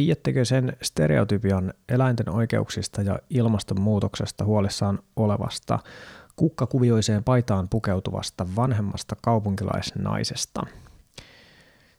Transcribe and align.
Tiedättekö 0.00 0.44
sen 0.44 0.76
stereotypian 0.82 1.74
eläinten 1.88 2.28
oikeuksista 2.28 3.02
ja 3.02 3.18
ilmastonmuutoksesta 3.30 4.44
huolissaan 4.44 4.98
olevasta 5.16 5.78
kukkakuvioiseen 6.36 7.24
paitaan 7.24 7.68
pukeutuvasta 7.68 8.46
vanhemmasta 8.56 9.16
kaupunkilaisnaisesta? 9.22 10.62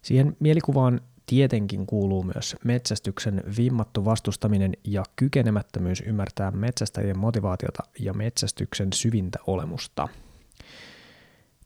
Siihen 0.02 0.38
mielikuvaan 0.40 1.02
tietenkin 1.26 1.86
kuuluu 1.86 2.24
myös 2.24 2.56
metsästyksen 2.64 3.44
vimmattu 3.58 4.06
vastustaminen 4.06 4.74
ja 4.84 5.04
kykenemättömyys 5.16 6.04
ymmärtää 6.06 6.52
metsästäjien 6.52 7.20
motivaatiota 7.20 7.84
ja 8.00 8.14
metsästyksen 8.14 8.94
syvintä 8.94 9.40
olemusta. 9.48 10.08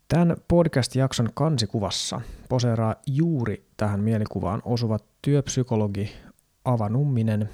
Tämän 0.07 0.37
podcast-jakson 0.47 1.29
kansikuvassa 1.33 2.21
poseeraa 2.49 2.95
juuri 3.07 3.65
tähän 3.77 3.99
mielikuvaan 3.99 4.61
osuva 4.65 4.99
työpsykologi 5.25 6.11
Ava 6.65 6.89
Numminen, 6.89 7.49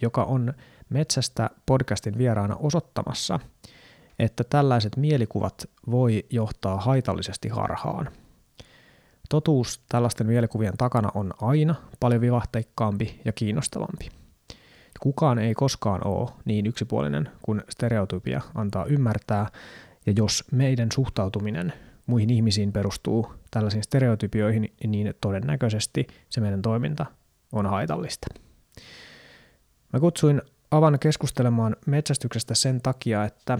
joka 0.00 0.24
on 0.24 0.54
Metsästä 0.88 1.50
podcastin 1.66 2.18
vieraana 2.18 2.56
osoittamassa, 2.56 3.40
että 4.18 4.44
tällaiset 4.44 4.96
mielikuvat 4.96 5.70
voi 5.90 6.26
johtaa 6.30 6.76
haitallisesti 6.76 7.48
harhaan– 7.48 8.08
Totuus 9.32 9.80
tällaisten 9.88 10.26
mielikuvien 10.26 10.76
takana 10.78 11.08
on 11.14 11.30
aina 11.40 11.74
paljon 12.00 12.20
vivahteikkaampi 12.20 13.20
ja 13.24 13.32
kiinnostavampi. 13.32 14.08
Kukaan 15.00 15.38
ei 15.38 15.54
koskaan 15.54 16.06
ole 16.06 16.30
niin 16.44 16.66
yksipuolinen 16.66 17.28
kuin 17.42 17.62
stereotypia 17.68 18.40
antaa 18.54 18.84
ymmärtää, 18.84 19.46
ja 20.06 20.12
jos 20.16 20.44
meidän 20.50 20.88
suhtautuminen 20.92 21.72
muihin 22.06 22.30
ihmisiin 22.30 22.72
perustuu 22.72 23.32
tällaisiin 23.50 23.82
stereotypioihin, 23.82 24.72
niin 24.86 25.14
todennäköisesti 25.20 26.06
se 26.28 26.40
meidän 26.40 26.62
toiminta 26.62 27.06
on 27.52 27.66
haitallista. 27.66 28.26
Mä 29.92 30.00
kutsuin 30.00 30.42
Avan 30.70 30.98
keskustelemaan 30.98 31.76
metsästyksestä 31.86 32.54
sen 32.54 32.80
takia, 32.82 33.24
että 33.24 33.58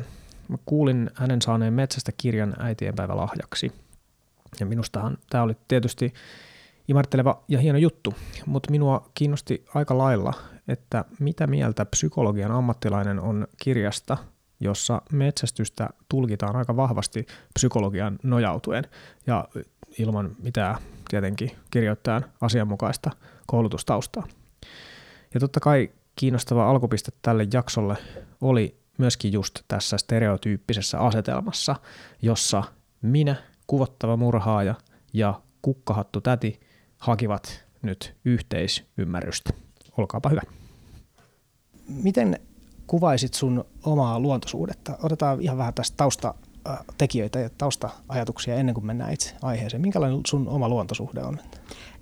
mä 0.49 0.57
kuulin 0.67 1.11
hänen 1.15 1.43
saaneen 1.43 1.75
metsästä 1.75 2.13
kirjan 2.17 2.55
äitienpäivä 2.59 3.17
lahjaksi– 3.17 3.73
ja 4.61 4.67
minustahan 4.67 5.19
tämä 5.31 5.45
oli 5.45 5.57
tietysti 5.69 6.13
imarteleva 6.89 7.43
ja 7.49 7.59
hieno 7.59 7.79
juttu, 7.79 8.15
mutta 8.47 8.71
minua 8.71 9.11
kiinnosti 9.15 9.65
aika 9.75 9.99
lailla, 9.99 10.33
että 10.69 11.05
mitä 11.19 11.47
mieltä 11.47 11.85
psykologian 11.85 12.51
ammattilainen 12.51 13.21
on 13.21 13.47
kirjasta, 13.63 14.17
jossa 14.61 15.03
metsästystä 15.13 15.89
tulkitaan 16.09 16.57
aika 16.57 16.77
vahvasti 16.77 17.27
psykologian 17.55 18.19
nojautuen 18.23 18.85
ja 19.27 19.49
ilman 19.99 20.37
mitään 20.43 20.77
tietenkin 21.11 21.51
kirjoittajan 21.71 22.25
asianmukaista 22.41 23.11
koulutustaustaa. 23.47 24.27
Ja 25.35 25.41
totta 25.41 25.61
kai 25.61 25.91
kiinnostava 26.17 26.71
alkupiste 26.71 27.13
tälle 27.23 27.47
jaksolle 27.53 27.97
oli 28.41 28.79
myöskin 28.99 29.33
just 29.33 29.61
tässä 29.69 29.99
stereotyyppisessä 29.99 30.99
asetelmassa, 30.99 31.77
jossa 32.23 32.63
minä 33.03 33.37
kuvottava 33.67 34.17
murhaaja 34.17 34.75
ja 35.13 35.41
kukkahattu 35.63 36.21
täti 36.21 36.61
hakivat 36.99 37.65
nyt 37.83 38.17
yhteisymmärrystä. 38.25 39.51
Olkaapa 39.99 40.29
hyvä. 40.29 40.43
Miten 41.89 42.41
kuvaisit 42.87 43.35
sun 43.35 43.65
omaa 43.85 44.21
luontosuhdetta? 44.21 44.99
Otetaan 45.03 45.41
ihan 45.41 45.59
vähän 45.59 45.75
tästä 45.75 45.97
taustatekijöitä 46.65 47.39
ja 47.39 47.51
tausta-ajatuksia 47.51 48.55
ennen 48.55 48.75
kuin 48.75 48.87
mennään 48.87 49.13
itse 49.13 49.35
aiheeseen. 49.43 49.81
Minkälainen 49.81 50.21
sun 50.27 50.49
oma 50.49 50.69
luontosuhde 50.69 51.21
on? 51.21 51.39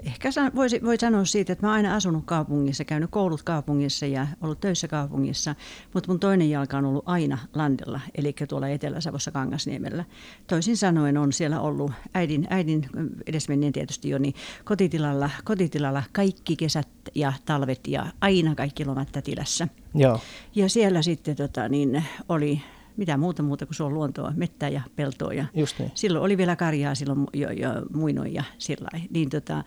Ehkä 0.06 0.30
voisi, 0.54 0.80
voi 0.84 0.96
sanoa 0.96 1.24
siitä, 1.24 1.52
että 1.52 1.66
mä 1.66 1.70
oon 1.70 1.76
aina 1.76 1.94
asunut 1.94 2.24
kaupungissa, 2.24 2.84
käynyt 2.84 3.10
koulut 3.10 3.42
kaupungissa 3.42 4.06
ja 4.06 4.26
ollut 4.40 4.60
töissä 4.60 4.88
kaupungissa, 4.88 5.54
mutta 5.94 6.10
mun 6.10 6.20
toinen 6.20 6.50
jalka 6.50 6.78
on 6.78 6.84
ollut 6.84 7.08
aina 7.08 7.38
landella, 7.54 8.00
eli 8.14 8.34
tuolla 8.48 8.68
Etelä-Savossa 8.68 9.30
Kangasniemellä. 9.30 10.04
Toisin 10.46 10.76
sanoen 10.76 11.18
on 11.18 11.32
siellä 11.32 11.60
ollut 11.60 11.92
äidin, 12.14 12.46
äidin 12.50 12.88
edesmenneen 13.26 13.72
tietysti 13.72 14.08
jo, 14.08 14.18
niin 14.18 14.34
kotitilalla, 14.64 15.30
kotitilalla 15.44 16.02
kaikki 16.12 16.56
kesät 16.56 16.88
ja 17.14 17.32
talvet 17.44 17.86
ja 17.86 18.06
aina 18.20 18.54
kaikki 18.54 18.84
lomat 18.84 19.08
tätilässä. 19.12 19.68
Joo. 19.94 20.20
Ja 20.54 20.68
siellä 20.68 21.02
sitten 21.02 21.36
tota, 21.36 21.68
niin 21.68 22.04
oli 22.28 22.62
mitä 22.96 23.16
muuta 23.16 23.42
muuta 23.42 23.66
kuin 23.66 23.76
se 23.76 23.82
on 23.82 23.94
luontoa, 23.94 24.32
mettää 24.36 24.68
ja 24.68 24.80
peltoa. 24.96 25.32
Ja 25.32 25.44
Just 25.54 25.78
niin. 25.78 25.90
Silloin 25.94 26.24
oli 26.24 26.36
vielä 26.36 26.56
karjaa 26.56 26.94
silloin 26.94 27.26
jo, 27.34 27.50
jo 27.50 27.68
muinoin 27.94 28.34
ja 28.34 28.44
sillä 28.58 28.88
Niin 29.10 29.30
tota, 29.30 29.64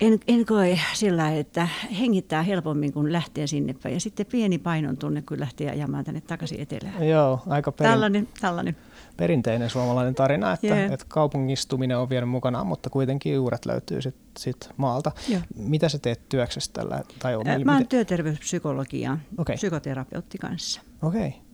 en, 0.00 0.20
en 0.28 0.46
koe 0.46 0.78
sillä 0.92 1.30
että 1.30 1.68
hengittää 2.00 2.42
helpommin, 2.42 2.92
kuin 2.92 3.12
lähtee 3.12 3.46
sinne 3.46 3.74
päin. 3.82 3.94
Ja 3.94 4.00
sitten 4.00 4.26
pieni 4.26 4.58
painon 4.58 4.96
tunne, 4.96 5.22
kun 5.22 5.40
lähtee 5.40 5.70
ajamaan 5.70 6.04
tänne 6.04 6.20
takaisin 6.20 6.60
etelään. 6.60 7.08
Joo, 7.08 7.42
aika 7.46 7.72
perin... 7.72 7.92
tällainen, 7.92 8.28
tällainen. 8.40 8.76
perinteinen 9.16 9.70
suomalainen 9.70 10.14
tarina, 10.14 10.52
että, 10.52 10.66
yeah. 10.66 10.92
että 10.92 11.06
kaupungistuminen 11.08 11.98
on 11.98 12.10
vienyt 12.10 12.30
mukanaan, 12.30 12.66
mutta 12.66 12.90
kuitenkin 12.90 13.34
juuret 13.34 13.66
löytyy 13.66 14.02
sit, 14.02 14.16
sit 14.38 14.70
maalta. 14.76 15.12
Joo. 15.28 15.40
Mitä 15.56 15.88
sä 15.88 15.98
teet 15.98 16.28
työksessä 16.28 16.72
tällä? 16.72 17.02
Tai 17.18 17.36
on, 17.36 17.46
Mä 17.64 17.74
oon 17.74 17.86
työterveyspsykologia, 17.86 19.18
okay. 19.38 19.56
psykoterapeutti 19.56 20.38
kanssa. 20.38 20.80
Okei. 21.02 21.28
Okay 21.28 21.49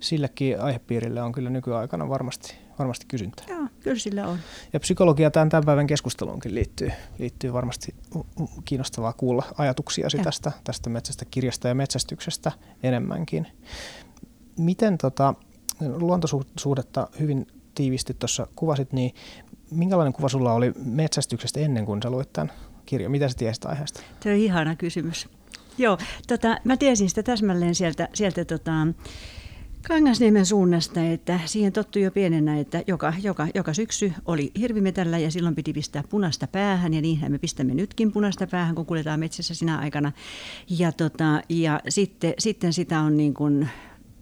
sillekin 0.00 0.60
aihepiirille 0.60 1.22
on 1.22 1.32
kyllä 1.32 1.50
nykyaikana 1.50 2.08
varmasti, 2.08 2.54
varmasti 2.78 3.06
kysyntää. 3.08 3.46
Joo, 3.48 3.66
kyllä 3.80 3.98
sillä 3.98 4.26
on. 4.26 4.38
Ja 4.72 4.80
psykologia 4.80 5.30
tämän, 5.30 5.48
tämän 5.48 5.64
päivän 5.64 5.86
keskusteluunkin 5.86 6.54
liittyy, 6.54 6.92
liittyy 7.18 7.52
varmasti 7.52 7.94
kiinnostavaa 8.64 9.12
kuulla 9.12 9.44
ajatuksiasi 9.58 10.18
tästä, 10.18 10.52
tästä 10.64 10.90
metsästä 10.90 11.24
kirjasta 11.24 11.68
ja 11.68 11.74
metsästyksestä 11.74 12.52
enemmänkin. 12.82 13.46
Miten 14.58 14.98
tota, 14.98 15.34
luontosuhdetta 15.80 17.08
hyvin 17.20 17.46
tiivisti 17.74 18.14
tuossa 18.14 18.46
kuvasit, 18.56 18.92
niin 18.92 19.14
minkälainen 19.70 20.12
kuva 20.12 20.28
sulla 20.28 20.52
oli 20.52 20.72
metsästyksestä 20.84 21.60
ennen 21.60 21.86
kuin 21.86 22.02
sä 22.02 22.10
luit 22.10 22.32
tämän 22.32 22.52
kirjan? 22.86 23.10
Mitä 23.10 23.28
sä 23.28 23.36
tiesit 23.38 23.64
aiheesta? 23.64 24.00
Tämä 24.20 24.34
on 24.34 24.40
ihana 24.40 24.76
kysymys. 24.76 25.28
Joo, 25.78 25.98
tota, 26.28 26.56
mä 26.64 26.76
tiesin 26.76 27.08
sitä 27.08 27.22
täsmälleen 27.22 27.74
sieltä, 27.74 28.08
sieltä 28.14 28.44
tota, 28.44 28.72
Kangasniemen 29.88 30.46
suunnasta, 30.46 31.04
että 31.04 31.40
siihen 31.44 31.72
tottui 31.72 32.02
jo 32.02 32.10
pienenä, 32.10 32.58
että 32.58 32.82
joka, 32.86 33.12
joka, 33.22 33.46
joka 33.54 33.74
syksy 33.74 34.12
oli 34.26 34.50
hirvimetällä 34.58 35.18
ja 35.18 35.30
silloin 35.30 35.54
piti 35.54 35.72
pistää 35.72 36.02
punaista 36.08 36.46
päähän 36.46 36.94
ja 36.94 37.00
niinhän 37.00 37.32
me 37.32 37.38
pistämme 37.38 37.74
nytkin 37.74 38.12
punaista 38.12 38.46
päähän, 38.46 38.74
kun 38.74 38.86
kuljetaan 38.86 39.20
metsässä 39.20 39.54
sinä 39.54 39.78
aikana. 39.78 40.12
Ja, 40.78 40.92
tota, 40.92 41.42
ja 41.48 41.80
sitten, 41.88 42.34
sitten 42.38 42.72
sitä 42.72 43.00
on 43.00 43.16
niin 43.16 43.34
kuin 43.34 43.68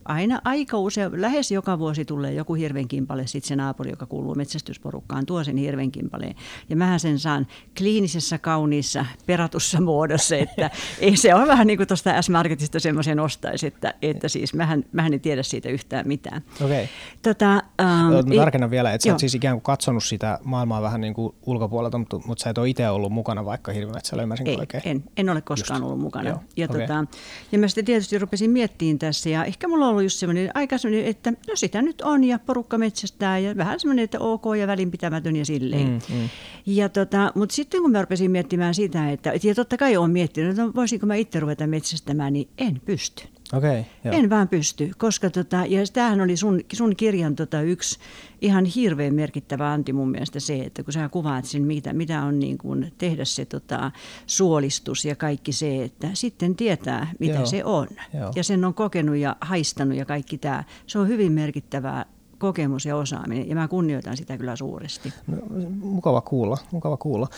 aina 0.09 0.41
aika 0.45 0.79
usein, 0.79 1.21
lähes 1.21 1.51
joka 1.51 1.79
vuosi 1.79 2.05
tulee 2.05 2.33
joku 2.33 2.55
hirvenkimpale, 2.55 3.27
sitten 3.27 3.49
se 3.49 3.57
naapuri, 3.57 3.91
joka 3.91 4.07
kuuluu 4.07 4.35
metsästysporukkaan, 4.35 5.27
tuo 5.27 5.45
sen 5.45 5.57
hirvenkimpaleen. 5.57 6.35
Ja 6.69 6.77
mähän 6.77 7.01
sen 7.01 7.19
saan 7.19 7.47
kliinisessä, 7.79 8.39
kauniissa, 8.39 9.07
peratussa 9.27 9.81
muodossa, 9.81 10.37
että 10.37 10.71
ei 11.01 11.17
se 11.17 11.35
ole 11.35 11.47
vähän 11.47 11.67
niin 11.67 11.77
kuin 11.77 11.89
tuosta 11.89 12.23
S-Marketista 12.23 12.81
semmoisen 12.81 13.21
ostaisi, 13.21 13.67
että, 13.67 13.95
että 14.03 14.29
siis 14.29 14.55
mähän, 14.55 14.85
mähän 14.93 15.15
en 15.15 15.21
tiedä 15.21 15.43
siitä 15.43 15.69
yhtään 15.69 16.09
mitään. 16.09 16.43
Okei. 16.65 16.67
Okay. 16.67 16.87
Tota, 17.23 17.53
ähm, 17.81 18.29
Mä 18.29 18.35
tarkennan 18.37 18.71
vielä, 18.71 18.93
että 18.93 19.05
sä 19.05 19.13
oot 19.13 19.19
siis 19.19 19.35
ikään 19.35 19.57
kuin 19.57 19.63
katsonut 19.63 20.05
sitä 20.05 20.39
maailmaa 20.45 20.83
vähän 20.83 21.01
niin 21.01 21.15
kuin 21.15 21.35
ulkopuolelta, 21.47 21.99
mutta, 21.99 22.21
mutta 22.27 22.43
sä 22.43 22.51
et 22.51 22.59
ole 22.59 22.69
itse 22.69 22.89
ollut 22.89 23.13
mukana 23.13 23.45
vaikka 23.45 23.73
hirvimetsällä, 23.73 24.23
ymmärsinkö 24.23 24.51
ei, 24.51 24.57
oikein? 24.61 24.83
En, 24.85 25.05
en 25.17 25.31
ole 25.31 25.41
koskaan 25.41 25.79
Just. 25.81 25.85
ollut 25.85 26.01
mukana. 26.01 26.29
Joo. 26.29 26.41
Ja, 26.57 26.67
okay. 26.71 26.81
tota, 26.81 27.05
ja 27.53 27.59
mä 27.59 27.69
sitten 27.69 27.85
tietysti 27.85 28.19
rupesin 28.19 28.51
miettimään 28.51 28.99
tässä 28.99 29.29
ja 29.29 29.45
ehkä 29.45 29.69
mulla 29.69 29.89
on 29.89 29.96
ollut 29.97 30.05
just 30.05 30.19
semmoinen 30.19 30.51
aika 30.55 30.79
semmoinen, 30.79 31.07
että 31.07 31.31
no 31.31 31.57
sitä 31.57 31.83
nyt 31.83 32.01
on 32.01 32.25
ja 32.25 32.39
porukka 32.39 32.79
metsästää 32.79 33.39
ja 33.39 33.57
vähän 33.57 33.81
semmoinen, 33.81 34.03
että 34.03 34.21
ok 34.21 34.45
ja 34.59 34.67
välinpitämätön 34.67 35.37
ja 35.37 35.45
silleen. 35.45 35.89
Mm, 35.89 36.15
mm. 36.15 36.29
Ja 36.67 36.89
tota, 36.89 37.33
mutta 37.35 37.55
sitten 37.55 37.83
kun 37.83 37.91
mä 37.91 38.03
rupesin 38.03 38.31
miettimään 38.31 38.75
sitä, 38.75 39.11
että 39.11 39.33
ja 39.43 39.55
totta 39.55 39.77
kai 39.77 39.97
olen 39.97 40.11
miettinyt, 40.11 40.51
että 40.51 40.63
no 40.63 40.73
voisinko 40.75 41.07
mä 41.07 41.15
itse 41.15 41.41
ruveta 41.41 41.67
metsästämään, 41.67 42.33
niin 42.33 42.49
en 42.59 42.81
pysty. 42.85 43.36
Okay, 43.53 43.85
en 44.05 44.31
vaan 44.31 44.49
pysty, 44.49 44.91
koska 44.99 45.31
tota, 45.31 45.57
ja 45.69 45.81
tämähän 45.93 46.21
oli 46.21 46.37
sun, 46.37 46.61
sun 46.73 46.97
kirjan 46.97 47.37
tota, 47.37 47.61
yksi 47.61 47.99
ihan 48.41 48.65
hirveän 48.65 49.15
merkittävä 49.15 49.73
anti 49.73 49.93
mun 49.93 50.11
mielestä 50.11 50.41
se, 50.41 50.59
että 50.59 50.83
kun 50.83 50.93
sä 50.93 51.09
kuvaat 51.09 51.45
sen, 51.45 51.63
mitä, 51.63 51.93
mitä 51.93 52.23
on 52.23 52.39
niin 52.39 52.59
kuin 52.59 52.93
tehdä 52.99 53.25
se 53.25 53.45
tota, 53.45 53.91
suolistus 54.27 55.05
ja 55.05 55.17
kaikki 55.17 55.53
se, 55.53 55.85
että 55.85 56.09
sitten 56.15 56.57
tietää, 56.57 57.13
mitä 57.19 57.35
Joo. 57.35 57.47
se 57.47 57.65
on. 57.65 57.89
Joo. 58.15 58.33
Ja 58.35 58.45
sen 58.45 58.65
on 58.65 58.75
kokenut 58.75 59.17
ja 59.17 59.37
haistanut 59.41 59.97
ja 59.97 60.05
kaikki 60.05 60.39
tämä. 60.39 60.65
Se 60.87 60.99
on 60.99 61.09
hyvin 61.09 61.33
merkittävää 61.33 62.07
kokemus 62.39 62.87
ja 62.87 62.97
osaaminen, 62.97 63.49
ja 63.49 63.55
mä 63.55 63.69
kunnioitan 63.69 64.17
sitä 64.17 64.37
kyllä 64.37 64.57
suuresti. 64.57 65.13
No, 65.27 65.37
mukava 65.81 66.21
kuulla, 66.21 66.59
mukava 66.73 66.97
kuulla. 66.97 67.29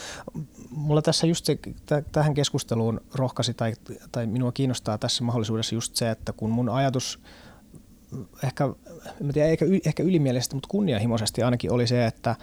Mulla 0.79 1.01
tässä 1.01 1.27
just 1.27 1.45
se, 1.45 1.55
t- 1.55 2.11
tähän 2.11 2.33
keskusteluun 2.33 3.01
rohkasi 3.15 3.53
tai, 3.53 3.73
tai 4.11 4.27
minua 4.27 4.51
kiinnostaa 4.51 4.97
tässä 4.97 5.23
mahdollisuudessa 5.23 5.75
just 5.75 5.95
se, 5.95 6.11
että 6.11 6.33
kun 6.33 6.49
mun 6.49 6.69
ajatus 6.69 7.19
ehkä, 8.43 8.69
en 9.21 9.33
tiedä, 9.33 9.49
ehkä, 9.49 9.65
ehkä 9.85 10.03
ylimielisesti, 10.03 10.55
mutta 10.55 10.67
kunnianhimoisesti 10.67 11.43
ainakin 11.43 11.71
oli 11.71 11.87
se, 11.87 12.05
että, 12.05 12.35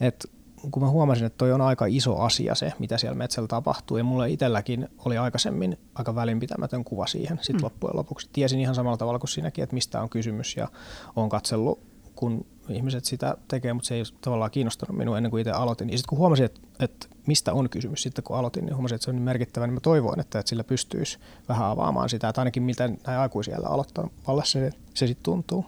että 0.00 0.28
kun 0.70 0.82
mä 0.82 0.88
huomasin, 0.88 1.24
että 1.24 1.38
toi 1.38 1.52
on 1.52 1.60
aika 1.60 1.86
iso 1.86 2.18
asia 2.18 2.54
se, 2.54 2.72
mitä 2.78 2.98
siellä 2.98 3.16
metsällä 3.16 3.48
tapahtuu, 3.48 3.96
ja 3.96 4.04
mulle 4.04 4.30
itselläkin 4.30 4.88
oli 5.04 5.18
aikaisemmin 5.18 5.78
aika 5.94 6.14
välinpitämätön 6.14 6.84
kuva 6.84 7.06
siihen 7.06 7.38
sit 7.42 7.56
mm. 7.56 7.62
loppujen 7.62 7.96
lopuksi. 7.96 8.28
Tiesin 8.32 8.60
ihan 8.60 8.74
samalla 8.74 8.96
tavalla 8.96 9.18
kuin 9.18 9.30
sinäkin, 9.30 9.64
että 9.64 9.74
mistä 9.74 10.02
on 10.02 10.10
kysymys, 10.10 10.56
ja 10.56 10.68
on 11.16 11.28
katsellut, 11.28 11.80
kun 12.14 12.46
ihmiset 12.72 13.04
sitä 13.04 13.36
tekee, 13.48 13.72
mutta 13.72 13.88
se 13.88 13.94
ei 13.94 14.02
tavallaan 14.20 14.50
kiinnostanut 14.50 14.96
minua 14.96 15.16
ennen 15.16 15.30
kuin 15.30 15.40
itse 15.40 15.50
aloitin. 15.50 15.90
Ja 15.90 15.98
sitten 15.98 16.08
kun 16.08 16.18
huomasin, 16.18 16.44
että, 16.44 16.60
että 16.80 17.06
mistä 17.26 17.52
on 17.52 17.68
kysymys 17.68 18.02
sitten 18.02 18.24
kun 18.24 18.36
aloitin, 18.36 18.64
niin 18.64 18.74
huomasin, 18.74 18.94
että 18.94 19.04
se 19.04 19.10
on 19.10 19.16
niin 19.16 19.22
merkittävä, 19.22 19.66
niin 19.66 19.74
mä 19.74 19.80
toivoin, 19.80 20.20
että, 20.20 20.38
että 20.38 20.48
sillä 20.48 20.64
pystyisi 20.64 21.18
vähän 21.48 21.66
avaamaan 21.66 22.08
sitä, 22.08 22.28
että 22.28 22.40
ainakin 22.40 22.62
mitä 22.62 22.88
näin 22.88 23.20
aikuisia 23.20 23.58
aloittamalla 23.64 24.44
se, 24.44 24.72
se 24.94 25.06
sitten 25.06 25.24
tuntuu. 25.24 25.64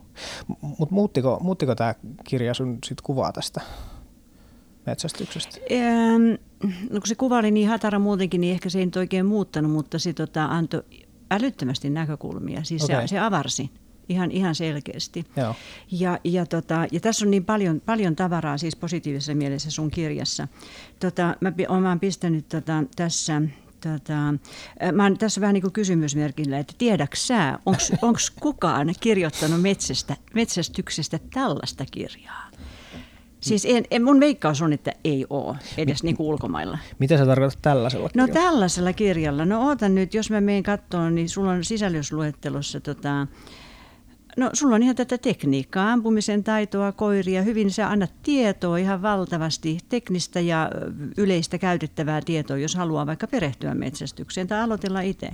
Mutta 0.60 0.94
muuttiko, 0.94 1.38
muuttiko 1.40 1.74
tämä 1.74 1.94
kirja 2.24 2.54
sun 2.54 2.78
sit 2.84 3.00
kuvaa 3.00 3.32
tästä 3.32 3.60
metsästyksestä? 4.86 5.58
Ähm, 5.72 6.22
no 6.90 7.00
kun 7.00 7.06
se 7.06 7.14
kuva 7.14 7.38
oli 7.38 7.50
niin 7.50 7.68
hatara 7.68 7.98
muutenkin, 7.98 8.40
niin 8.40 8.52
ehkä 8.52 8.70
se 8.70 8.78
ei 8.78 8.84
nyt 8.84 8.96
oikein 8.96 9.26
muuttanut, 9.26 9.72
mutta 9.72 9.98
se 9.98 10.12
tota, 10.12 10.44
antoi 10.44 10.82
älyttömästi 11.30 11.90
näkökulmia. 11.90 12.64
Siis 12.64 12.84
okay. 12.84 13.00
se, 13.00 13.06
se 13.06 13.18
avarsi 13.18 13.70
ihan, 14.12 14.30
ihan 14.30 14.54
selkeästi. 14.54 15.26
Joo. 15.36 15.54
Ja, 15.90 16.18
ja, 16.24 16.46
tota, 16.46 16.86
ja 16.92 17.00
tässä 17.00 17.24
on 17.24 17.30
niin 17.30 17.44
paljon, 17.44 17.80
paljon 17.86 18.16
tavaraa 18.16 18.58
siis 18.58 18.76
positiivisessa 18.76 19.34
mielessä 19.34 19.70
sun 19.70 19.90
kirjassa. 19.90 20.48
Tota, 21.00 21.36
mä 21.40 21.52
olen 21.68 22.00
pistänyt 22.00 22.48
tota, 22.48 22.84
tässä 22.96 23.42
Tota, 23.82 24.12
mä 24.92 25.02
oon 25.02 25.18
tässä 25.18 25.40
vähän 25.40 25.54
niin 25.54 25.62
kuin 25.62 25.72
kysymysmerkillä, 25.72 26.58
että 26.58 26.74
tiedäks 26.78 27.26
sä, 27.26 27.58
onko 28.02 28.18
kukaan 28.40 28.94
kirjoittanut 29.00 29.62
metsästä, 29.62 30.16
metsästyksestä 30.34 31.18
tällaista 31.34 31.84
kirjaa? 31.90 32.50
Siis 33.40 33.66
en, 33.68 33.84
en, 33.90 34.04
mun 34.04 34.20
veikkaus 34.20 34.62
on, 34.62 34.72
että 34.72 34.92
ei 35.04 35.26
ole 35.30 35.56
edes 35.78 36.02
niin 36.02 36.16
kuin 36.16 36.26
ulkomailla. 36.26 36.78
Mitä 36.98 37.18
sä 37.18 37.26
tarkoitat 37.26 37.58
tällaisella 37.62 38.08
kirjalla? 38.08 38.32
No 38.32 38.40
tällaisella 38.40 38.92
kirjalla. 38.92 39.44
No 39.44 39.68
ootan 39.68 39.94
nyt, 39.94 40.14
jos 40.14 40.30
mä 40.30 40.40
menen 40.40 40.62
katsomaan, 40.62 41.14
niin 41.14 41.28
sulla 41.28 41.50
on 41.50 41.64
sisällysluettelossa 41.64 42.80
tota, 42.80 43.26
No 44.36 44.50
sulla 44.52 44.74
on 44.74 44.82
ihan 44.82 44.96
tätä 44.96 45.18
tekniikkaa, 45.18 45.92
ampumisen 45.92 46.44
taitoa, 46.44 46.92
koiria, 46.92 47.42
hyvin 47.42 47.70
sä 47.70 47.90
annat 47.90 48.12
tietoa 48.22 48.76
ihan 48.76 49.02
valtavasti, 49.02 49.78
teknistä 49.88 50.40
ja 50.40 50.70
yleistä 51.16 51.58
käytettävää 51.58 52.20
tietoa, 52.24 52.56
jos 52.56 52.74
haluaa 52.74 53.06
vaikka 53.06 53.26
perehtyä 53.26 53.74
metsästykseen 53.74 54.48
tai 54.48 54.60
aloitella 54.60 55.00
itse. 55.00 55.30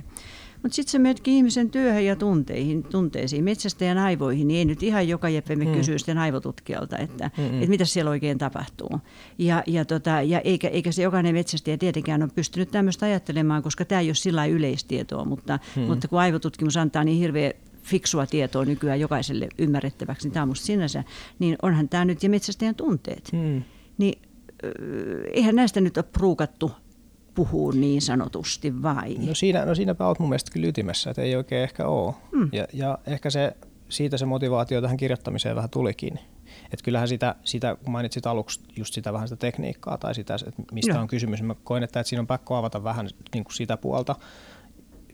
Mutta 0.63 0.75
sitten 0.75 0.91
sä 0.91 0.99
menetkin 0.99 1.33
ihmisen 1.33 1.69
työhön 1.69 2.05
ja 2.05 2.15
tunteihin, 2.15 2.83
tunteisiin, 2.83 3.43
metsästäjän 3.43 3.97
aivoihin, 3.97 4.47
niin 4.47 4.57
ei 4.57 4.65
nyt 4.65 4.83
ihan 4.83 5.07
joka 5.07 5.29
jeppemme 5.29 5.65
mm. 5.65 5.71
kysyä 5.71 5.97
sitten 5.97 6.17
aivotutkijalta, 6.17 6.97
että, 6.97 7.31
että 7.35 7.69
mitä 7.69 7.85
siellä 7.85 8.11
oikein 8.11 8.37
tapahtuu. 8.37 8.99
Ja, 9.37 9.63
ja, 9.67 9.85
tota, 9.85 10.21
ja 10.21 10.39
eikä, 10.39 10.67
eikä 10.67 10.91
se 10.91 11.03
jokainen 11.03 11.35
metsästäjä 11.35 11.77
tietenkään 11.77 12.23
ole 12.23 12.31
pystynyt 12.35 12.71
tämmöistä 12.71 13.05
ajattelemaan, 13.05 13.63
koska 13.63 13.85
tämä 13.85 14.01
ei 14.01 14.07
ole 14.07 14.15
sillä 14.15 14.45
yleistietoa, 14.45 15.25
mutta, 15.25 15.59
mm. 15.75 15.81
mutta 15.81 16.07
kun 16.07 16.19
aivotutkimus 16.19 16.77
antaa 16.77 17.03
niin 17.03 17.17
hirveä 17.17 17.53
fiksua 17.89 18.25
tietoa 18.25 18.65
nykyään 18.65 18.99
jokaiselle 18.99 19.47
ymmärrettäväksi, 19.57 20.27
niin 20.27 20.33
tämä 20.33 20.41
on 20.43 20.47
musta 20.47 20.65
sinänsä, 20.65 21.03
niin 21.39 21.55
onhan 21.61 21.89
tämä 21.89 22.05
nyt 22.05 22.23
ja 22.23 22.29
metsästäjän 22.29 22.75
tunteet. 22.75 23.31
Hmm. 23.31 23.63
Niin 23.97 24.21
eihän 25.33 25.55
näistä 25.55 25.81
nyt 25.81 25.97
ole 25.97 26.05
pruukattu 26.13 26.71
puhua 27.35 27.73
niin 27.73 28.01
sanotusti 28.01 28.81
vai? 28.81 29.15
No, 29.15 29.35
siinä, 29.35 29.65
no 29.65 29.75
siinäpä 29.75 30.07
olet 30.07 30.19
mun 30.19 30.29
mielestä 30.29 30.51
kyllä 30.51 30.67
ytimessä, 30.67 31.09
että 31.09 31.21
ei 31.21 31.35
oikein 31.35 31.63
ehkä 31.63 31.87
ole. 31.87 32.13
Hmm. 32.31 32.49
Ja, 32.51 32.67
ja 32.73 32.97
ehkä 33.07 33.29
se, 33.29 33.55
siitä 33.89 34.17
se 34.17 34.25
motivaatio 34.25 34.81
tähän 34.81 34.97
kirjoittamiseen 34.97 35.55
vähän 35.55 35.69
tulikin. 35.69 36.19
Että 36.63 36.83
kyllähän 36.83 37.07
sitä, 37.07 37.35
sitä, 37.43 37.75
kun 37.75 37.91
mainitsit 37.91 38.27
aluksi 38.27 38.59
just 38.77 38.93
sitä 38.93 39.13
vähän 39.13 39.27
sitä 39.27 39.39
tekniikkaa 39.39 39.97
tai 39.97 40.15
sitä, 40.15 40.35
että 40.47 40.63
mistä 40.71 40.93
no. 40.93 41.01
on 41.01 41.07
kysymys, 41.07 41.39
niin 41.39 41.47
mä 41.47 41.55
koen, 41.63 41.83
että, 41.83 41.99
että 41.99 42.09
siinä 42.09 42.21
on 42.21 42.27
pakko 42.27 42.55
avata 42.55 42.83
vähän 42.83 43.09
niin 43.33 43.43
kuin 43.43 43.53
sitä 43.53 43.77
puolta, 43.77 44.15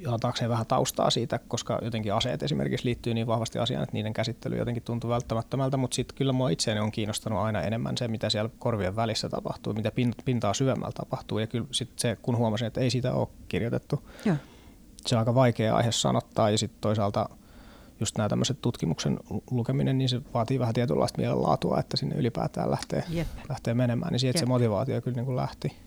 antaakseen 0.08 0.50
vähän 0.50 0.66
taustaa 0.66 1.10
siitä, 1.10 1.40
koska 1.48 1.80
jotenkin 1.82 2.14
aseet 2.14 2.44
esimerkiksi 2.44 2.86
liittyy 2.86 3.14
niin 3.14 3.28
vahvasti 3.28 3.60
asiaan, 3.60 3.84
että 3.84 3.94
niiden 3.94 4.14
käsittely 4.14 4.58
jotenkin 4.58 4.84
tuntuu 4.84 5.10
välttämättömältä, 5.10 5.78
mutta 5.78 5.96
sitten 5.96 6.18
kyllä 6.18 6.34
mua 6.34 6.50
itseäni 6.50 6.80
on 6.80 6.92
kiinnostanut 6.92 7.40
aina 7.40 7.62
enemmän 7.62 7.98
se, 7.98 8.08
mitä 8.08 8.30
siellä 8.30 8.50
korvien 8.60 8.96
välissä 8.96 9.30
tapahtuu, 9.30 9.74
mitä 9.74 9.92
pintaa 10.26 10.54
syvemmällä 10.54 10.94
tapahtuu, 10.94 11.40
ja 11.40 11.48
kyllä 11.48 11.68
sitten 11.72 12.00
se, 12.00 12.18
kun 12.22 12.38
huomasin, 12.38 12.68
että 12.68 12.82
ei 12.82 12.90
sitä 12.90 13.14
ole 13.14 13.28
kirjoitettu, 13.48 14.10
Joo. 14.26 14.36
se 15.06 15.16
on 15.16 15.20
aika 15.20 15.36
vaikea 15.36 15.76
aihe 15.76 15.92
sanottaa, 15.92 16.50
ja 16.50 16.58
sitten 16.58 16.82
toisaalta 16.82 17.30
just 18.00 18.18
nämä 18.18 18.30
tämmöiset 18.30 18.58
tutkimuksen 18.62 19.20
lukeminen, 19.52 19.98
niin 19.98 20.10
se 20.10 20.22
vaatii 20.34 20.60
vähän 20.60 20.74
tietynlaista 20.74 21.22
mielenlaatua, 21.22 21.80
että 21.80 21.98
sinne 21.98 22.16
ylipäätään 22.16 22.72
lähtee, 22.72 23.04
lähtee 23.50 23.74
menemään, 23.74 24.12
niin 24.12 24.20
siitä 24.20 24.38
Jep. 24.38 24.42
se 24.42 24.46
motivaatio 24.46 25.02
kyllä 25.02 25.16
niin 25.16 25.26
kuin 25.26 25.36
lähti. 25.36 25.85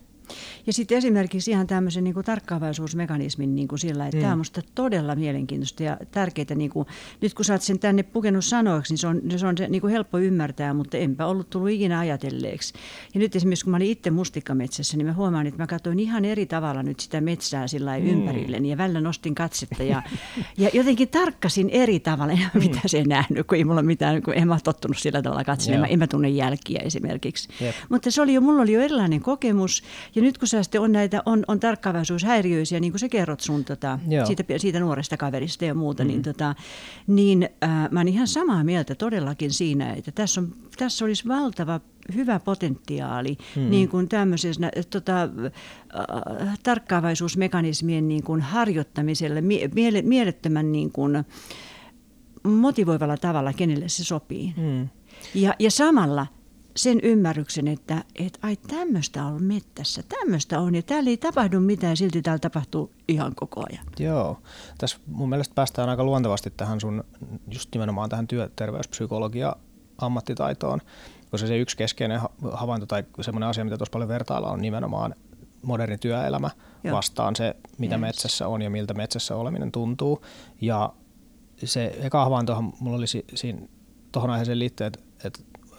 Ja 0.67 0.73
sitten 0.73 0.99
esimerkiksi 0.99 1.51
ihan 1.51 1.67
tämmöisen 1.67 2.05
niin 2.05 2.15
kuin 2.15 2.27
tarkkaavaisuusmekanismin 2.27 3.55
niin 3.55 3.69
kuin 3.69 3.79
sillä, 3.79 4.07
että 4.07 4.17
mm. 4.17 4.21
tämä 4.21 4.33
on 4.33 4.39
minusta 4.39 4.61
todella 4.75 5.15
mielenkiintoista 5.17 5.83
ja 5.83 5.97
tärkeää. 6.11 6.39
Niin 6.55 6.71
kuin, 6.71 6.87
nyt 7.21 7.35
kun 7.35 7.45
sä 7.45 7.53
oot 7.53 7.63
sen 7.63 7.79
tänne 7.79 8.03
pukenut 8.03 8.45
sanoiksi, 8.45 8.93
niin 8.93 8.99
se 8.99 9.07
on 9.07 9.21
se, 9.37 9.47
on 9.47 9.59
se 9.59 9.69
niin 9.69 9.81
kuin 9.81 9.93
helppo 9.93 10.19
ymmärtää, 10.19 10.75
mutta 10.75 10.97
enpä 10.97 11.27
ollut 11.27 11.51
tullut 11.51 11.71
ikinä 11.71 11.99
ajatelleeksi. 11.99 12.75
Ja 13.15 13.21
nyt 13.21 13.37
esimerkiksi 13.37 13.65
kun 13.65 13.71
mä 13.71 13.77
olin 13.77 13.91
itse 13.91 14.11
mustikkametsässä, 14.11 14.97
niin 14.97 15.07
mä 15.07 15.13
huomaan, 15.13 15.47
että 15.47 15.63
mä 15.63 15.67
katsoin 15.67 15.99
ihan 15.99 16.25
eri 16.25 16.47
tavalla 16.47 16.83
nyt 16.83 17.01
sitä 17.01 17.21
metsää 17.21 17.67
sillä 17.67 17.99
mm. 17.99 18.07
ympärilleni 18.07 18.71
ja 18.71 18.79
välillä 18.79 19.01
nostin 19.01 19.35
katsetta 19.35 19.83
ja, 19.83 20.03
ja 20.59 20.71
jotenkin 20.73 21.09
tarkkasin 21.09 21.71
eri 21.71 22.01
tavalla, 22.01 22.33
en 22.33 22.51
mm. 22.55 22.59
mitä 22.59 22.81
se 22.87 23.05
nähnyt, 23.05 23.47
kun 23.47 23.59
ei 23.59 23.65
mulla 23.65 23.83
mitään, 23.83 24.23
kun 24.23 24.35
en 24.35 24.49
mä 24.49 24.59
tottunut 24.65 24.99
sillä 24.99 25.23
tavalla 25.23 25.45
katselemaan, 25.45 25.91
en 25.91 25.99
mä 25.99 26.07
tunne 26.07 26.29
jälkiä 26.29 26.81
esimerkiksi. 26.85 27.49
Yep. 27.63 27.75
Mutta 27.89 28.11
se 28.11 28.23
oli 28.23 28.35
jo, 28.35 28.41
mulla 28.41 28.63
oli 28.63 28.73
jo 28.73 28.81
erilainen 28.81 29.21
kokemus 29.21 29.83
ja 30.19 30.23
nyt 30.23 30.39
kun 30.39 30.49
sä 30.49 30.63
sitten 30.63 30.81
on 30.81 30.93
näitä, 30.93 31.23
on, 31.27 31.45
on 31.49 31.61
tarkkaavaisuushäiriöisiä, 31.61 32.81
niin 32.81 32.93
kuin 32.93 33.01
sä 33.01 33.09
kerrot 33.09 33.41
sun 33.41 33.65
tota, 33.65 33.99
siitä, 34.27 34.45
siitä, 34.57 34.81
nuoresta 34.81 35.17
kaverista 35.17 35.65
ja 35.65 35.75
muuta, 35.75 36.05
niin 36.05 36.09
mm. 36.09 36.15
niin, 36.15 36.23
tota, 36.23 36.55
niin 37.07 37.49
äh, 37.65 37.91
mä 37.91 38.01
oon 38.01 38.09
ihan 38.09 38.29
samaa 38.29 38.65
mieltä 38.65 38.95
todellakin 38.95 39.53
siinä, 39.53 39.93
että 39.93 40.13
tässä, 40.13 40.41
on, 40.41 40.53
tässä 40.79 41.05
olisi 41.05 41.29
valtava 41.29 41.81
hyvä 42.15 42.41
potentiaali 42.41 43.37
mm. 43.57 43.71
niin 43.71 43.89
kuin 43.89 44.09
tämmöisessä 44.09 44.71
tota, 44.91 45.23
äh, 45.23 46.59
tarkkaavaisuusmekanismien 46.63 48.09
niin 48.09 48.23
kuin 48.23 48.41
harjoittamiselle 48.41 49.41
mie- 49.41 50.03
mielettömän 50.03 50.73
niin 50.73 50.93
kuin 50.93 51.25
motivoivalla 52.43 53.17
tavalla, 53.17 53.53
kenelle 53.53 53.89
se 53.89 54.05
sopii. 54.05 54.55
Mm. 54.57 54.89
Ja, 55.35 55.55
ja 55.59 55.71
samalla 55.71 56.27
sen 56.77 57.01
ymmärryksen, 57.03 57.69
että, 57.69 58.05
että 58.15 58.39
ai 58.43 58.57
tämmöistä 58.57 59.25
on 59.25 59.43
mettässä, 59.43 60.03
tämmöistä 60.09 60.61
on 60.61 60.75
ja 60.75 60.83
täällä 60.83 61.11
ei 61.11 61.17
tapahdu 61.17 61.61
mitään, 61.61 61.97
silti 61.97 62.23
täällä 62.23 62.39
tapahtuu 62.39 62.93
ihan 63.09 63.35
koko 63.35 63.65
ajan. 63.71 63.87
Joo, 63.99 64.39
tässä 64.79 64.99
mun 65.07 65.29
mielestä 65.29 65.55
päästään 65.55 65.89
aika 65.89 66.05
luontevasti 66.05 66.53
tähän 66.57 66.81
sun, 66.81 67.05
just 67.53 67.69
nimenomaan 67.75 68.11
tähän 68.11 68.27
työterveyspsykologia 68.27 69.57
ammattitaitoon, 69.99 70.81
koska 71.31 71.47
se 71.47 71.59
yksi 71.59 71.77
keskeinen 71.77 72.21
havainto 72.53 72.87
tai 72.87 73.05
semmoinen 73.21 73.49
asia, 73.49 73.65
mitä 73.65 73.77
tuossa 73.77 73.93
paljon 73.93 74.09
vertailla 74.09 74.51
on 74.51 74.63
nimenomaan 74.63 75.15
moderni 75.63 75.99
työelämä 75.99 76.51
Joo. 76.85 76.97
vastaan 76.97 77.37
se, 77.37 77.57
mitä 77.79 77.95
yes. 77.95 78.01
metsässä 78.01 78.49
on 78.49 78.63
ja 78.63 78.71
miltä 78.71 78.95
metsässä 78.95 79.37
oleminen 79.37 79.73
tuntuu. 79.73 80.25
Ja 80.61 80.93
se 81.65 81.99
eka 82.01 82.25
havaintohan 82.25 82.73
mulla 82.81 82.97
oli 82.97 83.07
siinä 83.35 83.61
tuohon 84.13 84.31
aiheeseen 84.31 84.59
liittyen, 84.59 84.87
että, 84.87 85.08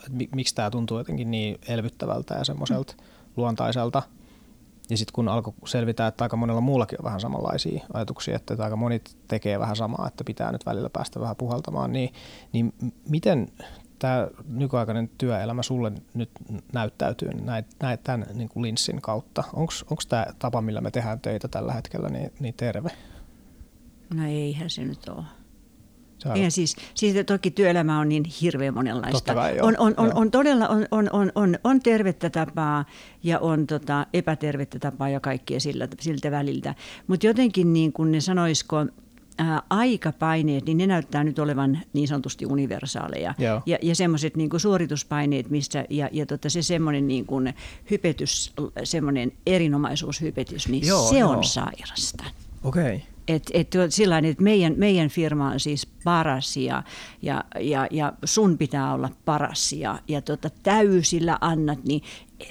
että 0.06 0.36
miksi 0.36 0.54
tämä 0.54 0.70
tuntuu 0.70 0.98
jotenkin 0.98 1.30
niin 1.30 1.58
elvyttävältä 1.68 2.34
ja 2.34 2.44
semmoiselta 2.44 2.94
mm. 2.98 3.04
luontaiselta. 3.36 4.02
Ja 4.90 4.96
sitten 4.96 5.12
kun 5.12 5.28
alkoi 5.28 5.54
selvitä, 5.66 6.06
että 6.06 6.24
aika 6.24 6.36
monella 6.36 6.60
muullakin 6.60 7.00
on 7.00 7.04
vähän 7.04 7.20
samanlaisia 7.20 7.84
ajatuksia, 7.92 8.36
että 8.36 8.64
aika 8.64 8.76
moni 8.76 9.02
tekee 9.28 9.60
vähän 9.60 9.76
samaa, 9.76 10.06
että 10.08 10.24
pitää 10.24 10.52
nyt 10.52 10.66
välillä 10.66 10.90
päästä 10.90 11.20
vähän 11.20 11.36
puhaltamaan, 11.36 11.92
niin, 11.92 12.12
niin 12.52 12.74
miten 13.08 13.48
tämä 13.98 14.28
nykyaikainen 14.48 15.10
työelämä 15.18 15.62
sulle 15.62 15.92
nyt 16.14 16.30
näyttäytyy 16.72 17.34
näin, 17.34 17.64
näin 17.82 17.98
tämän 18.04 18.26
niin 18.34 18.48
kuin 18.48 18.62
linssin 18.62 19.00
kautta? 19.00 19.44
Onko 19.52 20.02
tämä 20.08 20.26
tapa, 20.38 20.60
millä 20.60 20.80
me 20.80 20.90
tehdään 20.90 21.20
töitä 21.20 21.48
tällä 21.48 21.72
hetkellä, 21.72 22.08
niin, 22.08 22.32
niin 22.40 22.54
terve? 22.54 22.90
No 24.14 24.26
eihän 24.26 24.70
se 24.70 24.84
nyt 24.84 25.08
ole. 25.08 25.24
Ja 26.24 26.50
siis, 26.50 26.76
siis 26.94 27.14
toki 27.26 27.50
työelämä 27.50 28.00
on 28.00 28.08
niin 28.08 28.24
hirveän 28.24 28.74
monenlaista. 28.74 29.34
Kai, 29.34 29.60
on, 29.60 29.74
on, 29.78 29.94
on, 29.96 30.16
on, 30.16 30.30
todella 30.30 30.68
on, 30.68 30.86
on, 30.90 31.08
on, 31.12 31.32
on, 31.34 31.58
on 31.64 31.80
tervettä 31.80 32.30
tapaa 32.30 32.84
ja 33.22 33.38
on 33.38 33.66
tota, 33.66 34.06
epätervettä 34.14 34.78
tapaa 34.78 35.08
ja 35.08 35.20
kaikkia 35.20 35.60
sillä, 35.60 35.88
siltä 36.00 36.30
väliltä. 36.30 36.74
Mutta 37.06 37.26
jotenkin 37.26 37.72
niin 37.72 37.92
kuin 37.92 38.12
ne 38.12 38.20
sanoisiko, 38.20 38.86
ää, 39.38 39.62
aikapaineet, 39.70 40.66
niin 40.66 40.78
ne 40.78 40.86
näyttää 40.86 41.24
nyt 41.24 41.38
olevan 41.38 41.78
niin 41.92 42.08
sanotusti 42.08 42.46
universaaleja. 42.46 43.34
Joo. 43.38 43.62
Ja, 43.66 43.78
ja 43.82 43.94
semmoiset 43.94 44.36
niin 44.36 44.50
suorituspaineet, 44.56 45.50
missä, 45.50 45.84
ja, 45.90 46.08
ja 46.12 46.26
tota, 46.26 46.50
se 46.50 46.62
semmoinen 46.62 47.08
niin 47.08 47.26
kuin 47.26 47.54
hypetys, 47.90 48.52
semmoinen 48.84 49.32
erinomaisuushypetys, 49.46 50.68
niin 50.68 50.86
joo, 50.86 51.08
se 51.08 51.18
joo. 51.18 51.30
on 51.30 51.44
sairasta. 51.44 52.24
Okei. 52.64 52.94
Okay. 52.94 53.00
Et, 53.34 53.50
et, 53.54 53.74
sillain, 53.88 54.24
että 54.24 54.42
meidän, 54.42 54.74
meidän 54.76 55.08
firma 55.08 55.50
on 55.50 55.60
siis 55.60 55.86
paras 56.04 56.56
ja, 56.56 56.82
ja, 57.22 57.44
ja, 57.60 57.86
ja 57.90 58.12
sun 58.24 58.58
pitää 58.58 58.94
olla 58.94 59.10
paras 59.24 59.72
ja, 59.72 59.98
ja 60.08 60.22
tota, 60.22 60.50
täysillä 60.62 61.38
annat, 61.40 61.84
niin 61.84 62.02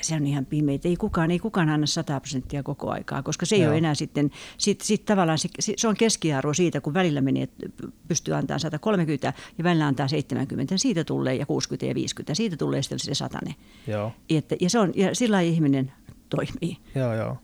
se 0.01 0.15
on 0.15 0.27
ihan 0.27 0.45
pimeitä. 0.45 0.87
Ei 0.87 0.95
kukaan, 0.95 1.31
ei 1.31 1.39
kukaan 1.39 1.69
anna 1.69 1.87
100 1.87 2.19
prosenttia 2.19 2.63
koko 2.63 2.91
aikaa, 2.91 3.23
koska 3.23 3.45
se 3.45 3.55
ei 3.55 3.61
Joo. 3.61 3.69
ole 3.69 3.77
enää 3.77 3.95
sitten, 3.95 4.31
sit, 4.57 4.81
sit 4.81 5.05
tavallaan 5.05 5.37
se, 5.37 5.49
se 5.77 5.87
on 5.87 5.95
keskiarvo 5.95 6.53
siitä, 6.53 6.81
kun 6.81 6.93
välillä 6.93 7.21
menee, 7.21 7.43
että 7.43 7.67
pystyy 8.07 8.33
antamaan 8.33 8.59
130 8.59 9.33
ja 9.57 9.63
välillä 9.63 9.87
antaa 9.87 10.07
70, 10.07 10.77
siitä 10.77 11.03
tulee 11.03 11.35
ja 11.35 11.45
60 11.45 11.85
ja 11.85 11.95
50, 11.95 12.35
siitä 12.35 12.57
tulee 12.57 12.81
sitten 12.81 12.99
se 12.99 13.13
satane. 13.13 13.55
Joo. 13.87 14.11
Että, 14.29 14.55
ja, 14.61 14.69
se 14.69 14.79
on, 14.79 14.91
ja 14.95 15.15
sillä 15.15 15.41
ihminen 15.41 15.91
toimii. 16.29 16.77
Joo, 16.95 17.13
joo. 17.15 17.37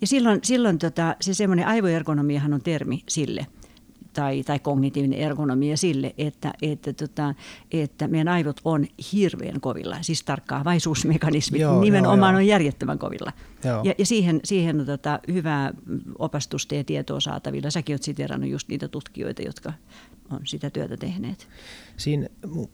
Ja 0.00 0.06
silloin, 0.06 0.40
silloin 0.42 0.78
tota, 0.78 1.16
se 1.20 1.34
semmoinen 1.34 1.66
aivoergonomiahan 1.66 2.54
on 2.54 2.62
termi 2.62 3.02
sille, 3.08 3.46
tai, 4.14 4.42
tai 4.42 4.58
kognitiivinen 4.58 5.18
ergonomia 5.18 5.76
sille, 5.76 6.14
että, 6.18 6.52
että, 6.62 6.92
tota, 6.92 7.34
että 7.70 8.08
meidän 8.08 8.28
aivot 8.28 8.60
on 8.64 8.86
hirveän 9.12 9.60
kovilla. 9.60 9.96
Siis 10.00 10.22
tarkkaavaisuusmekanismit 10.22 11.60
joo, 11.60 11.80
nimenomaan 11.80 12.34
joo, 12.34 12.38
on 12.38 12.46
järjettömän 12.46 12.98
kovilla. 12.98 13.32
Joo. 13.64 13.84
Ja, 13.84 13.94
ja 13.98 14.06
siihen, 14.06 14.40
siihen 14.44 14.80
on 14.80 14.86
tota, 14.86 15.20
hyvää 15.32 15.72
opastusta 16.18 16.74
ja 16.74 16.84
tietoa 16.84 17.20
saatavilla. 17.20 17.70
Säkin 17.70 17.92
olet 17.92 18.02
siterannut 18.02 18.50
just 18.50 18.68
niitä 18.68 18.88
tutkijoita, 18.88 19.42
jotka 19.42 19.72
on 20.30 20.40
sitä 20.44 20.70
työtä 20.70 20.96
tehneet. 20.96 21.48
Siinä 21.96 22.28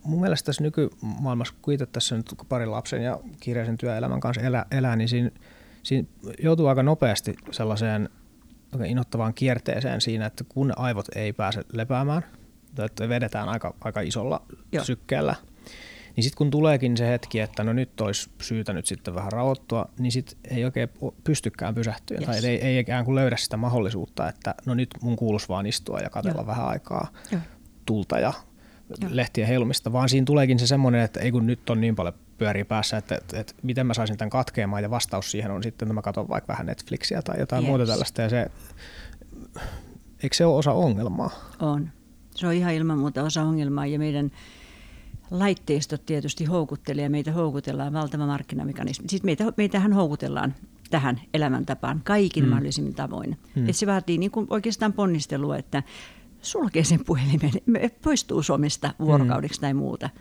mun 0.04 0.20
mielestä 0.20 0.46
tässä 0.46 0.62
nykymaailmassa, 0.62 1.54
kun 1.62 1.74
itse 1.74 1.86
tässä 1.86 2.16
nyt 2.16 2.34
pari 2.48 2.66
lapsen 2.66 3.02
ja 3.02 3.20
kirjaisen 3.40 3.78
työelämän 3.78 4.20
kanssa 4.20 4.42
elää, 4.42 4.66
elää 4.70 4.96
niin 4.96 5.08
siinä, 5.08 5.30
siinä 5.90 6.08
joutuu 6.42 6.66
aika 6.66 6.82
nopeasti 6.82 7.34
sellaiseen– 7.50 8.08
innoittavaan 8.86 9.34
kierteeseen 9.34 10.00
siinä, 10.00 10.26
että 10.26 10.44
kun 10.48 10.72
aivot 10.76 11.06
ei 11.16 11.32
pääse 11.32 11.62
lepäämään, 11.72 12.22
että 12.84 13.08
vedetään 13.08 13.48
aika, 13.48 13.74
aika 13.80 14.00
isolla 14.00 14.42
Joo. 14.72 14.84
sykkeellä, 14.84 15.34
niin 16.16 16.24
sitten 16.24 16.38
kun 16.38 16.50
tuleekin 16.50 16.96
se 16.96 17.08
hetki, 17.08 17.40
että 17.40 17.64
no 17.64 17.72
nyt 17.72 18.00
olisi 18.00 18.30
syytä 18.42 18.72
nyt 18.72 18.86
sitten 18.86 19.14
vähän 19.14 19.32
rauhoittua, 19.32 19.88
niin 19.98 20.12
sitten 20.12 20.38
ei 20.50 20.64
oikein 20.64 20.88
pystykään 21.24 21.74
pysähtyä 21.74 22.16
yes. 22.16 22.26
tai 22.26 22.46
ei, 22.46 22.60
ei 22.62 22.78
ikään 22.78 23.04
kuin 23.04 23.14
löydä 23.14 23.36
sitä 23.36 23.56
mahdollisuutta, 23.56 24.28
että 24.28 24.54
no 24.66 24.74
nyt 24.74 24.88
mun 25.02 25.16
kuulus 25.16 25.48
vaan 25.48 25.66
istua 25.66 25.98
ja 25.98 26.10
katella 26.10 26.40
Joo. 26.40 26.46
vähän 26.46 26.68
aikaa 26.68 27.08
Joo. 27.32 27.40
tulta 27.86 28.18
ja 28.18 28.32
Joo. 29.02 29.10
lehtien 29.12 29.48
heilumista, 29.48 29.92
vaan 29.92 30.08
siinä 30.08 30.24
tuleekin 30.24 30.58
se 30.58 30.66
semmoinen, 30.66 31.00
että 31.00 31.20
ei 31.20 31.32
kun 31.32 31.46
nyt 31.46 31.70
on 31.70 31.80
niin 31.80 31.96
paljon 31.96 32.14
pyörii 32.40 32.64
päässä, 32.64 32.96
että, 32.96 33.14
että, 33.14 33.40
että 33.40 33.54
miten 33.62 33.86
mä 33.86 33.94
saisin 33.94 34.16
tämän 34.16 34.30
katkeamaan 34.30 34.82
ja 34.82 34.90
vastaus 34.90 35.30
siihen 35.30 35.50
on 35.50 35.62
sitten, 35.62 35.86
että 35.86 35.94
mä 35.94 36.02
katson 36.02 36.28
vaikka 36.28 36.52
vähän 36.52 36.66
Netflixiä 36.66 37.22
tai 37.22 37.40
jotain 37.40 37.62
yes. 37.62 37.68
muuta 37.68 37.86
tällaista 37.86 38.22
ja 38.22 38.28
se, 38.28 38.50
eikö 40.22 40.36
se 40.36 40.44
ole 40.44 40.56
osa 40.56 40.72
ongelmaa? 40.72 41.30
On. 41.60 41.90
Se 42.34 42.46
on 42.46 42.54
ihan 42.54 42.74
ilman 42.74 42.98
muuta 42.98 43.22
osa 43.22 43.42
ongelmaa 43.42 43.86
ja 43.86 43.98
meidän 43.98 44.30
laitteistot 45.30 46.06
tietysti 46.06 46.44
houkuttelee 46.44 47.04
ja 47.04 47.10
meitä 47.10 47.32
houkutellaan 47.32 47.92
valtava 47.92 48.26
markkinamekanismi. 48.26 49.08
Siis 49.08 49.22
meitä, 49.22 49.44
meitähän 49.56 49.92
houkutellaan 49.92 50.54
tähän 50.90 51.20
elämäntapaan 51.34 52.00
kaikin 52.04 52.42
hmm. 52.44 52.50
mahdollisimmin 52.50 52.94
tavoin. 52.94 53.38
Hmm. 53.54 53.68
Et 53.68 53.76
se 53.76 53.86
vaatii 53.86 54.18
niin 54.18 54.30
kuin 54.30 54.46
oikeastaan 54.50 54.92
ponnistelua, 54.92 55.56
että 55.56 55.82
sulkee 56.42 56.84
sen 56.84 57.04
puhelimen, 57.04 57.52
poistuu 58.04 58.42
somesta 58.42 58.94
vuorokaudeksi 58.98 59.58
hmm. 59.58 59.66
tai 59.66 59.74
muuta– 59.74 60.10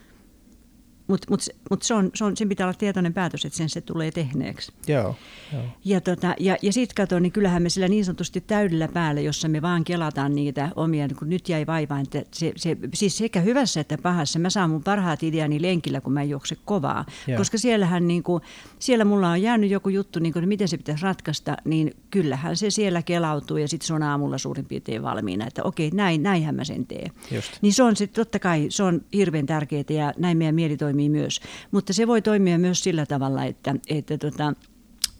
mutta 1.10 1.28
mut, 1.30 1.42
mut 1.70 1.84
se 1.84 1.94
on, 1.94 2.12
se 2.16 2.24
on, 2.24 2.38
sen 2.38 2.50
pitää 2.50 2.68
olla 2.68 2.74
tietoinen 2.74 3.14
päätös, 3.14 3.46
että 3.46 3.58
sen 3.58 3.70
se 3.70 3.82
tulee 3.82 4.12
tehneeksi. 4.12 4.72
Joo, 4.88 5.16
joo. 5.54 5.64
Ja, 5.86 6.02
tota, 6.02 6.36
ja, 6.40 6.58
ja 6.62 6.74
sitten 6.74 6.96
kato, 6.96 7.20
niin 7.20 7.32
kyllähän 7.32 7.64
me 7.64 7.70
sillä 7.70 7.88
niin 7.88 8.06
sanotusti 8.06 8.42
täydellä 8.42 8.88
päällä, 8.88 9.22
jossa 9.22 9.48
me 9.48 9.62
vaan 9.62 9.84
kelataan 9.84 10.36
niitä 10.36 10.70
omia, 10.76 11.08
niin 11.08 11.18
kun 11.18 11.30
nyt 11.30 11.50
jäi 11.50 11.68
vaivaan. 11.68 12.02
Että 12.02 12.22
se, 12.32 12.54
se, 12.56 12.78
siis 12.94 13.18
sekä 13.18 13.42
hyvässä 13.42 13.80
että 13.80 13.98
pahassa. 13.98 14.40
Mä 14.40 14.50
saan 14.50 14.70
mun 14.70 14.84
parhaat 14.84 15.24
ideani 15.24 15.62
lenkillä, 15.62 16.02
kun 16.02 16.14
mä 16.14 16.22
en 16.22 16.30
juokse 16.30 16.58
kovaa. 16.66 17.06
Joo. 17.28 17.38
Koska 17.38 17.58
siellähän 17.58 18.08
niin 18.08 18.24
kuin, 18.24 18.44
siellä 18.80 19.06
mulla 19.06 19.30
on 19.30 19.42
jäänyt 19.42 19.70
joku 19.70 19.90
juttu, 19.90 20.20
niin 20.20 20.34
kuin, 20.34 20.48
miten 20.48 20.68
se 20.68 20.78
pitäisi 20.78 21.04
ratkaista, 21.04 21.58
niin 21.66 21.96
kyllähän 22.12 22.58
se 22.58 22.70
siellä 22.70 23.02
kelautuu 23.02 23.58
ja 23.58 23.68
sitten 23.68 23.88
se 23.88 23.94
on 23.94 24.04
aamulla 24.04 24.38
suurin 24.38 24.66
piirtein 24.66 25.04
valmiina, 25.04 25.48
että 25.48 25.64
okei, 25.64 25.92
näin, 25.94 26.24
näinhän 26.24 26.56
mä 26.56 26.64
sen 26.64 26.86
teen. 26.86 27.12
Just. 27.32 27.52
Niin 27.62 27.74
se 27.74 27.84
on 27.84 27.96
sitten 27.96 28.26
totta 28.26 28.40
kai, 28.40 28.66
se 28.70 28.84
on 28.84 29.02
hirveän 29.14 29.46
tärkeää 29.46 29.84
ja 29.90 30.14
näin 30.18 30.38
meidän 30.38 30.56
mieli 30.56 30.78
toimii 30.78 30.99
toimii 31.00 31.10
myös. 31.10 31.42
Mutta 31.72 31.94
se 31.94 32.08
voi 32.08 32.22
toimia 32.22 32.60
myös 32.60 32.84
sillä 32.84 33.06
tavalla, 33.06 33.44
että, 33.44 33.76
että 33.88 34.18
tota, 34.18 34.54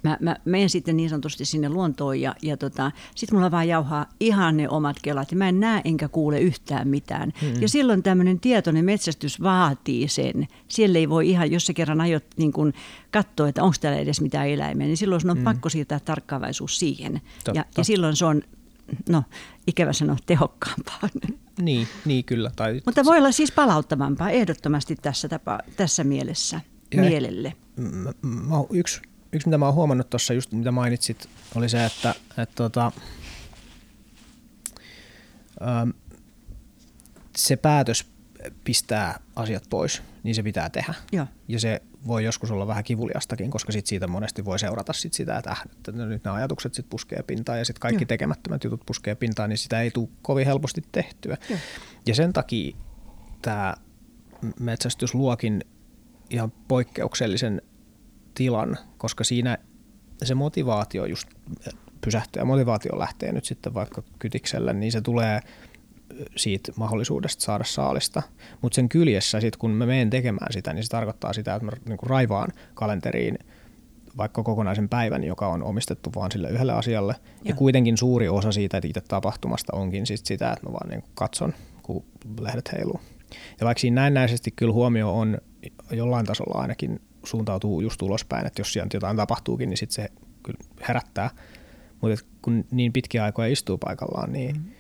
mä, 0.04 0.18
mä 0.22 0.36
menen 0.46 0.70
sitten 0.70 0.98
niin 0.98 1.10
sanotusti 1.10 1.46
sinne 1.46 1.70
luontoon 1.70 2.22
ja, 2.22 2.36
ja 2.42 2.58
tota, 2.58 2.92
sitten 3.16 3.38
mulla 3.38 3.52
vaan 3.52 3.68
jauhaa 3.68 4.06
ihan 4.20 4.58
ne 4.58 4.70
omat 4.70 4.98
kelat 5.02 5.32
ja 5.32 5.38
mä 5.38 5.50
en 5.50 5.60
näe 5.60 5.82
enkä 5.86 6.08
kuule 6.08 6.40
yhtään 6.40 6.88
mitään. 6.88 7.34
Mm-hmm. 7.42 7.62
Ja 7.62 7.70
silloin 7.70 8.04
tämmöinen 8.04 8.40
tietoinen 8.40 8.86
metsästys 8.86 9.42
vaatii 9.42 10.08
sen. 10.08 10.48
Siellä 10.68 11.00
ei 11.00 11.10
voi 11.10 11.30
ihan, 11.30 11.52
jos 11.52 11.66
sä 11.66 11.74
kerran 11.74 12.02
aiot 12.02 12.24
niin 12.38 12.52
kun 12.52 12.74
katsoa, 13.12 13.50
että 13.50 13.64
onko 13.64 13.76
täällä 13.82 14.00
edes 14.00 14.22
mitään 14.22 14.48
eläimiä, 14.48 14.88
niin 14.88 14.98
silloin 14.98 15.22
sun 15.22 15.32
on 15.32 15.38
mm. 15.38 15.44
pakko 15.44 15.70
siirtää 15.70 16.00
tarkkaavaisuus 16.00 16.80
siihen. 16.80 17.22
Ja, 17.54 17.66
ja 17.78 17.84
silloin 17.84 18.16
se 18.16 18.26
on, 18.26 18.42
no 19.10 19.24
ikävä 19.70 19.94
sanoa, 19.94 20.18
tehokkaampaa. 20.26 21.10
Niin, 21.62 21.88
niin 22.06 22.26
kyllä. 22.26 22.52
Tai... 22.56 22.82
Mutta 22.86 23.06
voi 23.06 23.18
olla 23.18 23.32
siis 23.32 23.52
palauttavampaa 23.52 24.30
ehdottomasti 24.30 24.96
tässä, 24.96 25.30
tapa, 25.30 25.60
tässä 25.78 26.04
mielessä, 26.04 26.62
ja 26.94 27.02
mielelle. 27.02 27.54
Mä, 27.76 28.14
mä, 28.22 28.56
yksi, 28.70 29.02
yksi, 29.32 29.48
mitä 29.48 29.58
mä 29.58 29.66
oon 29.66 29.76
huomannut 29.76 30.10
tuossa, 30.10 30.34
just 30.34 30.52
mitä 30.52 30.72
mainitsit, 30.72 31.30
oli 31.56 31.70
se, 31.70 31.86
että, 31.86 32.16
että 32.38 32.56
tota, 32.56 32.92
ähm, 35.62 35.90
se 37.38 37.56
päätös 37.56 38.06
pistää 38.64 39.20
asiat 39.36 39.64
pois, 39.70 40.02
niin 40.24 40.36
se 40.36 40.44
pitää 40.44 40.70
tehdä. 40.70 40.94
Joo. 41.12 41.26
Ja 41.48 41.60
se 41.60 41.82
voi 42.08 42.24
joskus 42.24 42.52
olla 42.52 42.68
vähän 42.68 42.84
kivuliastakin, 42.84 43.52
koska 43.52 43.72
sit 43.72 43.86
siitä 43.86 44.08
monesti 44.08 44.46
voi 44.46 44.60
seurata 44.60 44.94
sit 44.94 45.14
sitä, 45.14 45.38
että, 45.38 45.52
äh, 45.52 45.62
että 45.72 45.92
nyt 45.92 46.24
nämä 46.24 46.36
ajatukset 46.36 46.74
sit 46.74 46.90
puskee 46.90 47.24
pintaan 47.24 47.60
ja 47.60 47.66
sitten 47.66 47.82
kaikki 47.82 48.04
Joo. 48.04 48.08
tekemättömät 48.08 48.64
jutut 48.64 48.82
puskee 48.86 49.16
pintaan, 49.16 49.50
niin 49.50 49.58
sitä 49.58 49.82
ei 49.82 49.92
tule 49.92 50.10
kovin 50.22 50.46
helposti 50.46 50.82
tehtyä. 50.92 51.38
Joo. 51.50 51.60
Ja 52.06 52.16
sen 52.16 52.34
takia 52.34 52.76
tämä 53.42 53.76
metsästys 54.60 55.14
luokin 55.14 55.64
ihan 56.30 56.52
poikkeuksellisen 56.68 57.62
tilan, 58.34 58.78
koska 58.98 59.24
siinä 59.24 59.58
se 60.24 60.36
motivaatio 60.36 61.06
just 61.06 61.28
pysähtyä, 62.02 62.46
motivaatio 62.46 63.00
lähtee 63.00 63.32
nyt 63.32 63.46
sitten 63.46 63.74
vaikka 63.74 64.04
kytiksellä, 64.20 64.74
niin 64.74 64.92
se 64.92 65.02
tulee– 65.02 65.42
siitä 66.36 66.72
mahdollisuudesta 66.76 67.44
saada 67.44 67.64
saalista. 67.64 68.22
Mutta 68.62 68.76
sen 68.76 68.90
kyljessä, 68.90 69.42
sit 69.42 69.58
kun 69.58 69.72
mä 69.72 69.86
menen 69.86 70.10
tekemään 70.10 70.54
sitä, 70.54 70.74
niin 70.74 70.84
se 70.84 70.90
tarkoittaa 70.90 71.34
sitä, 71.34 71.56
että 71.56 71.66
mä 71.66 71.72
niinku 71.86 72.06
raivaan 72.06 72.50
kalenteriin 72.74 73.40
vaikka 74.18 74.44
kokonaisen 74.44 74.90
päivän, 74.90 75.24
joka 75.24 75.48
on 75.48 75.64
omistettu 75.64 76.10
vain 76.16 76.32
sille 76.32 76.50
yhdelle 76.50 76.74
asialle. 76.74 77.16
Ja, 77.22 77.26
ja 77.44 77.56
kuitenkin 77.56 77.98
suuri 77.98 78.30
osa 78.30 78.52
siitä 78.52 78.78
että 78.78 78.88
itse 78.88 79.02
tapahtumasta 79.02 79.76
onkin 79.76 80.06
sit 80.06 80.26
sitä, 80.26 80.52
että 80.52 80.66
mä 80.66 80.74
vaan 80.74 80.90
niin 80.90 81.04
katson, 81.14 81.54
kun 81.84 82.04
lehdet 82.42 82.72
heiluu. 82.72 83.00
Ja 83.60 83.66
vaikka 83.66 83.80
siinä 83.80 84.02
näennäisesti 84.02 84.52
kyllä 84.52 84.74
huomio 84.74 85.20
on 85.20 85.38
jollain 85.92 86.26
tasolla 86.26 86.62
ainakin 86.62 87.02
suuntautuu 87.24 87.82
just 87.82 88.02
ulospäin, 88.02 88.48
että 88.48 88.62
jos 88.62 88.74
siellä 88.74 88.90
jotain 88.94 89.18
tapahtuukin, 89.18 89.70
niin 89.70 89.78
sitten 89.78 89.96
se 89.96 90.10
kyllä 90.44 90.60
herättää. 90.88 91.30
Mutta 92.02 92.26
kun 92.42 92.66
niin 92.72 92.94
pitkiä 92.94 93.24
aikoja 93.24 93.48
istuu 93.48 93.78
paikallaan, 93.78 94.32
niin, 94.34 94.56
mm-hmm. 94.56 94.72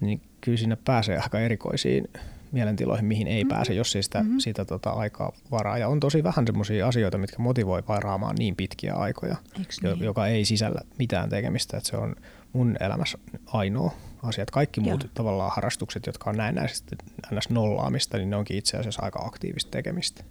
Niin 0.00 0.20
kyllä 0.40 0.58
siinä 0.58 0.76
pääsee 0.84 1.18
aika 1.18 1.40
erikoisiin 1.40 2.08
mielentiloihin, 2.52 3.06
mihin 3.06 3.26
ei 3.26 3.44
mm-hmm. 3.44 3.56
pääse, 3.56 3.74
jos 3.74 3.96
ei 3.96 4.02
sitä, 4.02 4.22
mm-hmm. 4.22 4.38
sitä 4.38 4.64
tota 4.64 4.90
aikaa 4.90 5.32
varaa. 5.50 5.78
Ja 5.78 5.88
on 5.88 6.00
tosi 6.00 6.24
vähän 6.24 6.46
semmoisia 6.46 6.88
asioita, 6.88 7.18
mitkä 7.18 7.38
motivoi 7.38 7.82
varaamaan 7.88 8.36
niin 8.38 8.56
pitkiä 8.56 8.94
aikoja, 8.94 9.36
niin? 9.82 10.00
joka 10.00 10.26
ei 10.26 10.44
sisällä 10.44 10.80
mitään 10.98 11.28
tekemistä. 11.28 11.76
Että 11.76 11.90
se 11.90 11.96
on 11.96 12.16
mun 12.52 12.76
elämässä 12.80 13.18
ainoa 13.46 13.94
asia. 14.22 14.42
Että 14.42 14.52
kaikki 14.52 14.80
muut 14.80 15.02
Joo. 15.02 15.10
tavallaan 15.14 15.52
harrastukset, 15.54 16.06
jotka 16.06 16.30
on 16.30 16.36
näennäisesti 16.36 16.96
ns. 17.34 17.50
nollaamista, 17.50 18.16
niin 18.16 18.30
ne 18.30 18.36
onkin 18.36 18.56
itse 18.56 18.76
asiassa 18.76 19.02
aika 19.02 19.18
aktiivista 19.18 19.70
tekemistä. 19.70 20.24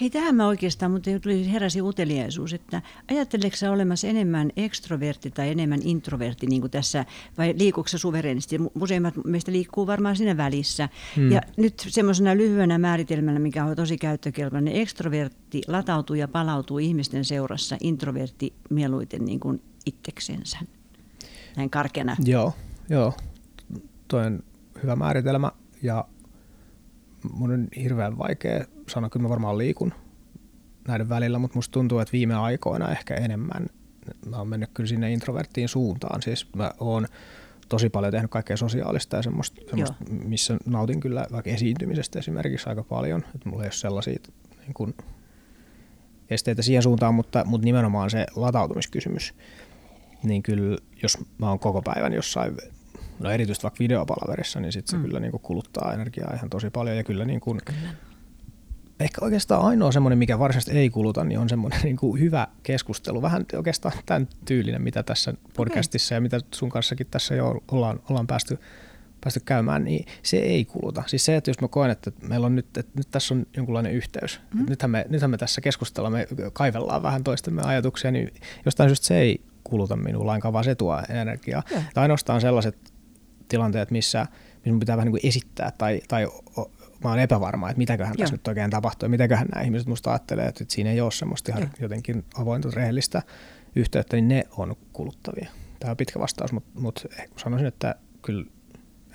Hei, 0.00 0.10
tähän 0.10 0.34
mä 0.34 0.46
oikeastaan, 0.46 0.92
mutta 0.92 1.10
tuli 1.22 1.52
heräsi 1.52 1.82
uteliaisuus, 1.82 2.52
että 2.52 2.82
ajatteleeko 3.10 3.56
sä 3.56 3.70
olemassa 3.70 4.06
enemmän 4.06 4.50
ekstrovertti 4.56 5.30
tai 5.30 5.50
enemmän 5.50 5.80
introvertti 5.84 6.46
niin 6.46 6.60
kuin 6.60 6.70
tässä, 6.70 7.04
vai 7.38 7.54
liikuuko 7.58 7.88
sä 7.88 7.98
suverenisti? 7.98 8.58
Useimmat 8.80 9.14
meistä 9.24 9.52
liikkuu 9.52 9.86
varmaan 9.86 10.16
siinä 10.16 10.36
välissä. 10.36 10.88
Hmm. 11.16 11.32
Ja 11.32 11.40
nyt 11.56 11.86
semmoisena 11.88 12.36
lyhyenä 12.36 12.78
määritelmänä, 12.78 13.38
mikä 13.38 13.64
on 13.64 13.76
tosi 13.76 13.98
käyttökelpoinen, 13.98 14.76
ekstrovertti 14.76 15.62
latautuu 15.66 16.16
ja 16.16 16.28
palautuu 16.28 16.78
ihmisten 16.78 17.24
seurassa, 17.24 17.76
introvertti 17.80 18.52
mieluiten 18.70 19.24
niin 19.24 19.40
kuin 19.40 19.62
itseksensä. 19.86 20.58
Näin 21.56 21.70
karkena. 21.70 22.16
Joo, 22.24 22.52
joo. 22.88 23.14
Toi 24.08 24.26
on 24.26 24.42
hyvä 24.82 24.96
määritelmä 24.96 25.52
ja 25.82 26.04
mun 27.32 27.52
on 27.52 27.68
hirveän 27.76 28.18
vaikea 28.18 28.64
sanoa, 28.88 29.10
kyllä 29.10 29.22
mä 29.22 29.28
varmaan 29.28 29.58
liikun 29.58 29.94
näiden 30.88 31.08
välillä, 31.08 31.38
mutta 31.38 31.58
musta 31.58 31.72
tuntuu, 31.72 31.98
että 31.98 32.12
viime 32.12 32.34
aikoina 32.34 32.92
ehkä 32.92 33.14
enemmän 33.14 33.66
mä 34.26 34.36
oon 34.36 34.48
mennyt 34.48 34.70
kyllä 34.74 34.88
sinne 34.88 35.12
introverttiin 35.12 35.68
suuntaan. 35.68 36.22
Siis 36.22 36.54
mä 36.56 36.72
oon 36.80 37.06
tosi 37.68 37.88
paljon 37.88 38.12
tehnyt 38.12 38.30
kaikkea 38.30 38.56
sosiaalista 38.56 39.16
ja 39.16 39.22
semmoista, 39.22 39.60
semmoista 39.68 39.96
missä 40.08 40.56
nautin 40.66 41.00
kyllä 41.00 41.26
vaikka 41.32 41.50
esiintymisestä 41.50 42.18
esimerkiksi 42.18 42.68
aika 42.68 42.82
paljon. 42.82 43.24
Että 43.34 43.48
mulla 43.48 43.62
ei 43.62 43.66
ole 43.66 43.72
sellaisia 43.72 44.18
niin 44.60 44.74
kuin 44.74 44.94
esteitä 46.30 46.62
siihen 46.62 46.82
suuntaan, 46.82 47.14
mutta, 47.14 47.44
mutta 47.44 47.64
nimenomaan 47.64 48.10
se 48.10 48.26
latautumiskysymys, 48.36 49.34
niin 50.22 50.42
kyllä 50.42 50.78
jos 51.02 51.18
mä 51.38 51.48
oon 51.48 51.58
koko 51.58 51.82
päivän 51.82 52.12
jossain, 52.12 52.56
no 53.18 53.30
erityisesti 53.30 53.62
vaikka 53.62 53.78
videopalaverissa, 53.78 54.60
niin 54.60 54.72
sitten 54.72 54.90
se 54.90 54.96
mm. 54.96 55.02
kyllä 55.02 55.20
niin 55.20 55.30
kuin 55.30 55.40
kuluttaa 55.40 55.92
energiaa 55.92 56.34
ihan 56.34 56.50
tosi 56.50 56.70
paljon 56.70 56.96
ja 56.96 57.04
kyllä, 57.04 57.24
niin 57.24 57.40
kuin, 57.40 57.60
kyllä. 57.64 57.88
Ehkä 59.00 59.24
oikeastaan 59.24 59.62
ainoa 59.62 59.92
semmoinen, 59.92 60.18
mikä 60.18 60.38
varsinaisesti 60.38 60.78
ei 60.78 60.90
kuluta, 60.90 61.24
niin 61.24 61.38
on 61.38 61.48
semmoinen 61.48 61.80
niin 61.84 61.96
kuin 61.96 62.20
hyvä 62.20 62.48
keskustelu, 62.62 63.22
vähän 63.22 63.46
oikeastaan 63.56 63.94
tämän 64.06 64.28
tyylinen, 64.44 64.82
mitä 64.82 65.02
tässä 65.02 65.34
podcastissa 65.56 66.14
okay. 66.14 66.16
ja 66.16 66.20
mitä 66.20 66.40
sun 66.54 66.70
kanssakin 66.70 67.06
tässä 67.10 67.34
jo 67.34 67.60
ollaan, 67.70 68.00
ollaan 68.10 68.26
päästy 68.26 68.58
päästy 69.24 69.40
käymään, 69.44 69.84
niin 69.84 70.06
se 70.22 70.36
ei 70.36 70.64
kuluta. 70.64 71.02
Siis 71.06 71.24
se, 71.24 71.36
että 71.36 71.50
jos 71.50 71.60
mä 71.60 71.68
koen, 71.68 71.90
että 71.90 72.12
meillä 72.28 72.46
on 72.46 72.54
nyt, 72.54 72.76
että 72.76 72.92
nyt 72.96 73.08
tässä 73.10 73.34
on 73.34 73.46
jonkunlainen 73.56 73.92
yhteys, 73.92 74.40
mm. 74.54 74.66
nythän, 74.68 74.90
me, 74.90 75.06
nythän 75.08 75.30
me 75.30 75.38
tässä 75.38 75.60
keskustellaan, 75.60 76.12
me 76.12 76.26
kaivellaan 76.52 77.02
vähän 77.02 77.24
toistemme 77.24 77.62
ajatuksia, 77.62 78.10
niin 78.10 78.34
jostain 78.64 78.88
syystä 78.88 79.06
se 79.06 79.18
ei 79.18 79.40
kuluta 79.64 79.96
minua 79.96 80.26
lainkaan, 80.26 80.52
vaan 80.52 80.64
se 80.64 80.74
tuo 80.74 81.02
energiaa. 81.08 81.62
Ja. 81.70 81.82
Tai 81.94 82.02
ainoastaan 82.02 82.40
sellaiset 82.40 82.76
tilanteet, 83.48 83.90
missä, 83.90 84.26
missä 84.54 84.70
mun 84.70 84.80
pitää 84.80 84.96
vähän 84.96 85.06
niin 85.06 85.20
kuin 85.20 85.28
esittää 85.28 85.72
tai, 85.78 86.00
tai 86.08 86.26
mä 87.04 87.10
oon 87.10 87.18
epävarma, 87.18 87.70
että 87.70 87.78
mitäköhän 87.78 88.16
tässä 88.16 88.34
nyt 88.34 88.48
oikein 88.48 88.70
tapahtuu 88.70 89.06
ja 89.06 89.10
mitäköhän 89.10 89.46
nämä 89.54 89.64
ihmiset 89.64 89.88
musta 89.88 90.10
ajattelee, 90.10 90.46
että 90.46 90.64
siinä 90.68 90.90
ei 90.90 91.00
ole 91.00 91.12
semmoista 91.12 91.52
ihan 91.52 91.70
jotenkin 91.80 92.24
avointa, 92.38 92.68
rehellistä 92.74 93.22
yhteyttä, 93.76 94.16
niin 94.16 94.28
ne 94.28 94.44
on 94.56 94.76
kuluttavia. 94.92 95.50
Tämä 95.80 95.90
on 95.90 95.96
pitkä 95.96 96.20
vastaus, 96.20 96.52
mutta, 96.52 96.80
mutta 96.80 97.02
sanoisin, 97.36 97.68
että 97.68 97.94
kyllä 98.22 98.44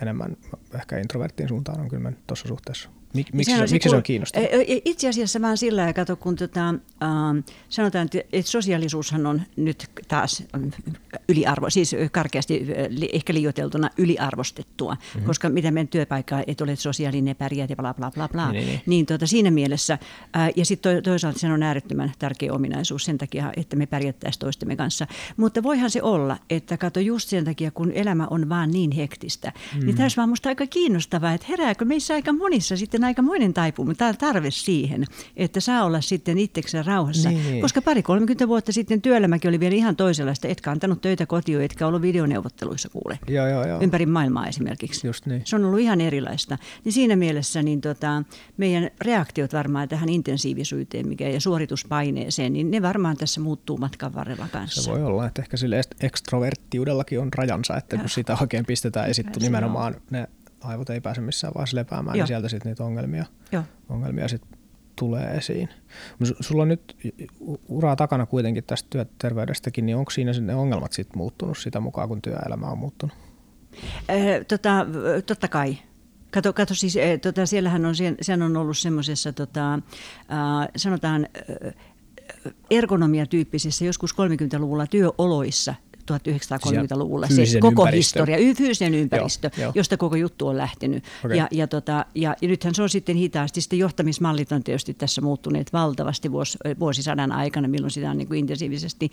enemmän 0.02 0.38
ehkä 0.76 0.98
introverttiin 0.98 1.50
suuntaan 1.50 1.82
on 1.82 1.90
kyllä 1.90 2.12
tuossa 2.28 2.48
suhteessa. 2.48 2.90
Mik, 3.14 3.34
miksi, 3.34 3.58
se, 3.58 3.74
miksi 3.74 3.90
se 3.90 3.96
on 3.96 4.04
kiinnostavaa? 4.04 4.48
Itse 4.86 5.10
asiassa 5.10 5.42
vaan 5.42 5.58
sillä 5.58 5.82
ja 5.82 5.94
kato, 5.94 6.16
kun 6.16 6.36
tota, 6.36 6.70
äh, 6.70 7.44
sanotaan, 7.70 8.10
että, 8.14 8.42
sosiaalisuushan 8.50 9.26
on 9.26 9.42
nyt 9.56 9.88
taas 10.08 10.44
yliarvo, 11.30 11.70
siis 11.70 11.96
karkeasti 12.12 12.68
ehkä 13.14 13.34
liioiteltuna 13.34 13.90
yliarvostettua, 13.98 14.94
mm-hmm. 14.94 15.26
koska 15.28 15.50
mitä 15.50 15.72
meidän 15.72 15.88
työpaikka, 15.88 16.44
että 16.48 16.64
olet 16.64 16.80
sosiaalinen, 16.80 17.36
pärjäät 17.36 17.70
ja 17.70 17.76
bla 17.76 17.94
bla 17.94 18.12
bla 18.12 18.28
bla. 18.28 18.52
Niin, 18.52 18.60
niin, 18.60 18.68
niin. 18.68 18.82
niin 18.86 19.06
tota, 19.06 19.28
siinä 19.28 19.52
mielessä, 19.52 19.94
äh, 20.36 20.50
ja 20.56 20.66
sitten 20.66 20.96
to, 20.96 21.02
toisaalta 21.02 21.40
se 21.40 21.48
on 21.48 21.64
äärettömän 21.64 22.12
tärkeä 22.20 22.54
ominaisuus 22.54 23.06
sen 23.06 23.18
takia, 23.18 23.54
että 23.58 23.76
me 23.76 23.86
pärjättäisiin 23.86 24.40
toistemme 24.40 24.76
kanssa. 24.76 25.08
Mutta 25.38 25.64
voihan 25.64 25.90
se 25.90 26.02
olla, 26.02 26.38
että 26.50 26.78
kato 26.78 27.00
just 27.00 27.30
sen 27.30 27.46
takia, 27.46 27.72
kun 27.72 27.92
elämä 27.92 28.28
on 28.30 28.50
vaan 28.50 28.72
niin 28.72 28.92
hektistä, 28.92 29.54
mm. 29.76 29.86
niin 29.86 29.98
tässä 29.98 30.18
vaan 30.18 30.30
musta 30.30 30.50
aika 30.50 30.68
kiinnostavaa, 30.68 31.34
että 31.34 31.48
herääkö 31.50 31.86
meissä 31.86 32.14
aika 32.14 32.34
monissa 32.34 32.78
sitten 32.78 32.99
sitten 33.00 33.08
aikamoinen 33.08 33.54
taipumus, 33.54 33.98
tarve 34.20 34.52
siihen, 34.52 35.06
että 35.36 35.60
saa 35.60 35.84
olla 35.84 36.02
sitten 36.02 36.38
itsekseen 36.38 36.86
rauhassa. 36.86 37.30
Niin, 37.30 37.52
niin. 37.52 37.62
Koska 37.62 37.82
pari 37.82 38.04
30 38.04 38.48
vuotta 38.48 38.72
sitten 38.72 39.02
työelämäkin 39.02 39.50
oli 39.50 39.60
vielä 39.60 39.76
ihan 39.76 39.96
toisenlaista, 39.96 40.48
etkä 40.48 40.72
antanut 40.72 41.02
töitä 41.02 41.26
kotiin, 41.26 41.62
etkä 41.62 41.88
ollut 41.88 42.02
videoneuvotteluissa 42.02 42.90
kuule. 42.90 43.20
Joo, 43.28 43.48
joo, 43.48 43.68
joo. 43.68 43.82
Ympäri 43.82 44.06
maailmaa 44.06 44.48
esimerkiksi. 44.48 45.08
Just 45.08 45.26
niin. 45.26 45.42
Se 45.46 45.56
on 45.56 45.66
ollut 45.66 45.80
ihan 45.80 46.02
erilaista. 46.02 46.58
Niin 46.86 46.94
siinä 46.94 47.16
mielessä 47.16 47.64
niin 47.64 47.82
tota, 47.82 48.24
meidän 48.58 48.90
reaktiot 49.02 49.54
varmaan 49.54 49.90
tähän 49.90 50.10
intensiivisuuteen 50.10 51.08
mikä, 51.08 51.30
ja 51.30 51.42
suorituspaineeseen, 51.42 52.54
niin 52.54 52.72
ne 52.72 52.82
varmaan 52.82 53.18
tässä 53.18 53.42
muuttuu 53.42 53.78
matkan 53.78 54.16
varrella 54.16 54.48
kanssa. 54.52 54.82
Se 54.82 54.92
voi 54.92 55.04
olla, 55.04 55.26
että 55.26 55.42
ehkä 55.42 55.58
sille 55.58 55.82
ekstroverttiudellakin 56.02 57.20
on 57.20 57.34
rajansa, 57.34 57.78
että 57.78 57.98
kun 57.98 58.10
sitä 58.10 58.38
oikein 58.42 58.66
pistetään 58.66 59.10
esitty 59.10 59.40
nimenomaan 59.40 59.96
ne 60.10 60.28
aivot 60.64 60.90
ei 60.90 61.02
pääse 61.02 61.22
missään 61.22 61.54
vaiheessa 61.54 61.78
lepäämään, 61.78 62.14
niin 62.14 62.20
Joo. 62.20 62.24
niin 62.24 62.28
sieltä 62.28 62.50
sitten 62.50 62.70
niitä 62.70 62.84
ongelmia, 62.84 63.26
Joo. 63.52 63.64
ongelmia 63.90 64.28
sit 64.28 64.42
tulee 64.96 65.38
esiin. 65.38 65.70
Sulla 66.40 66.62
on 66.62 66.68
nyt 66.68 66.98
uraa 67.68 67.96
takana 67.96 68.26
kuitenkin 68.26 68.64
tästä 68.64 68.88
työterveydestäkin, 68.90 69.86
niin 69.86 69.98
onko 69.98 70.12
siinä 70.12 70.32
ne 70.42 70.56
ongelmat 70.56 70.94
sitten 70.94 71.18
muuttunut 71.18 71.58
sitä 71.58 71.80
mukaan, 71.80 72.08
kun 72.08 72.22
työelämä 72.22 72.68
on 72.68 72.78
muuttunut? 72.78 73.16
Äh, 74.10 74.46
tota, 74.48 74.86
totta 75.26 75.48
kai. 75.48 75.78
Kato, 76.32 76.54
kato 76.54 76.74
siis, 76.74 76.98
tota, 77.22 77.46
siellähän 77.46 77.86
on, 77.86 77.96
sehän 78.22 78.42
on 78.42 78.58
ollut 78.58 78.78
semmoisessa, 78.78 79.34
tota, 79.34 79.74
äh, 79.74 79.80
sanotaan, 80.76 81.28
ergonomiatyyppisissä 82.70 83.86
joskus 83.86 84.14
30-luvulla 84.14 84.88
työoloissa 84.88 85.76
1930-luvulla 86.14 87.28
se 87.28 87.60
koko 87.60 87.82
ympäristö. 87.82 88.20
historia, 88.20 88.56
fyysinen 88.56 88.94
ympäristö, 88.94 89.50
joo, 89.58 89.72
josta 89.76 89.98
koko 89.98 90.16
juttu 90.16 90.48
on 90.48 90.58
lähtenyt. 90.58 91.04
Okay. 91.26 91.38
Ja, 91.38 91.48
ja, 91.52 91.68
tota, 91.68 92.06
ja, 92.16 92.36
ja 92.42 92.48
nythän 92.48 92.76
se 92.76 92.82
on 92.82 92.90
sitten 92.90 93.16
hitaasti, 93.16 93.62
sitten 93.62 93.80
johtamismallit 93.80 94.52
on 94.52 94.64
tietysti 94.64 94.94
tässä 94.94 95.22
muuttuneet 95.22 95.74
valtavasti 95.74 96.32
vuos, 96.32 96.58
vuosisadan 96.80 97.32
aikana, 97.32 97.68
milloin 97.68 97.92
sitä 97.92 98.12
on 98.12 98.18
niin 98.18 98.28
kuin 98.28 98.40
intensiivisesti 98.40 99.12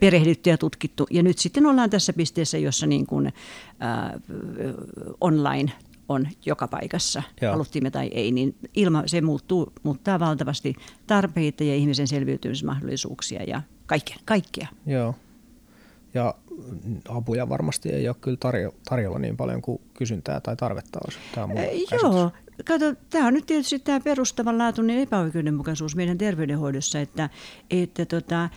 perehdytty 0.00 0.50
ja 0.50 0.58
tutkittu. 0.58 1.06
Ja 1.10 1.22
nyt 1.22 1.38
sitten 1.38 1.66
ollaan 1.66 1.90
tässä 1.90 2.12
pisteessä, 2.12 2.58
jossa 2.58 2.86
niin 2.86 3.06
kuin, 3.06 3.26
äh, 3.26 4.20
online 5.20 5.72
on 6.08 6.28
joka 6.46 6.68
paikassa, 6.68 7.22
Joo. 7.40 7.52
haluttiin 7.52 7.82
me 7.82 7.90
tai 7.90 8.06
ei, 8.06 8.32
niin 8.32 8.54
ilma, 8.74 9.02
se 9.06 9.20
muuttuu, 9.20 9.72
muuttaa 9.82 10.20
valtavasti 10.20 10.74
tarpeita 11.06 11.64
ja 11.64 11.74
ihmisen 11.74 12.08
selviytymismahdollisuuksia 12.08 13.42
ja 13.42 13.62
kaikkea. 13.86 14.16
kaikkea. 14.24 14.68
Joo 14.86 15.14
ja 16.14 16.34
apuja 17.08 17.48
varmasti 17.48 17.88
ei 17.88 18.08
ole 18.08 18.16
kyllä 18.20 18.36
tarjo- 18.40 18.74
tarjolla 18.88 19.18
niin 19.18 19.36
paljon 19.36 19.62
kuin 19.62 19.80
kysyntää 19.94 20.40
tai 20.40 20.56
tarvetta 20.56 20.98
olisi. 21.04 21.18
Tämä 21.34 21.44
on 21.44 21.50
Joo, 22.02 22.32
kato, 22.64 22.94
tämä 23.10 23.26
on 23.26 23.34
nyt 23.34 23.46
tietysti 23.46 23.78
tämä 23.78 24.00
perustavanlaatuinen 24.00 24.98
epäoikeudenmukaisuus 24.98 25.96
meidän 25.96 26.18
terveydenhoidossa, 26.18 27.00
että, 27.00 27.30
että 27.70 28.06
tota, 28.06 28.48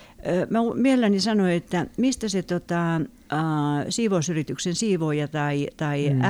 mä 0.50 0.60
mielelläni 0.76 1.20
sanoin, 1.20 1.54
että 1.54 1.86
mistä 1.98 2.30
se 2.30 2.42
tota, 2.42 2.96
äh, 2.96 3.86
siivousyrityksen 3.90 4.76
siivooja 4.76 5.28
tai, 5.28 5.68
tai 5.78 6.10
mm. 6.10 6.22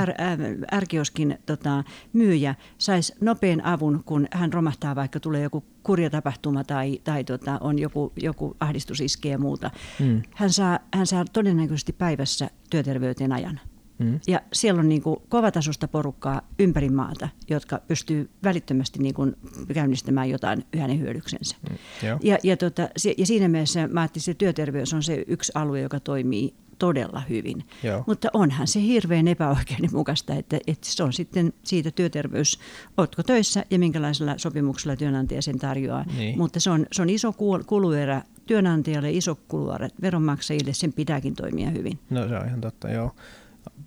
ärkioskin 0.72 1.38
tota, 1.46 1.84
myyjä 2.12 2.54
saisi 2.78 3.14
nopean 3.20 3.64
avun, 3.64 4.02
kun 4.04 4.26
hän 4.30 4.52
romahtaa, 4.52 4.94
vaikka 4.94 5.20
tulee 5.20 5.42
joku 5.42 5.64
kurja 5.82 6.10
tapahtuma 6.10 6.64
tai, 6.64 7.00
tai 7.04 7.24
tota, 7.24 7.58
on 7.60 7.78
joku, 7.78 8.12
joku 8.16 8.56
ahdistusiske 8.60 9.28
ja 9.28 9.38
muuta. 9.38 9.70
Mm. 10.00 10.22
Hän, 10.30 10.52
saa, 10.52 10.78
hän 10.94 11.06
saa 11.06 11.24
todennäköisesti 11.32 11.92
päivässä 11.92 12.50
työterveyteen 12.70 13.32
ajan. 13.32 13.60
Mm. 13.98 14.20
Ja 14.26 14.40
siellä 14.52 14.80
on 14.80 14.88
niin 14.88 15.02
kuin 15.02 15.16
kovatasosta 15.28 15.88
porukkaa 15.88 16.42
ympäri 16.58 16.88
maata, 16.88 17.28
jotka 17.50 17.80
pystyy 17.88 18.30
välittömästi 18.44 18.98
niin 18.98 19.14
kuin 19.14 19.36
käynnistämään 19.74 20.30
jotain 20.30 20.64
hänen 20.78 21.00
hyödyksensä. 21.00 21.56
Mm. 21.70 21.76
Ja, 22.22 22.38
ja, 22.42 22.56
tota, 22.56 22.88
ja 23.18 23.26
siinä 23.26 23.48
mielessä 23.48 23.88
mä 23.88 24.00
ajattelin, 24.00 24.30
että 24.30 24.38
työterveys 24.38 24.94
on 24.94 25.02
se 25.02 25.24
yksi 25.26 25.52
alue, 25.54 25.80
joka 25.80 26.00
toimii 26.00 26.54
todella 26.78 27.22
hyvin. 27.28 27.64
Joo. 27.82 28.04
Mutta 28.06 28.28
onhan 28.32 28.66
se 28.66 28.80
hirveän 28.82 29.28
epäoikeudenmukaista, 29.28 30.34
että, 30.34 30.58
että 30.66 30.86
se 30.86 31.02
on 31.02 31.12
sitten 31.12 31.52
siitä 31.62 31.90
työterveys, 31.90 32.60
oletko 32.96 33.22
töissä 33.22 33.64
ja 33.70 33.78
minkälaisella 33.78 34.34
sopimuksella 34.36 34.96
työnantaja 34.96 35.42
sen 35.42 35.58
tarjoaa. 35.58 36.04
Niin. 36.16 36.38
Mutta 36.38 36.60
se 36.60 36.70
on, 36.70 36.86
se 36.92 37.02
on 37.02 37.10
iso 37.10 37.32
kuluerä 37.66 38.22
työnantajalle, 38.46 39.10
iso 39.10 39.34
kuluerä 39.48 39.88
veronmaksajille, 40.02 40.72
sen 40.72 40.92
pitääkin 40.92 41.34
toimia 41.34 41.70
hyvin. 41.70 41.98
No 42.10 42.28
se 42.28 42.36
on 42.36 42.46
ihan 42.46 42.60
totta, 42.60 42.90
joo. 42.90 43.14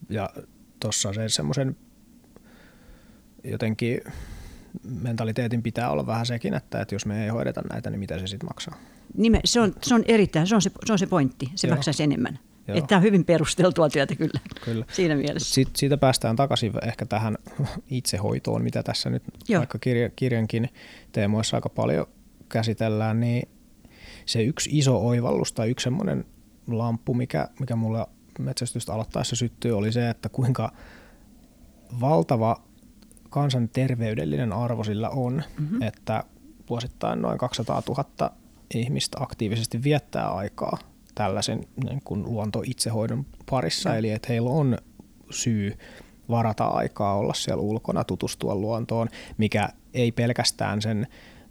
Ja 0.09 0.29
tuossa 0.79 1.13
se 1.13 1.29
semmoisen 1.29 1.77
jotenkin 3.43 4.01
mentaliteetin 5.01 5.63
pitää 5.63 5.89
olla 5.89 6.07
vähän 6.07 6.25
sekin, 6.25 6.53
että, 6.53 6.81
että 6.81 6.95
jos 6.95 7.05
me 7.05 7.23
ei 7.23 7.29
hoideta 7.29 7.61
näitä, 7.69 7.89
niin 7.89 7.99
mitä 7.99 8.19
se 8.19 8.27
sitten 8.27 8.49
maksaa? 8.49 8.75
Nime, 9.17 9.39
se, 9.45 9.59
on, 9.59 9.73
se 9.83 9.95
on 9.95 10.03
erittäin, 10.07 10.47
se 10.47 10.55
on 10.55 10.61
se, 10.61 10.71
se, 10.85 10.93
on 10.93 10.99
se 10.99 11.07
pointti, 11.07 11.51
se 11.55 11.67
Joo. 11.67 11.75
maksaisi 11.75 12.03
enemmän. 12.03 12.39
Että 12.67 12.87
tämä 12.87 12.97
on 12.97 13.03
hyvin 13.03 13.25
perusteltua 13.25 13.89
työtä 13.89 14.15
kyllä, 14.15 14.39
kyllä. 14.65 14.85
siinä 14.91 15.15
mielessä. 15.15 15.53
Sitten 15.53 15.75
siitä 15.75 15.97
päästään 15.97 16.35
takaisin 16.35 16.73
ehkä 16.83 17.05
tähän 17.05 17.37
itsehoitoon, 17.89 18.63
mitä 18.63 18.83
tässä 18.83 19.09
nyt 19.09 19.23
Joo. 19.47 19.59
vaikka 19.59 19.79
kirja, 19.79 20.09
kirjankin 20.09 20.69
teemoissa 21.11 21.57
aika 21.57 21.69
paljon 21.69 22.07
käsitellään, 22.49 23.19
niin 23.19 23.49
se 24.25 24.43
yksi 24.43 24.69
iso 24.73 25.07
oivallus 25.07 25.53
tai 25.53 25.69
yksi 25.69 25.83
semmoinen 25.83 26.25
lamppu, 26.67 27.13
mikä, 27.13 27.49
mikä 27.59 27.75
mulle 27.75 28.05
metsästystä 28.43 28.93
aloittaessa 28.93 29.35
syttyy, 29.35 29.77
oli 29.77 29.91
se, 29.91 30.09
että 30.09 30.29
kuinka 30.29 30.71
valtava 31.99 32.61
kansanterveydellinen 33.29 34.53
arvo 34.53 34.83
sillä 34.83 35.09
on, 35.09 35.43
mm-hmm. 35.59 35.81
että 35.81 36.23
vuosittain 36.69 37.21
noin 37.21 37.37
200 37.37 37.81
000 37.87 38.31
ihmistä 38.73 39.17
aktiivisesti 39.21 39.83
viettää 39.83 40.31
aikaa 40.31 40.77
tällaisen 41.15 41.67
niin 41.83 42.01
kuin 42.03 42.23
luonto-itsehoidon 42.23 43.25
parissa, 43.49 43.89
ja. 43.89 43.95
eli 43.95 44.09
että 44.09 44.27
heillä 44.29 44.49
on 44.49 44.77
syy 45.29 45.77
varata 46.29 46.65
aikaa 46.65 47.15
olla 47.15 47.33
siellä 47.33 47.61
ulkona, 47.61 48.03
tutustua 48.03 48.55
luontoon, 48.55 49.07
mikä 49.37 49.69
ei 49.93 50.11
pelkästään 50.11 50.81
sen 50.81 51.07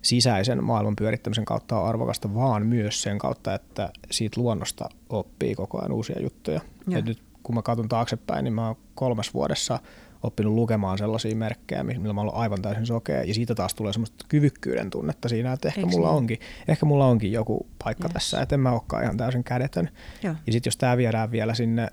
sisäisen 0.09 0.65
maailman 0.65 0.97
pyörittämisen 0.97 1.45
kautta 1.45 1.81
on 1.81 1.89
arvokasta, 1.89 2.35
vaan 2.35 2.67
myös 2.67 3.03
sen 3.03 3.19
kautta, 3.19 3.55
että 3.55 3.91
siitä 4.11 4.41
luonnosta 4.41 4.89
oppii 5.09 5.55
koko 5.55 5.79
ajan 5.79 5.93
uusia 5.93 6.23
juttuja. 6.23 6.61
Et 6.93 7.05
nyt 7.05 7.23
kun 7.43 7.55
mä 7.55 7.63
katson 7.63 7.89
taaksepäin, 7.89 8.45
niin 8.45 8.55
mä 8.55 8.67
oon 8.67 8.77
kolmas 8.95 9.35
vuodessa 9.35 9.79
oppinut 10.23 10.55
lukemaan 10.55 10.99
sellaisia 10.99 11.37
merkkejä, 11.37 11.85
millä 11.85 12.13
mä 12.13 12.21
olen 12.21 12.35
aivan 12.35 12.63
täysin 12.63 12.87
sokea, 12.87 13.23
ja 13.23 13.35
siitä 13.35 13.55
taas 13.55 13.75
tulee 13.75 13.93
semmoista 13.93 14.25
kyvykkyyden 14.29 14.91
tunnetta 14.91 15.29
siinä, 15.29 15.53
että 15.53 15.69
ehkä 15.69 15.87
mulla, 15.87 16.09
niin? 16.09 16.17
onkin, 16.17 16.39
ehkä 16.69 16.87
mulla 16.87 17.07
onkin 17.07 17.33
joku 17.33 17.67
paikka 17.85 18.09
yes. 18.09 18.13
tässä, 18.13 18.43
että 18.43 18.55
en 18.55 18.61
mä 18.61 18.73
olekaan 18.73 19.03
ihan 19.03 19.17
täysin 19.17 19.45
kädetön. 19.45 19.89
Joo. 20.23 20.35
Ja 20.47 20.53
sitten 20.53 20.71
jos 20.71 20.77
tämä 20.77 20.97
viedään 20.97 21.31
vielä 21.31 21.55
sinne 21.55 21.89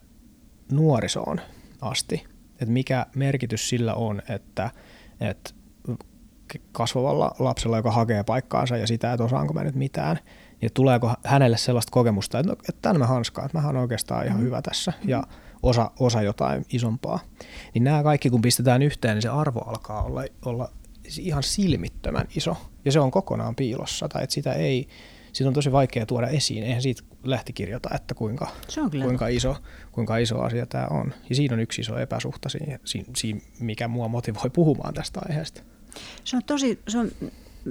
nuorisoon 0.72 1.42
asti, 1.82 2.24
että 2.52 2.72
mikä 2.72 3.06
merkitys 3.16 3.70
sillä 3.70 3.94
on, 3.94 4.22
että, 4.30 4.70
että 5.20 5.52
kasvavalla 6.72 7.36
lapsella, 7.40 7.78
joka 7.78 7.92
hakee 7.92 8.24
paikkaansa 8.24 8.78
ja 8.78 8.88
sitä, 8.88 9.14
että 9.14 9.24
osaanko 9.24 9.54
mä 9.54 9.64
nyt 9.64 9.76
mitään, 9.76 10.20
niin 10.62 10.72
tuleeko 10.74 11.14
hänelle 11.24 11.58
sellaista 11.58 11.92
kokemusta, 11.92 12.40
että, 12.40 12.52
no, 12.52 12.54
että 12.70 12.82
tämän 12.82 13.00
mä 13.00 13.08
hanskaan, 13.08 13.46
että 13.46 13.58
mä 13.58 13.68
oon 13.68 13.78
oikeastaan 13.78 14.26
ihan 14.26 14.40
mm. 14.40 14.44
hyvä 14.44 14.62
tässä 14.62 14.94
ja 15.06 15.24
osa, 15.64 15.92
osa 16.00 16.22
jotain 16.22 16.66
isompaa. 16.70 17.20
Niin 17.74 17.84
nämä 17.84 18.04
kaikki 18.04 18.30
kun 18.30 18.42
pistetään 18.42 18.82
yhteen, 18.82 19.16
niin 19.16 19.22
se 19.22 19.30
arvo 19.30 19.60
alkaa 19.60 20.04
olla, 20.04 20.24
olla 20.46 20.70
ihan 21.20 21.44
silmittömän 21.44 22.28
iso 22.36 22.58
ja 22.86 22.92
se 22.92 23.00
on 23.00 23.12
kokonaan 23.12 23.56
piilossa 23.56 24.10
tai 24.10 24.24
että 24.24 24.34
sitä 24.34 24.54
ei, 24.54 24.88
siitä 25.34 25.48
on 25.48 25.54
tosi 25.54 25.72
vaikea 25.72 26.06
tuoda 26.06 26.28
esiin. 26.28 26.64
Eihän 26.64 26.82
siitä 26.82 27.04
lähtikirjoita, 27.24 27.90
että 27.96 28.16
kuinka, 28.16 28.48
kuinka, 29.02 29.28
iso, 29.28 29.56
kuinka 29.92 30.18
iso 30.18 30.42
asia 30.42 30.66
tämä 30.66 30.88
on. 30.90 31.14
Ja 31.30 31.36
siinä 31.36 31.54
on 31.54 31.60
yksi 31.60 31.82
iso 31.82 31.98
epäsuhta 31.98 32.50
siinä, 32.50 32.80
siinä, 33.16 33.42
mikä 33.60 33.88
mua 33.88 34.08
motivoi 34.08 34.50
puhumaan 34.50 34.94
tästä 34.94 35.22
aiheesta. 35.30 35.62
Se 36.24 36.36
on 36.36 36.44
tosi, 36.44 36.80
se 36.88 36.98
on, 36.98 37.12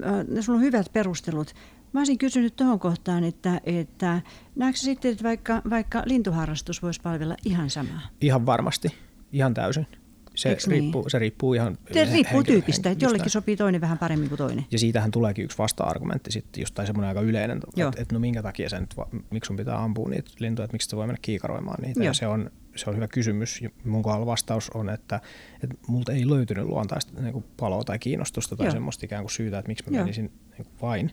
äh, 0.06 0.40
sulla 0.40 0.56
on 0.58 0.64
hyvät 0.64 0.86
perustelut. 0.92 1.54
Mä 1.92 2.00
olisin 2.00 2.18
kysynyt 2.18 2.56
tuohon 2.56 2.78
kohtaan, 2.78 3.24
että, 3.24 3.60
että 3.64 4.22
näetkö 4.56 4.80
sitten, 4.80 5.12
että 5.12 5.24
vaikka, 5.24 5.62
vaikka 5.70 6.02
lintuharrastus 6.06 6.82
voisi 6.82 7.00
palvella 7.00 7.36
ihan 7.44 7.70
samaa? 7.70 8.00
Ihan 8.20 8.46
varmasti, 8.46 8.88
ihan 9.32 9.54
täysin. 9.54 9.86
Se 10.34 10.56
riippuu, 10.66 11.02
niin? 11.02 11.10
se 11.10 11.18
riippuu 11.18 11.54
ihan 11.54 11.78
Se 11.92 12.04
riippuu 12.04 12.36
henkilö, 12.36 12.42
tyypistä, 12.42 12.90
että 12.90 13.04
jollekin 13.04 13.30
sopii 13.30 13.56
toinen 13.56 13.80
vähän 13.80 13.98
paremmin 13.98 14.28
kuin 14.28 14.38
toinen. 14.38 14.66
Ja 14.70 14.78
siitähän 14.78 15.10
tuleekin 15.10 15.44
yksi 15.44 15.58
vasta-argumentti 15.58 16.32
sitten, 16.32 16.60
just 16.60 16.74
tai 16.74 16.86
semmoinen 16.86 17.08
aika 17.08 17.20
yleinen, 17.20 17.60
että, 17.76 18.02
että 18.02 18.14
no 18.14 18.18
minkä 18.18 18.42
takia 18.42 18.68
sen, 18.68 18.88
miksi 19.30 19.46
sun 19.48 19.56
pitää 19.56 19.82
ampua 19.82 20.08
niitä 20.08 20.30
lintuja, 20.38 20.64
että 20.64 20.74
miksi 20.74 20.90
se 20.90 20.96
voi 20.96 21.06
mennä 21.06 21.18
kiikaroimaan 21.22 21.82
niitä. 21.82 22.04
Ja 22.04 22.14
se 22.14 22.26
on, 22.26 22.50
se 22.76 22.90
on 22.90 22.96
hyvä 22.96 23.08
kysymys. 23.08 23.60
Mun 23.84 24.02
kohdalla 24.02 24.26
vastaus 24.26 24.70
on, 24.70 24.88
että, 24.88 25.20
että 25.62 25.76
multa 25.86 26.12
ei 26.12 26.28
löytynyt 26.30 26.64
luontaista 26.64 27.20
niin 27.20 27.32
kuin 27.32 27.44
paloa 27.56 27.84
tai 27.84 27.98
kiinnostusta 27.98 28.56
tai 28.56 28.66
Joo. 28.66 28.72
semmoista 28.72 29.06
ikään 29.06 29.22
kuin 29.22 29.30
syytä, 29.30 29.58
että 29.58 29.68
miksi 29.68 29.90
mä 29.90 29.96
Joo. 29.96 30.04
menisin 30.04 30.24
niin 30.24 30.64
kuin 30.64 30.80
vain 30.82 31.10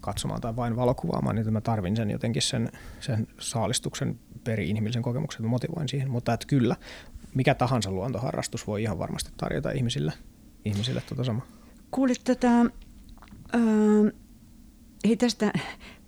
katsomaan 0.00 0.40
tai 0.40 0.56
vain 0.56 0.76
valokuvaamaan, 0.76 1.36
niin 1.36 1.52
mä 1.52 1.60
tarvin 1.60 1.96
sen 1.96 2.10
jotenkin 2.10 2.42
sen, 2.42 2.72
sen 3.00 3.26
saalistuksen 3.38 4.18
peri-inhimillisen 4.44 5.02
kokemuksen, 5.02 5.40
että 5.40 5.48
motivoin 5.48 5.88
siihen. 5.88 6.10
Mutta 6.10 6.32
että 6.32 6.46
kyllä, 6.46 6.76
mikä 7.34 7.54
tahansa 7.54 7.90
luontoharrastus 7.90 8.66
voi 8.66 8.82
ihan 8.82 8.98
varmasti 8.98 9.30
tarjota 9.36 9.70
ihmisille, 9.70 10.12
ihmisille 10.64 11.00
tuota 11.00 11.24
samaa. 11.24 11.46
Kuulit 11.90 12.20
tätä, 12.24 12.60
öö, 13.54 14.12
ei 15.04 15.16
tästä, 15.16 15.52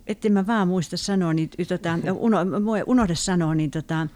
ettei 0.07 0.31
mä 0.31 0.47
vaan 0.47 0.67
muista 0.67 0.97
sanoa, 0.97 1.33
niin 1.33 1.49
tota, 1.67 1.99
uno, 2.13 2.37
unohda 2.85 3.15
sanoa, 3.15 3.55
niin 3.55 3.71
tota, 3.71 4.07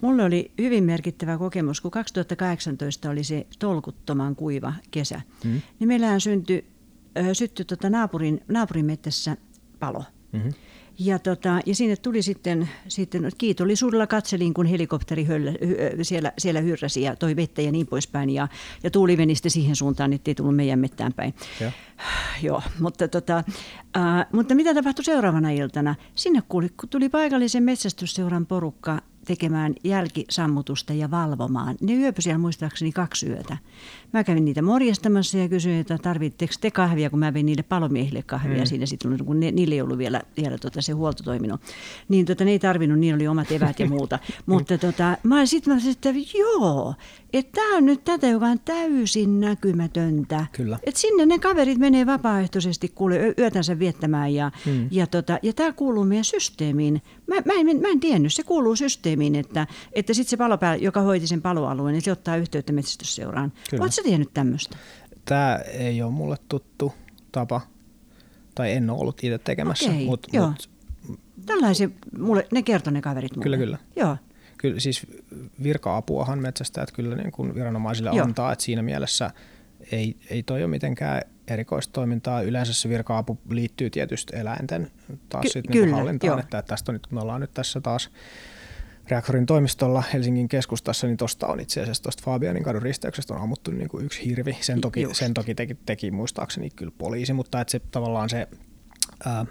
Mulle 0.00 0.24
oli 0.24 0.50
hyvin 0.58 0.84
merkittävä 0.84 1.38
kokemus, 1.38 1.80
kun 1.80 1.90
2018 1.90 3.10
oli 3.10 3.24
se 3.24 3.46
tolkuttoman 3.58 4.36
kuiva 4.36 4.72
kesä. 4.90 5.20
Mm. 5.44 5.62
Niin 5.78 5.88
meillähän 5.88 6.20
syntyi, 6.20 6.64
syttyi 7.32 7.64
tota 7.64 7.90
naapurin, 7.90 8.40
naapurin 8.48 8.86
mettässä 8.86 9.36
palo. 9.78 10.04
Mm-hmm. 10.32 10.52
Ja, 10.98 11.18
tota, 11.18 11.60
ja 11.66 11.74
sinne 11.74 11.96
tuli 11.96 12.22
sitten, 12.22 12.68
sitten 12.88 13.30
kiitollisuudella 13.38 14.06
katselin, 14.06 14.54
kun 14.54 14.66
helikopteri 14.66 15.24
höllä, 15.24 15.52
siellä, 16.02 16.32
siellä 16.38 16.60
hyrräsi 16.60 17.02
ja 17.02 17.16
toi 17.16 17.36
vettä 17.36 17.62
ja 17.62 17.72
niin 17.72 17.86
poispäin. 17.86 18.30
Ja, 18.30 18.48
ja 18.82 18.90
tuuli 18.90 19.16
meni 19.16 19.34
sitten 19.34 19.50
siihen 19.50 19.76
suuntaan, 19.76 20.12
ettei 20.12 20.34
tullut 20.34 20.56
meidän 20.56 20.78
mettään 20.78 21.12
päin. 21.12 21.34
Ja. 21.60 21.72
Joo, 22.42 22.62
mutta, 22.80 23.08
tota, 23.08 23.44
äh, 23.96 24.26
mutta 24.32 24.54
mitä 24.54 24.74
tapahtui 24.74 25.04
seuraavana 25.04 25.50
iltana? 25.50 25.94
Sinne 26.14 26.42
kuuli, 26.48 26.68
kun 26.68 26.88
tuli 26.88 27.08
paikallisen 27.08 27.62
metsästysseuran 27.62 28.46
porukka 28.46 28.98
tekemään 29.24 29.74
jälkisammutusta 29.84 30.92
ja 30.92 31.10
valvomaan. 31.10 31.76
Ne 31.80 31.94
yöpy 31.94 32.22
siellä 32.22 32.38
muistaakseni 32.38 32.92
kaksi 32.92 33.28
yötä. 33.28 33.56
Mä 34.12 34.24
kävin 34.24 34.44
niitä 34.44 34.62
morjastamassa 34.62 35.38
ja 35.38 35.48
kysyin, 35.48 35.80
että 35.80 35.98
tarvitteko 35.98 36.52
te 36.60 36.70
kahvia, 36.70 37.10
kun 37.10 37.18
mä 37.18 37.34
vein 37.34 37.46
niille 37.46 37.62
palomiehille 37.62 38.22
kahvia 38.22 38.58
mm. 38.58 38.66
siinä 38.66 38.86
sitten, 38.86 39.24
kun 39.24 39.40
ne, 39.40 39.50
niille 39.50 39.74
ei 39.74 39.80
ollut 39.80 39.98
vielä, 39.98 40.22
vielä 40.36 40.58
tota 40.58 40.82
se 40.82 40.92
huolto 40.92 41.22
toiminut. 41.22 41.60
Niin 42.08 42.26
tota, 42.26 42.44
ne 42.44 42.50
ei 42.50 42.58
tarvinnut, 42.58 42.98
niillä 42.98 43.16
oli 43.16 43.28
omat 43.28 43.52
evät 43.52 43.80
ja 43.80 43.88
muuta. 43.88 44.18
Mutta 44.46 44.78
tota, 44.78 45.16
mä 45.22 45.46
sitten 45.46 45.74
mä 45.74 45.80
että 45.90 46.08
joo, 46.38 46.94
että 47.32 47.52
tämä 47.52 47.76
on 47.76 47.86
nyt 47.86 48.04
tätä, 48.04 48.26
joka 48.26 48.46
on 48.46 48.60
täysin 48.64 49.40
näkymätöntä. 49.40 50.46
Kyllä. 50.52 50.78
Et 50.84 50.96
sinne 50.96 51.26
ne 51.26 51.38
kaverit 51.38 51.78
menee 51.78 52.06
vapaaehtoisesti 52.06 52.88
kuule 52.88 53.34
yötänsä 53.38 53.78
viettämään 53.78 54.34
ja, 54.34 54.50
mm. 54.66 54.88
ja, 54.90 55.06
tota, 55.06 55.38
ja 55.42 55.52
tämä 55.52 55.72
kuuluu 55.72 56.04
meidän 56.04 56.24
systeemiin. 56.24 57.02
Mä, 57.26 57.34
mä, 57.34 57.52
en, 57.52 57.80
mä 57.80 57.88
en 57.88 58.00
tiennyt, 58.00 58.34
se 58.34 58.42
kuuluu 58.42 58.76
systeemiin, 58.76 59.34
että, 59.34 59.66
että 59.92 60.14
sitten 60.14 60.30
se 60.30 60.36
palopää, 60.36 60.76
joka 60.76 61.00
hoiti 61.00 61.26
sen 61.26 61.42
paloalueen, 61.42 61.92
niin 61.92 62.02
se 62.02 62.12
ottaa 62.12 62.36
yhteyttä 62.36 62.72
metsästysseuraan. 62.72 63.52
Oletko 63.72 63.90
sä 63.90 64.02
tiennyt 64.02 64.34
tämmöistä? 64.34 64.76
Tämä 65.24 65.56
ei 65.56 66.02
ole 66.02 66.12
mulle 66.12 66.36
tuttu 66.48 66.92
tapa, 67.32 67.60
tai 68.54 68.72
en 68.72 68.90
ole 68.90 69.00
ollut 69.00 69.24
itse 69.24 69.38
tekemässä. 69.38 69.90
Okei, 69.90 70.04
mut, 70.04 70.26
joo. 70.32 70.48
Mut, 70.48 70.70
Tällaisia, 71.46 71.88
mulle, 72.18 72.46
ne 72.52 72.62
kertoi 72.62 72.92
ne 72.92 73.02
kaverit 73.02 73.36
mulle. 73.36 73.42
Kyllä, 73.42 73.56
kyllä. 73.56 73.78
Joo 73.96 74.16
kyllä 74.60 74.80
siis 74.80 75.06
virka-apuahan 75.62 76.38
metsästäjät 76.38 76.92
kyllä 76.92 77.16
niin 77.16 77.32
kuin 77.32 77.54
viranomaisille 77.54 78.10
Joo. 78.14 78.24
antaa, 78.24 78.52
että 78.52 78.64
siinä 78.64 78.82
mielessä 78.82 79.30
ei, 79.92 80.16
ei 80.30 80.42
toi 80.42 80.62
ole 80.62 80.70
mitenkään 80.70 81.22
erikoistoimintaa. 81.48 82.42
Yleensä 82.42 82.72
se 82.72 82.88
virka-apu 82.88 83.38
liittyy 83.50 83.90
tietysti 83.90 84.36
eläinten 84.36 84.90
taas 85.28 85.42
Ky- 85.42 85.48
sit 85.48 85.68
niin 85.68 85.94
hallintaan, 85.94 86.40
että, 86.40 86.58
että 86.58 86.68
tästä 86.68 86.92
on 86.92 86.94
nyt, 86.94 87.06
me 87.10 87.20
ollaan 87.20 87.40
nyt 87.40 87.54
tässä 87.54 87.80
taas 87.80 88.10
reaktorin 89.08 89.46
toimistolla 89.46 90.02
Helsingin 90.12 90.48
keskustassa, 90.48 91.06
niin 91.06 91.16
tuosta 91.16 91.46
on 91.46 91.60
itse 91.60 91.82
asiassa 91.82 92.02
tuosta 92.02 92.22
Fabianin 92.24 92.62
kadun 92.62 92.82
risteyksestä 92.82 93.34
on 93.34 93.40
ammuttu 93.40 93.70
niin 93.70 93.88
kuin 93.88 94.04
yksi 94.04 94.24
hirvi. 94.24 94.56
Sen 94.60 94.80
toki, 94.80 95.08
sen 95.12 95.34
toki 95.34 95.54
teki, 95.54 95.74
teki 95.86 96.10
muistaakseni 96.10 96.70
kyllä 96.70 96.92
poliisi, 96.98 97.32
mutta 97.32 97.60
että 97.60 97.70
se 97.70 97.80
tavallaan 97.90 98.28
se 98.28 98.48
ää, 99.24 99.46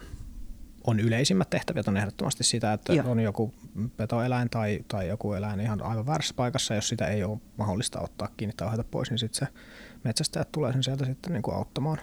on 0.88 1.00
yleisimmät 1.00 1.50
tehtävät 1.50 1.88
on 1.88 1.98
ehdottomasti 1.98 2.44
sitä, 2.44 2.74
että 2.74 2.94
Joo. 2.94 3.12
on 3.12 3.20
joku 3.20 3.54
petoeläin 3.98 4.50
tai, 4.50 4.80
tai 4.88 5.08
joku 5.08 5.34
eläin 5.34 5.60
ihan 5.60 5.82
aivan 5.82 6.06
väärässä 6.06 6.34
paikassa, 6.34 6.76
jos 6.76 6.90
sitä 6.90 7.08
ei 7.08 7.24
ole 7.24 7.40
mahdollista 7.58 8.00
ottaa 8.00 8.30
kiinni 8.38 8.54
tai 8.58 8.68
ohjata 8.68 8.84
pois, 8.92 9.10
niin 9.10 9.20
sitten 9.20 9.48
se 9.48 9.54
metsästäjät 10.04 10.52
tulee 10.52 10.74
sen 10.74 10.84
sieltä 10.84 11.06
sitten 11.06 11.34
niin 11.34 11.44
kuin 11.44 11.56
auttamaan 11.56 11.98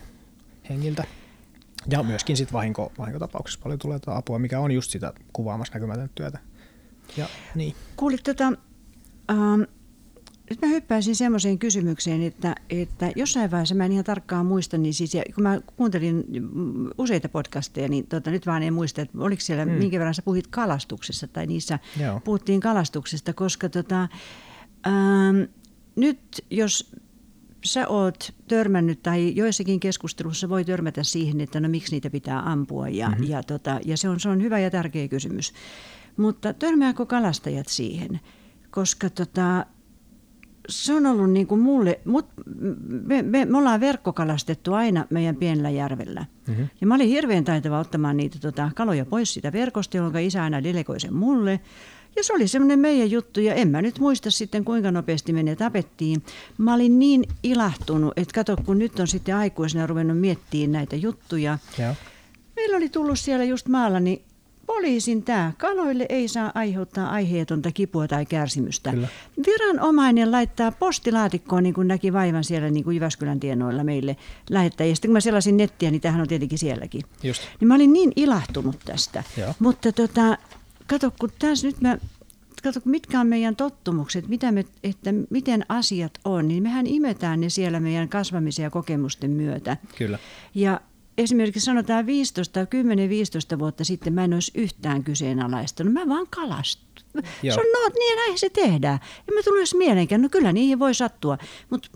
hengiltä. 0.68 1.04
Ja 1.90 2.02
myöskin 2.02 2.36
sitten 2.36 2.52
vahinko, 2.52 2.92
vahinkotapauksessa 2.98 3.60
paljon 3.62 3.78
tulee 3.78 3.98
apua, 4.06 4.38
mikä 4.38 4.60
on 4.60 4.72
just 4.72 4.90
sitä 4.90 5.12
kuvaamassa 5.32 5.74
näkymätöntä 5.74 6.12
työtä. 6.14 6.38
Ja, 7.16 7.26
niin. 7.54 7.74
Kuulit 7.96 8.22
tota, 8.22 8.52
ähm, 9.30 9.62
nyt 10.50 10.62
mä 10.62 10.68
hyppäisin 10.68 11.16
semmoiseen 11.16 11.58
kysymykseen, 11.58 12.22
että, 12.22 12.54
että 12.70 13.12
jossain 13.16 13.50
vaiheessa, 13.50 13.74
mä 13.74 13.84
en 13.84 13.92
ihan 13.92 14.04
tarkkaan 14.04 14.46
muista, 14.46 14.78
niin 14.78 14.94
siis, 14.94 15.12
kun 15.34 15.42
mä 15.42 15.60
kuuntelin 15.76 16.24
useita 16.98 17.28
podcasteja, 17.28 17.88
niin 17.88 18.06
tota, 18.06 18.30
nyt 18.30 18.46
vaan 18.46 18.62
en 18.62 18.74
muista, 18.74 19.02
että 19.02 19.18
oliko 19.18 19.40
siellä, 19.40 19.64
mm. 19.64 19.72
minkä 19.72 19.98
verran 19.98 20.14
sä 20.14 20.22
puhuit 20.22 20.46
kalastuksessa 20.46 21.28
tai 21.28 21.46
niissä 21.46 21.78
Joo. 22.00 22.20
puhuttiin 22.20 22.60
kalastuksesta, 22.60 23.32
koska 23.32 23.68
tota, 23.68 24.08
ähm, 24.86 25.42
nyt 25.96 26.20
jos 26.50 26.92
sä 27.64 27.88
oot 27.88 28.34
törmännyt 28.48 29.02
tai 29.02 29.32
joissakin 29.36 29.80
keskustelussa 29.80 30.48
voi 30.48 30.64
törmätä 30.64 31.04
siihen, 31.04 31.40
että 31.40 31.60
no 31.60 31.68
miksi 31.68 31.92
niitä 31.92 32.10
pitää 32.10 32.50
ampua 32.50 32.88
ja, 32.88 33.08
mm-hmm. 33.08 33.24
ja, 33.24 33.42
tota, 33.42 33.80
ja 33.84 33.96
se, 33.96 34.08
on, 34.08 34.20
se 34.20 34.28
on 34.28 34.42
hyvä 34.42 34.58
ja 34.58 34.70
tärkeä 34.70 35.08
kysymys. 35.08 35.52
Mutta 36.16 36.52
törmääkö 36.52 37.06
kalastajat 37.06 37.68
siihen? 37.68 38.20
Koska 38.70 39.10
tota, 39.10 39.66
se 40.68 40.94
on 40.94 41.06
ollut 41.06 41.30
niin 41.30 41.46
kuin 41.46 41.60
mulle, 41.60 42.00
mut, 42.04 42.26
me, 43.06 43.22
me, 43.22 43.44
me 43.44 43.58
ollaan 43.58 43.80
verkkokalastettu 43.80 44.74
aina 44.74 45.06
meidän 45.10 45.36
pienellä 45.36 45.70
järvellä. 45.70 46.26
Mm-hmm. 46.48 46.68
Ja 46.80 46.86
mä 46.86 46.94
olin 46.94 47.08
hirveän 47.08 47.44
taitava 47.44 47.78
ottamaan 47.78 48.16
niitä 48.16 48.38
tota, 48.38 48.70
kaloja 48.74 49.04
pois 49.04 49.34
siitä 49.34 49.52
verkosta, 49.52 49.96
jolloin 49.96 50.26
isä 50.26 50.42
aina 50.42 50.62
delegoi 50.62 51.00
sen 51.00 51.14
mulle. 51.14 51.60
Ja 52.16 52.24
se 52.24 52.32
oli 52.32 52.48
semmoinen 52.48 52.78
meidän 52.78 53.10
juttu, 53.10 53.40
ja 53.40 53.54
en 53.54 53.68
mä 53.68 53.82
nyt 53.82 53.98
muista 53.98 54.30
sitten 54.30 54.64
kuinka 54.64 54.90
nopeasti 54.90 55.32
me 55.32 55.42
ne 55.42 55.56
tapettiin. 55.56 56.22
Mä 56.58 56.74
olin 56.74 56.98
niin 56.98 57.24
ilahtunut, 57.42 58.12
että 58.16 58.34
kato, 58.34 58.56
kun 58.56 58.78
nyt 58.78 59.00
on 59.00 59.06
sitten 59.06 59.36
aikuisena 59.36 59.86
ruvennut 59.86 60.18
miettimään 60.18 60.72
näitä 60.72 60.96
juttuja. 60.96 61.58
Ja. 61.78 61.94
Meillä 62.56 62.76
oli 62.76 62.88
tullut 62.88 63.18
siellä 63.18 63.44
just 63.44 63.68
maalla, 63.68 64.00
niin 64.00 64.22
poliisin 64.66 65.22
tämä. 65.22 65.52
Kaloille 65.58 66.06
ei 66.08 66.28
saa 66.28 66.52
aiheuttaa 66.54 67.10
aiheetonta 67.10 67.72
kipua 67.72 68.08
tai 68.08 68.26
kärsimystä. 68.26 68.90
Kyllä. 68.90 69.08
Viranomainen 69.46 70.32
laittaa 70.32 70.72
postilaatikkoon, 70.72 71.62
niin 71.62 71.74
kuin 71.74 71.88
näki 71.88 72.12
vaivan 72.12 72.44
siellä 72.44 72.70
niin 72.70 72.84
kuin 72.84 72.94
Jyväskylän 72.96 73.40
tienoilla 73.40 73.84
meille 73.84 74.16
lähettäjiä. 74.50 74.94
Sitten 74.94 75.08
kun 75.08 75.12
mä 75.12 75.20
selasin 75.20 75.56
nettiä, 75.56 75.90
niin 75.90 76.00
tämähän 76.00 76.20
on 76.20 76.28
tietenkin 76.28 76.58
sielläkin. 76.58 77.02
Just. 77.22 77.42
Niin 77.60 77.68
mä 77.68 77.74
olin 77.74 77.92
niin 77.92 78.12
ilahtunut 78.16 78.76
tästä. 78.84 79.22
Joo. 79.36 79.54
Mutta 79.58 79.92
tota, 79.92 80.38
kato, 80.86 81.12
kun 81.20 81.30
tässä 81.38 81.66
nyt 81.66 81.80
mä, 81.80 81.98
kato, 82.62 82.80
mitkä 82.84 83.20
on 83.20 83.26
meidän 83.26 83.56
tottumukset, 83.56 84.28
mitä 84.28 84.52
me, 84.52 84.64
että 84.84 85.10
miten 85.30 85.64
asiat 85.68 86.12
on, 86.24 86.48
niin 86.48 86.62
mehän 86.62 86.86
imetään 86.86 87.40
ne 87.40 87.48
siellä 87.48 87.80
meidän 87.80 88.08
kasvamisen 88.08 88.62
ja 88.62 88.70
kokemusten 88.70 89.30
myötä. 89.30 89.76
Kyllä. 89.98 90.18
Ja 90.54 90.80
esimerkiksi 91.18 91.60
sanotaan 91.60 92.06
15, 92.06 92.60
10-15 93.54 93.58
vuotta 93.58 93.84
sitten 93.84 94.12
mä 94.12 94.24
en 94.24 94.34
olisi 94.34 94.52
yhtään 94.54 95.04
kyseenalaistanut. 95.04 95.92
Mä 95.92 96.08
vaan 96.08 96.26
kalastun. 96.30 96.86
Joo. 97.42 97.54
Se 97.54 97.60
on 97.60 97.66
no, 97.72 97.90
niin 97.98 98.16
näin 98.16 98.38
se 98.38 98.50
tehdään. 98.50 98.98
En 99.28 99.34
mä 99.34 99.42
tullut 99.42 99.60
edes 99.60 99.74
mieleenkään. 99.74 100.22
No 100.22 100.28
kyllä 100.28 100.52
niihin 100.52 100.78
voi 100.78 100.94
sattua, 100.94 101.38
mutta 101.70 101.88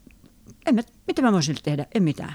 en 0.67 0.75
mä, 0.75 0.83
mitä 1.07 1.23
mä 1.23 1.33
voisin 1.33 1.57
tehdä? 1.63 1.87
En 1.95 2.03
mitään. 2.03 2.35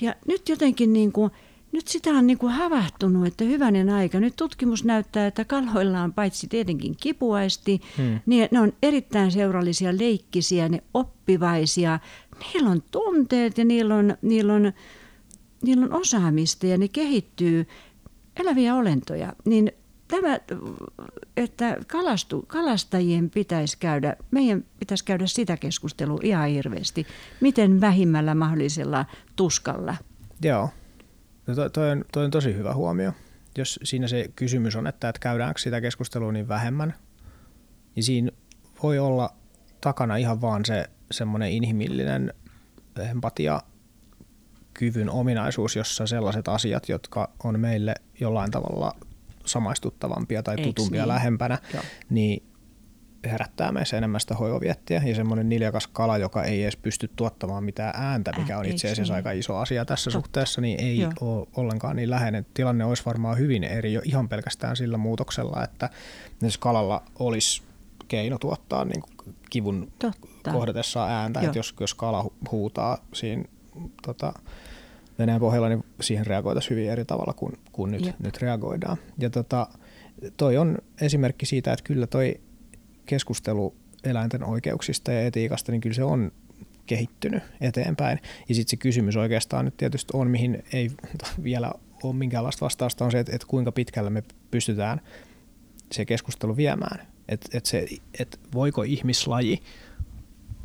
Ja 0.00 0.14
nyt 0.28 0.48
jotenkin 0.48 0.92
niin 0.92 1.12
kuin, 1.12 1.30
nyt 1.72 1.88
sitä 1.88 2.10
on 2.10 2.26
niin 2.26 2.38
kuin 2.38 2.52
havahtunut, 2.52 3.26
että 3.26 3.44
hyvänen 3.44 3.90
aika. 3.90 4.20
Nyt 4.20 4.36
tutkimus 4.36 4.84
näyttää, 4.84 5.26
että 5.26 5.44
kaloilla 5.44 6.02
on 6.02 6.12
paitsi 6.12 6.48
tietenkin 6.48 6.96
kipuaisti, 7.00 7.80
hmm. 7.96 8.20
niin 8.26 8.48
ne 8.50 8.60
on 8.60 8.72
erittäin 8.82 9.32
seurallisia, 9.32 9.98
leikkisiä, 9.98 10.68
ne 10.68 10.82
oppivaisia. 10.94 11.98
Niillä 12.38 12.70
on 12.70 12.82
tunteet 12.90 13.58
ja 13.58 13.64
niillä 13.64 13.94
on, 13.94 14.16
niillä 14.22 14.54
on, 14.54 14.72
niillä 15.62 15.84
on 15.84 15.92
osaamista 15.92 16.66
ja 16.66 16.78
ne 16.78 16.88
kehittyy 16.88 17.66
eläviä 18.36 18.74
olentoja. 18.74 19.32
Niin 19.44 19.72
tämä, 20.08 20.38
että 21.36 21.76
kalastu, 21.86 22.44
kalastajien 22.46 23.30
pitäisi 23.30 23.78
käydä, 23.78 24.16
meidän 24.30 24.64
pitäisi 24.78 25.04
käydä 25.04 25.26
sitä 25.26 25.56
keskustelua 25.56 26.20
ihan 26.22 26.48
hirveästi. 26.48 27.06
Miten 27.40 27.80
vähimmällä 27.80 28.34
mahdollisella 28.34 29.06
tuskalla? 29.36 29.96
Joo. 30.42 30.70
No 31.46 31.54
toi, 31.54 31.70
toi, 31.70 31.90
on, 31.90 32.04
toi 32.12 32.24
on 32.24 32.30
tosi 32.30 32.54
hyvä 32.54 32.74
huomio. 32.74 33.12
Jos 33.58 33.80
siinä 33.82 34.08
se 34.08 34.30
kysymys 34.36 34.76
on, 34.76 34.86
että, 34.86 35.08
että 35.08 35.20
käydäänkö 35.20 35.60
sitä 35.60 35.80
keskustelua 35.80 36.32
niin 36.32 36.48
vähemmän, 36.48 36.94
niin 37.94 38.04
siinä 38.04 38.30
voi 38.82 38.98
olla 38.98 39.30
takana 39.80 40.16
ihan 40.16 40.40
vaan 40.40 40.64
se 40.64 40.90
semmoinen 41.10 41.50
inhimillinen 41.50 42.34
empatia 43.10 43.60
kyvyn 44.82 45.10
ominaisuus, 45.10 45.76
jossa 45.76 46.06
sellaiset 46.06 46.48
asiat, 46.48 46.88
jotka 46.88 47.30
on 47.44 47.60
meille 47.60 47.94
jollain 48.20 48.50
tavalla 48.50 48.96
samaistuttavampia 49.44 50.42
tai 50.42 50.54
Eiks 50.54 50.66
tutumpia 50.66 51.02
niin? 51.02 51.08
lähempänä, 51.08 51.58
Joo. 51.74 51.82
niin 52.10 52.42
herättää 53.24 53.72
meissä 53.72 53.96
enemmän 53.96 54.20
sitä 54.20 54.34
hoivaviettiä. 54.34 55.02
Ja 55.04 55.14
semmoinen 55.14 55.48
niljakas 55.48 55.86
kala, 55.86 56.18
joka 56.18 56.44
ei 56.44 56.62
edes 56.62 56.76
pysty 56.76 57.10
tuottamaan 57.16 57.64
mitään 57.64 57.94
ääntä, 57.96 58.32
mikä 58.38 58.58
on 58.58 58.64
itse 58.64 58.92
asiassa 58.92 59.12
niin? 59.12 59.16
aika 59.16 59.32
iso 59.32 59.56
asia 59.56 59.84
tässä 59.84 60.10
Totta. 60.10 60.26
suhteessa, 60.26 60.60
niin 60.60 60.80
ei 60.80 60.98
Joo. 60.98 61.12
ole 61.20 61.46
ollenkaan 61.56 61.96
niin 61.96 62.10
läheinen. 62.10 62.46
Tilanne 62.54 62.84
olisi 62.84 63.06
varmaan 63.06 63.38
hyvin 63.38 63.64
eri 63.64 63.92
jo 63.92 64.00
ihan 64.04 64.28
pelkästään 64.28 64.76
sillä 64.76 64.96
muutoksella, 64.98 65.64
että 65.64 65.90
jos 66.40 66.58
kalalla 66.58 67.02
olisi 67.18 67.62
keino 68.08 68.38
tuottaa 68.38 68.84
niin 68.84 69.02
kuin 69.02 69.34
kivun 69.50 69.92
Totta. 69.98 70.52
kohdatessaan 70.52 71.10
ääntä, 71.10 71.40
Joo. 71.40 71.46
että 71.46 71.58
jos, 71.58 71.74
jos 71.80 71.94
kala 71.94 72.22
hu- 72.22 72.50
huutaa 72.50 72.98
siinä 73.12 73.44
tota, 74.02 74.32
veneen 75.22 75.40
pohjalla, 75.40 75.68
niin 75.68 75.84
siihen 76.00 76.26
reagoitaisiin 76.26 76.70
hyvin 76.70 76.90
eri 76.90 77.04
tavalla 77.04 77.32
kuin, 77.32 77.52
kuin 77.72 77.90
nyt, 77.90 78.06
Jep. 78.06 78.20
nyt 78.20 78.42
reagoidaan. 78.42 78.96
Ja 79.18 79.30
tota, 79.30 79.66
toi 80.36 80.56
on 80.56 80.78
esimerkki 81.00 81.46
siitä, 81.46 81.72
että 81.72 81.84
kyllä 81.84 82.06
toi 82.06 82.40
keskustelu 83.06 83.74
eläinten 84.04 84.44
oikeuksista 84.44 85.12
ja 85.12 85.26
etiikasta, 85.26 85.72
niin 85.72 85.80
kyllä 85.80 85.94
se 85.94 86.04
on 86.04 86.32
kehittynyt 86.86 87.42
eteenpäin. 87.60 88.18
Ja 88.48 88.54
sitten 88.54 88.70
se 88.70 88.76
kysymys 88.76 89.16
oikeastaan 89.16 89.64
nyt 89.64 89.76
tietysti 89.76 90.10
on, 90.14 90.30
mihin 90.30 90.64
ei 90.72 90.90
vielä 91.42 91.72
ole 92.02 92.14
minkäänlaista 92.14 92.64
vastausta, 92.64 93.04
on 93.04 93.10
se, 93.10 93.18
että, 93.18 93.32
että 93.34 93.46
kuinka 93.46 93.72
pitkälle 93.72 94.10
me 94.10 94.22
pystytään 94.50 95.00
se 95.92 96.04
keskustelu 96.04 96.56
viemään. 96.56 97.06
Että 97.28 97.58
et 97.58 97.66
se, 97.66 97.86
et 98.18 98.40
voiko 98.54 98.82
ihmislaji 98.82 99.62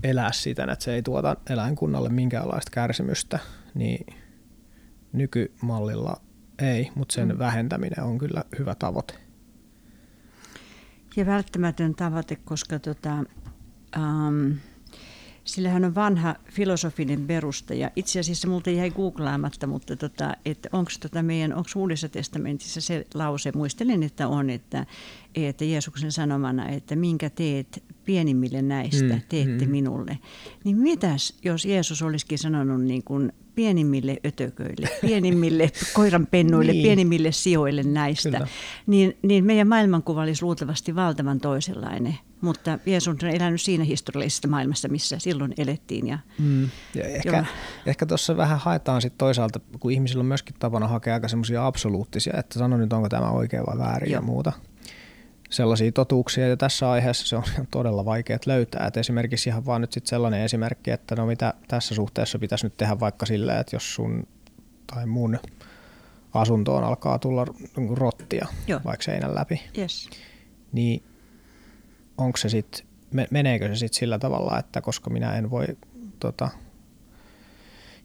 elää 0.03 0.31
siten, 0.31 0.69
että 0.69 0.85
se 0.85 0.93
ei 0.93 1.03
tuota 1.03 1.35
eläinkunnalle 1.49 2.09
minkäänlaista 2.09 2.71
kärsimystä, 2.71 3.39
niin 3.73 4.05
nykymallilla 5.13 6.21
ei, 6.59 6.91
mutta 6.95 7.13
sen 7.13 7.29
Mm. 7.29 7.37
vähentäminen 7.39 8.03
on 8.03 8.17
kyllä 8.17 8.43
hyvä 8.59 8.75
tavoite. 8.75 9.13
Ja 11.15 11.25
välttämätön 11.25 11.95
tavoite, 11.95 12.35
koska 12.35 12.79
tota, 12.79 13.23
um, 13.97 14.55
sillähän 15.43 15.85
on 15.85 15.95
vanha 15.95 16.35
filosofinen 16.51 17.27
perusta 17.27 17.73
ja 17.73 17.91
itse 17.95 18.19
asiassa 18.19 18.47
multa 18.47 18.69
jäi 18.69 18.91
googlaamatta, 18.91 19.67
mutta 19.67 19.95
tota, 19.95 20.33
että 20.45 20.69
onko 20.71 20.91
tota 20.99 21.23
meidän, 21.23 21.53
onko 21.53 21.69
uudessa 21.75 22.09
testamentissa 22.09 22.81
se 22.81 23.05
lause, 23.13 23.51
muistelen, 23.55 24.03
että 24.03 24.27
on, 24.27 24.49
että, 24.49 24.85
että 25.35 25.65
Jeesuksen 25.65 26.11
sanomana, 26.11 26.69
että 26.69 26.95
minkä 26.95 27.29
teet 27.29 27.83
pienimmille 28.05 28.61
näistä, 28.61 29.13
mm, 29.13 29.21
teette 29.29 29.65
mm. 29.65 29.69
mm. 29.69 29.71
minulle. 29.71 30.19
Niin 30.63 30.77
mitäs, 30.77 31.37
jos 31.43 31.65
Jeesus 31.65 32.01
olisikin 32.01 32.39
sanonut 32.39 32.83
niin 32.83 33.03
kuin 33.03 33.33
pienimmille 33.57 34.17
ötököille, 34.25 34.89
pienimmille 35.01 35.71
koiranpennuille, 35.93 36.71
Niin. 36.71 36.83
pienimmille 36.83 37.31
sijoille 37.31 37.83
näistä, 37.83 38.29
Kyllä. 38.31 38.47
niin, 38.87 39.17
niin 39.21 39.45
meidän 39.45 39.67
maailmankuva 39.67 40.21
olisi 40.21 40.43
luultavasti 40.43 40.95
valtavan 40.95 41.39
toisenlainen. 41.39 42.17
Mutta 42.41 42.79
Jeesus 42.85 43.07
on 43.23 43.29
elänyt 43.29 43.61
siinä 43.61 43.83
historiallisessa 43.83 44.47
maailmassa, 44.47 44.87
missä 44.87 45.19
silloin 45.19 45.53
elettiin. 45.57 46.07
Ja, 46.07 46.19
Mm. 46.39 46.69
Ja 46.95 47.03
ehkä, 47.03 47.45
ehkä 47.85 48.05
tuossa 48.05 48.37
vähän 48.37 48.59
haetaan 48.59 49.01
sit 49.01 49.13
toisaalta, 49.17 49.59
kun 49.79 49.91
ihmisillä 49.91 50.21
on 50.21 50.25
myöskin 50.25 50.55
tapana 50.59 50.87
hakea 50.87 51.13
aika 51.13 51.27
semmoisia 51.27 51.65
absoluuttisia, 51.67 52.33
että 52.37 52.59
sano 52.59 52.77
nyt 52.77 52.93
onko 52.93 53.09
tämä 53.09 53.29
oikein 53.31 53.63
vai 53.65 53.77
väärin 53.77 54.11
ja 54.11 54.17
Joo. 54.17 54.25
muuta. 54.25 54.51
Sellaisia 55.49 55.91
totuuksia 55.91 56.47
ja 56.47 56.57
tässä 56.57 56.91
aiheessa 56.91 57.27
se 57.27 57.35
on 57.35 57.43
todella 57.71 58.05
vaikea 58.05 58.37
löytää. 58.45 58.87
Et 58.87 58.97
esimerkiksi 58.97 59.49
ihan 59.49 59.65
vaan 59.65 59.81
nyt 59.81 59.93
sit 59.93 60.07
sellainen 60.07 60.41
esimerkki, 60.41 60.91
että 60.91 61.15
no 61.15 61.25
mitä 61.25 61.53
tässä 61.67 61.95
suhteessa 61.95 62.39
pitäisi 62.39 62.65
nyt 62.65 62.77
tehdä 62.77 62.99
vaikka 62.99 63.25
silleen, 63.25 63.59
että 63.59 63.75
jos 63.75 63.95
sun 63.95 64.27
tai 64.87 65.05
mun 65.05 65.39
asuntoon 66.33 66.83
alkaa 66.83 67.19
tulla 67.19 67.45
niinku 67.77 67.95
rottia 67.95 68.47
Joo. 68.67 68.81
vaikka 68.85 69.03
seinän 69.03 69.35
läpi, 69.35 69.61
yes. 69.77 70.09
niin 70.71 71.03
onko 72.17 72.37
se 72.37 72.49
sit, 72.49 72.85
me- 73.13 73.27
meneekö 73.31 73.67
se 73.67 73.75
sitten 73.75 73.99
sillä 73.99 74.19
tavalla, 74.19 74.59
että 74.59 74.81
koska 74.81 75.09
minä 75.09 75.35
en 75.35 75.49
voi 75.49 75.65
tota, 76.19 76.49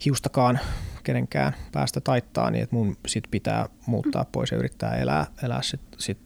hiustakaan 0.05 0.61
kenenkään 1.02 1.52
päästä 1.72 2.00
taittaa, 2.00 2.50
niin 2.50 2.62
että 2.62 2.76
mun 2.76 2.96
sit 3.07 3.24
pitää 3.31 3.68
muuttaa 3.87 4.24
pois 4.33 4.50
ja 4.50 4.59
yrittää 4.59 4.96
elää, 4.96 5.26
elää 5.42 5.62
sit, 5.62 5.81
sit 5.98 6.18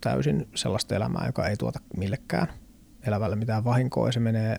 täysin 0.00 0.48
sellaista 0.54 0.94
elämää, 0.96 1.26
joka 1.26 1.46
ei 1.46 1.56
tuota 1.56 1.80
millekään 1.96 2.46
elävälle 3.06 3.36
mitään 3.36 3.64
vahinkoa 3.64 4.08
ja 4.08 4.12
se 4.12 4.20
menee, 4.20 4.56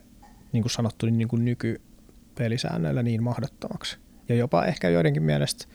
niin 0.52 0.64
kuin 0.64 0.72
sanottu, 0.72 1.06
niin 1.06 1.28
kuin 1.28 1.46
nykypelisäännöillä 1.46 3.04
niin 3.04 3.24
mahdottomaksi. 3.24 3.98
Ja 4.30 4.36
jopa 4.36 4.66
ehkä 4.66 4.90
joidenkin 4.90 5.24
mielestä 5.24 5.66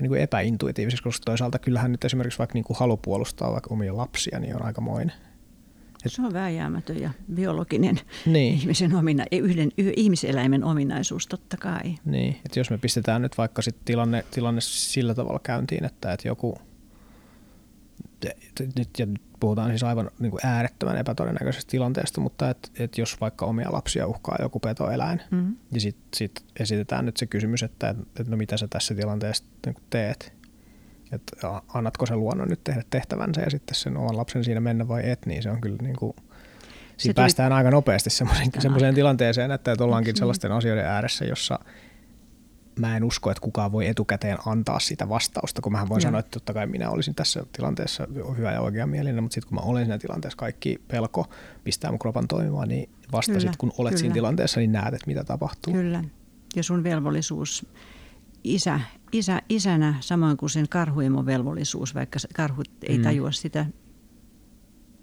niin 0.00 0.08
kuin 0.08 0.20
epäintuitiiviseksi, 0.20 1.02
koska 1.02 1.24
toisaalta 1.24 1.58
kyllähän 1.58 1.92
nyt 1.92 2.04
esimerkiksi 2.04 2.38
vaikka 2.38 2.54
niin 2.54 2.64
kuin 2.64 2.76
halu 2.78 2.96
puolustaa 2.96 3.52
vaikka 3.52 3.74
omia 3.74 3.96
lapsia, 3.96 4.38
niin 4.40 4.56
on 4.56 4.64
aikamoinen. 4.64 5.12
Se 6.06 6.22
on 6.22 6.32
vääjäämätön 6.32 7.00
ja 7.00 7.10
biologinen 7.34 8.00
Niin. 8.26 8.54
ihmisen 8.54 8.94
omina, 8.94 9.24
yhden 9.32 9.70
y- 9.78 9.92
ihmiseläimen 9.96 10.64
ominaisuus 10.64 11.26
totta 11.26 11.56
kai. 11.56 11.94
Niin, 12.04 12.36
että 12.44 12.60
jos 12.60 12.70
me 12.70 12.78
pistetään 12.78 13.22
nyt 13.22 13.38
vaikka 13.38 13.62
sit 13.62 13.76
tilanne, 13.84 14.24
tilanne 14.30 14.60
sillä 14.60 15.14
tavalla 15.14 15.40
käyntiin, 15.42 15.84
että, 15.84 16.12
että 16.12 16.28
joku, 16.28 16.58
nyt, 18.76 18.88
ja 18.98 19.06
nyt 19.06 19.22
puhutaan 19.40 19.70
siis 19.70 19.82
aivan 19.82 20.10
niin 20.18 20.30
kuin 20.30 20.46
äärettömän 20.46 20.96
epätodennäköisestä 20.96 21.70
tilanteesta, 21.70 22.20
mutta 22.20 22.50
että, 22.50 22.68
että 22.78 23.00
jos 23.00 23.20
vaikka 23.20 23.46
omia 23.46 23.72
lapsia 23.72 24.06
uhkaa 24.06 24.36
joku 24.42 24.60
petoeläin, 24.60 25.22
Mm. 25.30 25.56
ja 25.72 25.80
sitten 25.80 26.04
sit 26.14 26.44
esitetään 26.60 27.06
nyt 27.06 27.16
se 27.16 27.26
kysymys, 27.26 27.62
että, 27.62 27.88
että 27.90 28.24
no 28.30 28.36
mitä 28.36 28.56
sä 28.56 28.68
tässä 28.70 28.94
tilanteessa 28.94 29.44
niin 29.66 29.74
kuin 29.74 29.84
teet, 29.90 30.32
että 31.12 31.62
annatko 31.74 32.06
sen 32.06 32.20
luonnon 32.20 32.48
nyt 32.48 32.64
tehdä 32.64 32.82
tehtävänsä 32.90 33.40
ja 33.40 33.50
sitten 33.50 33.74
sen 33.74 33.96
oman 33.96 34.16
lapsen 34.16 34.44
siinä 34.44 34.60
mennä 34.60 34.88
vai 34.88 35.10
et, 35.10 35.26
niin 35.26 35.42
se 35.42 35.50
on 35.50 35.60
kyllä 35.60 35.78
niin 35.82 35.96
kuin, 35.96 36.16
siinä 36.96 37.14
tuli- 37.14 37.22
päästään 37.22 37.52
aika 37.52 37.70
nopeasti 37.70 38.10
semmoiseen, 38.10 38.50
semmoiseen 38.58 38.94
tilanteeseen, 38.94 39.50
että, 39.50 39.72
että 39.72 39.84
ollaankin 39.84 40.12
niin? 40.12 40.18
sellaisten 40.18 40.52
asioiden 40.52 40.84
ääressä, 40.84 41.24
jossa 41.24 41.58
mä 42.78 42.96
en 42.96 43.04
usko, 43.04 43.30
että 43.30 43.40
kukaan 43.40 43.72
voi 43.72 43.86
etukäteen 43.86 44.38
antaa 44.46 44.80
sitä 44.80 45.08
vastausta, 45.08 45.62
kun 45.62 45.72
mähän 45.72 45.88
voin 45.88 46.00
Joo. 46.00 46.08
sanoa, 46.08 46.20
että 46.20 46.30
totta 46.30 46.54
kai 46.54 46.66
minä 46.66 46.90
olisin 46.90 47.14
tässä 47.14 47.46
tilanteessa 47.56 48.08
hyvä 48.36 48.52
ja 48.52 48.60
oikea 48.60 48.86
mielinen, 48.86 49.24
mutta 49.24 49.34
sitten 49.34 49.48
kun 49.48 49.58
mä 49.58 49.70
olen 49.70 49.84
siinä 49.84 49.98
tilanteessa, 49.98 50.36
kaikki 50.36 50.82
pelko 50.88 51.26
pistää 51.64 51.90
mun 51.90 51.98
kropan 51.98 52.28
toimimaan, 52.28 52.68
niin 52.68 52.90
vasta 53.12 53.32
sitten 53.32 53.58
kun 53.58 53.72
olet 53.78 53.90
siinä 53.90 54.02
kyllä. 54.02 54.14
tilanteessa, 54.14 54.60
niin 54.60 54.72
näet, 54.72 54.94
että 54.94 55.06
mitä 55.06 55.24
tapahtuu. 55.24 55.72
Kyllä. 55.72 56.04
Ja 56.56 56.62
sun 56.62 56.84
velvollisuus 56.84 57.66
isä 58.44 58.80
isä, 59.12 59.42
isänä 59.48 59.94
samoin 60.00 60.36
kuin 60.36 60.50
sen 60.50 60.68
karhuemon 60.68 61.26
velvollisuus, 61.26 61.94
vaikka 61.94 62.18
karhut 62.34 62.70
ei 62.82 62.98
mm. 62.98 63.04
tajua 63.04 63.32
sitä, 63.32 63.66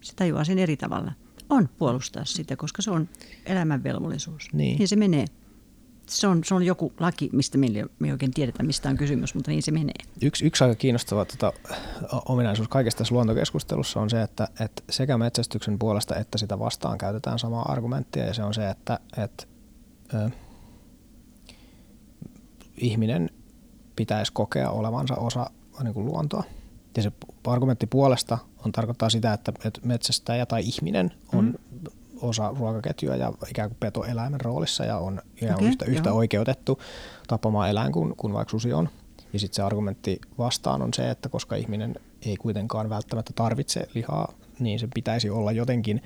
se 0.01 0.15
tajuaa 0.15 0.43
sen 0.43 0.60
eri 0.60 0.77
tavalla, 0.77 1.12
on 1.49 1.69
puolustaa 1.77 2.25
sitä, 2.25 2.55
koska 2.55 2.82
se 2.82 2.91
on 2.91 3.10
elämän 3.45 3.84
velvollisuus. 3.84 4.53
Niin, 4.53 4.77
niin 4.77 4.88
se 4.88 4.95
menee 4.95 5.25
se 6.10 6.28
on, 6.28 6.43
se 6.43 6.56
on 6.56 6.63
joku 6.63 6.93
laki, 7.00 7.30
mistä 7.34 7.58
me 7.58 7.67
ei 8.06 8.12
oikein 8.12 8.34
tiedetä, 8.34 8.63
mistä 8.63 8.89
on 8.89 8.98
kysymys, 8.98 9.36
mutta 9.36 9.52
niin 9.52 9.63
se 9.63 9.72
menee. 9.72 9.93
Yksi, 10.22 10.45
yksi 10.45 10.63
aika 10.63 10.76
kiinnostava 10.76 11.26
tota, 11.26 11.54
ominaisuus 12.26 12.67
kaikesta 12.67 12.98
tässä 12.98 13.15
luontokeskustelussa 13.15 14.00
on 14.00 14.10
se, 14.10 14.22
että, 14.22 14.48
että 14.60 14.84
sekä 14.89 15.17
metsästyksen 15.17 15.80
puolesta 15.80 16.15
että 16.15 16.38
sitä 16.38 16.60
vastaan 16.60 16.98
käytetään 16.98 17.39
samaa 17.39 17.72
argumenttia, 17.72 18.26
ja 18.26 18.34
se 18.34 18.43
on 18.43 18.54
se, 18.54 18.69
että, 18.69 19.00
että 19.17 19.43
ö, 20.13 20.30
ihminen 22.78 23.30
pitäisi 23.95 24.34
kokea 24.34 24.69
olevansa 24.69 25.15
osa 25.15 25.50
niin 25.84 25.93
kuin 25.93 26.06
luontoa. 26.06 26.43
Ja 26.98 27.04
se 27.04 27.12
argumentti 27.48 27.88
puolesta 27.88 28.38
on 28.65 28.72
tarkoittaa 28.72 29.10
sitä, 29.10 29.34
että, 29.34 29.52
että 29.65 29.82
metsästäjä 29.84 30.45
tai 30.45 30.62
ihminen 30.62 31.12
on 31.34 31.45
mm 31.45 31.89
osa 32.21 32.53
ruokaketjua 32.60 33.15
ja 33.15 33.34
ikään 33.49 33.69
kuin 33.69 33.77
petoeläimen 33.79 34.41
roolissa 34.41 34.86
ja 34.86 34.97
on 34.97 35.21
okay, 35.43 35.55
on 35.58 35.63
yhtä, 35.63 35.86
yhtä 35.86 36.13
oikeutettu 36.13 36.79
tapamaan 37.27 37.69
eläin 37.69 37.91
kuin, 37.91 38.13
kuin 38.17 38.34
vaikka 38.34 38.51
susi 38.51 38.73
on. 38.73 38.89
Ja 39.34 39.39
sitten 39.39 39.55
se 39.55 39.62
argumentti 39.62 40.21
vastaan 40.38 40.82
on 40.82 40.93
se, 40.93 41.10
että 41.10 41.29
koska 41.29 41.55
ihminen 41.55 41.95
ei 42.25 42.38
kuitenkaan 42.38 42.89
välttämättä 42.89 43.32
tarvitse 43.36 43.88
lihaa, 43.93 44.34
niin 44.60 44.79
se 44.79 44.88
pitäisi 44.93 45.29
olla 45.29 45.51
jotenkin 45.51 46.01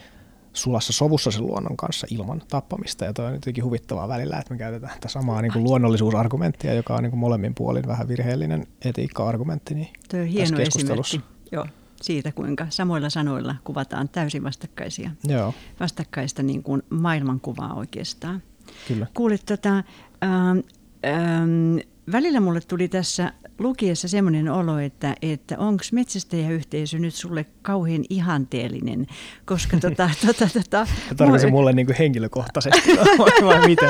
sulassa 0.54 0.94
sovussa 0.94 1.32
sen 1.32 1.48
luonnon 1.48 1.78
kanssa 1.78 2.08
ilman 2.10 2.42
tappamista. 2.48 3.06
Ja 3.06 3.14
toi 3.14 3.26
on 3.26 3.34
jotenkin 3.34 3.64
huvittavaa 3.64 4.08
välillä, 4.08 4.38
että 4.38 4.54
me 4.54 4.58
käytetään 4.58 4.94
tätä 4.94 5.08
samaa 5.08 5.42
niin 5.42 5.54
kuin 5.54 5.64
luonnollisuusargumenttia, 5.64 6.74
joka 6.74 6.96
on 6.96 7.04
niin 7.04 7.12
kuin 7.12 7.20
molemmin 7.20 7.56
puolin 7.56 7.88
vähän 7.88 8.08
virheellinen 8.08 8.68
etiikka-argumentti. 8.86 9.74
Niin 9.74 9.88
Tuo 10.10 10.20
on 10.20 10.26
hieno 10.26 10.60
esimerkki. 10.60 11.22
Joo 11.52 11.66
siitä, 12.04 12.32
kuinka 12.32 12.68
samoilla 12.70 13.10
sanoilla 13.10 13.56
kuvataan 13.64 14.10
täysin 14.10 14.44
vastakkaisia, 14.44 15.12
Joo. 15.28 15.54
vastakkaista 15.80 16.44
niin 16.44 16.64
kuin 16.64 16.82
maailmankuvaa 16.90 17.74
oikeastaan. 17.74 18.44
Kyllä. 18.88 19.08
Kuulit, 19.14 19.46
tota, 19.46 19.84
ähm, 20.24 20.60
ähm, 21.06 21.78
välillä 22.12 22.40
mulle 22.40 22.62
tuli 22.62 22.88
tässä 22.88 23.34
lukiessa 23.60 24.08
semmoinen 24.08 24.50
olo, 24.50 24.80
että, 24.80 25.16
että 25.22 25.58
onko 25.58 25.84
metsästäjäyhteisö 25.92 27.00
nyt 27.00 27.14
sulle 27.14 27.46
kauhean 27.62 28.04
ihanteellinen, 28.10 29.08
koska 29.46 29.78
tota, 29.80 30.10
tota, 30.26 30.50
tota, 30.54 30.88
Tarkoitko 31.18 31.40
se 31.40 31.52
mulle 31.52 31.74
niin 31.74 31.86
kuin 31.86 31.98
henkilökohtaisesti 31.98 32.90
vai 33.46 33.68
miten? 33.68 33.90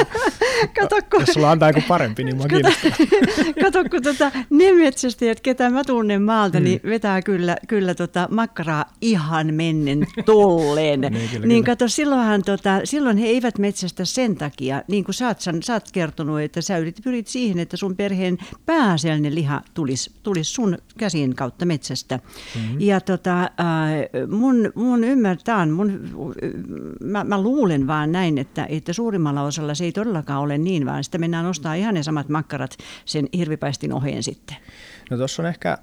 Kato, 0.68 0.96
kun, 1.12 1.20
Jos 1.20 1.30
sulla 1.30 1.52
antaa 1.52 1.70
joku 1.70 1.82
parempi, 1.88 2.24
niin 2.24 2.38
mä 2.38 2.44
Kato, 3.64 3.84
kun 3.92 4.04
tota, 4.04 4.32
ne 4.50 4.72
metsästäjät, 4.72 5.40
ketä 5.40 5.70
mä 5.70 5.84
tunnen 5.84 6.22
maalta, 6.22 6.60
mm. 6.60 6.64
niin 6.64 6.80
vetää 6.84 7.22
kyllä, 7.22 7.58
kyllä 7.68 7.96
tota 7.96 8.28
makkaraa 8.32 8.86
ihan 9.02 9.54
mennen 9.54 10.08
tulleen. 10.26 11.02
niin, 11.02 11.30
kyllä, 11.30 11.48
niin 11.48 11.64
kato, 11.64 11.88
silloinhan, 11.88 12.42
tota, 12.44 12.82
silloin 12.84 13.18
he 13.18 13.28
eivät 13.28 13.58
metsästä 13.58 14.06
sen 14.06 14.36
takia, 14.36 14.84
niin 14.88 15.04
kuin 15.04 15.16
sä 15.16 15.28
oot, 15.28 15.42
sä 15.64 15.74
oot 15.74 15.92
kertonut, 15.92 16.42
että 16.42 16.62
sä 16.62 16.78
yrit, 16.78 16.98
pyrit 17.04 17.28
siihen, 17.28 17.60
että 17.60 17.78
sun 17.78 17.96
perheen 17.96 18.38
pääasiallinen 18.66 19.36
liha 19.36 19.62
tulisi, 19.74 20.12
tulisi 20.24 20.52
sun 20.52 20.78
käsien 20.98 21.36
kautta 21.36 21.66
metsästä. 21.66 22.20
Mm-hmm. 22.56 22.80
Ja 22.80 23.02
tota, 23.02 23.42
äh, 23.42 23.50
mun, 24.30 24.72
mun 24.76 25.04
ymmärtään, 25.04 25.72
mun, 25.72 26.10
mä, 27.04 27.24
mä 27.24 27.42
luulen 27.42 27.88
vaan 27.88 28.12
näin, 28.12 28.38
että, 28.38 28.66
että 28.70 28.94
suurimmalla 28.94 29.42
osalla 29.42 29.76
se 29.76 29.84
ei 29.84 29.92
todellakaan 29.92 30.42
ole 30.42 30.53
niin, 30.58 30.86
vaan 30.86 31.04
sitä 31.04 31.18
mennään 31.18 31.46
ostaa 31.46 31.74
ihan 31.74 31.94
ne 31.94 32.04
samat 32.04 32.30
makkarat 32.30 32.78
sen 33.06 33.30
hirvipaistin 33.38 33.94
oheen 33.94 34.24
sitten. 34.24 34.58
No 35.12 35.18
tuossa 35.18 35.42
on 35.42 35.48
ehkä, 35.48 35.78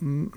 mm, 0.00 0.30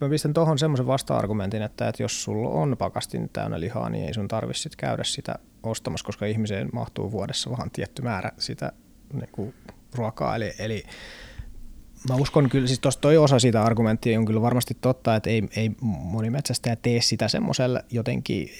mä 0.00 0.08
pistän 0.10 0.34
tuohon 0.34 0.58
semmoisen 0.58 0.86
vasta-argumentin, 0.86 1.62
että, 1.62 1.88
että 1.88 2.02
jos 2.02 2.24
sulla 2.24 2.48
on 2.48 2.76
pakastin 2.78 3.28
täynnä 3.32 3.60
lihaa, 3.60 3.90
niin 3.90 4.04
ei 4.04 4.14
sun 4.14 4.28
tarvitse 4.28 4.70
käydä 4.76 5.04
sitä 5.04 5.34
ostamassa, 5.62 6.06
koska 6.06 6.26
ihmiseen 6.26 6.68
mahtuu 6.72 7.12
vuodessa 7.12 7.50
vaan 7.50 7.70
tietty 7.70 8.02
määrä 8.02 8.32
sitä 8.38 8.72
niin 9.12 9.28
kuin 9.32 9.54
ruokaa. 9.94 10.36
Eli, 10.36 10.52
eli 10.58 10.84
mä 12.08 12.14
uskon 12.16 12.48
kyllä, 12.48 12.66
siis 12.66 12.80
toi 13.00 13.16
osa 13.16 13.38
siitä 13.38 13.62
argumenttia 13.62 14.18
on 14.18 14.24
kyllä 14.24 14.42
varmasti 14.42 14.76
totta, 14.80 15.16
että 15.16 15.30
ei, 15.30 15.48
ei 15.56 15.70
moni 15.80 16.30
metsästäjä 16.30 16.76
tee 16.76 17.00
sitä 17.00 17.28
semmoiselle 17.28 17.84
jotenkin 17.90 18.50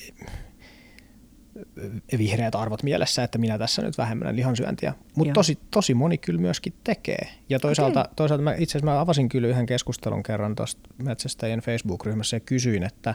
vihreät 2.19 2.55
arvot 2.55 2.83
mielessä, 2.83 3.25
että 3.25 3.39
minä 3.39 3.59
tässä 3.59 3.83
nyt 3.83 3.99
vähemmän 3.99 4.37
lihansyöntiä. 4.37 4.95
Mutta 5.17 5.33
tosi, 5.33 5.59
tosi 5.71 5.95
moni 5.95 6.19
kyllä 6.19 6.41
myöskin 6.41 6.73
tekee. 6.85 7.29
Ja 7.49 7.61
toisaalta, 7.61 8.01
okay. 8.01 8.13
toisaalta 8.17 8.45
mä, 8.45 8.53
itse 8.53 8.79
asiassa 8.79 8.93
mä 8.93 9.01
avasin 9.01 9.29
kyllä 9.29 9.49
yhden 9.49 9.67
keskustelun 9.67 10.23
kerran 10.23 10.55
tuosta 10.55 10.81
metsästäjien 11.03 11.61
Facebook-ryhmässä 11.61 12.37
ja 12.37 12.41
kysyin, 12.41 12.83
että, 12.83 13.15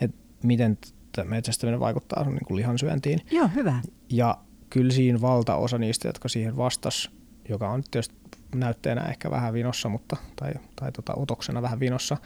että 0.00 0.16
miten 0.42 0.78
metsästäminen 1.24 1.80
vaikuttaa 1.80 2.24
niin 2.24 2.44
kuin 2.46 2.56
lihansyöntiin. 2.56 3.20
Joo, 3.30 3.48
hyvä. 3.54 3.80
Ja 4.10 4.38
kyllä 4.70 4.92
siinä 4.92 5.20
valtaosa 5.20 5.78
niistä, 5.78 6.08
jotka 6.08 6.28
siihen 6.28 6.56
vastas, 6.56 7.10
joka 7.48 7.70
on 7.70 7.82
tietysti 7.90 8.14
näytteenä 8.54 9.00
ehkä 9.00 9.30
vähän 9.30 9.54
vinossa, 9.54 9.88
mutta, 9.88 10.16
tai, 10.36 10.52
tai 10.76 10.92
tota, 10.92 11.14
otoksena 11.16 11.62
vähän 11.62 11.80
vinossa, 11.80 12.16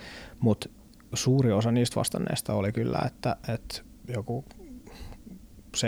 mutta 0.41 0.69
suuri 1.15 1.53
osa 1.53 1.73
niistä 1.73 1.97
vastanneista 1.97 2.55
oli 2.55 2.73
kyllä, 2.73 2.99
että, 3.07 3.37
että 3.49 3.83
joku 4.09 4.45
70-100 5.77 5.81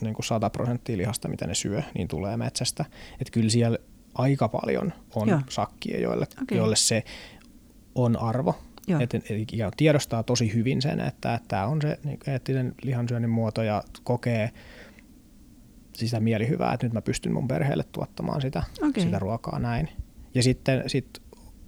niin 0.00 0.14
prosenttia 0.52 0.96
lihasta, 0.96 1.28
mitä 1.28 1.46
ne 1.46 1.54
syö, 1.54 1.82
niin 1.94 2.08
tulee 2.08 2.36
metsästä. 2.36 2.84
Että 3.12 3.32
kyllä 3.32 3.50
siellä 3.50 3.78
aika 4.14 4.48
paljon 4.48 4.92
on 5.14 5.28
Joo. 5.28 5.40
sakkia, 5.48 6.00
joille, 6.00 6.26
okay. 6.42 6.58
joille 6.58 6.76
se 6.76 7.04
on 7.94 8.16
arvo. 8.16 8.54
Että 9.00 9.16
et, 9.16 9.24
tiedostaa 9.76 10.22
tosi 10.22 10.54
hyvin 10.54 10.82
sen, 10.82 11.00
että 11.00 11.40
tämä 11.48 11.66
on 11.66 11.82
se 11.82 11.98
niin 12.04 12.18
eettinen 12.26 12.74
lihansyönnin 12.82 13.30
muoto 13.30 13.62
ja 13.62 13.82
kokee 14.04 14.50
sitä 15.92 16.20
mielihyvää, 16.20 16.72
että 16.74 16.86
nyt 16.86 16.92
mä 16.92 17.02
pystyn 17.02 17.32
mun 17.32 17.48
perheelle 17.48 17.84
tuottamaan 17.92 18.40
sitä, 18.40 18.62
okay. 18.82 19.02
sitä 19.02 19.18
ruokaa 19.18 19.58
näin. 19.58 19.88
Ja 20.34 20.42
sitten 20.42 20.82
sit 20.86 21.22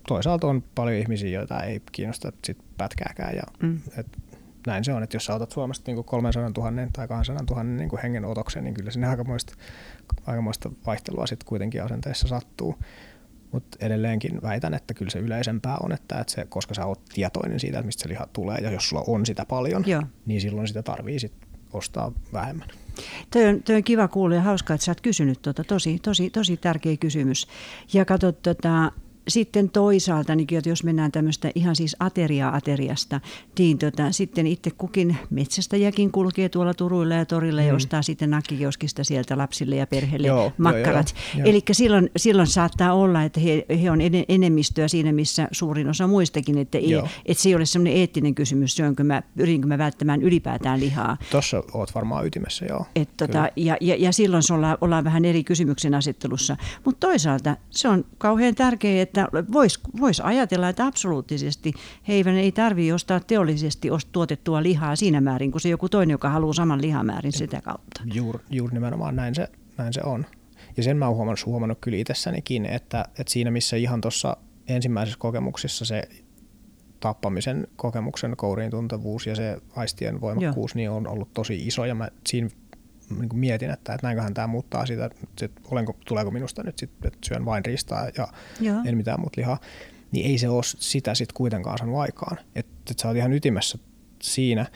toisaalta 0.09 0.47
on 0.47 0.65
paljon 0.75 0.97
ihmisiä, 0.97 1.31
joita 1.31 1.63
ei 1.63 1.83
kiinnosta 1.93 2.33
sit 2.45 2.59
pätkääkään. 2.79 3.37
Ja, 3.37 3.43
mm. 3.63 3.81
et, 3.97 4.07
näin 4.67 4.85
se 4.85 4.93
on, 4.93 5.03
että 5.03 5.17
jos 5.17 5.25
sä 5.25 5.35
otat 5.35 5.51
Suomesta 5.51 5.93
niin 5.93 6.05
300 6.05 6.71
000 6.71 6.89
tai 6.93 7.09
200 7.09 7.45
000 7.51 7.63
niin 7.65 7.91
hengen 8.03 8.25
otoksen, 8.25 8.65
niin 8.65 8.75
kyllä 8.75 8.91
sinne 8.91 9.07
aikamoista, 9.07 9.55
aikamoista 10.27 10.71
vaihtelua 10.87 11.27
sitten 11.27 11.47
kuitenkin 11.47 11.83
asenteessa 11.83 12.29
sattuu. 12.29 12.79
Mutta 13.53 13.79
edelleenkin 13.81 14.43
väitän, 14.43 14.75
että 14.75 14.95
kyllä 14.95 15.11
se 15.11 15.19
yleisempää 15.19 15.77
on, 15.83 15.93
että, 15.93 16.21
että 16.21 16.33
se, 16.33 16.47
koska 16.49 16.75
sä 16.75 16.87
oot 16.87 17.05
tietoinen 17.15 17.61
siitä, 17.61 17.79
että 17.79 17.87
mistä 17.87 18.03
se 18.03 18.09
liha 18.09 18.29
tulee, 18.33 18.59
ja 18.59 18.71
jos 18.71 18.89
sulla 18.89 19.05
on 19.07 19.27
sitä 19.27 19.45
paljon, 19.45 19.85
Joo. 19.87 20.03
niin 20.27 20.41
silloin 20.41 20.69
sitä 20.69 20.83
tarvii 20.83 21.19
sit 21.19 21.33
ostaa 21.73 22.13
vähemmän. 22.33 22.69
Toi 23.31 23.47
on, 23.47 23.63
toi 23.63 23.77
on 23.77 23.85
kiva 23.85 24.09
kuulla 24.09 24.35
ja 24.35 24.43
hauskaa, 24.43 24.75
että 24.75 24.85
sä 24.85 24.91
oot 24.91 25.01
kysynyt 25.01 25.43
tuota, 25.43 25.65
tosi, 25.65 25.99
tosi, 25.99 26.31
tosi 26.31 26.57
tärkeä 26.57 26.97
kysymys. 26.97 27.47
Ja 27.93 28.05
katsot, 28.05 28.43
tota, 28.43 28.93
sitten 29.29 29.71
toisaalta, 29.71 30.35
niin 30.35 30.47
jos 30.67 30.85
mennään 30.85 31.13
tämmöistä 31.13 31.51
ihan 31.55 31.77
siis 31.77 31.97
ateria-ateriasta, 32.01 33.21
niin 33.59 33.79
tota, 33.79 34.13
sitten 34.13 34.47
itse 34.47 34.71
kukin 34.71 35.17
metsästäjäkin 35.31 36.13
kulkee 36.13 36.49
tuolla 36.49 36.75
Turuilla 36.75 37.15
ja 37.15 37.27
torilla 37.27 37.61
mm. 37.61 37.67
ja 37.67 37.75
ostaa 37.75 38.03
sitten 38.03 38.31
nakkikioskista 38.31 39.05
sieltä 39.05 39.39
lapsille 39.39 39.77
ja 39.77 39.87
perheelle 39.87 40.29
joo, 40.29 40.53
makkarat. 40.59 41.15
Eli 41.45 41.63
silloin, 41.73 42.11
silloin 42.17 42.49
saattaa 42.49 42.93
olla, 42.95 43.23
että 43.23 43.41
he, 43.41 43.67
he 43.83 43.91
on 43.91 43.99
enemmistöä 44.29 44.89
siinä, 44.89 45.13
missä 45.13 45.49
suurin 45.53 45.89
osa 45.89 46.07
muistakin, 46.07 46.59
että, 46.59 46.79
ei, 46.79 46.95
että 47.27 47.43
se 47.43 47.49
ei 47.49 47.55
ole 47.55 47.67
semmoinen 47.67 48.01
eettinen 48.01 48.35
kysymys, 48.35 48.77
syönkö 48.77 49.05
mä, 49.05 49.23
pyrinkö 49.37 49.67
mä 49.67 49.79
välttämään 49.79 50.23
ylipäätään 50.23 50.81
lihaa. 50.81 51.17
Tuossa 51.31 51.63
oot 51.75 51.95
varmaan 51.95 52.27
ytimessä, 52.27 52.65
joo. 52.65 52.87
Et 52.97 53.17
tota, 53.17 53.49
ja, 53.57 53.77
ja, 53.81 53.97
ja 53.99 54.13
silloin 54.13 54.43
se 54.43 54.55
ollaan, 54.55 54.79
ollaan 54.81 55.05
vähän 55.05 55.25
eri 55.25 55.45
kysymyksen 55.45 55.95
asettelussa. 55.95 56.57
Mutta 56.85 57.07
toisaalta 57.07 57.57
se 57.71 57.89
on 57.89 58.05
kauhean 58.19 58.55
tärkeää, 58.55 59.03
että 59.13 59.53
voisi 59.53 59.81
vois 60.01 60.21
ajatella, 60.21 60.69
että 60.69 60.87
absoluuttisesti 60.87 61.73
heidän 62.09 62.35
ei 62.35 62.53
tarvitse 62.53 62.95
ostaa 62.95 63.21
teollisesti 63.21 63.89
tuotettua 64.13 64.63
lihaa 64.63 64.97
siinä 64.97 65.21
määrin, 65.21 65.51
kuin 65.51 65.63
se 65.63 65.69
joku 65.69 65.89
toinen, 65.89 66.15
joka 66.15 66.29
haluaa 66.31 66.53
saman 66.53 66.83
lihamäärin 66.83 67.33
sitä 67.33 67.61
kautta. 67.61 68.03
Juuri 68.15 68.39
juur 68.51 68.73
nimenomaan 68.73 69.17
näin 69.17 69.35
se, 69.35 69.49
näin 69.79 69.93
se 69.93 70.01
on. 70.05 70.27
Ja 70.77 70.83
sen 70.83 70.97
mä 70.97 71.07
oon 71.07 71.17
huomannut, 71.17 71.47
huomannut 71.47 71.79
kyllä 71.81 71.99
itsessänikin, 71.99 72.67
että, 72.67 73.05
että 73.19 73.33
siinä 73.33 73.51
missä 73.51 73.77
ihan 73.77 74.01
tuossa 74.01 74.37
ensimmäisessä 74.69 75.19
kokemuksessa 75.19 75.85
se 75.85 76.03
tappamisen 77.01 77.67
kokemuksen 77.77 78.37
kouriin 78.37 78.71
tuntevuus 78.71 79.27
ja 79.27 79.37
se 79.37 79.59
aistien 79.77 80.21
voimakkuus 80.21 80.75
niin 80.75 80.91
on 80.91 81.07
ollut 81.07 81.35
tosi 81.35 81.67
iso 81.67 81.85
ja 81.85 81.95
mä 81.95 82.09
siinä 82.27 82.49
niin 83.19 83.29
kuin 83.29 83.41
mietin, 83.41 83.71
että, 83.71 83.95
että 83.95 84.07
näinköhän 84.07 84.35
tämä 84.35 84.47
muuttaa 84.47 84.87
sitä, 84.87 85.05
että 85.05 85.61
olenko, 85.71 85.97
tuleeko 86.07 86.31
minusta 86.31 86.63
nyt 86.63 86.79
sitten, 86.79 87.13
että 87.13 87.29
syön 87.29 87.45
vain 87.45 87.65
ristaa 87.65 88.09
ja 88.19 88.29
Joo. 88.61 88.77
en 88.87 88.97
mitään 88.97 89.21
muuta 89.21 89.41
lihaa, 89.41 89.59
niin 90.13 90.27
ei 90.27 90.39
se 90.39 90.49
ole 90.49 90.63
sitä 90.65 91.15
sitten 91.15 91.35
kuitenkaan 91.35 91.79
saanut 91.79 91.99
aikaan. 91.99 92.39
Että 92.55 92.73
et 92.91 92.99
sä 92.99 93.09
oot 93.09 93.17
ihan 93.17 93.33
ytimessä 93.33 93.79
siinä, 94.23 94.67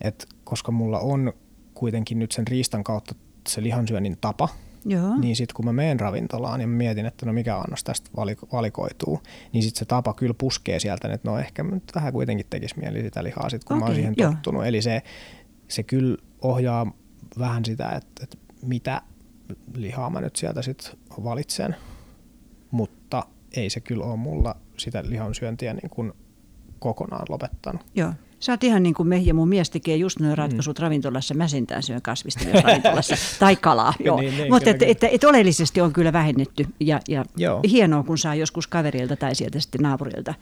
että 0.00 0.26
koska 0.44 0.72
mulla 0.72 0.98
on 0.98 1.32
kuitenkin 1.74 2.18
nyt 2.18 2.32
sen 2.32 2.46
riistan 2.46 2.84
kautta 2.84 3.14
se 3.48 3.62
lihansyönnin 3.62 4.16
tapa, 4.20 4.48
Joo. 4.84 5.16
niin 5.16 5.36
sitten 5.36 5.54
kun 5.54 5.64
mä 5.64 5.72
menen 5.72 6.00
ravintolaan 6.00 6.60
ja 6.60 6.66
mietin, 6.66 7.06
että 7.06 7.26
no 7.26 7.32
mikä 7.32 7.56
annos 7.56 7.84
tästä 7.84 8.10
valikoituu, 8.52 9.20
niin 9.52 9.62
sitten 9.62 9.78
se 9.78 9.84
tapa 9.84 10.14
kyllä 10.14 10.34
puskee 10.38 10.80
sieltä, 10.80 11.12
että 11.12 11.30
no 11.30 11.38
ehkä 11.38 11.62
nyt 11.62 11.82
vähän 11.94 12.12
kuitenkin 12.12 12.46
tekisi 12.50 12.78
mieli 12.78 13.02
sitä 13.02 13.24
lihaa 13.24 13.50
sit, 13.50 13.64
kun 13.64 13.76
okay, 13.76 13.80
mä 13.80 13.86
oon 13.86 13.94
siihen 13.94 14.14
tottunut. 14.16 14.66
Eli 14.66 14.82
se, 14.82 15.02
se 15.68 15.82
kyllä 15.82 16.16
ohjaa 16.40 16.92
vähän 17.38 17.64
sitä, 17.64 17.88
että, 17.90 18.22
että 18.22 18.36
mitä 18.62 19.02
lihaa 19.74 20.10
mä 20.10 20.20
nyt 20.20 20.36
sieltä 20.36 20.62
sitten 20.62 20.92
valitsen, 21.24 21.76
mutta 22.70 23.26
ei 23.56 23.70
se 23.70 23.80
kyllä 23.80 24.04
ole 24.04 24.16
mulla 24.16 24.56
sitä 24.76 25.02
lihan 25.06 25.34
syöntiä 25.34 25.74
niin 25.74 25.90
kuin 25.90 26.12
kokonaan 26.78 27.26
lopettanut. 27.28 27.86
Joo. 27.94 28.12
Sä 28.42 28.52
oot 28.52 28.64
ihan 28.64 28.82
niin 28.82 28.94
kuin 28.94 29.08
me 29.08 29.16
ja 29.16 29.34
mun 29.34 29.48
mies 29.48 29.70
tekee 29.70 29.96
just 29.96 30.20
noin 30.20 30.38
ratkaisut 30.38 30.78
mm. 30.78 30.82
ravintolassa. 30.82 31.34
Mä 31.34 31.48
sentään 31.48 31.82
syön 31.82 32.02
kasvista 32.02 32.44
ravintolassa. 32.62 33.16
tai 33.40 33.56
kalaa, 33.56 33.94
joo. 34.04 34.20
niin, 34.20 34.36
niin, 34.36 34.52
Mutta 34.52 34.70
että 34.70 34.86
et, 34.86 35.04
et 35.04 35.24
oleellisesti 35.24 35.80
on 35.80 35.92
kyllä 35.92 36.12
vähennetty. 36.12 36.66
Ja, 36.80 37.00
ja 37.08 37.24
hienoa, 37.70 38.02
kun 38.02 38.18
saa 38.18 38.34
joskus 38.34 38.66
kaverilta 38.66 39.16
tai 39.16 39.34
sieltä 39.34 39.60
sitten 39.60 39.80
naapurilta 39.80 40.34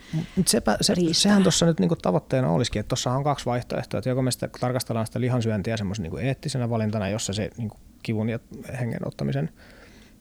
Sepä, 0.46 0.76
se, 0.80 0.94
Sehän 1.12 1.42
tuossa 1.42 1.66
nyt 1.66 1.80
niin 1.80 1.90
tavoitteena 2.02 2.50
olisikin, 2.50 2.80
että 2.80 2.88
tuossa 2.88 3.12
on 3.12 3.24
kaksi 3.24 3.46
vaihtoehtoa. 3.46 3.98
Että 3.98 4.10
joko 4.10 4.22
me 4.22 4.30
sitä 4.30 4.48
tarkastellaan 4.60 5.06
sitä 5.06 5.20
lihansyöntiä 5.20 5.76
semmoisen 5.76 6.02
niin 6.02 6.18
eettisenä 6.18 6.70
valintana, 6.70 7.08
jossa 7.08 7.32
se 7.32 7.50
niin 7.56 7.70
kivun 8.02 8.28
ja 8.28 8.38
hengen 8.80 9.06
ottamisen 9.06 9.50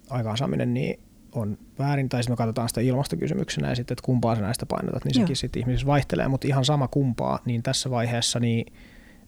aikaansaaminen, 0.10 0.74
niin 0.74 1.00
on 1.32 1.58
väärin, 1.80 2.10
tai 2.10 2.24
sitten 2.24 2.34
me 2.34 2.38
katsotaan 2.38 2.70
sitä 2.70 2.82
ilmastokysymyksenä 2.82 3.70
ja 3.70 3.76
sitten, 3.76 3.94
että 3.94 4.06
kumpaa 4.06 4.36
sä 4.36 4.42
näistä 4.42 4.66
painotat, 4.66 5.06
niin 5.06 5.14
Joo. 5.16 5.24
sekin 5.24 5.36
sitten 5.36 5.60
ihmisissä 5.60 5.88
vaihtelee, 5.88 6.28
mutta 6.28 6.48
ihan 6.48 6.66
sama 6.66 6.88
kumpaa, 6.88 7.40
niin 7.46 7.64
tässä 7.64 7.90
vaiheessa 7.90 8.40
niin 8.40 8.74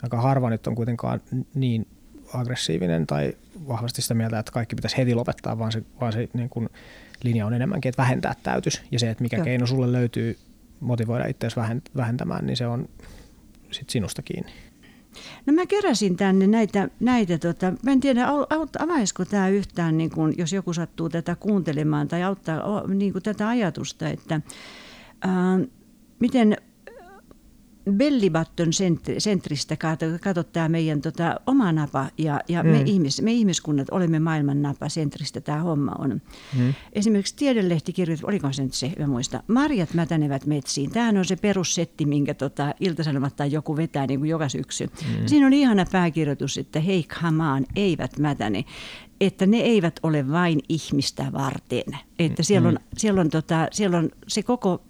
aika 0.04 0.22
harva 0.22 0.50
nyt 0.50 0.68
on 0.68 0.76
kuitenkaan 0.76 1.22
niin 1.54 1.88
aggressiivinen 2.34 3.08
tai 3.08 3.34
vahvasti 3.68 4.02
sitä 4.02 4.14
mieltä, 4.14 4.40
että 4.40 4.52
kaikki 4.52 4.76
pitäisi 4.76 4.98
heti 4.98 5.16
lopettaa, 5.16 5.60
vaan 5.60 5.72
se, 5.72 5.84
vaan 6.02 6.14
se 6.14 6.30
niin 6.34 6.50
kuin 6.50 6.70
linja 7.24 7.46
on 7.46 7.54
enemmänkin, 7.54 7.90
että 7.90 8.02
vähentää 8.02 8.36
täytys 8.44 8.82
ja 8.92 9.00
se, 9.00 9.10
että 9.10 9.24
mikä 9.24 9.38
Joo. 9.38 9.44
keino 9.44 9.66
sulle 9.66 9.92
löytyy 9.92 10.38
motivoida 10.80 11.26
itseäsi 11.26 11.56
vähentämään, 11.98 12.46
niin 12.46 12.58
se 12.58 12.68
on 12.68 12.90
sitten 13.72 13.92
sinusta 13.92 14.22
kiinni. 14.22 14.52
No 15.46 15.54
mä 15.54 15.66
keräsin 15.66 16.18
tänne 16.18 16.48
näitä, 16.48 16.90
näitä 17.00 17.38
tota, 17.38 17.74
mä 17.84 17.92
en 17.92 18.00
tiedä 18.00 18.28
avaisiko 18.80 19.26
tämä 19.26 19.50
yhtään, 19.50 19.98
niin 19.98 20.10
kun, 20.10 20.34
jos 20.38 20.54
joku 20.54 20.74
sattuu 20.74 21.10
tätä 21.10 21.36
kuuntelemaan 21.36 22.08
tai 22.08 22.24
auttaa 22.24 22.88
niin 22.88 23.12
kuin 23.12 23.24
tätä 23.24 23.48
ajatusta, 23.48 24.10
että 24.10 24.42
ää, 25.22 25.60
miten 26.20 26.58
bellibutton 27.90 28.68
sentristä 29.18 29.78
katsot 30.22 30.52
tämä 30.52 30.70
meidän 30.70 31.02
tota, 31.02 31.40
oma 31.48 31.72
napa 31.72 32.08
ja, 32.18 32.42
ja 32.48 32.64
mm. 32.64 32.70
me, 32.70 32.84
ihmis, 32.86 33.22
me 33.22 33.32
ihmiskunnat 33.32 33.88
olemme 33.92 34.20
maailman 34.20 34.62
napa 34.62 34.90
sentristä 34.90 35.42
tämä 35.42 35.62
homma 35.62 35.92
on. 36.00 36.22
Mm. 36.58 36.74
Esimerkiksi 36.94 37.36
Tiedelehti 37.36 37.94
kirjoitti, 37.94 38.26
oliko 38.26 38.54
se 38.54 38.64
nyt 38.64 38.74
se, 38.74 38.94
mä 39.00 39.08
muista, 39.08 39.44
marjat 39.48 39.94
mätänevät 39.94 40.46
metsiin. 40.46 40.92
Tämähän 40.92 41.18
on 41.18 41.26
se 41.26 41.36
perussetti, 41.36 42.06
minkä 42.06 42.34
tota, 42.34 42.74
iltasanomat 42.80 43.36
tai 43.36 43.52
joku 43.52 43.78
vetää 43.78 44.08
niin 44.08 44.20
kuin 44.20 44.30
joka 44.30 44.50
syksy. 44.50 44.86
Mm. 44.86 45.28
Siinä 45.28 45.48
oli 45.48 45.60
ihana 45.60 45.86
pääkirjoitus, 45.92 46.58
että 46.58 46.80
hei 46.80 47.06
hamaan, 47.10 47.66
eivät 47.76 48.18
mätäne 48.18 48.66
että 49.22 49.46
ne 49.46 49.58
eivät 49.58 50.00
ole 50.04 50.32
vain 50.32 50.60
ihmistä 50.70 51.26
varten. 51.34 51.98
Että 52.20 52.44
siellä 52.44 52.68
on, 52.68 52.74
mm. 52.74 52.84
siellä 52.98 53.22
on, 53.22 53.30
tota, 53.30 53.68
siellä 53.72 53.98
on 53.98 54.10
se 54.28 54.44
koko 54.44 54.84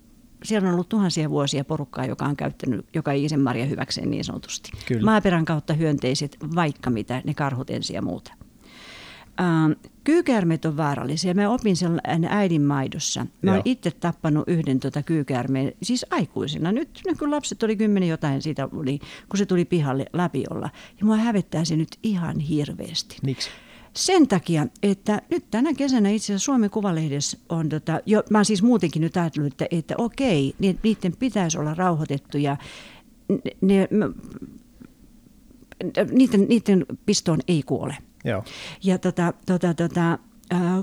siellä 0.44 0.68
on 0.68 0.74
ollut 0.74 0.89
tuhansia 0.89 1.30
vuosia 1.30 1.64
porukkaa, 1.64 2.06
joka 2.06 2.26
on 2.26 2.36
käyttänyt 2.36 2.86
joka 2.94 3.12
ikisen 3.12 3.42
marja 3.42 3.66
hyväkseen 3.66 4.12
niin 4.12 4.24
sanotusti. 4.24 4.72
Kyllä. 4.88 5.06
Maaperän 5.06 5.46
kautta 5.46 5.74
hyönteiset, 5.74 6.38
vaikka 6.56 6.89
mitä, 6.89 7.22
ne 7.26 7.34
karhut 7.34 7.70
ensin 7.70 7.94
ja 7.94 8.02
muuta. 8.02 8.34
Ähm, 9.42 9.72
kyykäärmeet 10.04 10.66
on 10.66 10.78
vaarallisia. 10.78 11.34
Mä 11.34 11.50
opin 11.50 11.78
sen 11.78 12.02
äidin 12.30 12.62
maidossa. 12.62 13.26
Mä 13.42 13.52
oon 13.52 13.62
itse 13.66 13.92
tappanut 13.92 14.44
yhden 14.48 14.80
tota 14.80 15.04
kyykäärmeen, 15.04 15.74
siis 15.84 16.06
aikuisena. 16.10 16.72
Nyt, 16.72 17.02
nyt 17.06 17.18
kun 17.18 17.32
lapset 17.32 17.64
oli 17.64 17.76
kymmenen 17.76 18.10
jotain 18.10 18.42
siitä, 18.42 18.70
oli, 18.74 19.00
kun 19.30 19.38
se 19.38 19.46
tuli 19.46 19.66
pihalle 19.66 20.06
olla. 20.50 20.70
Ja 21.00 21.06
mua 21.06 21.16
hävettää 21.16 21.66
se 21.66 21.76
nyt 21.76 21.98
ihan 22.04 22.39
hirveästi. 22.39 23.18
Miksi? 23.24 23.50
Sen 23.94 24.28
takia, 24.28 24.68
että 24.84 25.22
nyt 25.30 25.46
tänä 25.52 25.74
kesänä 25.74 26.10
itse 26.10 26.26
asiassa 26.26 26.46
Suomen 26.46 26.70
Kuvalehdessä 26.70 27.38
on, 27.50 27.70
tota, 27.70 28.00
jo, 28.06 28.24
mä 28.30 28.38
oon 28.38 28.46
siis 28.46 28.64
muutenkin 28.64 29.02
nyt 29.02 29.18
ajatellut, 29.18 29.54
että, 29.54 29.66
että 29.72 29.96
okei, 29.98 30.56
niin 30.60 30.80
niiden 30.84 31.14
pitäisi 31.20 31.58
olla 31.58 31.74
rauhoitettuja. 31.74 32.58
Ne, 33.62 33.88
ne, 33.92 34.10
niiden, 36.12 36.46
niiden 36.50 36.86
pistoon 37.06 37.39
ei 37.48 37.64
kuole. 37.64 37.98
Joo. 38.24 38.44
Ja 38.84 38.98
tota, 38.98 39.34
tota, 39.46 39.74
tota, 39.74 40.20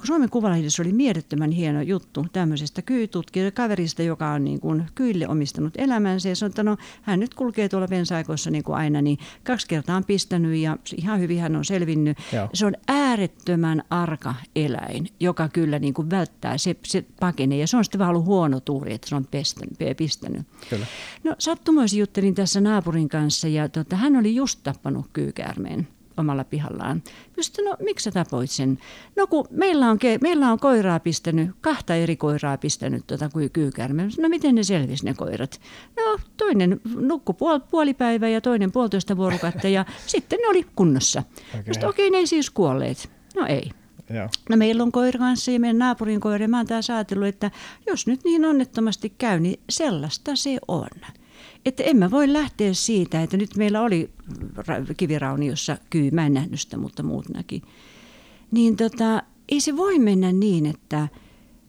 Suomen 0.04 0.30
Kuvalehdessä 0.30 0.82
oli 0.82 0.92
mielettömän 0.92 1.50
hieno 1.50 1.82
juttu 1.82 2.26
tämmöisestä 2.32 2.82
kyytutkijasta, 2.82 3.56
kaverista, 3.56 4.02
joka 4.02 4.30
on 4.32 4.44
niin 4.44 4.60
kuin 4.60 4.86
kyille 4.94 5.28
omistanut 5.28 5.74
elämänsä. 5.76 6.28
Ja 6.28 6.36
sanoi, 6.36 6.50
että 6.50 6.62
no, 6.62 6.76
hän 7.02 7.20
nyt 7.20 7.34
kulkee 7.34 7.68
tuolla 7.68 7.88
pensaikoissa 7.88 8.50
niin 8.50 8.64
kuin 8.64 8.76
aina, 8.76 9.02
niin 9.02 9.18
kaksi 9.44 9.68
kertaa 9.68 9.96
on 9.96 10.04
pistänyt 10.04 10.56
ja 10.56 10.76
ihan 10.96 11.20
hyvin 11.20 11.40
hän 11.40 11.56
on 11.56 11.64
selvinnyt. 11.64 12.18
Joo. 12.32 12.48
Se 12.54 12.66
on 12.66 12.74
äärettömän 12.88 13.82
arka 13.90 14.34
eläin, 14.56 15.08
joka 15.20 15.48
kyllä 15.48 15.78
niin 15.78 15.94
kuin 15.94 16.10
välttää, 16.10 16.58
se, 16.58 16.76
se 16.86 17.04
pakenee. 17.20 17.58
Ja 17.58 17.66
se 17.66 17.76
on 17.76 17.84
sitten 17.84 17.98
vaan 17.98 18.10
ollut 18.10 18.24
huono 18.24 18.60
tuuri, 18.60 18.94
että 18.94 19.08
se 19.08 19.14
on 19.14 19.26
pestänyt, 19.30 19.96
pistänyt. 19.96 20.46
Kyllä. 20.70 20.86
No 21.24 21.34
sattumoisin 21.38 22.00
juttelin 22.00 22.34
tässä 22.34 22.60
naapurin 22.60 23.08
kanssa 23.08 23.48
ja 23.48 23.68
tota, 23.68 23.96
hän 23.96 24.16
oli 24.16 24.34
just 24.34 24.60
tappanut 24.62 25.06
kyykäärmeen 25.12 25.88
omalla 26.18 26.44
pihallaan. 26.44 27.02
Pystyn, 27.36 27.64
no 27.64 27.76
miksi 27.84 28.04
sä 28.04 28.10
tapoit 28.10 28.50
sen? 28.50 28.78
No 29.16 29.26
kun 29.26 29.48
meillä 29.50 29.90
on, 29.90 29.98
meillä 30.20 30.52
on 30.52 30.58
koiraa 30.58 31.00
pistänyt, 31.00 31.50
kahta 31.60 31.94
eri 31.94 32.16
koiraa 32.16 32.58
pistänyt 32.58 33.06
tuota 33.06 33.28
kuin 33.28 33.50
kyykärme. 33.50 34.08
No 34.18 34.28
miten 34.28 34.54
ne 34.54 34.62
selvisi 34.62 35.04
ne 35.04 35.14
koirat? 35.14 35.60
No 35.96 36.18
toinen 36.36 36.80
nukku 36.94 37.32
puol, 37.32 37.58
puoli 37.58 37.94
päivää 37.94 38.28
ja 38.28 38.40
toinen 38.40 38.72
puolitoista 38.72 39.16
vuorokautta 39.16 39.68
ja 39.68 39.84
sitten 40.06 40.38
ne 40.38 40.48
oli 40.48 40.66
kunnossa. 40.76 41.22
Okay. 41.48 41.60
okei, 41.60 41.88
okay, 41.88 42.10
ne 42.10 42.18
ei 42.18 42.26
siis 42.26 42.50
kuolleet. 42.50 43.10
No 43.36 43.46
ei. 43.46 43.70
Joo. 44.10 44.28
No 44.48 44.56
meillä 44.56 44.82
on 44.82 44.92
koira 44.92 45.18
kanssa 45.18 45.50
ja 45.50 45.60
meidän 45.60 45.78
naapurin 45.78 46.20
koira. 46.20 46.48
Mä 46.48 46.56
oon 46.56 46.66
taas 46.66 46.90
ajatellut, 46.90 47.28
että 47.28 47.50
jos 47.86 48.06
nyt 48.06 48.24
niin 48.24 48.44
onnettomasti 48.44 49.14
käy, 49.18 49.40
niin 49.40 49.60
sellaista 49.70 50.36
se 50.36 50.58
on. 50.68 50.88
Että 51.68 51.82
en 51.82 51.96
mä 51.96 52.10
voi 52.10 52.32
lähteä 52.32 52.74
siitä, 52.74 53.22
että 53.22 53.36
nyt 53.36 53.56
meillä 53.56 53.80
oli 53.80 54.10
kivirauniossa 54.96 55.78
kyy, 55.90 56.10
mä 56.10 56.26
en 56.26 56.34
nähnyt 56.34 56.60
sitä, 56.60 56.76
mutta 56.76 57.02
muut 57.02 57.28
näki. 57.28 57.62
Niin 58.50 58.76
tota, 58.76 59.22
ei 59.48 59.60
se 59.60 59.76
voi 59.76 59.98
mennä 59.98 60.32
niin, 60.32 60.66
että 60.66 61.08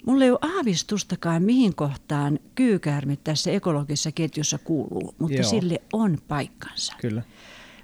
mulla 0.06 0.24
ei 0.24 0.32
ole 0.32 0.40
aavistustakaan, 0.42 1.44
mihin 1.44 1.76
kohtaan 1.76 2.40
kyykäärme 2.56 3.18
tässä 3.24 3.52
ekologisessa 3.52 4.12
ketjussa 4.12 4.58
kuuluu, 4.58 5.16
mutta 5.20 5.38
Joo. 5.38 5.50
sille 5.50 5.82
on 5.94 6.18
paikkansa. 6.28 6.94
Kyllä. 7.02 7.22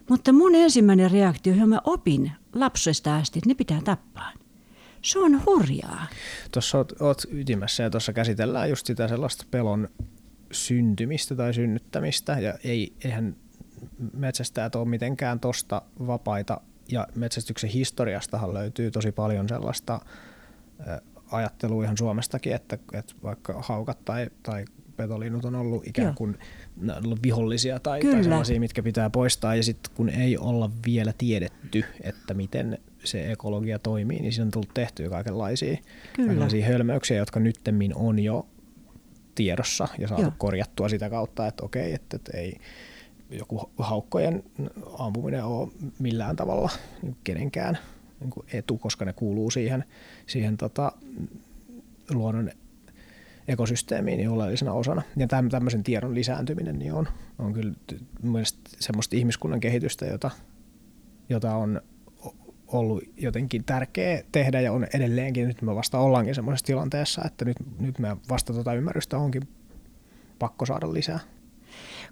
Mutta 0.10 0.34
mun 0.34 0.56
ensimmäinen 0.56 1.12
reaktio, 1.12 1.54
johon 1.54 1.70
mä 1.70 1.82
opin 1.84 2.32
lapsesta 2.54 3.16
asti, 3.16 3.40
että 3.40 3.50
ne 3.50 3.56
pitää 3.56 3.82
tappaa. 3.82 4.32
Se 5.02 5.20
on 5.20 5.46
hurjaa. 5.46 6.08
Tuossa 6.52 6.78
oot, 6.78 7.02
oot 7.02 7.22
ytimessä 7.32 7.84
ja 7.84 7.90
tuossa 7.90 8.14
käsitellään 8.14 8.70
just 8.70 8.86
sitä 8.86 9.08
sellaista 9.08 9.46
pelon 9.52 9.90
syntymistä 10.56 11.36
tai 11.36 11.54
synnyttämistä. 11.54 12.40
Ja 12.40 12.54
ei, 12.64 12.94
eihän 13.04 13.36
metsästäjät 14.14 14.76
ole 14.76 14.88
mitenkään 14.88 15.40
tosta 15.40 15.82
vapaita. 16.08 16.62
Ja 16.92 17.08
metsästyksen 17.16 17.70
historiastahan 17.70 18.54
löytyy 18.54 18.92
tosi 18.92 19.12
paljon 19.12 19.50
sellaista 19.50 20.00
ajattelua 21.32 21.84
ihan 21.84 21.98
Suomestakin, 21.98 22.56
että, 22.56 22.78
että 22.94 23.14
vaikka 23.24 23.62
haukat 23.62 24.06
tai, 24.06 24.30
tai 24.44 24.66
petolinnut 24.98 25.46
on 25.46 25.56
ollut 25.56 25.88
ikään 25.88 26.16
kuin 26.16 26.38
ollut 27.06 27.24
vihollisia 27.24 27.80
tai, 27.80 28.02
tai 28.02 28.24
sellaisia, 28.24 28.60
mitkä 28.60 28.84
pitää 28.84 29.10
poistaa. 29.10 29.56
Ja 29.56 29.64
sitten 29.64 29.94
kun 29.96 30.10
ei 30.10 30.38
olla 30.38 30.72
vielä 30.86 31.14
tiedetty, 31.18 31.84
että 32.02 32.34
miten 32.34 32.78
se 33.04 33.32
ekologia 33.32 33.80
toimii, 33.80 34.20
niin 34.20 34.34
siinä 34.34 34.46
on 34.46 34.52
tullut 34.52 34.74
tehtyä 34.74 35.10
kaikenlaisia, 35.10 35.78
kaikenlaisia 36.18 36.66
hölmöyksiä, 36.66 37.18
jotka 37.18 37.40
nyttemmin 37.40 37.96
on 37.96 38.20
jo 38.20 38.48
tiedossa 39.36 39.88
ja 39.98 40.08
saatu 40.08 40.24
Joo. 40.24 40.32
korjattua 40.38 40.90
sitä 40.90 41.10
kautta, 41.10 41.48
että 41.48 41.66
okei, 41.66 41.94
että, 41.94 42.16
että 42.16 42.38
ei 42.38 42.58
joku 43.30 43.72
haukkojen 43.78 44.44
ampuminen 45.00 45.44
ole 45.44 45.70
millään 46.00 46.36
tavalla 46.36 46.70
kenenkään 47.24 47.78
niin 48.20 48.32
etu, 48.54 48.78
koska 48.78 49.06
ne 49.06 49.14
kuuluu 49.14 49.52
siihen, 49.52 49.84
siihen 50.28 50.58
tota, 50.58 50.92
luonnon 52.10 52.52
ekosysteemiin 53.48 54.18
niin 54.18 54.30
oleellisena 54.30 54.74
osana. 54.74 55.02
Ja 55.18 55.28
tämmöisen 55.28 55.84
tiedon 55.84 56.16
lisääntyminen 56.16 56.80
niin 56.80 56.94
on, 56.94 57.08
on 57.40 57.54
kyllä 57.54 57.74
mielestäni 58.22 58.78
semmoista 58.80 59.16
ihmiskunnan 59.16 59.60
kehitystä, 59.60 60.06
jota, 60.06 60.32
jota 61.30 61.56
on 61.56 61.82
ollut 62.68 63.04
jotenkin 63.18 63.64
tärkeä 63.64 64.24
tehdä 64.32 64.62
ja 64.62 64.72
on 64.72 64.88
edelleenkin. 64.94 65.48
Nyt 65.48 65.62
me 65.62 65.76
vasta 65.76 66.00
ollaankin 66.00 66.36
semmoisessa 66.36 66.66
tilanteessa, 66.66 67.22
että 67.26 67.46
nyt, 67.46 67.58
nyt 67.80 68.00
me 68.00 68.18
vasta 68.30 68.54
tuota 68.54 68.74
ymmärrystä 68.74 69.18
onkin 69.18 69.48
pakko 70.40 70.66
saada 70.66 70.94
lisää. 70.94 71.20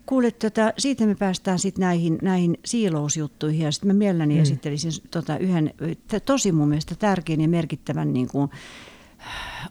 kuule, 0.05 0.31
tota, 0.31 0.73
siitä 0.77 1.05
me 1.05 1.15
päästään 1.15 1.59
sitten 1.59 1.81
näihin, 1.81 2.17
näihin 2.21 2.57
siilousjuttuihin 2.65 3.65
ja 3.65 3.71
sitten 3.71 3.87
mä 3.87 3.93
mielelläni 3.93 4.35
mm. 4.35 4.41
esittelisin 4.41 4.91
tota, 5.11 5.37
yhden 5.37 5.73
tosi 6.25 6.51
mun 6.51 6.67
mielestä 6.67 6.95
tärkeän 6.95 7.41
ja 7.41 7.47
merkittävän 7.47 8.13
niin 8.13 8.27
kuin, 8.27 8.49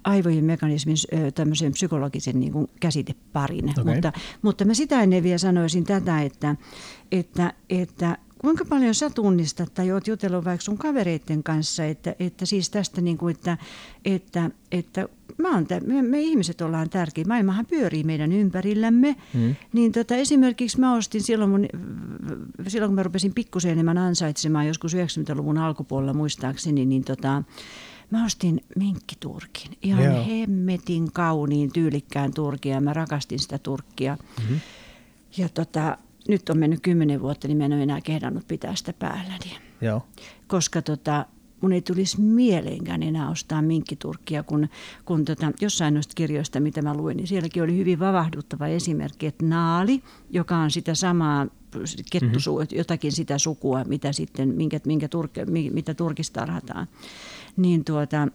aivojen 0.04 0.44
mekanismin 0.44 0.96
tämmöisen 1.34 1.72
psykologisen 1.72 2.40
niin 2.40 2.52
kuin 2.52 2.68
käsiteparin. 2.80 3.70
Okay. 3.70 3.94
Mutta, 3.94 4.12
mutta 4.42 4.64
mä 4.64 4.74
sitä 4.74 5.02
ennen 5.02 5.22
vielä 5.22 5.38
sanoisin 5.38 5.84
tätä, 5.84 6.22
että, 6.22 6.56
että, 7.12 7.52
että 7.70 8.18
kuinka 8.42 8.64
paljon 8.64 8.94
sä 8.94 9.10
tunnistat 9.10 9.74
tai 9.74 9.92
oot 9.92 10.06
jutellut 10.06 10.44
vaikka 10.44 10.64
sun 10.64 10.78
kavereiden 10.78 11.42
kanssa, 11.42 11.84
että, 11.84 12.14
että 12.20 12.46
siis 12.46 12.70
tästä 12.70 13.00
niin 13.00 13.18
kuin, 13.18 13.36
että, 13.36 13.58
että, 14.04 14.50
että 14.72 15.08
mä 15.38 15.54
oon, 15.54 15.66
me, 15.86 16.02
me 16.02 16.20
ihmiset 16.20 16.60
ollaan 16.60 16.90
tärkeitä, 16.90 17.28
maailmahan 17.28 17.66
pyörii 17.66 18.04
meidän 18.04 18.32
ympärillämme, 18.32 19.16
hmm. 19.34 19.54
niin 19.72 19.92
tota, 19.92 20.14
esimerkiksi 20.14 20.80
mä 20.80 20.94
ostin 20.94 21.22
silloin, 21.22 21.50
mun, 21.50 21.66
silloin 22.68 22.88
kun 22.90 22.94
mä 22.94 23.02
rupesin 23.02 23.34
pikkusen 23.34 23.72
enemmän 23.72 23.98
ansaitsemaan 23.98 24.66
joskus 24.66 24.94
90-luvun 24.94 25.58
alkupuolella 25.58 26.14
muistaakseni, 26.14 26.86
niin 26.86 27.04
tota, 27.04 27.42
Mä 28.10 28.24
ostin 28.24 28.60
minkkiturkin, 28.76 29.70
ihan 29.82 30.04
Joo. 30.04 30.24
hemmetin 30.24 31.12
kauniin, 31.12 31.72
tyylikkään 31.72 32.34
turkia 32.34 32.74
ja 32.74 32.80
mä 32.80 32.92
rakastin 32.92 33.38
sitä 33.38 33.58
turkkia. 33.58 34.16
Mm-hmm. 34.40 34.60
Ja 35.36 35.48
tota, 35.48 35.98
nyt 36.28 36.48
on 36.48 36.58
mennyt 36.58 36.80
kymmenen 36.80 37.20
vuotta, 37.20 37.48
niin 37.48 37.58
mä 37.58 37.64
en 37.64 37.72
ole 37.72 37.82
enää 37.82 38.00
kehdannut 38.00 38.46
pitää 38.48 38.74
sitä 38.74 38.92
päälläni. 38.92 39.58
Joo. 39.80 40.06
Koska 40.46 40.82
tota, 40.82 41.26
mun 41.60 41.72
ei 41.72 41.82
tulisi 41.82 42.20
mieleenkään 42.20 43.02
enää 43.02 43.30
ostaa 43.30 43.62
minkkiturkkia, 43.62 44.42
kun, 44.42 44.68
kun 45.04 45.24
tota, 45.24 45.52
jossain 45.60 45.94
noista 45.94 46.14
kirjoista, 46.14 46.60
mitä 46.60 46.82
mä 46.82 46.94
luin, 46.94 47.16
niin 47.16 47.26
sielläkin 47.26 47.62
oli 47.62 47.76
hyvin 47.76 47.98
vavahduttava 47.98 48.66
esimerkki, 48.66 49.26
että 49.26 49.46
naali, 49.46 50.02
joka 50.30 50.56
on 50.56 50.70
sitä 50.70 50.94
samaa 50.94 51.46
kettusu, 52.10 52.58
mm-hmm. 52.58 52.78
jotakin 52.78 53.12
sitä 53.12 53.38
sukua, 53.38 53.84
mitä 53.84 54.12
sitten, 54.12 54.48
minkä, 54.48 54.80
minkä 54.86 55.08
turk, 55.08 55.32
mitä 55.70 55.94
turkistarhataan, 55.94 56.86
niin, 57.56 57.84
tuota, 57.84 58.28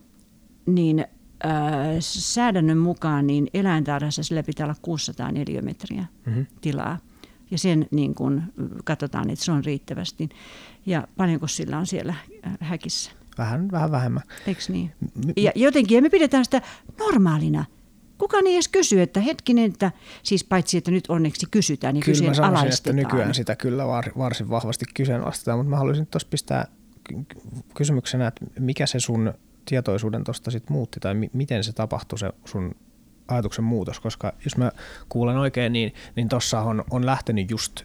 niin 0.66 1.00
äh, 1.46 1.52
säädännön 2.00 2.78
mukaan 2.78 3.28
niin 3.28 3.48
eläintarhassa 3.54 4.24
sillä 4.24 4.44
pitää 4.44 4.66
olla 4.66 4.76
600 4.82 5.32
neliömetriä 5.32 6.06
mm-hmm. 6.26 6.46
tilaa. 6.62 6.98
Ja 7.52 7.58
sen 7.58 7.88
niin 7.92 8.16
kun, 8.16 8.44
katsotaan, 8.84 9.30
että 9.30 9.46
se 9.46 9.52
on 9.52 9.66
riittävästi. 9.66 10.30
Ja 10.86 11.08
paljonko 11.18 11.48
sillä 11.48 11.78
on 11.78 11.88
siellä 11.88 12.16
äh, 12.48 12.58
häkissä? 12.60 13.12
Vähän, 13.38 13.72
vähän 13.72 13.92
vähemmän. 13.92 14.24
Eikö 14.48 14.62
niin? 14.70 14.92
Ja 15.38 15.52
jotenkin, 15.56 15.96
ja 15.96 16.02
me 16.02 16.10
pidetään 16.10 16.46
sitä 16.46 16.62
normaalina. 17.00 17.66
Kukaan 18.18 18.48
ei 18.48 18.54
edes 18.54 18.68
kysy, 18.68 19.02
että 19.02 19.20
hetkinen, 19.20 19.72
että 19.72 19.92
siis 20.24 20.44
paitsi, 20.44 20.78
että 20.78 20.92
nyt 20.92 21.10
onneksi 21.10 21.48
kysytään, 21.52 21.94
niin 21.94 22.04
kyllä 22.04 22.34
sanoisin, 22.34 22.74
että 22.74 22.94
nykyään 22.94 23.34
sitä 23.34 23.56
kyllä 23.56 23.88
varsin 24.18 24.50
vahvasti 24.50 24.86
kyseenalaistetaan, 24.94 25.60
mutta 25.60 25.70
mä 25.70 25.78
haluaisin 25.78 26.08
tuossa 26.08 26.28
pistää 26.32 26.68
kysymyksenä, 27.76 28.28
että 28.28 28.46
mikä 28.60 28.86
se 28.86 29.00
sun 29.00 29.34
tietoisuuden 29.66 30.24
tuosta 30.24 30.52
sitten 30.52 30.74
muutti 30.74 31.00
tai 31.00 31.16
miten 31.34 31.64
se 31.64 31.74
tapahtui 31.74 32.20
se 32.20 32.32
sun 32.46 32.76
ajatuksen 33.28 33.66
muutos, 33.66 34.00
koska 34.00 34.34
jos 34.44 34.58
mä 34.58 34.72
kuulen 35.10 35.38
oikein, 35.38 35.74
niin, 35.74 35.94
niin 36.16 36.30
tuossa 36.30 36.62
on, 36.62 36.84
on 36.92 37.06
lähtenyt 37.06 37.52
just, 37.52 37.84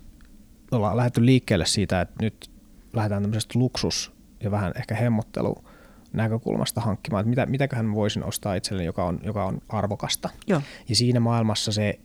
ollaan 0.70 0.96
lähdetty 0.96 1.26
liikkeelle 1.26 1.66
siitä, 1.66 2.00
että 2.00 2.14
nyt 2.20 2.50
lähdetään 2.92 3.22
tämmöisestä 3.22 3.58
luksus 3.58 4.12
ja 4.40 4.50
vähän 4.50 4.72
ehkä 4.76 4.94
hemmottelu 4.94 5.64
näkökulmasta 6.12 6.80
hankkimaan, 6.80 7.20
että 7.20 7.30
mitä, 7.30 7.46
mitäköhän 7.46 7.86
mä 7.86 7.94
voisin 7.94 8.24
ostaa 8.24 8.54
itselleni, 8.54 8.86
joka 8.86 9.04
on, 9.04 9.20
joka 9.24 9.44
on 9.44 9.60
arvokasta. 9.68 10.30
Joo. 10.46 10.62
Ja 10.88 10.96
siinä 10.96 11.20
maailmassa 11.20 11.72
se 11.72 11.98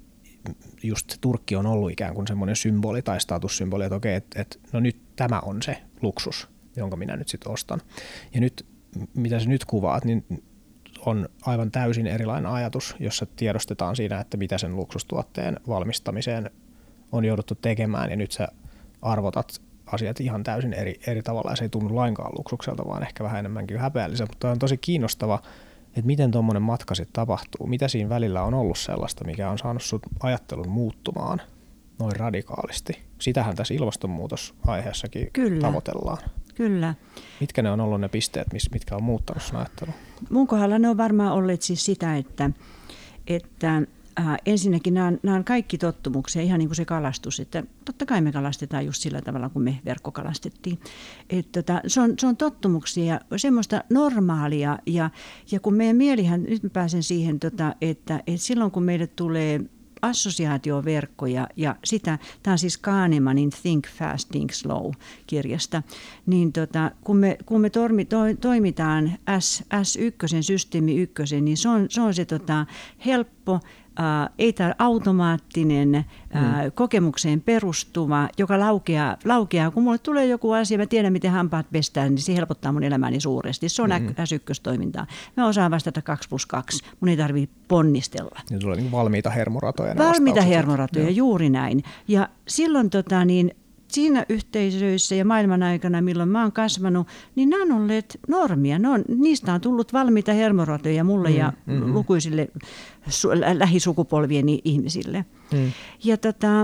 just 0.83 1.17
Turkki 1.21 1.55
on 1.55 1.65
ollut 1.65 1.91
ikään 1.91 2.15
kuin 2.15 2.27
semmoinen 2.27 2.55
symboli 2.55 3.01
tai 3.01 3.21
statussymboli, 3.21 3.83
että 3.83 3.95
okei, 3.95 4.15
että, 4.15 4.41
että 4.41 4.59
no 4.73 4.79
nyt 4.79 4.97
tämä 5.15 5.39
on 5.39 5.61
se 5.61 5.81
luksus, 6.01 6.47
jonka 6.75 6.95
minä 6.95 7.17
nyt 7.17 7.27
sitten 7.27 7.51
ostan. 7.51 7.81
Ja 8.33 8.41
nyt, 8.41 8.65
mitä 9.13 9.39
se 9.39 9.49
nyt 9.49 9.65
kuvaat, 9.65 10.05
niin 10.05 10.25
on 11.07 11.29
aivan 11.45 11.71
täysin 11.71 12.07
erilainen 12.07 12.51
ajatus, 12.51 12.95
jossa 12.99 13.25
tiedostetaan 13.35 13.95
siinä, 13.95 14.19
että 14.19 14.37
mitä 14.37 14.57
sen 14.57 14.75
luksustuotteen 14.75 15.59
valmistamiseen 15.67 16.51
on 17.11 17.25
jouduttu 17.25 17.55
tekemään, 17.55 18.09
ja 18.09 18.15
nyt 18.15 18.31
sä 18.31 18.47
arvotat 19.01 19.61
asiat 19.85 20.19
ihan 20.19 20.43
täysin 20.43 20.73
eri, 20.73 20.99
eri 21.07 21.21
tavalla, 21.21 21.51
ja 21.51 21.55
se 21.55 21.65
ei 21.65 21.69
tunnu 21.69 21.95
lainkaan 21.95 22.31
luksukselta, 22.37 22.85
vaan 22.87 23.03
ehkä 23.03 23.23
vähän 23.23 23.39
enemmänkin 23.39 23.79
häpeälliseltä, 23.79 24.31
mutta 24.31 24.51
on 24.51 24.59
tosi 24.59 24.77
kiinnostava, 24.77 25.41
että 25.87 26.07
miten 26.07 26.31
tuommoinen 26.31 26.61
matka 26.61 26.95
sitten 26.95 27.13
tapahtuu, 27.13 27.67
mitä 27.67 27.87
siinä 27.87 28.09
välillä 28.09 28.43
on 28.43 28.53
ollut 28.53 28.77
sellaista, 28.77 29.25
mikä 29.25 29.49
on 29.49 29.57
saanut 29.57 29.83
sut 29.83 30.01
ajattelun 30.19 30.69
muuttumaan 30.69 31.41
noin 31.99 32.15
radikaalisti. 32.15 33.01
Sitähän 33.19 33.55
tässä 33.55 33.73
ilmastonmuutosaiheessakin 33.73 35.29
Kyllä. 35.33 35.61
tavoitellaan. 35.61 36.17
Kyllä. 36.57 36.95
Mitkä 37.39 37.61
ne 37.61 37.71
on 37.71 37.79
ollut 37.79 38.01
ne 38.01 38.09
pisteet, 38.09 38.47
mitkä 38.71 38.95
on 38.95 39.03
muuttanut 39.03 39.43
sun 39.43 39.55
ajattelun? 39.55 39.93
Mun 40.29 40.47
kohdalla 40.47 40.79
ne 40.79 40.89
on 40.89 40.97
varmaan 40.97 41.33
olleet 41.33 41.61
siis 41.61 41.85
sitä, 41.85 42.15
että, 42.15 42.49
että 43.27 43.81
äh, 44.19 44.37
ensinnäkin 44.45 44.93
nämä 44.93 45.07
on, 45.07 45.19
nämä 45.23 45.37
on 45.37 45.43
kaikki 45.43 45.77
tottumuksia, 45.77 46.41
ihan 46.41 46.59
niin 46.59 46.67
kuin 46.67 46.75
se 46.75 46.85
kalastus, 46.85 47.39
että 47.39 47.63
totta 47.85 48.05
kai 48.05 48.21
me 48.21 48.31
kalastetaan 48.31 48.85
just 48.85 49.01
sillä 49.01 49.21
tavalla, 49.21 49.49
kun 49.49 49.61
me 49.61 49.79
verkkokalastettiin. 49.85 50.79
Et 51.29 51.51
tota, 51.51 51.81
se, 51.87 52.01
on, 52.01 52.13
se 52.19 52.27
on 52.27 52.37
tottumuksia 52.37 53.05
ja 53.05 53.37
semmoista 53.37 53.83
normaalia 53.89 54.79
ja, 54.85 55.09
ja 55.51 55.59
kun 55.59 55.73
meidän 55.73 55.95
mielihän, 55.95 56.43
nyt 56.43 56.63
mä 56.63 56.69
pääsen 56.69 57.03
siihen, 57.03 57.39
tota, 57.39 57.75
että, 57.81 58.23
että 58.27 58.45
silloin 58.45 58.71
kun 58.71 58.83
meille 58.83 59.07
tulee 59.07 59.61
assosiaatioverkkoja 60.07 61.47
ja 61.55 61.75
sitä, 61.83 62.19
tämä 62.43 62.51
on 62.51 62.57
siis 62.57 62.77
Kahnemanin 62.77 63.49
Think 63.61 63.87
Fast, 63.87 64.29
Think 64.29 64.51
Slow 64.51 64.91
kirjasta, 65.27 65.83
niin 66.25 66.53
tota, 66.53 66.91
kun 67.03 67.17
me, 67.17 67.37
kun 67.45 67.61
me 67.61 67.69
tormi, 67.69 68.05
to, 68.05 68.17
toimitaan 68.41 69.17
S, 69.39 69.63
S1, 69.73 70.41
systeemi 70.41 70.97
1, 70.97 71.41
niin 71.41 71.57
se 71.57 71.69
on 71.69 71.87
se, 71.89 72.01
on 72.01 72.13
se 72.13 72.25
tota, 72.25 72.65
helppo, 73.05 73.59
äh, 73.99 74.29
ei 74.37 74.53
tämä 74.53 74.75
automaattinen, 74.79 75.95
äh, 75.95 76.05
mm. 76.33 76.71
kokemukseen 76.73 77.41
perustuva, 77.41 78.29
joka 78.37 78.59
laukeaa, 78.59 79.17
laukeaa, 79.25 79.71
kun 79.71 79.83
mulle 79.83 79.97
tulee 79.97 80.25
joku 80.25 80.51
asia, 80.51 80.77
mä 80.77 80.85
tiedän 80.85 81.13
miten 81.13 81.31
hampaat 81.31 81.65
pestään, 81.71 82.09
niin 82.09 82.21
se 82.21 82.35
helpottaa 82.35 82.71
mun 82.71 82.83
elämäni 82.83 83.19
suuresti. 83.19 83.69
Se 83.69 83.81
on 83.81 83.89
mm-hmm. 83.89 84.07
S1-toimintaa. 84.09 85.05
Mä 85.37 85.47
osaan 85.47 85.71
vastata 85.71 86.01
2 86.01 86.29
plus 86.29 86.45
2, 86.45 86.83
mun 86.99 87.09
ei 87.09 87.17
tarvitse 87.17 87.55
ponnistella. 87.67 88.39
Ja 88.49 88.59
tulee 88.59 88.75
niin 88.75 88.91
valmiita 88.91 89.29
hermoratoja. 89.29 89.95
Valmiita 89.97 90.41
hermoratoja, 90.41 91.09
juuri 91.09 91.49
näin. 91.49 91.83
Ja 92.07 92.29
silloin 92.47 92.89
tota, 92.89 93.25
niin, 93.25 93.51
siinä 93.87 94.25
yhteisöissä 94.29 95.15
ja 95.15 95.25
maailman 95.25 95.63
aikana, 95.63 96.01
milloin 96.01 96.29
mä 96.29 96.41
oon 96.41 96.51
kasvanut, 96.51 97.07
niin 97.35 97.49
nämä 97.49 97.63
on 97.63 97.81
olleet 97.81 98.19
normia. 98.27 98.79
Ne 98.79 98.89
on, 98.89 99.03
niistä 99.07 99.53
on 99.53 99.61
tullut 99.61 99.93
valmiita 99.93 100.33
hermorotoja 100.33 101.03
mulle 101.03 101.29
mm, 101.29 101.35
ja 101.35 101.53
mm, 101.65 101.93
lukuisille 101.93 102.47
su, 103.09 103.29
lähisukupolvieni 103.53 104.61
ihmisille. 104.63 105.25
Mm. 105.53 105.71
Ja 106.03 106.17
tota, 106.17 106.61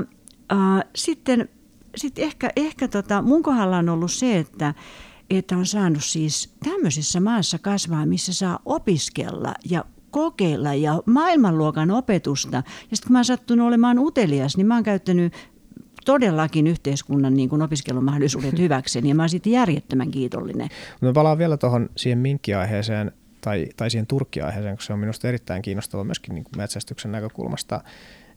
äh, 0.51 0.83
sitten 0.95 1.49
sit 1.95 2.19
ehkä, 2.19 2.49
ehkä 2.55 2.87
tota, 2.87 3.21
mun 3.21 3.43
kohdalla 3.43 3.77
on 3.77 3.89
ollut 3.89 4.11
se, 4.11 4.37
että 4.37 4.73
että 5.29 5.57
on 5.57 5.65
saanut 5.65 6.03
siis 6.03 6.53
tämmöisessä 6.63 7.19
maassa 7.19 7.59
kasvaa, 7.59 8.05
missä 8.05 8.33
saa 8.33 8.59
opiskella 8.65 9.53
ja 9.69 9.85
kokeilla 10.11 10.73
ja 10.73 11.03
maailmanluokan 11.05 11.91
opetusta. 11.91 12.57
Ja 12.57 12.63
sitten 12.95 13.07
kun 13.07 13.13
mä 13.13 13.17
oon 13.17 13.25
sattunut 13.25 13.67
olemaan 13.67 13.99
utelias, 13.99 14.57
niin 14.57 14.67
mä 14.67 14.73
oon 14.73 14.83
käyttänyt 14.83 15.33
todellakin 16.05 16.67
yhteiskunnan 16.67 17.33
niin 17.33 17.49
kuin 17.49 17.61
opiskelumahdollisuudet 17.61 18.59
hyväkseni 18.65 19.09
ja 19.09 19.15
mä 19.15 19.23
olen 19.23 19.53
järjettömän 19.53 20.11
kiitollinen. 20.11 20.69
Mä 21.01 21.13
palaan 21.13 21.37
vielä 21.37 21.57
tuohon 21.57 21.89
siihen 21.95 22.19
minkkiaiheeseen 22.19 23.11
tai, 23.41 23.67
tai 23.77 23.89
siihen 23.89 24.07
turkkiaiheeseen, 24.07 24.75
koska 24.75 24.87
se 24.87 24.93
on 24.93 24.99
minusta 24.99 25.27
erittäin 25.27 25.61
kiinnostava 25.61 26.03
myöskin 26.03 26.35
niin 26.35 26.43
kuin 26.43 26.57
metsästyksen 26.57 27.11
näkökulmasta. 27.11 27.81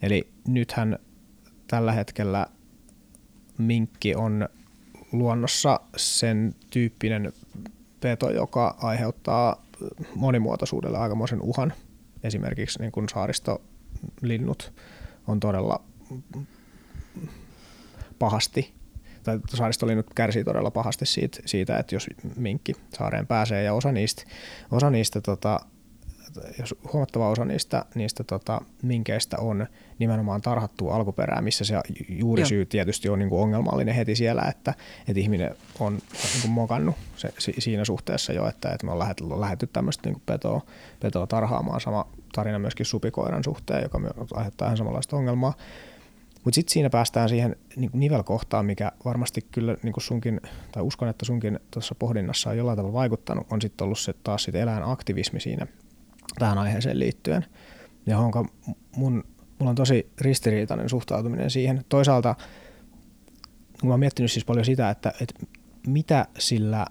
Eli 0.02 0.28
nythän 0.48 0.98
tällä 1.66 1.92
hetkellä 1.92 2.46
minkki 3.58 4.14
on 4.14 4.48
luonnossa 5.12 5.80
sen 5.96 6.54
tyyppinen 6.70 7.32
peto, 8.00 8.30
joka 8.30 8.76
aiheuttaa 8.82 9.62
monimuotoisuudelle 10.14 10.98
aikamoisen 10.98 11.42
uhan. 11.42 11.72
Esimerkiksi 12.22 12.78
niin 12.78 12.92
kuin 12.92 13.08
saaristolinnut 13.08 14.72
on 15.26 15.40
todella 15.40 15.84
pahasti, 18.18 18.74
tai 19.22 19.40
saaristolinnut 19.48 20.06
kärsii 20.14 20.44
todella 20.44 20.70
pahasti 20.70 21.06
siitä, 21.06 21.38
siitä, 21.44 21.78
että 21.78 21.94
jos 21.94 22.06
minkki 22.36 22.72
saareen 22.98 23.26
pääsee, 23.26 23.62
ja 23.62 23.74
osa 23.74 23.92
niistä, 23.92 24.24
osa 24.70 24.90
niistä 24.90 25.20
tota, 25.20 25.60
jos 26.58 26.74
huomattava 26.92 27.28
osa 27.28 27.44
niistä, 27.44 27.84
niistä 27.94 28.24
tota, 28.24 28.60
minkeistä 28.82 29.36
on 29.38 29.66
nimenomaan 29.98 30.40
tarhattua 30.40 30.94
alkuperää, 30.94 31.42
missä 31.42 31.64
se 31.64 31.74
juurisyy 32.08 32.58
Joo. 32.58 32.66
tietysti 32.68 33.08
on 33.08 33.18
niin 33.18 33.28
kuin 33.28 33.42
ongelmallinen 33.42 33.94
heti 33.94 34.16
siellä, 34.16 34.42
että, 34.42 34.74
että 35.08 35.20
ihminen 35.20 35.56
on 35.80 35.92
niin 35.92 36.42
kuin 36.42 36.50
mokannut 36.50 36.96
se, 37.16 37.32
siinä 37.58 37.84
suhteessa 37.84 38.32
jo, 38.32 38.48
että, 38.48 38.70
että 38.70 38.86
me 38.86 38.92
on 38.92 38.98
lähetty, 38.98 39.24
lähetty 39.40 39.66
tämmöistä 39.66 40.08
niin 40.08 40.22
petoa, 40.26 40.60
petoa 41.00 41.26
tarhaamaan. 41.26 41.80
Sama 41.80 42.08
tarina 42.34 42.58
myöskin 42.58 42.86
supikoiran 42.86 43.44
suhteen, 43.44 43.82
joka 43.82 44.00
aiheuttaa 44.34 44.68
ihan 44.68 44.76
samanlaista 44.76 45.16
ongelmaa. 45.16 45.54
Mutta 46.46 46.54
sitten 46.54 46.72
siinä 46.72 46.90
päästään 46.90 47.28
siihen 47.28 47.56
niin 47.76 47.90
nivelkohtaan, 47.92 48.66
mikä 48.66 48.92
varmasti 49.04 49.46
kyllä 49.52 49.76
niin 49.82 49.94
sunkin, 49.98 50.40
tai 50.72 50.82
uskon, 50.82 51.08
että 51.08 51.24
sunkin 51.24 51.60
tuossa 51.70 51.94
pohdinnassa 51.94 52.50
on 52.50 52.56
jollain 52.56 52.76
tavalla 52.76 52.92
vaikuttanut, 52.92 53.46
on 53.50 53.62
sitten 53.62 53.84
ollut 53.84 53.98
se 53.98 54.12
taas 54.12 54.42
sit 54.42 54.54
eläinaktivismi 54.54 55.40
siinä 55.40 55.66
tähän 56.38 56.58
aiheeseen 56.58 56.98
liittyen, 56.98 57.46
johon 58.06 58.32
mun, 58.96 59.24
mulla 59.58 59.70
on 59.70 59.76
tosi 59.76 60.10
ristiriitainen 60.20 60.88
suhtautuminen 60.88 61.50
siihen. 61.50 61.84
Toisaalta 61.88 62.34
mä 63.84 63.90
oon 63.90 64.00
miettinyt 64.00 64.32
siis 64.32 64.44
paljon 64.44 64.64
sitä, 64.64 64.90
että, 64.90 65.12
että 65.20 65.34
mitä 65.86 66.26
sillä 66.38 66.86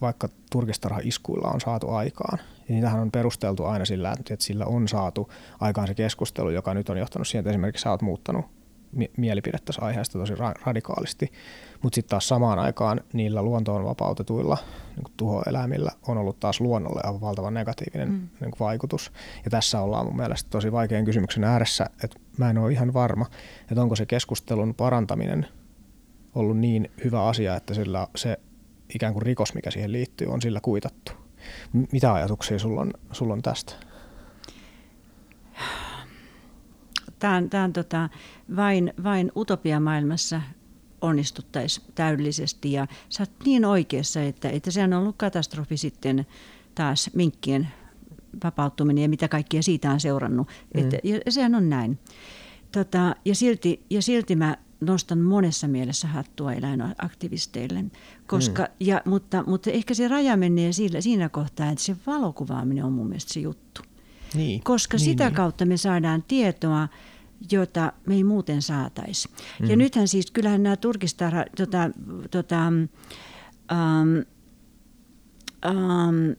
vaikka 0.00 0.28
turkistarha-iskuilla 0.50 1.50
on 1.54 1.60
saatu 1.60 1.90
aikaan. 1.90 2.38
Ja 2.68 2.74
niitähän 2.74 3.00
on 3.00 3.10
perusteltu 3.10 3.64
aina 3.64 3.84
sillä, 3.84 4.14
että 4.20 4.44
sillä 4.44 4.66
on 4.66 4.88
saatu 4.88 5.32
aikaan 5.60 5.86
se 5.86 5.94
keskustelu, 5.94 6.50
joka 6.50 6.74
nyt 6.74 6.88
on 6.88 6.98
johtanut 6.98 7.28
siihen, 7.28 7.40
että 7.40 7.50
esimerkiksi 7.50 7.82
sä 7.82 7.90
oot 7.90 8.02
muuttanut 8.02 8.55
mielipidettä 9.16 9.72
aiheesta 9.80 10.18
tosi 10.18 10.34
radikaalisti. 10.64 11.32
Mutta 11.82 11.94
sitten 11.94 12.10
taas 12.10 12.28
samaan 12.28 12.58
aikaan 12.58 13.00
niillä 13.12 13.42
luontoon 13.42 13.84
vapautetuilla 13.84 14.58
niin 14.96 15.12
tuhoeläimillä 15.16 15.90
on 16.08 16.18
ollut 16.18 16.40
taas 16.40 16.60
luonnolle 16.60 17.00
aivan 17.04 17.20
valtavan 17.20 17.54
negatiivinen 17.54 18.08
mm. 18.08 18.28
niin 18.40 18.52
vaikutus. 18.60 19.12
Ja 19.44 19.50
tässä 19.50 19.80
ollaan 19.80 20.06
mun 20.06 20.16
mielestä 20.16 20.50
tosi 20.50 20.72
vaikean 20.72 21.04
kysymyksen 21.04 21.44
ääressä, 21.44 21.86
että 22.04 22.18
mä 22.36 22.50
en 22.50 22.58
ole 22.58 22.72
ihan 22.72 22.94
varma, 22.94 23.26
että 23.60 23.82
onko 23.82 23.96
se 23.96 24.06
keskustelun 24.06 24.74
parantaminen 24.74 25.46
ollut 26.34 26.58
niin 26.58 26.90
hyvä 27.04 27.24
asia, 27.24 27.56
että 27.56 27.74
sillä 27.74 28.06
se 28.16 28.38
ikään 28.94 29.12
kuin 29.12 29.22
rikos, 29.22 29.54
mikä 29.54 29.70
siihen 29.70 29.92
liittyy, 29.92 30.26
on 30.26 30.42
sillä 30.42 30.60
kuitattu. 30.60 31.12
Mitä 31.92 32.12
ajatuksia 32.12 32.58
sulla 32.58 32.80
on, 32.80 32.90
sulla 33.12 33.32
on 33.32 33.42
tästä? 33.42 33.72
Tämä 37.18 37.36
on, 37.36 37.50
tämä 37.50 37.64
on 37.64 37.72
tota, 37.72 38.08
vain, 38.56 38.92
vain 39.04 39.32
utopiamaailmassa 39.36 40.42
onnistuttaisiin 41.00 41.86
täydellisesti. 41.94 42.72
Ja 42.72 42.86
sä 43.08 43.22
oot 43.22 43.30
niin 43.44 43.64
oikeassa, 43.64 44.22
että, 44.22 44.48
että 44.48 44.70
sehän 44.70 44.92
on 44.92 45.00
ollut 45.00 45.16
katastrofi 45.18 45.76
sitten 45.76 46.26
taas 46.74 47.10
minkkien 47.14 47.68
vapauttuminen 48.44 49.02
ja 49.02 49.08
mitä 49.08 49.28
kaikkea 49.28 49.62
siitä 49.62 49.90
on 49.90 50.00
seurannut. 50.00 50.48
Mm. 50.48 50.82
Että, 50.82 50.98
ja 51.04 51.20
sehän 51.28 51.54
on 51.54 51.70
näin. 51.70 51.98
Tota, 52.72 53.16
ja, 53.24 53.34
silti, 53.34 53.84
ja 53.90 54.02
silti 54.02 54.36
mä 54.36 54.56
nostan 54.80 55.18
monessa 55.18 55.68
mielessä 55.68 56.08
hattua 56.08 56.52
eläinaktivisteille. 56.52 57.84
Koska, 58.26 58.62
mm. 58.62 58.68
ja, 58.80 59.02
mutta, 59.04 59.44
mutta 59.46 59.70
ehkä 59.70 59.94
se 59.94 60.08
raja 60.08 60.36
menee 60.36 60.72
siinä, 60.72 61.00
siinä 61.00 61.28
kohtaa, 61.28 61.70
että 61.70 61.84
se 61.84 61.96
valokuvaaminen 62.06 62.84
on 62.84 62.92
mun 62.92 63.06
mielestä 63.06 63.32
se 63.32 63.40
juttu. 63.40 63.82
Niin. 64.34 64.60
Koska 64.64 64.96
niin, 64.96 65.04
sitä 65.04 65.24
niin. 65.24 65.34
kautta 65.34 65.66
me 65.66 65.76
saadaan 65.76 66.24
tietoa, 66.28 66.88
jota 67.52 67.92
me 68.06 68.14
ei 68.14 68.24
muuten 68.24 68.62
saataisi. 68.62 69.28
Mm. 69.60 69.70
Ja 69.70 69.76
nythän 69.76 70.08
siis, 70.08 70.30
kyllähän 70.30 70.62
nämä 70.62 70.76
turkistarha, 70.76 71.44
tota, 71.56 71.90
tota, 72.30 72.68
um, 72.68 72.88
um, 75.70 76.36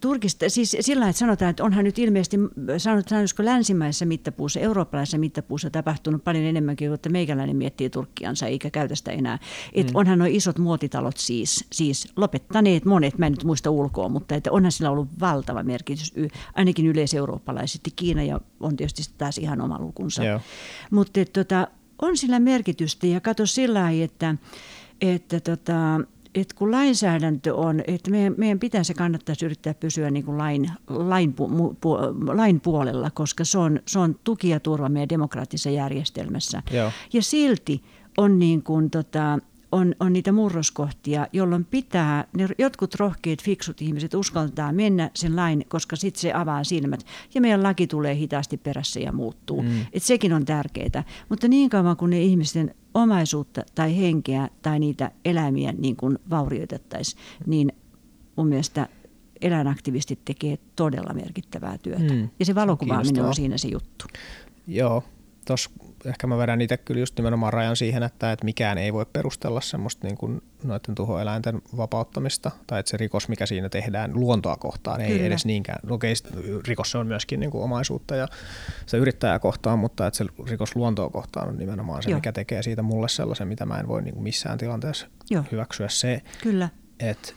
Turkista, 0.00 0.48
siis 0.48 0.76
sillä 0.80 1.08
että 1.08 1.18
sanotaan, 1.18 1.50
että 1.50 1.64
onhan 1.64 1.84
nyt 1.84 1.98
ilmeisesti, 1.98 2.36
sanotaanko 2.78 3.28
länsimaisessa 3.38 4.06
mittapuussa, 4.06 4.60
eurooppalaisessa 4.60 5.18
mittapuussa 5.18 5.70
tapahtunut 5.70 6.24
paljon 6.24 6.44
enemmänkin, 6.44 6.92
että 6.92 7.08
meikäläinen 7.08 7.56
miettii 7.56 7.90
Turkkiansa 7.90 8.46
eikä 8.46 8.70
käytä 8.70 8.94
sitä 8.94 9.10
enää. 9.10 9.38
Että 9.72 9.92
mm. 9.92 9.96
onhan 9.96 10.18
nuo 10.18 10.28
isot 10.30 10.58
muotitalot 10.58 11.16
siis, 11.16 11.64
siis 11.72 12.08
lopettaneet 12.16 12.84
monet, 12.84 13.18
mä 13.18 13.26
en 13.26 13.32
nyt 13.32 13.44
muista 13.44 13.70
ulkoa, 13.70 14.08
mutta 14.08 14.34
että 14.34 14.52
onhan 14.52 14.72
sillä 14.72 14.90
ollut 14.90 15.08
valtava 15.20 15.62
merkitys, 15.62 16.14
ainakin 16.54 16.86
yleiseurooppalaisesti. 16.86 17.90
Kiina 17.96 18.22
ja 18.22 18.40
on 18.60 18.76
tietysti 18.76 19.14
taas 19.18 19.38
ihan 19.38 19.60
oma 19.60 19.78
lukunsa. 19.78 20.24
Yeah. 20.24 20.42
Mutta 20.90 21.20
tota, 21.32 21.68
on 22.02 22.16
sillä 22.16 22.40
merkitystä 22.40 23.06
ja 23.06 23.20
kato 23.20 23.46
sillä 23.46 23.90
että, 23.90 24.34
että 25.00 25.40
tota, 25.40 26.00
että 26.34 26.54
kun 26.54 26.70
lainsäädäntö 26.70 27.54
on, 27.54 27.82
että 27.86 28.10
meidän, 28.10 28.34
meidän 28.36 28.58
pitäisi 28.58 28.94
kannattaisi 28.94 29.44
yrittää 29.44 29.74
pysyä 29.74 30.10
niin 30.10 30.24
kuin 30.24 30.38
lain, 30.38 30.70
lain, 30.88 31.32
pu, 31.32 31.76
pu, 31.80 31.96
lain 32.26 32.60
puolella, 32.60 33.10
koska 33.10 33.44
se 33.44 33.58
on, 33.58 33.80
se 33.86 33.98
on 33.98 34.16
tuki 34.24 34.48
ja 34.48 34.60
turva 34.60 34.88
meidän 34.88 35.08
demokraattisessa 35.08 35.70
järjestelmässä. 35.70 36.62
Joo. 36.70 36.92
Ja 37.12 37.22
silti 37.22 37.82
on 38.16 38.38
niin 38.38 38.62
kuin 38.62 38.90
tota, 38.90 39.38
on, 39.72 39.94
on 40.00 40.12
niitä 40.12 40.32
murroskohtia, 40.32 41.26
jolloin 41.32 41.64
pitää, 41.64 42.24
ne 42.36 42.48
jotkut 42.58 42.94
rohkeat, 42.94 43.42
fiksut 43.42 43.82
ihmiset 43.82 44.14
uskaltaa 44.14 44.72
mennä 44.72 45.10
sen 45.14 45.36
lain, 45.36 45.64
koska 45.68 45.96
sitten 45.96 46.20
se 46.20 46.32
avaa 46.32 46.64
silmät. 46.64 47.06
Ja 47.34 47.40
meidän 47.40 47.62
laki 47.62 47.86
tulee 47.86 48.14
hitaasti 48.14 48.56
perässä 48.56 49.00
ja 49.00 49.12
muuttuu. 49.12 49.62
Mm. 49.62 49.68
Et 49.92 50.02
sekin 50.02 50.32
on 50.32 50.44
tärkeää. 50.44 51.04
Mutta 51.28 51.48
niin 51.48 51.70
kauan 51.70 51.96
kuin 51.96 52.10
ne 52.10 52.22
ihmisten 52.22 52.74
omaisuutta 52.94 53.62
tai 53.74 53.98
henkeä 53.98 54.48
tai 54.62 54.78
niitä 54.78 55.10
eläimiä 55.24 55.72
niin 55.72 55.96
kuin 55.96 56.18
vaurioitettaisiin, 56.30 57.22
niin 57.46 57.72
mun 58.36 58.48
mielestä 58.48 58.88
eläinaktivistit 59.40 60.24
tekee 60.24 60.58
todella 60.76 61.14
merkittävää 61.14 61.78
työtä. 61.78 62.14
Mm. 62.14 62.28
Ja 62.38 62.44
se 62.44 62.54
valokuvaaminen 62.54 63.24
on 63.24 63.34
siinä 63.34 63.58
se 63.58 63.68
juttu. 63.68 64.04
Joo, 64.66 65.04
tuossa 65.46 65.70
ehkä 66.04 66.26
mä 66.26 66.38
vedän 66.38 66.60
itse 66.60 66.76
kyllä 66.76 67.00
just 67.00 67.16
nimenomaan 67.16 67.52
rajan 67.52 67.76
siihen, 67.76 68.02
että, 68.02 68.32
että 68.32 68.44
mikään 68.44 68.78
ei 68.78 68.92
voi 68.92 69.06
perustella 69.12 69.60
semmoista 69.60 70.06
niin 70.06 70.16
kuin 70.16 70.42
noiden 70.64 70.94
tuhoeläinten 70.94 71.62
vapauttamista, 71.76 72.50
tai 72.66 72.80
että 72.80 72.90
se 72.90 72.96
rikos, 72.96 73.28
mikä 73.28 73.46
siinä 73.46 73.68
tehdään 73.68 74.10
luontoa 74.14 74.56
kohtaan, 74.56 75.00
ei 75.00 75.12
kyllä. 75.12 75.26
edes 75.26 75.46
niinkään. 75.46 75.90
Okei, 75.90 76.14
rikos 76.68 76.90
se 76.90 76.98
on 76.98 77.06
myöskin 77.06 77.40
niin 77.40 77.50
kuin 77.50 77.64
omaisuutta 77.64 78.16
ja 78.16 78.28
se 78.86 78.96
yrittäjää 78.96 79.38
kohtaan, 79.38 79.78
mutta 79.78 80.06
että 80.06 80.18
se 80.18 80.24
rikos 80.50 80.76
luontoa 80.76 81.10
kohtaan 81.10 81.48
on 81.48 81.58
nimenomaan 81.58 82.02
se, 82.02 82.10
Joo. 82.10 82.18
mikä 82.18 82.32
tekee 82.32 82.62
siitä 82.62 82.82
mulle 82.82 83.08
sellaisen, 83.08 83.48
mitä 83.48 83.66
mä 83.66 83.78
en 83.78 83.88
voi 83.88 84.02
niin 84.02 84.14
kuin 84.14 84.24
missään 84.24 84.58
tilanteessa 84.58 85.06
Joo. 85.30 85.44
hyväksyä. 85.52 85.88
Se, 85.88 86.22
kyllä. 86.42 86.68
että 87.00 87.32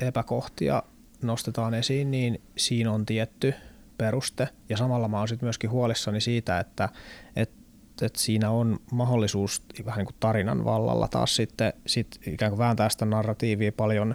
epäkohtia 0.00 0.82
nostetaan 1.22 1.74
esiin, 1.74 2.10
niin 2.10 2.42
siinä 2.56 2.92
on 2.92 3.06
tietty– 3.06 3.54
peruste. 4.00 4.48
Ja 4.68 4.76
samalla 4.76 5.08
mä 5.08 5.18
oon 5.18 5.28
sitten 5.28 5.46
myöskin 5.46 5.70
huolissani 5.70 6.20
siitä, 6.20 6.60
että, 6.60 6.88
että 7.36 7.59
että 8.06 8.20
siinä 8.20 8.50
on 8.50 8.78
mahdollisuus 8.92 9.62
vähän 9.84 9.98
niin 9.98 10.06
kuin 10.06 10.16
tarinan 10.20 10.64
vallalla 10.64 11.08
taas 11.08 11.36
sitten 11.36 11.72
sit 11.86 12.20
ikään 12.26 12.50
kuin 12.50 12.58
vääntää 12.58 12.88
sitä 12.88 13.04
narratiivia 13.04 13.72
paljon, 13.72 14.14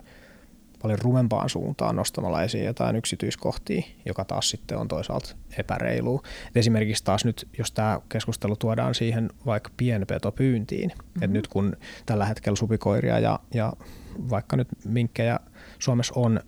paljon 0.82 1.00
rumempaan 1.00 1.50
suuntaan 1.50 1.96
nostamalla 1.96 2.44
esiin 2.44 2.66
jotain 2.66 2.96
yksityiskohtia, 2.96 3.82
joka 4.06 4.26
taas 4.26 4.50
sitten 4.50 4.78
on 4.78 4.88
toisaalta 4.88 5.36
epäreilu. 5.58 6.22
Et 6.48 6.58
esimerkiksi 6.58 7.04
taas 7.04 7.26
nyt, 7.26 7.48
jos 7.58 7.72
tämä 7.72 8.00
keskustelu 8.10 8.56
tuodaan 8.56 8.96
siihen 8.96 9.30
vaikka 9.46 9.70
pienpetopyyntiin, 9.78 10.90
mm-hmm. 10.90 11.24
että 11.24 11.34
nyt 11.34 11.48
kun 11.48 11.78
tällä 12.06 12.26
hetkellä 12.26 12.56
supikoiria 12.56 13.20
ja, 13.20 13.40
ja 13.54 13.74
vaikka 14.30 14.58
nyt 14.58 14.68
minkkejä 14.86 15.40
Suomessa 15.80 16.14
on 16.16 16.40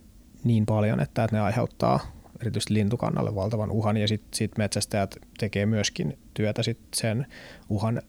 niin 0.44 0.66
paljon, 0.66 1.00
että 1.00 1.28
ne 1.32 1.40
aiheuttaa 1.40 2.17
erityisesti 2.40 2.74
lintukannalle 2.74 3.34
valtavan 3.34 3.70
uhan 3.70 3.96
ja 3.96 4.08
sitten 4.08 4.36
sit 4.36 4.58
metsästäjät 4.58 5.16
tekee 5.38 5.66
myöskin 5.66 6.18
työtä 6.34 6.62
sit 6.62 6.78
sen 6.94 7.26
uhan 7.68 8.02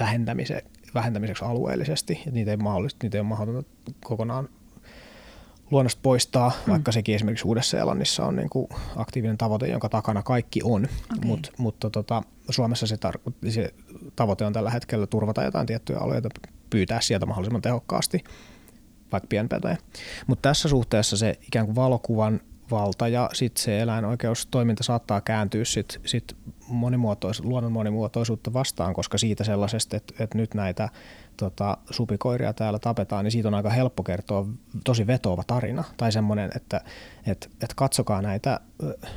vähentämise, 0.00 0.64
vähentämiseksi 0.94 1.44
alueellisesti. 1.44 2.22
Et 2.26 2.32
niitä, 2.32 2.50
ei 2.50 2.56
mahdollista, 2.56 2.98
niitä 3.02 3.18
ei 3.18 3.20
ole 3.20 3.28
mahdotonta 3.28 3.70
kokonaan 4.04 4.48
luonnosta 5.70 6.00
poistaa, 6.02 6.52
mm. 6.66 6.70
vaikka 6.70 6.92
sekin 6.92 7.14
esimerkiksi 7.14 7.48
Uudessa-Seelannissa 7.48 8.26
on 8.26 8.36
niin 8.36 8.50
kuin 8.50 8.68
aktiivinen 8.96 9.38
tavoite, 9.38 9.66
jonka 9.66 9.88
takana 9.88 10.22
kaikki 10.22 10.60
on. 10.64 10.84
Okay. 10.84 11.18
Mut, 11.24 11.52
mutta 11.58 11.90
tota, 11.90 12.22
Suomessa 12.50 12.86
se, 12.86 12.96
tar- 12.96 13.50
se 13.50 13.74
tavoite 14.16 14.44
on 14.44 14.52
tällä 14.52 14.70
hetkellä 14.70 15.06
turvata 15.06 15.42
jotain 15.42 15.66
tiettyjä 15.66 15.98
alueita, 15.98 16.28
pyytää 16.70 17.00
sieltä 17.00 17.26
mahdollisimman 17.26 17.62
tehokkaasti 17.62 18.24
vaikka 19.12 19.26
pienpetoja. 19.26 19.76
Mutta 20.26 20.48
tässä 20.48 20.68
suhteessa 20.68 21.16
se 21.16 21.38
ikään 21.42 21.66
kuin 21.66 21.76
valokuvan 21.76 22.40
valta 22.70 23.08
ja 23.08 23.30
sitten 23.32 23.62
se 23.62 23.80
eläinoikeustoiminta 23.80 24.82
saattaa 24.82 25.20
kääntyä 25.20 25.64
sit, 25.64 26.00
sit 26.04 26.36
monimuotois, 26.68 27.44
luonnon 27.44 27.72
monimuotoisuutta 27.72 28.52
vastaan, 28.52 28.94
koska 28.94 29.18
siitä 29.18 29.44
sellaisesta, 29.44 29.96
että, 29.96 30.14
että 30.18 30.38
nyt 30.38 30.54
näitä 30.54 30.88
tota, 31.36 31.78
supikoiria 31.90 32.52
täällä 32.52 32.78
tapetaan, 32.78 33.24
niin 33.24 33.32
siitä 33.32 33.48
on 33.48 33.54
aika 33.54 33.70
helppo 33.70 34.02
kertoa 34.02 34.46
tosi 34.84 35.06
vetoava 35.06 35.42
tarina. 35.46 35.84
Tai 35.96 36.12
semmoinen, 36.12 36.50
että, 36.56 36.80
että, 37.26 37.46
että 37.52 37.74
katsokaa 37.76 38.22
näitä 38.22 38.60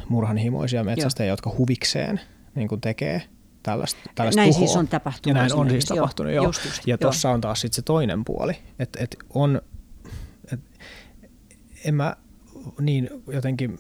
murhanhimoisia 0.09 0.83
metsästäjiä, 0.83 1.31
jotka 1.31 1.55
huvikseen 1.57 2.19
niin 2.55 2.67
kuin 2.67 2.81
tekee 2.81 3.21
tällaista, 3.63 3.99
tällaista 4.15 4.41
Näin 4.41 4.53
tuhoa. 4.53 4.67
siis 4.67 4.77
on 4.77 4.87
tapahtunut. 4.87 5.37
Ja 5.37 5.41
näin 5.41 5.53
on 5.53 5.69
siis 5.69 5.85
tapahtunut, 5.85 6.33
joo. 6.33 6.43
joo. 6.43 6.49
Just, 6.49 6.65
just, 6.65 6.87
ja 6.87 6.97
tuossa 6.97 7.29
on 7.29 7.41
taas 7.41 7.61
sitten 7.61 7.75
se 7.75 7.81
toinen 7.81 8.25
puoli, 8.25 8.53
että, 8.79 8.99
että 9.03 9.17
on, 9.33 9.61
että 10.53 10.69
en 11.85 11.95
mä 11.95 12.15
niin 12.80 13.09
jotenkin 13.28 13.80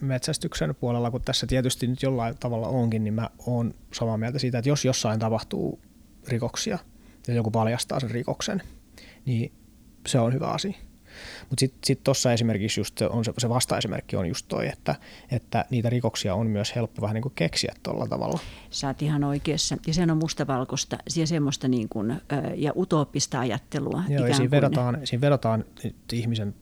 metsästyksen 0.00 0.74
puolella, 0.74 1.10
kun 1.10 1.20
tässä 1.20 1.46
tietysti 1.46 1.86
nyt 1.86 2.02
jollain 2.02 2.34
tavalla 2.40 2.68
onkin, 2.68 3.04
niin 3.04 3.14
mä 3.14 3.30
oon 3.46 3.74
samaa 3.92 4.16
mieltä 4.16 4.38
siitä, 4.38 4.58
että 4.58 4.68
jos 4.68 4.84
jossain 4.84 5.20
tapahtuu 5.20 5.80
rikoksia 6.28 6.78
ja 7.28 7.34
joku 7.34 7.50
paljastaa 7.50 8.00
sen 8.00 8.10
rikoksen, 8.10 8.62
niin 9.24 9.52
se 10.06 10.18
on 10.18 10.32
hyvä 10.32 10.46
asia. 10.46 10.74
Mutta 11.40 11.60
sitten 11.60 11.78
sit 11.84 12.04
tuossa 12.04 12.32
esimerkiksi 12.32 12.80
just 12.80 13.02
on 13.02 13.24
se, 13.24 13.32
se 13.38 13.48
vasta-esimerkki 13.48 14.16
on 14.16 14.26
just 14.26 14.46
toi, 14.48 14.68
että, 14.68 14.94
että 15.30 15.64
niitä 15.70 15.90
rikoksia 15.90 16.34
on 16.34 16.46
myös 16.46 16.74
helppo 16.76 17.02
vähän 17.02 17.14
niin 17.14 17.22
kuin 17.22 17.34
keksiä 17.34 17.74
tuolla 17.82 18.06
tavalla. 18.06 18.38
Sä 18.70 18.86
oot 18.86 19.02
ihan 19.02 19.24
oikeassa. 19.24 19.76
Ja 19.86 19.94
se 19.94 20.02
on 20.02 20.16
mustavalkoista 20.16 20.98
ja 21.16 21.26
semmoista 21.26 21.68
niin 21.68 21.88
kuin, 21.88 22.20
ja 22.56 22.72
utooppista 22.76 23.40
ajattelua. 23.40 24.02
Joo, 24.08 24.26
ja 24.26 24.34
siinä 24.34 24.50
vedotaan, 24.50 24.98
siinä 25.04 25.20
vedotaan 25.20 25.64
ihmisen 26.12 26.54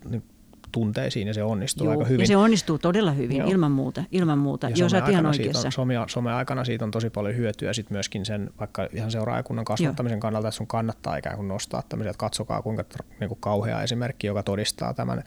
tunteisiin 0.73 1.29
ja 1.29 1.35
se 1.35 1.43
onnistuu 1.43 1.85
Joo, 1.85 1.93
aika 1.93 2.05
hyvin. 2.05 2.21
Ja 2.21 2.27
se 2.27 2.37
onnistuu 2.37 2.79
todella 2.79 3.11
hyvin, 3.11 3.37
Joo. 3.37 3.49
ilman 3.49 3.73
muuta. 3.73 4.05
Ilman 4.13 4.39
muuta. 4.39 4.69
Ja 4.69 4.77
Joo, 4.77 4.89
sä 4.89 5.03
ihan 5.11 5.27
oikeassa. 5.27 5.69
On, 5.79 6.09
some, 6.09 6.33
aikana 6.33 6.65
siitä 6.65 6.85
on 6.85 6.91
tosi 6.91 7.11
paljon 7.11 7.37
hyötyä 7.37 7.73
sit 7.73 7.91
myöskin 7.91 8.27
sen 8.27 8.51
vaikka 8.61 8.89
ihan 8.93 9.11
seuraajakunnan 9.11 9.65
kasvattamisen 9.65 10.17
Joo. 10.17 10.21
kannalta, 10.21 10.49
että 10.49 10.57
sun 10.57 10.67
kannattaa 10.67 11.17
ikään 11.17 11.37
kuin 11.37 11.49
nostaa 11.49 11.83
tämmöisiä, 11.89 12.11
että 12.11 12.21
katsokaa 12.21 12.63
kuinka 12.63 12.85
niin 13.21 13.29
kuin 13.29 13.39
kauhea 13.41 13.83
esimerkki, 13.83 14.27
joka 14.27 14.43
todistaa 14.43 14.95
tämän 14.95 15.23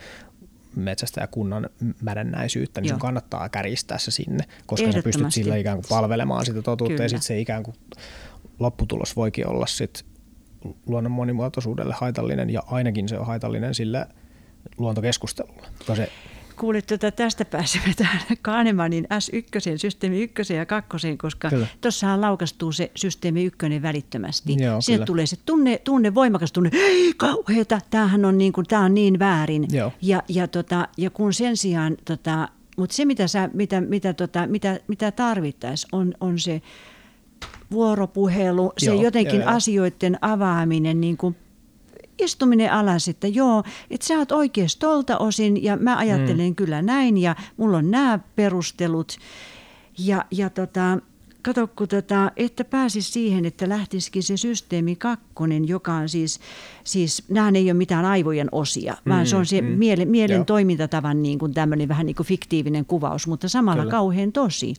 metsästä 0.75 1.21
ja 1.21 1.27
kunnan 1.27 1.69
mädännäisyyttä, 2.01 2.81
niin 2.81 2.87
Joo. 2.87 2.93
sun 2.93 2.99
kannattaa 2.99 3.49
käristää 3.49 3.97
se 3.97 4.11
sinne, 4.11 4.43
koska 4.65 4.91
sä 4.91 5.01
pystyt 5.03 5.33
sillä 5.33 5.55
ikään 5.55 5.77
kuin 5.77 5.85
palvelemaan 5.89 6.45
sitä 6.45 6.61
totuutta 6.61 6.93
Kyllä. 6.93 7.05
ja 7.05 7.09
sitten 7.09 7.27
se 7.27 7.39
ikään 7.39 7.63
kuin 7.63 7.75
lopputulos 8.59 9.15
voikin 9.15 9.47
olla 9.47 9.67
sit 9.67 10.05
luonnon 10.85 11.11
monimuotoisuudelle 11.11 11.93
haitallinen 11.97 12.49
ja 12.49 12.63
ainakin 12.65 13.09
se 13.09 13.17
on 13.17 13.25
haitallinen 13.25 13.75
sille 13.75 14.07
luontokeskustelulle. 14.77 15.67
Se 15.95 16.11
kuulit, 16.61 16.85
tuota, 16.87 17.11
tästä 17.11 17.45
pääsemme 17.45 17.93
tähän 17.97 18.21
Kahnemanin 18.41 19.05
S1, 19.05 19.77
systeemi 19.77 20.21
1 20.23 20.53
ja 20.53 20.65
2, 20.65 21.17
koska 21.17 21.49
tuossahan 21.81 22.21
laukastuu 22.21 22.71
se 22.71 22.91
systeemi 22.95 23.45
1 23.45 23.81
välittömästi. 23.81 24.55
Joo, 24.63 24.81
Sieltä 24.81 25.05
tulee 25.05 25.25
se 25.25 25.37
tunne, 25.45 25.77
tunne, 25.83 26.15
voimakas 26.15 26.51
tunne, 26.51 26.69
hei 26.73 27.13
kauheeta, 27.17 27.79
tämähän 27.89 28.25
on 28.25 28.37
niin, 28.37 28.53
kuin, 28.53 28.67
tämä 28.67 28.85
on 28.85 28.93
niin 28.93 29.19
väärin. 29.19 29.67
Joo. 29.71 29.91
Ja, 30.01 30.23
ja, 30.27 30.47
tota, 30.47 30.87
ja 30.97 31.09
kun 31.09 31.33
sen 31.33 31.57
sijaan, 31.57 31.97
tota, 32.05 32.49
mutta 32.77 32.95
se 32.95 33.05
mitä, 33.05 33.27
sä, 33.27 33.49
mitä, 33.53 33.81
mitä, 33.81 34.13
tota, 34.13 34.47
mitä, 34.47 34.79
mitä 34.87 35.11
tarvittaisiin 35.11 35.89
on, 35.91 36.13
on 36.19 36.39
se 36.39 36.61
vuoropuhelu, 37.71 38.73
se 38.77 38.91
Joo, 38.91 39.01
jotenkin 39.01 39.39
joo, 39.39 39.49
asioiden 39.49 40.17
avaaminen 40.21 41.01
niin 41.01 41.17
kuin 41.17 41.35
istuminen 42.21 42.71
alas, 42.71 43.07
että 43.07 43.27
joo, 43.27 43.63
että 43.89 44.07
sä 44.07 44.17
oot 44.17 44.31
oikeasti 44.31 44.79
tolta 44.79 45.17
osin 45.17 45.63
ja 45.63 45.77
mä 45.77 45.97
ajattelen 45.97 46.49
mm. 46.49 46.55
kyllä 46.55 46.81
näin 46.81 47.17
ja 47.17 47.35
mulla 47.57 47.77
on 47.77 47.91
nämä 47.91 48.19
perustelut. 48.35 49.17
Ja, 49.97 50.25
ja 50.31 50.49
tota, 50.49 50.97
kato, 51.41 51.67
kun 51.67 51.87
tota, 51.87 52.31
että 52.37 52.65
pääsisi 52.65 53.11
siihen, 53.11 53.45
että 53.45 53.69
lähtisikin 53.69 54.23
se 54.23 54.37
systeemi 54.37 54.95
kakkonen, 54.95 55.67
joka 55.67 55.93
on 55.93 56.09
siis, 56.09 56.39
siis 56.83 57.23
nämähän 57.29 57.55
ei 57.55 57.67
ole 57.67 57.73
mitään 57.73 58.05
aivojen 58.05 58.47
osia, 58.51 58.93
mm, 59.05 59.09
vaan 59.09 59.27
se 59.27 59.35
on 59.35 59.45
se 59.45 59.61
mm, 59.61 59.67
mielen, 59.67 60.07
mielen 60.07 60.35
joo. 60.35 60.45
toimintatavan 60.45 61.23
niin 61.23 61.39
kuin 61.39 61.53
tämmöinen 61.53 61.87
vähän 61.87 62.05
niin 62.05 62.15
kuin 62.15 62.27
fiktiivinen 62.27 62.85
kuvaus, 62.85 63.27
mutta 63.27 63.49
samalla 63.49 63.81
Kyllä. 63.81 63.91
kauhean 63.91 64.31
tosi. 64.31 64.73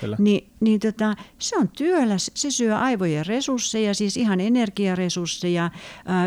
Kyllä. 0.00 0.16
Ni, 0.18 0.49
niin 0.60 0.80
tota, 0.80 1.16
se 1.38 1.56
on 1.58 1.68
työläs, 1.68 2.30
se 2.34 2.50
syö 2.50 2.76
aivojen 2.76 3.26
resursseja, 3.26 3.94
siis 3.94 4.16
ihan 4.16 4.40
energiaresursseja. 4.40 5.70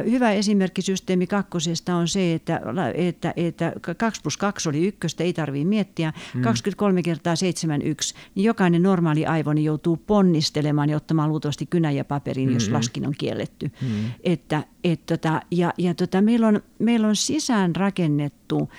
Hyvä 0.09 0.31
esimerkki 0.31 0.81
systeemi 0.81 1.27
kakkosesta 1.27 1.95
on 1.95 2.07
se, 2.07 2.33
että, 2.33 2.61
että, 2.95 3.33
että 3.35 3.73
2 3.97 4.21
plus 4.21 4.37
2 4.37 4.69
oli 4.69 4.87
ykköstä, 4.87 5.23
ei 5.23 5.33
tarvitse 5.33 5.65
miettiä, 5.65 6.13
mm. 6.33 6.41
23 6.41 7.03
kertaa 7.03 7.35
7 7.35 7.81
1, 7.81 8.15
niin 8.35 8.43
jokainen 8.43 8.83
normaali 8.83 9.25
aivo 9.25 9.53
niin 9.53 9.65
joutuu 9.65 9.97
ponnistelemaan 9.97 10.89
ja 10.89 10.97
ottamaan 10.97 11.29
luultavasti 11.29 11.65
kynän 11.65 11.95
ja 11.95 12.05
paperin, 12.05 12.43
mm-hmm. 12.43 12.53
jos 12.53 12.69
laskin 12.69 13.07
on 13.07 13.13
kielletty. 13.17 13.71
Mm-hmm. 13.81 14.11
Että, 14.23 14.63
et 14.83 15.05
tota, 15.05 15.41
ja 15.51 15.73
ja 15.77 15.93
tota, 15.93 16.21
meillä, 16.21 16.47
on, 16.47 16.61
meillä 16.79 17.07
on 17.07 17.15
sisään 17.15 17.75
rakennettu, 17.75 18.69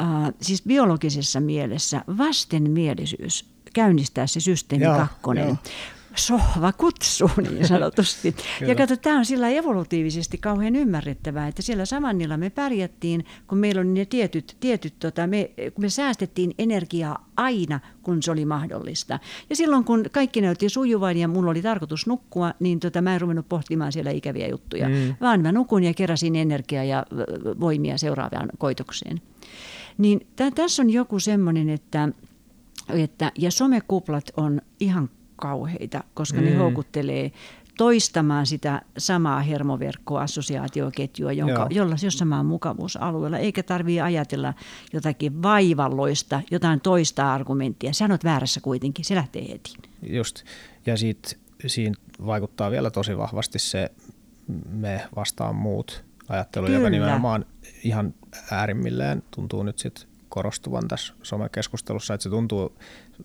äh, 0.00 0.06
siis 0.40 0.62
biologisessa 0.62 1.40
mielessä 1.40 2.04
vastenmielisyys 2.18 3.51
käynnistää 3.72 4.26
se 4.26 4.40
systeemi 4.40 4.84
joo, 4.84 4.96
kakkonen. 4.96 5.48
Joo 5.48 5.56
sohva 6.14 6.72
kutsu 6.72 7.30
niin 7.50 7.68
sanotusti. 7.68 8.36
ja 8.66 8.74
kato, 8.74 8.96
tämä 8.96 9.18
on 9.18 9.24
sillä 9.24 9.48
evolutiivisesti 9.48 10.38
kauhean 10.38 10.76
ymmärrettävää, 10.76 11.48
että 11.48 11.62
siellä 11.62 11.84
Samannilla 11.84 12.36
me 12.36 12.50
pärjättiin, 12.50 13.24
kun 13.46 13.58
meillä 13.58 13.80
on 13.80 13.94
ne 13.94 14.04
tietyt, 14.04 14.56
tietyt 14.60 14.94
tota, 14.98 15.26
me, 15.26 15.50
kun 15.74 15.84
me 15.84 15.88
säästettiin 15.88 16.54
energiaa 16.58 17.28
aina, 17.36 17.80
kun 18.02 18.22
se 18.22 18.30
oli 18.30 18.44
mahdollista. 18.44 19.18
Ja 19.50 19.56
silloin, 19.56 19.84
kun 19.84 20.04
kaikki 20.12 20.40
näytti 20.40 20.68
sujuvan 20.68 21.16
ja 21.16 21.28
mulla 21.28 21.50
oli 21.50 21.62
tarkoitus 21.62 22.06
nukkua, 22.06 22.54
niin 22.60 22.80
tota, 22.80 23.02
mä 23.02 23.14
en 23.14 23.20
ruvennut 23.20 23.48
pohtimaan 23.48 23.92
siellä 23.92 24.10
ikäviä 24.10 24.48
juttuja, 24.48 24.88
mm. 24.88 25.14
vaan 25.20 25.40
mä 25.40 25.52
nukun 25.52 25.84
ja 25.84 25.94
keräsin 25.94 26.36
energiaa 26.36 26.84
ja 26.84 27.06
voimia 27.60 27.98
seuraavaan 27.98 28.48
koitokseen. 28.58 29.20
Niin 29.98 30.26
tässä 30.54 30.82
on 30.82 30.90
joku 30.90 31.18
semmoinen, 31.18 31.68
että, 31.68 32.08
että 32.92 33.32
ja 33.38 33.50
somekuplat 33.50 34.24
on 34.36 34.60
ihan 34.80 35.10
kauheita, 35.36 36.04
koska 36.14 36.38
mm. 36.38 36.44
ne 36.44 36.54
houkuttelee 36.54 37.32
toistamaan 37.78 38.46
sitä 38.46 38.82
samaa 38.98 39.40
hermoverkkoassosiaatioketjua, 39.40 41.32
jonka, 41.32 41.66
jolla, 41.70 41.96
jossa 42.04 42.24
mä 42.24 42.36
oon 42.36 42.46
mukavuusalueella, 42.46 43.38
eikä 43.38 43.62
tarvitse 43.62 44.00
ajatella 44.00 44.54
jotakin 44.92 45.42
vaivalloista, 45.42 46.40
jotain 46.50 46.80
toista 46.80 47.32
argumenttia. 47.32 47.92
Sä 47.92 48.08
oot 48.10 48.24
väärässä 48.24 48.60
kuitenkin, 48.60 49.04
se 49.04 49.14
lähtee 49.14 49.48
heti. 49.48 49.72
Just, 50.02 50.44
ja 50.86 50.96
siitä, 50.96 51.28
siinä 51.66 51.94
vaikuttaa 52.26 52.70
vielä 52.70 52.90
tosi 52.90 53.18
vahvasti 53.18 53.58
se 53.58 53.90
me 54.70 55.06
vastaan 55.16 55.56
muut 55.56 56.04
ajattelu, 56.28 56.66
Kyllä. 56.66 56.78
joka 56.78 56.90
nimenomaan 56.90 57.44
ihan 57.84 58.14
äärimmilleen 58.50 59.22
tuntuu 59.30 59.62
nyt 59.62 59.78
sitten 59.78 60.11
korostuvan 60.32 60.88
tässä 60.88 61.14
somekeskustelussa, 61.22 62.14
että 62.14 62.22
se 62.22 62.30
tuntuu 62.30 62.76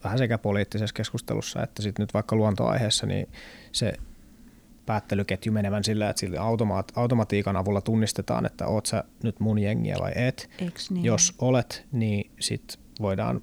vähän 0.03 0.17
sekä 0.17 0.37
poliittisessa 0.37 0.93
keskustelussa 0.93 1.63
että 1.63 1.81
sitten 1.81 2.03
nyt 2.03 2.13
vaikka 2.13 2.35
luontoaiheessa, 2.35 3.05
niin 3.05 3.29
se 3.71 3.93
päättelyketju 4.85 5.51
menevän 5.51 5.83
sillä, 5.83 6.09
että 6.09 6.19
sillä 6.19 6.41
automaat, 6.41 6.91
automatiikan 6.95 7.55
avulla 7.55 7.81
tunnistetaan, 7.81 8.45
että 8.45 8.67
oot 8.67 8.85
sä 8.85 9.03
nyt 9.23 9.39
mun 9.39 9.59
jengiä 9.59 9.95
vai 10.01 10.11
et. 10.15 10.49
niin? 10.89 11.05
Jos 11.05 11.33
olet, 11.39 11.85
niin 11.91 12.31
sitten 12.39 12.81
voidaan 13.01 13.41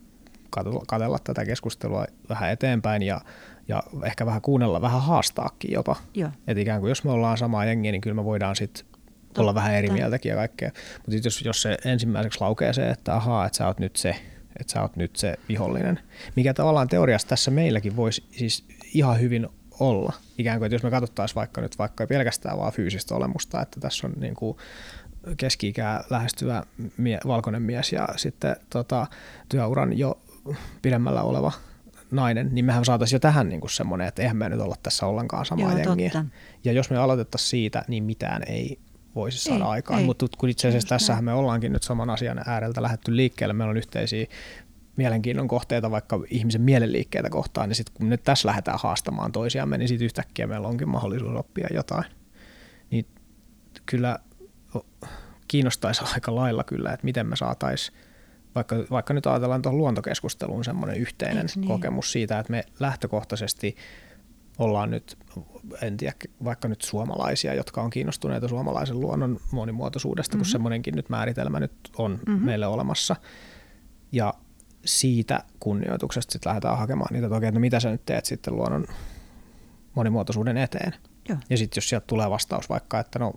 katella 0.87 1.19
tätä 1.19 1.45
keskustelua 1.45 2.05
vähän 2.29 2.51
eteenpäin 2.51 3.03
ja, 3.03 3.21
ja 3.69 3.83
ehkä 4.05 4.27
vähän 4.27 4.43
kuunnella, 4.43 4.81
vähän 4.81 5.03
haastaakin 5.03 5.73
jopa. 5.73 5.97
Että 6.47 6.61
ikään 6.61 6.81
kuin 6.81 6.89
jos 6.89 7.05
me 7.05 7.11
ollaan 7.11 7.39
samaa 7.39 7.65
jengiä, 7.65 7.93
niin 7.93 8.01
kyllä 8.01 8.15
me 8.15 8.25
voidaan 8.25 8.57
sitten 8.57 8.87
olla 9.39 9.55
vähän 9.55 9.75
eri 9.75 9.91
mieltäkin 9.91 10.31
ja 10.31 10.37
kaikkea. 10.37 10.71
Mutta 11.07 11.29
jos, 11.29 11.43
jos 11.43 11.63
se 11.63 11.77
ensimmäiseksi 11.85 12.41
laukee 12.41 12.73
se, 12.73 12.89
että 12.89 13.17
ahaa, 13.17 13.47
että 13.47 13.57
sä 13.57 13.67
oot 13.67 13.79
nyt 13.79 13.97
se, 13.97 14.17
että 14.61 14.73
sä 14.73 14.83
oot 14.83 14.97
nyt 14.97 15.17
se 15.17 15.35
vihollinen, 15.49 16.01
mikä 16.37 16.55
tavallaan 16.55 16.89
teoriassa 16.89 17.29
tässä 17.29 17.51
meilläkin 17.51 17.97
voisi 17.97 18.25
siis 18.31 18.65
ihan 18.95 19.21
hyvin 19.21 19.49
olla. 19.81 20.13
Ikään 20.39 20.59
kuin, 20.59 20.67
että 20.67 20.75
jos 20.75 20.83
me 20.83 20.91
katsottaisiin 20.91 21.35
vaikka 21.35 21.61
nyt 21.61 21.79
vaikka 21.79 22.07
pelkästään 22.07 22.59
vaan 22.59 22.73
fyysistä 22.73 23.15
olemusta, 23.15 23.63
että 23.63 23.81
tässä 23.81 24.07
on 24.07 24.13
niin 24.21 24.35
kuin 24.35 24.57
keski-ikää 25.37 26.05
lähestyvä 26.11 26.63
mie- 26.97 27.21
valkoinen 27.27 27.63
mies 27.63 27.93
ja 27.93 28.09
sitten 28.17 28.57
tota, 28.71 29.07
työuran 29.49 29.99
jo 29.99 30.21
pidemmällä 30.83 31.23
oleva 31.23 31.53
nainen, 32.11 32.49
niin 32.53 32.65
mehän 32.65 32.85
saataisiin 32.85 33.17
jo 33.17 33.21
tähän 33.21 33.49
niin 33.49 33.61
kuin 33.61 33.71
semmoinen, 33.71 34.09
että 34.09 34.23
eihän 34.23 34.37
me 34.37 34.49
nyt 34.49 34.61
olla 34.61 34.77
tässä 34.83 35.07
ollenkaan 35.07 35.47
samaa 35.47 35.71
Joo, 35.71 35.79
jengiä. 35.79 36.11
Totta. 36.11 36.29
Ja 36.65 36.73
jos 36.73 36.91
me 36.91 36.97
aloitettaisiin 36.97 37.49
siitä, 37.49 37.85
niin 37.89 38.05
mitään 38.05 38.43
ei 38.47 38.79
voisi 39.15 39.39
saada 39.39 39.65
ei, 39.65 39.71
aikaan. 39.71 40.01
Ei. 40.01 40.07
Mutta 40.07 40.27
kun 40.39 40.49
itse 40.49 40.69
asiassa 40.69 40.89
tässähän 40.89 41.25
me 41.25 41.33
ollaankin 41.33 41.73
nyt 41.73 41.83
saman 41.83 42.11
asian 42.11 42.43
ääreltä 42.47 42.83
lähdetty 42.83 43.17
liikkeelle, 43.17 43.55
meillä 43.55 43.71
on 43.71 43.77
yhteisiä 43.77 44.27
mielenkiinnon 44.97 45.49
kohteita 45.49 45.91
vaikka 45.91 46.21
ihmisen 46.31 46.61
mielenliikkeitä 46.61 47.31
kohtaan, 47.31 47.69
niin 47.69 47.77
sitten 47.77 47.95
kun 47.97 48.09
nyt 48.09 48.23
tässä 48.25 48.49
lähdetään 48.49 48.79
haastamaan 48.83 49.33
toisiamme, 49.33 49.79
niin 49.79 49.89
sitten 49.89 50.05
yhtäkkiä 50.05 50.47
meillä 50.47 50.69
onkin 50.69 50.89
mahdollisuus 50.89 51.37
oppia 51.37 51.69
jotain. 51.75 52.05
Niin 52.91 53.07
kyllä 53.87 54.19
kiinnostaisi 55.49 56.03
aika 56.15 56.35
lailla 56.35 56.65
kyllä, 56.65 56.93
että 56.93 57.05
miten 57.05 57.27
me 57.27 57.37
saataisiin 57.37 57.99
vaikka, 58.55 58.77
vaikka 58.91 59.15
nyt 59.15 59.27
ajatellaan 59.27 59.63
tuohon 59.63 59.79
luontokeskusteluun 59.79 60.65
semmoinen 60.65 60.97
yhteinen 60.97 61.47
niin? 61.57 61.69
kokemus 61.69 62.13
siitä, 62.13 62.39
että 62.39 62.51
me 62.51 62.65
lähtökohtaisesti 62.81 63.77
ollaan 64.59 64.91
nyt, 64.91 65.19
en 65.83 65.97
tiedä, 65.97 66.15
vaikka 66.45 66.69
nyt 66.69 66.83
suomalaisia, 66.83 67.55
jotka 67.55 67.83
on 67.83 67.91
kiinnostuneita 67.91 68.49
suomalaisen 68.49 69.01
luonnon 69.01 69.41
monimuotoisuudesta, 69.53 70.37
mm-hmm. 70.37 70.45
kun 70.45 70.51
semmoinenkin 70.51 70.95
nyt 70.95 71.09
määritelmä 71.09 71.61
nyt 71.61 71.73
on 71.99 72.21
mm-hmm. 72.27 72.45
meille 72.45 72.67
olemassa. 72.67 73.17
Ja 74.13 74.35
siitä 74.85 75.45
kunnioituksesta 75.61 76.33
sitten 76.33 76.51
lähdetään 76.51 76.79
hakemaan 76.79 77.13
niitä, 77.13 77.27
että 77.27 77.37
okei, 77.37 77.53
no 77.53 77.61
mitä 77.61 77.81
sä 77.81 77.91
nyt 77.91 78.05
teet 78.07 78.25
sitten 78.25 78.57
luonnon 78.57 78.87
monimuotoisuuden 79.95 80.57
eteen. 80.57 80.95
Joo. 81.29 81.39
Ja 81.51 81.57
sitten 81.57 81.77
jos 81.77 81.89
sieltä 81.89 82.07
tulee 82.07 82.31
vastaus 82.31 82.69
vaikka, 82.69 83.01
että 83.01 83.19
no 83.19 83.33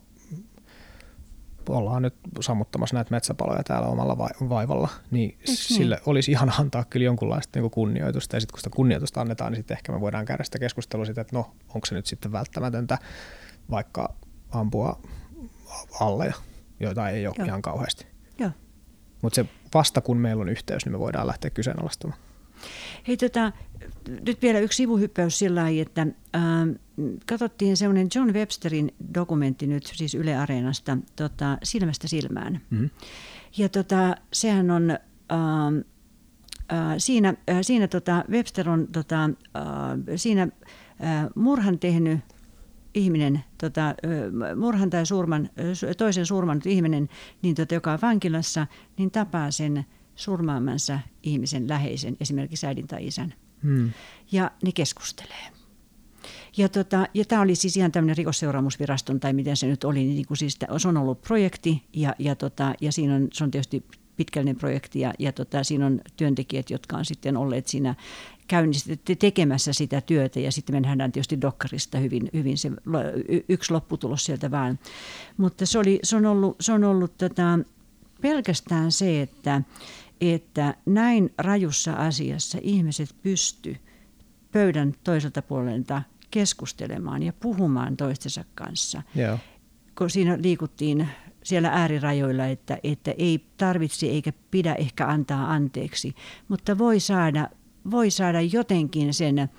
ollaan 1.70 2.02
nyt 2.02 2.16
sammuttamassa 2.42 2.96
näitä 2.96 3.12
metsäpaloja 3.12 3.64
täällä 3.64 3.88
omalla 3.88 4.18
vaivalla, 4.50 4.90
niin 5.12 5.30
Eks 5.40 5.48
niin? 5.48 5.58
sille 5.58 5.96
niin? 5.96 6.04
olisi 6.06 6.32
ihan 6.32 6.54
antaa 6.60 6.86
kyllä 6.90 7.04
jonkunlaista 7.04 7.60
niin 7.60 7.72
kunnioitusta. 7.72 8.36
Ja 8.36 8.40
sitten 8.40 8.54
kun 8.54 8.60
sitä 8.60 8.70
kunnioitusta 8.76 9.22
annetaan, 9.22 9.52
niin 9.52 9.60
sitten 9.60 9.78
ehkä 9.78 9.92
me 9.92 10.02
voidaan 10.02 10.26
käydä 10.26 10.44
sitä 10.44 10.60
keskustelua 10.60 11.06
siitä, 11.06 11.22
että 11.22 11.36
no, 11.36 11.52
onko 11.76 11.86
se 11.86 11.96
nyt 11.96 12.06
sitten 12.06 12.32
välttämätöntä 12.32 12.98
vaikka 13.72 14.16
ampua 14.52 15.00
alle 16.00 16.34
joita 16.80 17.10
ei 17.10 17.28
ole 17.28 17.36
Joo. 17.38 17.46
ihan 17.46 17.62
kauheasti. 17.62 18.08
Mutta 19.22 19.36
se 19.36 19.46
vasta 19.74 20.02
kun 20.02 20.18
meillä 20.18 20.42
on 20.42 20.50
yhteys, 20.50 20.86
niin 20.86 20.94
me 20.94 21.00
voidaan 21.00 21.28
lähteä 21.28 21.50
kyseenalaistamaan. 21.50 22.20
Hei, 23.08 23.18
tota, 23.18 23.52
nyt 24.26 24.42
vielä 24.42 24.60
yksi 24.60 24.78
sivuhyppäys 24.78 25.40
sillä 25.40 25.62
lailla, 25.62 25.82
että 25.82 26.02
äh, 26.02 26.42
katsottiin 27.26 27.78
semmoinen 27.78 28.08
John 28.16 28.34
Websterin 28.34 28.92
dokumentti 29.14 29.68
nyt 29.68 29.92
siis 29.96 30.16
Yle 30.16 30.38
Areenasta 30.38 30.98
tota, 31.16 31.58
silmästä 31.64 32.08
silmään. 32.08 32.62
Mm-hmm. 32.70 32.90
Ja 33.58 33.70
tota, 33.70 34.16
sehän 34.34 34.72
on... 34.72 34.92
Äh, 34.92 35.38
äh, 36.74 36.96
siinä 36.98 37.30
äh, 37.50 37.58
siinä 37.62 37.88
tota, 37.88 38.24
Webster 38.30 38.70
on 38.70 38.88
tota, 38.92 39.24
äh, 39.24 39.32
siinä 40.16 40.42
äh, 40.42 41.28
murhan 41.36 41.80
tehnyt 41.80 42.20
ihminen, 42.94 43.44
tota, 43.58 43.96
murhan 44.56 44.90
tai 44.90 45.06
surman, 45.06 45.50
toisen 45.98 46.26
surmannut 46.26 46.66
ihminen, 46.66 47.10
niin 47.42 47.56
tota, 47.56 47.74
joka 47.74 47.92
on 47.92 48.00
vankilassa, 48.02 48.68
niin 48.98 49.12
tapaa 49.12 49.52
sen 49.52 49.86
surmaamansa 50.18 51.00
ihmisen 51.24 51.70
läheisen, 51.70 52.18
esimerkiksi 52.20 52.68
äidin 52.68 52.88
tai 52.88 53.08
isän. 53.08 53.34
Hmm. 53.64 53.92
Ja 54.32 54.52
ne 54.64 54.72
keskustelee. 54.72 55.52
Ja, 56.58 56.70
tota, 56.70 57.08
ja 57.14 57.26
tämä 57.26 57.42
oli 57.42 57.56
siis 57.56 57.78
ihan 57.78 57.92
tämmöinen 57.92 58.18
rikosseuraamusviraston, 58.18 59.20
tai 59.20 59.34
miten 59.34 59.58
se 59.58 59.68
nyt 59.68 59.84
oli, 59.84 60.04
niin 60.04 60.26
kuin 60.26 60.38
siis, 60.38 60.60
se 60.78 60.88
on 60.88 60.98
ollut 60.98 61.22
projekti, 61.22 61.84
ja, 61.94 62.16
ja, 62.20 62.36
tota, 62.36 62.74
ja 62.82 62.92
siinä 62.92 63.16
on, 63.16 63.28
se 63.34 63.44
on 63.44 63.52
tietysti 63.52 63.84
pitkällinen 64.16 64.56
projekti, 64.56 65.00
ja, 65.00 65.14
ja 65.20 65.32
tota, 65.32 65.64
siinä 65.64 65.86
on 65.86 66.02
työntekijät, 66.18 66.70
jotka 66.70 66.98
on 66.98 67.06
sitten 67.06 67.38
olleet 67.38 67.68
siinä 67.68 67.96
käynnistetty 68.48 69.16
tekemässä 69.16 69.74
sitä 69.74 70.02
työtä 70.02 70.40
ja 70.40 70.52
sitten 70.52 70.76
me 70.76 70.80
nähdään 70.80 71.12
tietysti 71.12 71.42
Dokkarista 71.42 71.98
hyvin, 71.98 72.30
hyvin 72.34 72.58
se 72.58 72.72
yksi 73.50 73.74
lopputulos 73.74 74.26
sieltä 74.26 74.52
vaan. 74.52 74.80
Mutta 75.38 75.66
se, 75.66 75.80
oli, 75.80 76.00
se 76.04 76.16
on 76.16 76.26
ollut, 76.26 76.56
se 76.60 76.74
on 76.74 76.84
ollut 76.84 77.18
tota, 77.18 77.60
pelkästään 78.22 78.92
se, 78.92 79.22
että, 79.22 79.62
että 80.22 80.76
näin 80.86 81.34
rajussa 81.38 81.94
asiassa 81.94 82.58
ihmiset 82.62 83.16
pysty 83.24 83.78
pöydän 84.52 84.94
toiselta 85.04 85.42
puolelta 85.42 86.02
keskustelemaan 86.32 87.24
ja 87.24 87.34
puhumaan 87.34 87.98
toistensa 87.98 88.46
kanssa. 88.56 89.02
Yeah. 89.18 89.40
Kun 89.98 90.10
siinä 90.10 90.38
liikuttiin 90.42 91.08
siellä 91.44 91.70
äärirajoilla, 91.70 92.46
että, 92.46 92.78
että 92.84 93.14
ei 93.18 93.46
tarvitse 93.58 94.08
eikä 94.08 94.34
pidä 94.52 94.74
ehkä 94.74 95.08
antaa 95.08 95.54
anteeksi, 95.54 96.16
mutta 96.48 96.78
voi 96.78 97.00
saada 97.00 97.50
voi 97.92 98.12
saada 98.12 98.42
jotenkin 98.42 99.14
sen 99.14 99.50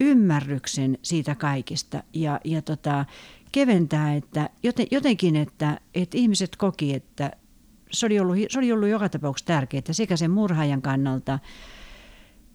ymmärryksen 0.00 0.98
siitä 1.02 1.34
kaikista 1.34 2.02
ja, 2.12 2.40
ja 2.44 2.62
tota, 2.62 3.04
keventää, 3.52 4.14
että 4.14 4.50
jotenkin, 4.90 5.36
että, 5.36 5.80
että 5.94 6.16
ihmiset 6.16 6.56
koki, 6.56 6.94
että 6.94 7.30
se 7.90 8.06
oli, 8.06 8.20
ollut, 8.20 8.36
se 8.48 8.58
oli 8.58 8.72
ollut 8.72 8.88
joka 8.88 9.08
tapauksessa 9.08 9.46
tärkeää 9.46 9.82
sekä 9.92 10.16
sen 10.16 10.30
murhaajan 10.30 10.82
kannalta 10.82 11.38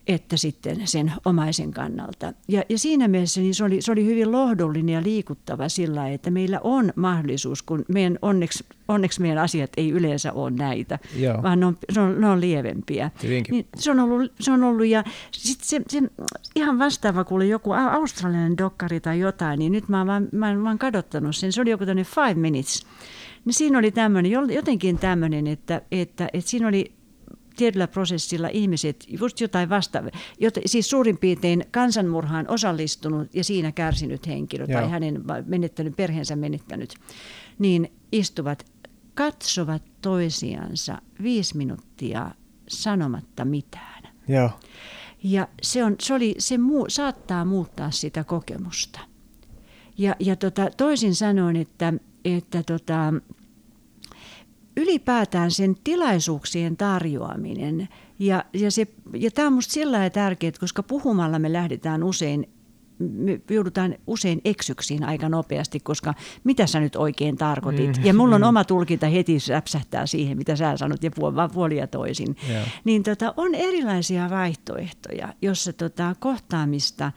että 0.07 0.37
sitten 0.37 0.87
sen 0.87 1.13
omaisen 1.25 1.71
kannalta. 1.71 2.33
Ja, 2.47 2.63
ja 2.69 2.79
siinä 2.79 3.07
mielessä 3.07 3.41
niin 3.41 3.55
se, 3.55 3.63
oli, 3.63 3.81
se 3.81 3.91
oli 3.91 4.05
hyvin 4.05 4.31
lohdullinen 4.31 4.93
ja 4.93 5.03
liikuttava 5.03 5.69
sillä, 5.69 6.09
että 6.09 6.31
meillä 6.31 6.59
on 6.63 6.93
mahdollisuus, 6.95 7.63
kun 7.63 7.85
meidän 7.87 8.19
onneksi, 8.21 8.65
onneksi 8.87 9.21
meidän 9.21 9.37
asiat 9.37 9.69
ei 9.77 9.91
yleensä 9.91 10.33
ole 10.33 10.51
näitä, 10.51 10.99
Joo. 11.15 11.43
vaan 11.43 11.59
ne 11.59 11.65
on, 11.65 11.77
ne 11.95 12.01
on, 12.01 12.21
ne 12.21 12.27
on 12.29 12.41
lievempiä. 12.41 13.11
Niin 13.51 13.67
se, 13.77 13.91
on 13.91 13.99
ollut, 13.99 14.31
se 14.39 14.51
on 14.51 14.63
ollut, 14.63 14.87
ja 14.87 15.03
sit 15.31 15.61
se, 15.61 15.81
se, 15.89 16.01
ihan 16.55 16.79
vastaava 16.79 17.23
kuin 17.23 17.49
joku 17.49 17.71
australialainen 17.71 18.57
dokkari 18.57 18.99
tai 18.99 19.19
jotain, 19.19 19.59
niin 19.59 19.71
nyt 19.71 19.89
mä 19.89 19.97
oon 19.97 20.07
vaan, 20.07 20.29
mä, 20.31 20.49
oon 20.67 20.79
kadottanut 20.79 21.35
sen. 21.35 21.51
Se 21.51 21.61
oli 21.61 21.69
joku 21.69 21.85
tämmöinen 21.85 22.05
five 22.05 22.33
minutes. 22.33 22.85
Niin 23.45 23.53
siinä 23.53 23.79
oli 23.79 23.91
tämmöinen, 23.91 24.31
jotenkin 24.31 24.99
tämmöinen, 24.99 25.47
että, 25.47 25.81
että, 25.91 26.29
että 26.33 26.49
siinä 26.49 26.67
oli 26.67 26.91
tietyllä 27.55 27.87
prosessilla 27.87 28.47
ihmiset, 28.47 29.05
just 29.07 29.41
jotain 29.41 29.69
vasta, 29.69 30.03
jota, 30.39 30.61
siis 30.65 30.89
suurin 30.89 31.17
piirtein 31.17 31.65
kansanmurhaan 31.71 32.45
osallistunut 32.47 33.35
ja 33.35 33.43
siinä 33.43 33.71
kärsinyt 33.71 34.27
henkilö 34.27 34.65
Joo. 34.67 34.81
tai 34.81 34.89
hänen 34.89 35.23
menettänyt, 35.45 35.95
perheensä 35.95 36.35
menettänyt, 36.35 36.93
niin 37.59 37.91
istuvat, 38.11 38.65
katsovat 39.13 39.83
toisiansa 40.01 41.01
viisi 41.23 41.57
minuuttia 41.57 42.31
sanomatta 42.67 43.45
mitään. 43.45 44.03
Joo. 44.27 44.49
Ja 45.23 45.47
se, 45.61 45.83
on, 45.83 45.95
se, 45.99 46.13
oli, 46.13 46.35
se 46.37 46.57
muu, 46.57 46.85
saattaa 46.89 47.45
muuttaa 47.45 47.91
sitä 47.91 48.23
kokemusta. 48.23 48.99
Ja, 49.97 50.15
ja 50.19 50.35
tota, 50.35 50.69
toisin 50.77 51.15
sanoen, 51.15 51.55
että, 51.55 51.93
että 52.25 52.63
tota, 52.63 53.13
ylipäätään 54.77 55.51
sen 55.51 55.75
tilaisuuksien 55.83 56.77
tarjoaminen. 56.77 57.87
Ja, 58.19 58.45
ja, 58.53 58.71
se, 58.71 58.87
ja 59.13 59.31
tämä 59.31 59.47
on 59.47 59.53
minusta 59.53 59.73
sillä 59.73 59.97
tavalla 59.97 60.09
tärkeää, 60.09 60.53
koska 60.59 60.83
puhumalla 60.83 61.39
me 61.39 61.53
lähdetään 61.53 62.03
usein 62.03 62.47
me 62.99 63.41
joudutaan 63.49 63.95
usein 64.07 64.41
eksyksiin 64.45 65.03
aika 65.03 65.29
nopeasti, 65.29 65.79
koska 65.79 66.13
mitä 66.43 66.67
sä 66.67 66.79
nyt 66.79 66.95
oikein 66.95 67.37
tarkoitit. 67.37 67.97
Mm. 67.97 68.05
Ja 68.05 68.13
mulla 68.13 68.35
on 68.35 68.41
mm. 68.41 68.47
oma 68.47 68.63
tulkinta 68.63 69.07
heti 69.07 69.39
säpsähtää 69.39 70.05
siihen, 70.05 70.37
mitä 70.37 70.55
sä 70.55 70.77
sanot, 70.77 71.03
ja 71.03 71.11
puolia 71.53 71.87
toisin. 71.87 72.35
Yeah. 72.49 72.67
Niin 72.83 73.03
tota, 73.03 73.33
on 73.37 73.55
erilaisia 73.55 74.29
vaihtoehtoja, 74.29 75.33
jossa 75.41 75.73
tota, 75.73 76.15
kohtaamista 76.19 77.11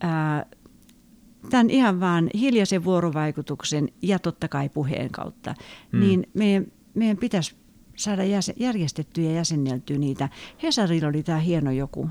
ää, 0.00 0.46
tämän 1.50 1.70
ihan 1.70 2.00
vaan 2.00 2.30
hiljaisen 2.34 2.84
vuorovaikutuksen 2.84 3.88
ja 4.02 4.18
totta 4.18 4.48
kai 4.48 4.68
puheen 4.68 5.10
kautta, 5.10 5.54
mm. 5.92 6.00
niin 6.00 6.26
meidän, 6.34 6.66
meidän 6.94 7.16
pitäisi 7.16 7.54
saada 7.96 8.24
jäsen, 8.24 8.54
järjestettyä 8.58 9.24
ja 9.24 9.32
jäsenneltyä 9.32 9.98
niitä. 9.98 10.28
Hesarilla 10.62 11.08
oli 11.08 11.22
tämä 11.22 11.38
hieno 11.38 11.70
joku, 11.70 12.08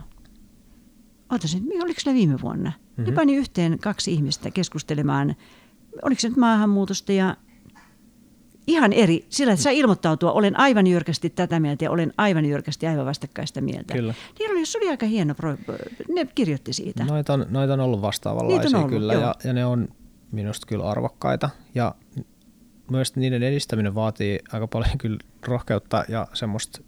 Otasin, 1.30 1.64
oliko 1.84 2.00
se 2.00 2.14
viime 2.14 2.42
vuonna? 2.42 2.70
Mm-hmm. 2.70 3.04
Ne 3.04 3.12
pani 3.12 3.36
yhteen 3.36 3.80
kaksi 3.80 4.14
ihmistä 4.14 4.52
keskustelemaan, 4.52 5.36
oliko 6.02 6.22
se 6.22 6.30
nyt 6.30 6.38
maahanmuutosta 6.38 7.12
ja 7.12 7.38
ihan 8.70 8.94
eri, 8.94 9.26
sillä 9.30 9.54
että 9.54 9.64
saa 9.64 9.72
ilmoittautua, 9.72 10.32
olen 10.32 10.60
aivan 10.60 10.88
jyrkästi 10.88 11.30
tätä 11.30 11.60
mieltä 11.60 11.86
ja 11.86 11.92
olen 11.92 12.14
aivan 12.18 12.46
jyrkästi 12.46 12.88
aivan 12.88 13.06
vastakkaista 13.06 13.62
mieltä. 13.62 13.94
Kyllä. 13.94 14.14
Niin 14.40 14.52
oli, 14.52 14.66
se 14.66 14.78
oli 14.78 14.90
aika 14.90 15.06
hieno, 15.06 15.36
pro, 15.36 15.58
ne 16.16 16.26
kirjoitti 16.36 16.74
siitä. 16.74 17.04
Noita 17.04 17.34
on, 17.34 17.46
noita 17.50 17.74
on 17.74 17.80
ollut 17.80 18.02
vastaavanlaisia 18.02 18.70
on 18.70 18.76
ollut, 18.76 18.90
kyllä 18.90 19.14
ja, 19.14 19.36
ja 19.44 19.54
ne 19.54 19.66
on 19.66 19.88
minusta 20.32 20.68
kyllä 20.68 20.90
arvokkaita 20.90 21.50
ja 21.76 21.96
myös 22.92 23.16
niiden 23.16 23.44
edistäminen 23.44 23.96
vaatii 23.96 24.40
aika 24.52 24.68
paljon 24.68 24.98
kyllä 24.98 25.18
rohkeutta 25.48 26.06
ja 26.08 26.28
semmoista 26.34 26.82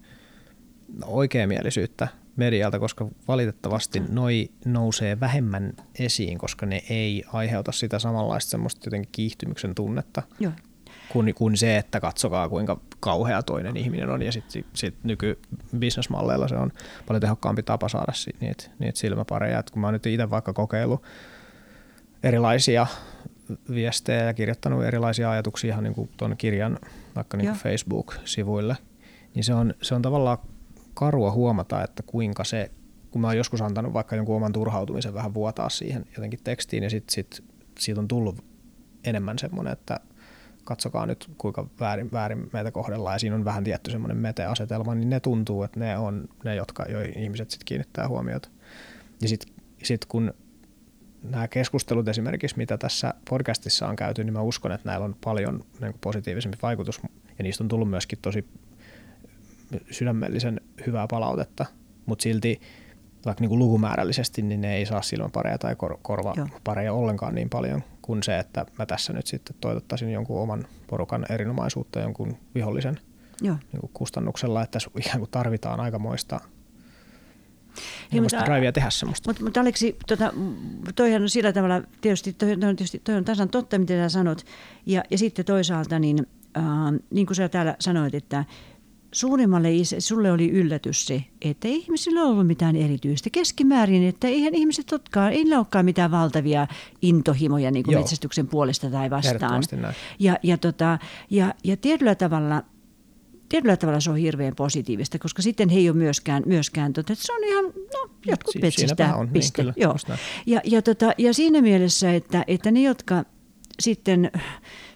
oikeamielisyyttä 1.05 2.07
medialta, 2.35 2.79
koska 2.79 3.07
valitettavasti 3.27 4.01
noi 4.09 4.49
nousee 4.65 5.19
vähemmän 5.19 5.73
esiin, 5.99 6.37
koska 6.37 6.65
ne 6.65 6.83
ei 6.89 7.23
aiheuta 7.33 7.71
sitä 7.71 7.99
samanlaista 7.99 8.49
semmoista 8.49 8.87
jotenkin 8.87 9.09
kiihtymyksen 9.11 9.75
tunnetta. 9.75 10.23
Joo 10.39 10.51
kuin, 11.13 11.35
kuin 11.35 11.57
se, 11.57 11.77
että 11.77 11.99
katsokaa 11.99 12.49
kuinka 12.49 12.79
kauhea 12.99 13.43
toinen 13.43 13.77
ihminen 13.77 14.09
on. 14.09 14.21
Ja 14.21 14.31
sitten 14.31 14.63
sit 14.73 14.95
nykybisnesmalleilla 15.03 16.47
se 16.47 16.55
on 16.55 16.71
paljon 17.07 17.21
tehokkaampi 17.21 17.63
tapa 17.63 17.89
saada 17.89 18.11
niitä, 18.39 18.63
niitä 18.79 18.99
silmäpareja. 18.99 19.59
Et 19.59 19.69
kun 19.69 19.81
mä 19.81 19.87
oon 19.87 19.93
nyt 19.93 20.05
itse 20.05 20.29
vaikka 20.29 20.53
kokeillut 20.53 21.03
erilaisia 22.23 22.87
viestejä 23.69 24.23
ja 24.23 24.33
kirjoittanut 24.33 24.83
erilaisia 24.83 25.31
ajatuksia 25.31 25.73
ihan 25.73 25.83
niin 25.83 26.09
tuon 26.17 26.37
kirjan 26.37 26.79
vaikka 27.15 27.37
niin 27.37 27.53
Facebook-sivuille, 27.53 28.77
niin 29.35 29.43
se 29.43 29.53
on, 29.53 29.73
se 29.81 29.95
on 29.95 30.01
tavallaan 30.01 30.37
karua 30.93 31.31
huomata, 31.31 31.83
että 31.83 32.03
kuinka 32.03 32.43
se, 32.43 32.71
kun 33.11 33.21
mä 33.21 33.27
oon 33.27 33.37
joskus 33.37 33.61
antanut 33.61 33.93
vaikka 33.93 34.15
jonkun 34.15 34.35
oman 34.35 34.53
turhautumisen 34.53 35.13
vähän 35.13 35.33
vuotaa 35.33 35.69
siihen 35.69 36.05
jotenkin 36.15 36.39
tekstiin, 36.43 36.83
ja 36.83 36.89
sitten 36.89 37.13
sit, 37.13 37.43
siitä 37.79 38.01
on 38.01 38.07
tullut 38.07 38.43
enemmän 39.03 39.39
semmoinen, 39.39 39.73
että 39.73 39.99
katsokaa 40.71 41.05
nyt 41.05 41.29
kuinka 41.37 41.67
väärin, 41.79 42.11
väärin 42.11 42.49
meitä 42.53 42.71
kohdellaan. 42.71 43.15
Ja 43.15 43.19
siinä 43.19 43.35
on 43.35 43.45
vähän 43.45 43.63
tietty 43.63 43.91
semmoinen 43.91 44.17
mete-asetelma, 44.17 44.95
niin 44.95 45.09
ne 45.09 45.19
tuntuu, 45.19 45.63
että 45.63 45.79
ne 45.79 45.97
on 45.97 46.29
ne, 46.43 46.55
jotka, 46.55 46.85
joihin 46.89 47.17
ihmiset 47.17 47.51
sitten 47.51 47.65
kiinnittää 47.65 48.07
huomiota. 48.07 48.49
Ja 49.21 49.27
sitten 49.27 49.53
sit 49.83 50.05
kun 50.05 50.33
nämä 51.23 51.47
keskustelut 51.47 52.07
esimerkiksi, 52.07 52.57
mitä 52.57 52.77
tässä 52.77 53.13
podcastissa 53.29 53.87
on 53.87 53.95
käyty, 53.95 54.23
niin 54.23 54.33
mä 54.33 54.41
uskon, 54.41 54.71
että 54.71 54.89
näillä 54.89 55.05
on 55.05 55.15
paljon 55.23 55.63
niin 55.81 55.95
positiivisempi 56.01 56.57
vaikutus. 56.61 57.01
Ja 57.37 57.43
niistä 57.43 57.63
on 57.63 57.67
tullut 57.67 57.89
myöskin 57.89 58.19
tosi 58.21 58.45
sydämellisen 59.91 60.61
hyvää 60.87 61.07
palautetta, 61.07 61.65
mutta 62.05 62.23
silti 62.23 62.61
vaikka 63.25 63.41
niin 63.41 63.49
kuin 63.49 63.59
lukumäärällisesti, 63.59 64.41
niin 64.41 64.61
ne 64.61 64.75
ei 64.75 64.85
saa 64.85 65.01
silmäpareja 65.01 65.57
tai 65.57 65.75
kor- 65.75 65.99
korvapareja 66.01 66.93
ollenkaan 66.93 67.35
niin 67.35 67.49
paljon 67.49 67.83
kuin 68.01 68.23
se, 68.23 68.39
että 68.39 68.65
mä 68.79 68.85
tässä 68.85 69.13
nyt 69.13 69.27
sitten 69.27 69.55
toivottaisin 69.61 70.11
jonkun 70.11 70.41
oman 70.41 70.67
porukan 70.87 71.25
erinomaisuutta 71.29 71.99
jonkun 71.99 72.37
vihollisen 72.55 72.99
Joo. 73.41 73.55
Niin 73.73 73.79
kuin 73.79 73.91
kustannuksella, 73.93 74.63
että 74.63 74.79
ikään 74.99 75.19
kuin 75.19 75.31
tarvitaan 75.31 75.79
aikamoista 75.79 76.39
niin, 78.11 78.23
mutta, 78.23 78.45
drivea 78.45 78.71
tehdä 78.71 78.89
semmoista. 78.89 79.29
Mutta, 79.29 79.43
mutta 79.43 79.61
Aleksi, 79.61 79.97
tota, 80.07 80.33
toihan 80.95 81.21
on 81.21 81.29
sillä 81.29 81.53
tavalla, 81.53 81.81
tietysti 82.01 82.33
toi, 82.33 82.57
toi 82.57 82.69
on, 82.69 82.75
tietysti, 82.75 83.01
toi 83.03 83.15
on 83.15 83.25
tasan 83.25 83.49
totta, 83.49 83.79
mitä 83.79 83.93
sä 83.93 84.09
sanot, 84.09 84.45
ja, 84.85 85.03
ja 85.09 85.17
sitten 85.17 85.45
toisaalta 85.45 85.99
niin 85.99 86.27
äh, 86.57 86.63
niin 87.09 87.27
kuin 87.27 87.35
sä 87.35 87.49
täällä 87.49 87.75
sanoit, 87.79 88.15
että 88.15 88.45
suurimmalle 89.11 89.69
sulle 89.99 90.31
oli 90.31 90.49
yllätys 90.49 91.05
se, 91.05 91.23
että 91.41 91.67
ei 91.67 91.75
ihmisillä 91.75 92.23
ollut 92.23 92.47
mitään 92.47 92.75
erityistä 92.75 93.29
keskimäärin, 93.29 94.03
että 94.03 94.27
eihän 94.27 94.55
ihmiset 94.55 94.93
otkaan, 94.93 95.31
ei 95.31 95.53
olekaan 95.55 95.85
mitään 95.85 96.11
valtavia 96.11 96.67
intohimoja 97.01 97.71
niin 97.71 97.83
kuin 97.85 97.97
metsästyksen 97.97 98.47
puolesta 98.47 98.89
tai 98.89 99.09
vastaan. 99.09 99.63
Ja, 100.19 100.37
ja, 100.43 100.57
tota, 100.57 100.99
ja, 101.29 101.55
ja 101.63 101.77
tietyllä 101.77 102.15
tavalla 102.15 102.63
tietyllä 103.49 103.77
tavalla 103.77 103.99
se 103.99 104.11
on 104.11 104.17
hirveän 104.17 104.55
positiivista, 104.55 105.19
koska 105.19 105.41
sitten 105.41 105.69
he 105.69 105.79
ei 105.79 105.89
ole 105.89 105.97
myöskään, 105.97 106.43
myöskään 106.45 106.93
tota, 106.93 107.13
että 107.13 107.25
se 107.25 107.33
on 107.33 107.43
ihan, 107.43 107.65
no 107.65 108.09
jotkut 108.25 108.53
si- 108.53 108.59
metsästää, 108.59 109.15
on, 109.15 109.25
niin 109.25 109.33
piste. 109.33 109.63
Niin, 109.63 109.73
kyllä, 109.73 109.87
Joo. 109.87 110.17
Ja, 110.45 110.61
ja, 110.63 110.81
tota, 110.81 111.13
ja 111.17 111.33
siinä 111.33 111.61
mielessä, 111.61 112.13
että, 112.13 112.43
että 112.47 112.71
ne, 112.71 112.81
jotka 112.81 113.25
sitten 113.79 114.31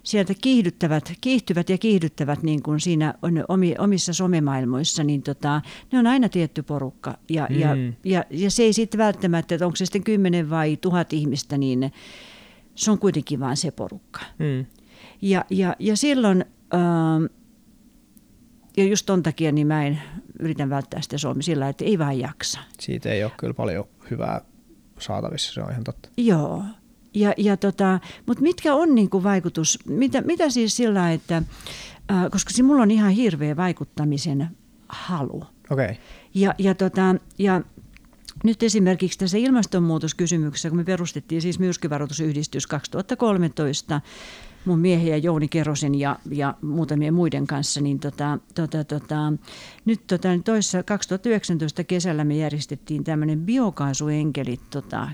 sieltä 0.05 0.33
kiihdyttävät, 0.41 1.13
kiihtyvät 1.21 1.69
ja 1.69 1.77
kiihdyttävät 1.77 2.43
niin 2.43 2.63
kuin 2.63 2.79
siinä 2.79 3.13
on 3.21 3.33
omissa 3.77 4.13
somemaailmoissa, 4.13 5.03
niin 5.03 5.23
tota, 5.23 5.61
ne 5.91 5.99
on 5.99 6.07
aina 6.07 6.29
tietty 6.29 6.63
porukka. 6.63 7.17
Ja, 7.29 7.47
mm. 7.49 7.59
ja, 7.59 7.75
ja, 8.03 8.23
ja 8.29 8.51
se 8.51 8.63
ei 8.63 8.73
sitten 8.73 8.97
välttämättä, 8.97 9.55
että 9.55 9.65
onko 9.65 9.75
se 9.75 9.85
sitten 9.85 10.03
kymmenen 10.03 10.49
vai 10.49 10.77
tuhat 10.77 11.13
ihmistä, 11.13 11.57
niin 11.57 11.91
se 12.75 12.91
on 12.91 12.99
kuitenkin 12.99 13.39
vain 13.39 13.57
se 13.57 13.71
porukka. 13.71 14.19
Mm. 14.39 14.65
Ja, 15.21 15.45
ja, 15.49 15.75
ja 15.79 15.97
silloin... 15.97 16.45
Ähm, 16.73 17.25
ja 18.77 18.83
just 18.83 19.05
ton 19.05 19.23
takia 19.23 19.51
niin 19.51 19.67
mä 19.67 19.85
en 19.85 20.01
yritän 20.39 20.69
välttää 20.69 21.01
sitä 21.01 21.17
Suomi 21.17 21.43
sillä, 21.43 21.69
että 21.69 21.85
ei 21.85 21.99
vaan 21.99 22.19
jaksa. 22.19 22.59
Siitä 22.79 23.09
ei 23.09 23.23
ole 23.23 23.31
kyllä 23.37 23.53
paljon 23.53 23.87
hyvää 24.11 24.41
saatavissa, 24.99 25.53
se 25.53 25.61
on 25.61 25.71
ihan 25.71 25.83
totta. 25.83 26.09
Joo. 26.17 26.63
Ja, 27.15 27.33
ja 27.37 27.57
tota, 27.57 27.99
Mutta 28.25 28.43
mitkä 28.43 28.75
on 28.75 28.95
niinku 28.95 29.23
vaikutus, 29.23 29.79
mitä, 29.85 30.21
mitä 30.21 30.49
siis 30.49 30.77
sillä, 30.77 31.11
että, 31.11 31.37
äh, 32.11 32.31
koska 32.31 32.51
se 32.53 32.63
mulla 32.63 32.81
on 32.81 32.91
ihan 32.91 33.11
hirveä 33.11 33.55
vaikuttamisen 33.55 34.47
halu. 34.89 35.43
Okay. 35.69 35.95
Ja, 36.33 36.55
ja, 36.57 36.75
tota, 36.75 37.15
ja 37.39 37.61
nyt 38.43 38.63
esimerkiksi 38.63 39.19
tässä 39.19 39.37
ilmastonmuutoskysymyksessä, 39.37 40.69
kun 40.69 40.77
me 40.77 40.83
perustettiin 40.83 41.41
siis 41.41 41.59
myrskyvaroitusyhdistys 41.59 42.67
2013, 42.67 44.01
mun 44.65 44.79
miehen 44.79 45.07
ja 45.07 45.17
Jouni 45.17 45.47
Kerosen 45.47 45.95
ja, 45.95 46.19
ja 46.31 46.55
muutamien 46.61 47.13
muiden 47.13 47.47
kanssa, 47.47 47.81
niin 47.81 47.99
tota, 47.99 48.39
tota, 48.55 48.83
tota, 48.83 49.33
nyt 49.85 50.07
tota, 50.07 50.29
toissa 50.45 50.83
2019 50.83 51.83
kesällä 51.83 52.23
me 52.23 52.37
järjestettiin 52.37 53.03
tämmöinen 53.03 53.39
biokaasuenkelit 53.39 54.61
tota, 54.69 55.09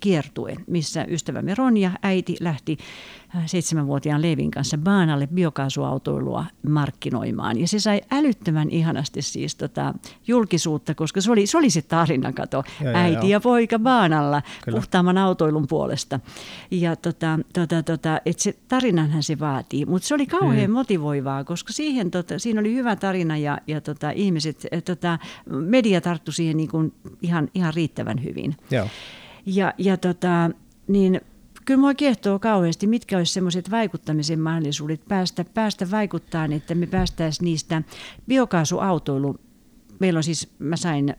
kiertue, 0.00 0.56
missä 0.66 1.04
ystävämme 1.08 1.54
Ronja, 1.54 1.90
äiti, 2.02 2.36
lähti 2.40 2.78
äh, 3.36 3.42
seitsemänvuotiaan 3.46 4.22
Leevin 4.22 4.50
kanssa 4.50 4.78
Baanalle 4.78 5.26
biokaasuautoilua 5.26 6.44
markkinoimaan. 6.68 7.60
Ja 7.60 7.68
se 7.68 7.80
sai 7.80 8.00
älyttömän 8.10 8.70
ihanasti 8.70 9.22
siis 9.22 9.54
tota, 9.54 9.94
julkisuutta, 10.26 10.94
koska 10.94 11.20
se 11.20 11.32
oli 11.32 11.46
se, 11.46 11.58
oli 11.58 11.70
se 11.70 11.82
tarina, 11.82 12.32
kato, 12.32 12.64
joo, 12.84 12.94
äiti 12.94 13.14
joo. 13.16 13.24
ja 13.24 13.40
poika 13.40 13.78
Baanalla 13.78 14.42
Kyllä. 14.64 14.76
puhtaamman 14.76 15.18
autoilun 15.18 15.66
puolesta. 15.66 16.20
Ja 16.70 16.96
tota, 16.96 17.38
tota, 17.52 17.82
tota, 17.82 18.20
et 18.26 18.38
se 18.38 18.54
tarinanhan 18.68 19.22
se 19.22 19.38
vaatii, 19.38 19.86
mutta 19.86 20.08
se 20.08 20.14
oli 20.14 20.26
kauhean 20.26 20.64
hmm. 20.64 20.72
motivoivaa, 20.72 21.44
koska 21.44 21.72
siihen, 21.72 22.10
tota, 22.10 22.38
siinä 22.38 22.60
oli 22.60 22.74
hyvä 22.74 22.96
tarina 22.96 23.36
ja, 23.36 23.58
ja 23.66 23.80
tota, 23.80 24.10
ihmiset, 24.10 24.66
tota, 24.84 25.18
media 25.46 26.00
tarttui 26.00 26.34
siihen 26.34 26.56
niin 26.56 26.68
kuin 26.68 26.92
ihan, 27.22 27.48
ihan 27.54 27.74
riittävän 27.74 28.24
hyvin. 28.24 28.56
Joo. 28.70 28.88
Ja, 29.46 29.74
ja 29.78 29.96
tota, 29.96 30.50
niin 30.88 31.20
kyllä 31.64 31.80
mua 31.80 31.94
kiehtoo 31.94 32.38
kauheasti, 32.38 32.86
mitkä 32.86 33.18
olisi 33.18 33.32
semmoiset 33.32 33.70
vaikuttamisen 33.70 34.40
mahdollisuudet 34.40 35.00
päästä, 35.08 35.44
päästä 35.54 35.90
vaikuttaa, 35.90 36.44
että 36.44 36.74
me 36.74 36.86
päästäisiin 36.86 37.44
niistä 37.44 37.82
biokaasuautoilu 38.28 39.36
meillä 39.98 40.18
on 40.18 40.24
siis, 40.24 40.48
mä 40.58 40.76
sain, 40.76 41.16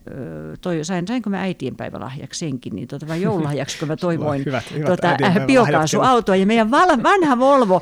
toi, 0.62 0.86
sain 0.86 1.08
sainko 1.08 1.30
mä 1.30 1.42
äitienpäivälahjaksi 1.42 2.40
senkin, 2.40 2.76
niin 2.76 2.88
tota, 2.88 3.08
vai 3.08 3.22
joululahjaksi, 3.22 3.80
kun 3.80 3.88
mä 3.88 3.96
toivoin 3.96 4.46
hyvät, 4.46 4.72
hyvät 4.74 4.88
tota, 4.88 5.18
biokaasuautoa. 5.46 6.36
Ja 6.36 6.46
meidän 6.46 6.72
val, 6.72 6.90
vanha 7.04 7.40
Volvo, 7.40 7.82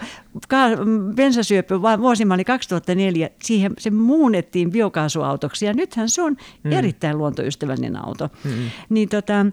bensasyöpö, 1.16 1.82
vuosimalli 1.82 2.44
2004, 2.44 3.30
siihen 3.44 3.74
se 3.78 3.91
muunnettiin 3.91 4.72
biokaasuautoksi. 4.72 5.66
Ja 5.66 5.74
nythän 5.74 6.10
se 6.10 6.22
on 6.22 6.38
hmm. 6.64 6.72
erittäin 6.72 7.18
luontoystävällinen 7.18 8.06
auto. 8.06 8.30
Hmm. 8.44 8.70
Niin 8.89 9.10
tota, 9.10 9.46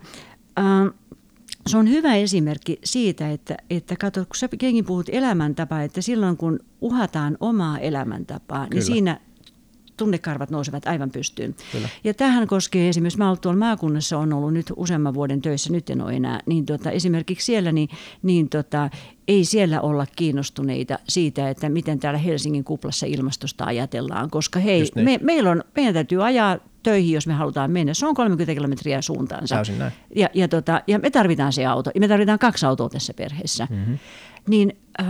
se 1.66 1.76
on 1.76 1.88
hyvä 1.88 2.14
esimerkki 2.14 2.78
siitä, 2.84 3.30
että, 3.30 3.56
että 3.70 3.96
kato, 3.96 4.20
kun 4.20 4.36
sä 4.36 4.48
kenkin 4.58 4.84
puhut 4.84 5.08
elämäntapaa, 5.12 5.82
että 5.82 6.00
silloin 6.00 6.36
kun 6.36 6.61
uhataan 6.80 7.36
omaa 7.40 7.78
elämäntapaa, 7.78 8.58
niin 8.58 8.68
Kyllä. 8.68 8.80
niin 8.80 8.92
siinä 8.92 9.20
tunnekarvat 10.00 10.50
nousevat 10.50 10.86
aivan 10.86 11.11
pystyyn. 11.11 11.54
Kyllä. 11.72 11.88
Ja 12.04 12.14
tähän 12.14 12.46
koskee 12.46 12.88
esimerkiksi, 12.88 13.18
mä 13.18 13.28
olen 13.28 13.40
tuolla 13.40 13.58
maakunnassa, 13.58 14.18
on 14.18 14.32
ollut 14.32 14.52
nyt 14.52 14.72
useamman 14.76 15.14
vuoden 15.14 15.42
töissä, 15.42 15.72
nyt 15.72 15.90
en 15.90 16.02
ole 16.02 16.12
enää, 16.12 16.40
niin 16.46 16.66
tota, 16.66 16.90
esimerkiksi 16.90 17.46
siellä, 17.46 17.72
niin, 17.72 17.88
niin 18.22 18.48
tota, 18.48 18.90
ei 19.28 19.44
siellä 19.44 19.80
olla 19.80 20.06
kiinnostuneita 20.16 20.98
siitä, 21.08 21.50
että 21.50 21.68
miten 21.68 21.98
täällä 21.98 22.18
Helsingin 22.18 22.64
kuplassa 22.64 23.06
ilmastosta 23.06 23.64
ajatellaan, 23.64 24.30
koska 24.30 24.61
hei, 24.61 24.90
niin. 24.94 25.04
me, 25.04 25.18
meillä 25.22 25.50
on, 25.50 25.64
meidän 25.76 25.94
täytyy 25.94 26.24
ajaa 26.24 26.58
töihin, 26.83 27.14
jos 27.14 27.26
me 27.26 27.33
halutaan 27.33 27.70
mennä. 27.70 27.95
Se 27.95 28.07
on 28.07 28.14
30 28.14 28.55
kilometriä 28.55 29.03
suuntaansa. 29.03 29.55
Täysin 29.55 29.78
näin. 29.78 29.93
Ja, 30.16 30.28
ja, 30.35 30.49
tota, 30.49 30.83
ja 30.87 30.99
me 30.99 31.11
tarvitaan 31.11 31.53
se 31.53 31.66
auto. 31.66 31.91
Ja 31.95 32.01
me 32.01 32.09
tarvitaan 32.09 32.39
kaksi 32.39 32.66
autoa 32.66 32.89
tässä 32.89 33.14
perheessä. 33.14 33.66
Mm-hmm. 33.70 33.99
Niin 34.49 34.76
äh, 35.01 35.07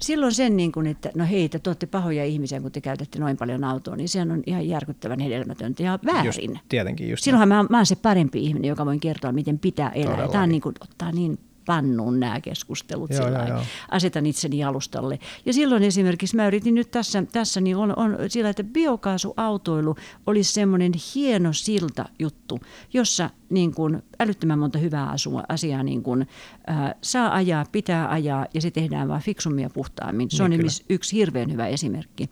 silloin 0.00 0.34
sen, 0.34 0.56
niin 0.56 0.72
kuin, 0.72 0.86
että 0.86 1.10
no 1.14 1.26
hei, 1.30 1.48
te 1.48 1.60
olette 1.66 1.86
pahoja 1.86 2.24
ihmisiä, 2.24 2.60
kun 2.60 2.72
te 2.72 2.80
käytätte 2.80 3.18
noin 3.18 3.36
paljon 3.36 3.64
autoa, 3.64 3.96
niin 3.96 4.08
se 4.08 4.20
on 4.20 4.42
ihan 4.46 4.68
järkyttävän 4.68 5.20
hedelmätöntä 5.20 5.82
ja 5.82 5.98
väärin. 6.06 6.26
Just, 6.26 6.40
tietenkin 6.68 7.10
just 7.10 7.24
Silloinhan 7.24 7.48
mä, 7.48 7.62
mä 7.70 7.76
olen 7.76 7.86
se 7.86 7.96
parempi 7.96 8.44
ihminen, 8.44 8.68
joka 8.68 8.86
voi 8.86 8.98
kertoa, 8.98 9.32
miten 9.32 9.58
pitää 9.58 9.90
elää. 9.90 10.28
Tämä 10.28 10.44
on 10.44 10.48
niin 10.48 10.62
kuin, 10.62 10.74
ottaa 10.80 11.12
niin 11.12 11.38
pannuun 11.66 12.20
nämä 12.20 12.40
keskustelut. 12.40 13.10
Joo, 13.10 13.28
joo, 13.28 13.48
joo. 13.48 13.62
Asetan 13.90 14.26
itseni 14.26 14.64
alustalle. 14.64 15.18
Ja 15.46 15.52
silloin 15.52 15.82
esimerkiksi 15.82 16.36
mä 16.36 16.46
yritin 16.46 16.74
nyt 16.74 16.90
tässä, 16.90 17.22
tässä 17.32 17.60
niin 17.60 17.76
on, 17.76 17.98
on 17.98 18.16
sillä, 18.28 18.50
että 18.50 18.64
biokaasuautoilu 18.64 19.96
olisi 20.26 20.52
semmoinen 20.52 20.92
hieno 21.14 21.52
silta 21.52 22.04
juttu, 22.18 22.60
jossa 22.92 23.30
niin 23.50 23.74
kuin 23.74 24.02
älyttömän 24.20 24.58
monta 24.58 24.78
hyvää 24.78 25.10
asua, 25.10 25.42
asiaa 25.48 25.82
niin 25.82 26.02
kuin, 26.02 26.26
äh, 26.70 26.94
saa 27.02 27.34
ajaa, 27.34 27.66
pitää 27.72 28.10
ajaa 28.10 28.46
ja 28.54 28.60
se 28.60 28.70
tehdään 28.70 29.08
vain 29.08 29.22
fiksummin 29.22 29.62
ja 29.62 29.70
puhtaammin. 29.70 30.30
Se 30.30 30.48
niin, 30.48 30.52
on 30.52 30.58
kyllä. 30.58 30.72
yksi 30.88 31.16
hirveän 31.16 31.52
hyvä 31.52 31.66
esimerkki. 31.66 32.30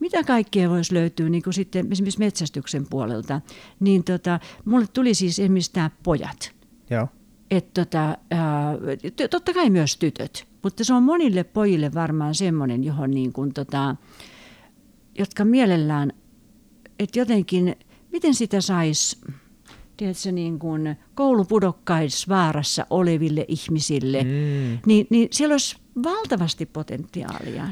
Mitä 0.00 0.24
kaikkea 0.24 0.70
voisi 0.70 0.94
löytyä 0.94 1.28
niin 1.28 1.42
kuin 1.42 1.54
sitten 1.54 1.92
esimerkiksi 1.92 2.18
metsästyksen 2.18 2.86
puolelta? 2.90 3.40
Niin 3.80 4.04
tota, 4.04 4.40
mulle 4.64 4.86
tuli 4.92 5.14
siis 5.14 5.38
esimerkiksi 5.38 5.72
tämä 5.72 5.90
pojat. 6.02 6.52
Joo 6.90 7.08
että 7.50 7.84
tota, 7.84 8.18
ää, 8.30 8.74
totta 9.30 9.54
kai 9.54 9.70
myös 9.70 9.96
tytöt, 9.96 10.48
mutta 10.62 10.84
se 10.84 10.94
on 10.94 11.02
monille 11.02 11.44
pojille 11.44 11.94
varmaan 11.94 12.34
semmoinen, 12.34 12.84
johon 12.84 13.10
niin 13.10 13.32
kuin 13.32 13.54
tota, 13.54 13.96
jotka 15.18 15.44
mielellään, 15.44 16.12
että 16.98 17.18
jotenkin, 17.18 17.76
miten 18.12 18.34
sitä 18.34 18.60
saisi, 18.60 19.20
tiedätkö, 19.96 20.32
niin 20.32 20.58
kuin 20.58 20.96
koulupudokkaisvaarassa 21.14 22.86
oleville 22.90 23.44
ihmisille, 23.48 24.22
mm. 24.22 24.78
niin, 24.86 25.06
niin 25.10 25.28
siellä 25.32 25.52
olisi 25.52 25.76
valtavasti 26.02 26.66
potentiaalia. 26.66 27.68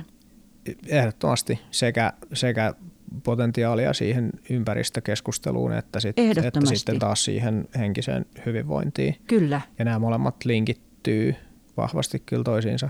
Ehdottomasti 0.89 1.59
sekä, 1.71 2.13
sekä 2.33 2.75
potentiaalia 3.23 3.93
siihen 3.93 4.31
ympäristökeskusteluun, 4.51 5.73
että, 5.73 6.01
sit, 6.01 6.19
että 6.19 6.61
sitten 6.65 6.99
taas 6.99 7.25
siihen 7.25 7.69
henkiseen 7.79 8.27
hyvinvointiin. 8.47 9.17
Kyllä. 9.27 9.61
Ja 9.79 9.85
nämä 9.85 9.99
molemmat 9.99 10.45
linkittyy 10.45 11.35
vahvasti 11.77 12.23
kyllä 12.27 12.45
toisiinsa. 12.45 12.89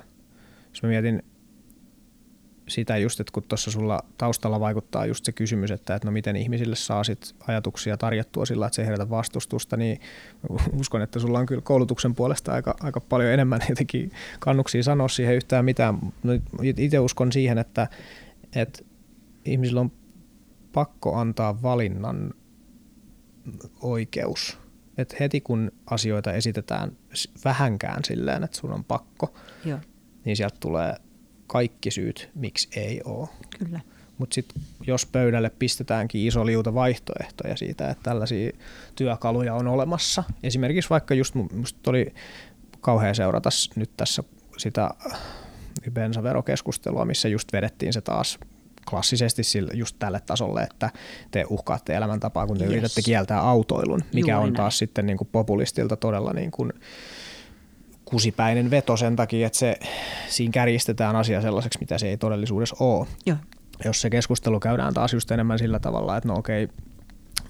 Jos 0.70 0.82
mä 0.82 0.88
mietin 0.88 1.22
sitä 2.68 2.96
just, 2.96 3.20
että 3.20 3.32
kun 3.32 3.42
tuossa 3.42 3.70
sulla 3.70 4.04
taustalla 4.18 4.60
vaikuttaa 4.60 5.06
just 5.06 5.24
se 5.24 5.32
kysymys, 5.32 5.70
että, 5.70 5.94
että 5.94 6.08
no 6.08 6.12
miten 6.12 6.36
ihmisille 6.36 6.76
saa 6.76 7.04
sit 7.04 7.34
ajatuksia 7.48 7.96
tarjottua 7.96 8.46
sillä, 8.46 8.66
että 8.66 8.76
se 8.76 8.82
ei 8.82 8.86
herätä 8.86 9.10
vastustusta, 9.10 9.76
niin 9.76 10.00
uskon, 10.80 11.02
että 11.02 11.18
sulla 11.18 11.38
on 11.38 11.46
kyllä 11.46 11.62
koulutuksen 11.62 12.14
puolesta 12.14 12.52
aika, 12.52 12.74
aika 12.80 13.00
paljon 13.00 13.32
enemmän 13.32 13.60
jotenkin 13.68 14.12
kannuksia 14.38 14.82
sanoa 14.82 15.08
siihen 15.08 15.34
yhtään 15.34 15.64
mitään. 15.64 15.98
No, 16.22 16.32
itse 16.62 16.98
uskon 16.98 17.32
siihen, 17.32 17.58
että, 17.58 17.88
että 18.54 18.82
ihmisillä 19.44 19.80
on 19.80 19.92
pakko 20.76 21.14
antaa 21.14 21.62
valinnan 21.62 22.34
oikeus. 23.80 24.58
Et 24.98 25.20
heti 25.20 25.40
kun 25.40 25.72
asioita 25.86 26.32
esitetään 26.32 26.92
vähänkään 27.44 28.04
silleen, 28.04 28.44
että 28.44 28.56
sun 28.56 28.72
on 28.72 28.84
pakko, 28.84 29.34
Joo. 29.64 29.78
niin 30.24 30.36
sieltä 30.36 30.56
tulee 30.60 30.94
kaikki 31.46 31.90
syyt, 31.90 32.30
miksi 32.34 32.68
ei 32.80 33.00
ole. 33.04 33.28
Kyllä. 33.58 33.80
Mutta 34.18 34.34
sitten 34.34 34.62
jos 34.86 35.06
pöydälle 35.06 35.50
pistetäänkin 35.50 36.26
iso 36.26 36.46
liuta 36.46 36.74
vaihtoehtoja 36.74 37.56
siitä, 37.56 37.90
että 37.90 38.02
tällaisia 38.02 38.50
työkaluja 38.94 39.54
on 39.54 39.66
olemassa, 39.68 40.24
esimerkiksi 40.42 40.90
vaikka 40.90 41.14
just 41.14 41.34
musta 41.34 41.90
oli 41.90 42.14
kauhea 42.80 43.14
seurata 43.14 43.50
nyt 43.76 43.90
tässä 43.96 44.22
sitä 44.56 44.90
bensaverokeskustelua, 45.90 47.04
missä 47.04 47.28
just 47.28 47.52
vedettiin 47.52 47.92
se 47.92 48.00
taas 48.00 48.38
klassisesti 48.90 49.42
sille, 49.42 49.70
just 49.74 49.96
tälle 49.98 50.20
tasolle, 50.20 50.62
että 50.62 50.90
te 51.30 51.44
uhkaatte 51.50 51.94
elämäntapaa, 51.94 52.46
kun 52.46 52.58
te 52.58 52.64
yes. 52.64 52.72
yritätte 52.72 53.02
kieltää 53.02 53.40
autoilun, 53.40 54.02
mikä 54.12 54.32
Juuri 54.32 54.48
on 54.48 54.54
taas 54.54 54.74
näin. 54.74 54.78
sitten 54.78 55.06
niin 55.06 55.18
kuin 55.18 55.28
populistilta 55.32 55.96
todella 55.96 56.32
niin 56.32 56.50
kuin 56.50 56.72
kusipäinen 58.04 58.70
veto 58.70 58.96
sen 58.96 59.16
takia, 59.16 59.46
että 59.46 59.58
se, 59.58 59.78
siinä 60.28 60.52
kärjistetään 60.52 61.16
asia 61.16 61.40
sellaiseksi, 61.42 61.78
mitä 61.80 61.98
se 61.98 62.08
ei 62.08 62.16
todellisuudessa 62.16 62.76
ole. 62.80 63.06
Joo. 63.26 63.36
Jos 63.84 64.00
se 64.00 64.10
keskustelu 64.10 64.60
käydään 64.60 64.94
taas 64.94 65.12
just 65.12 65.30
enemmän 65.30 65.58
sillä 65.58 65.78
tavalla, 65.78 66.16
että 66.16 66.28
no 66.28 66.34
okei, 66.34 66.66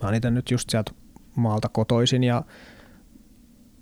mä 0.02 0.08
oon 0.08 0.14
itse 0.14 0.30
nyt 0.30 0.50
just 0.50 0.70
sieltä 0.70 0.92
maalta 1.36 1.68
kotoisin 1.68 2.24
ja 2.24 2.42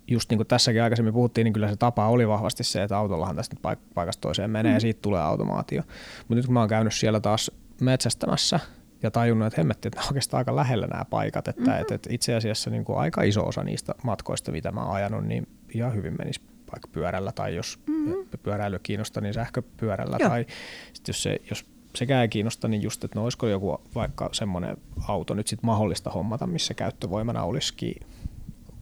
just 0.08 0.30
niin 0.30 0.38
kuin 0.38 0.46
tässäkin 0.46 0.82
aikaisemmin 0.82 1.14
puhuttiin, 1.14 1.44
niin 1.44 1.52
kyllä 1.52 1.68
se 1.68 1.76
tapa 1.76 2.08
oli 2.08 2.28
vahvasti 2.28 2.64
se, 2.64 2.82
että 2.82 2.98
autollahan 2.98 3.36
tästä 3.36 3.56
paikasta 3.94 4.20
toiseen 4.20 4.50
menee 4.50 4.72
mm. 4.72 4.76
ja 4.76 4.80
siitä 4.80 5.02
tulee 5.02 5.22
automaatio. 5.22 5.82
Mutta 6.18 6.34
nyt 6.34 6.46
kun 6.46 6.52
mä 6.54 6.60
oon 6.60 6.68
käynyt 6.68 6.94
siellä 6.94 7.20
taas 7.20 7.50
metsästämässä 7.80 8.60
ja 9.02 9.10
tajunnut, 9.10 9.46
että 9.46 9.60
hemmetti, 9.60 9.88
että 9.88 10.00
oikeastaan 10.06 10.38
aika 10.38 10.56
lähellä 10.56 10.86
nämä 10.86 11.04
paikat, 11.04 11.48
että, 11.48 11.62
mm-hmm. 11.62 11.80
että, 11.80 11.94
että 11.94 12.08
itse 12.12 12.34
asiassa 12.34 12.70
niin 12.70 12.84
kuin 12.84 12.98
aika 12.98 13.22
iso 13.22 13.46
osa 13.46 13.64
niistä 13.64 13.94
matkoista, 14.04 14.52
mitä 14.52 14.72
mä 14.72 14.84
oon 14.84 14.94
ajanut, 14.94 15.24
niin 15.24 15.48
ihan 15.74 15.94
hyvin 15.94 16.14
menisi 16.18 16.40
vaikka 16.72 16.88
pyörällä 16.92 17.32
tai 17.32 17.54
jos 17.56 17.78
mm-hmm. 17.86 18.14
pyöräily 18.42 18.78
kiinnostaa, 18.82 19.20
niin 19.20 19.34
sähköpyörällä 19.34 20.16
Joo. 20.20 20.28
tai 20.28 20.46
sit 20.92 21.08
jos, 21.08 21.22
se, 21.22 21.40
jos 21.50 21.66
sekään 21.94 22.22
ei 22.22 22.28
kiinnosta, 22.28 22.68
niin 22.68 22.82
just, 22.82 23.04
että 23.04 23.18
no 23.18 23.24
olisiko 23.24 23.46
joku 23.46 23.80
vaikka 23.94 24.28
semmoinen 24.32 24.76
auto 25.08 25.34
nyt 25.34 25.46
sitten 25.46 25.66
mahdollista 25.66 26.10
hommata, 26.10 26.46
missä 26.46 26.74
käyttövoimana 26.74 27.42
olisikin 27.42 27.94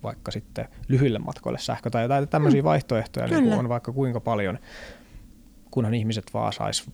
vaikka 0.02 0.30
sitten 0.30 0.68
lyhyille 0.88 1.18
matkoille 1.18 1.58
sähkö 1.58 1.90
tai 1.90 2.02
jotain 2.02 2.28
tämmöisiä 2.28 2.62
mm. 2.62 2.64
vaihtoehtoja 2.64 3.26
niin 3.26 3.52
on 3.52 3.68
vaikka 3.68 3.92
kuinka 3.92 4.20
paljon, 4.20 4.58
kunhan 5.70 5.94
ihmiset 5.94 6.34
vaan 6.34 6.52
sais 6.52 6.90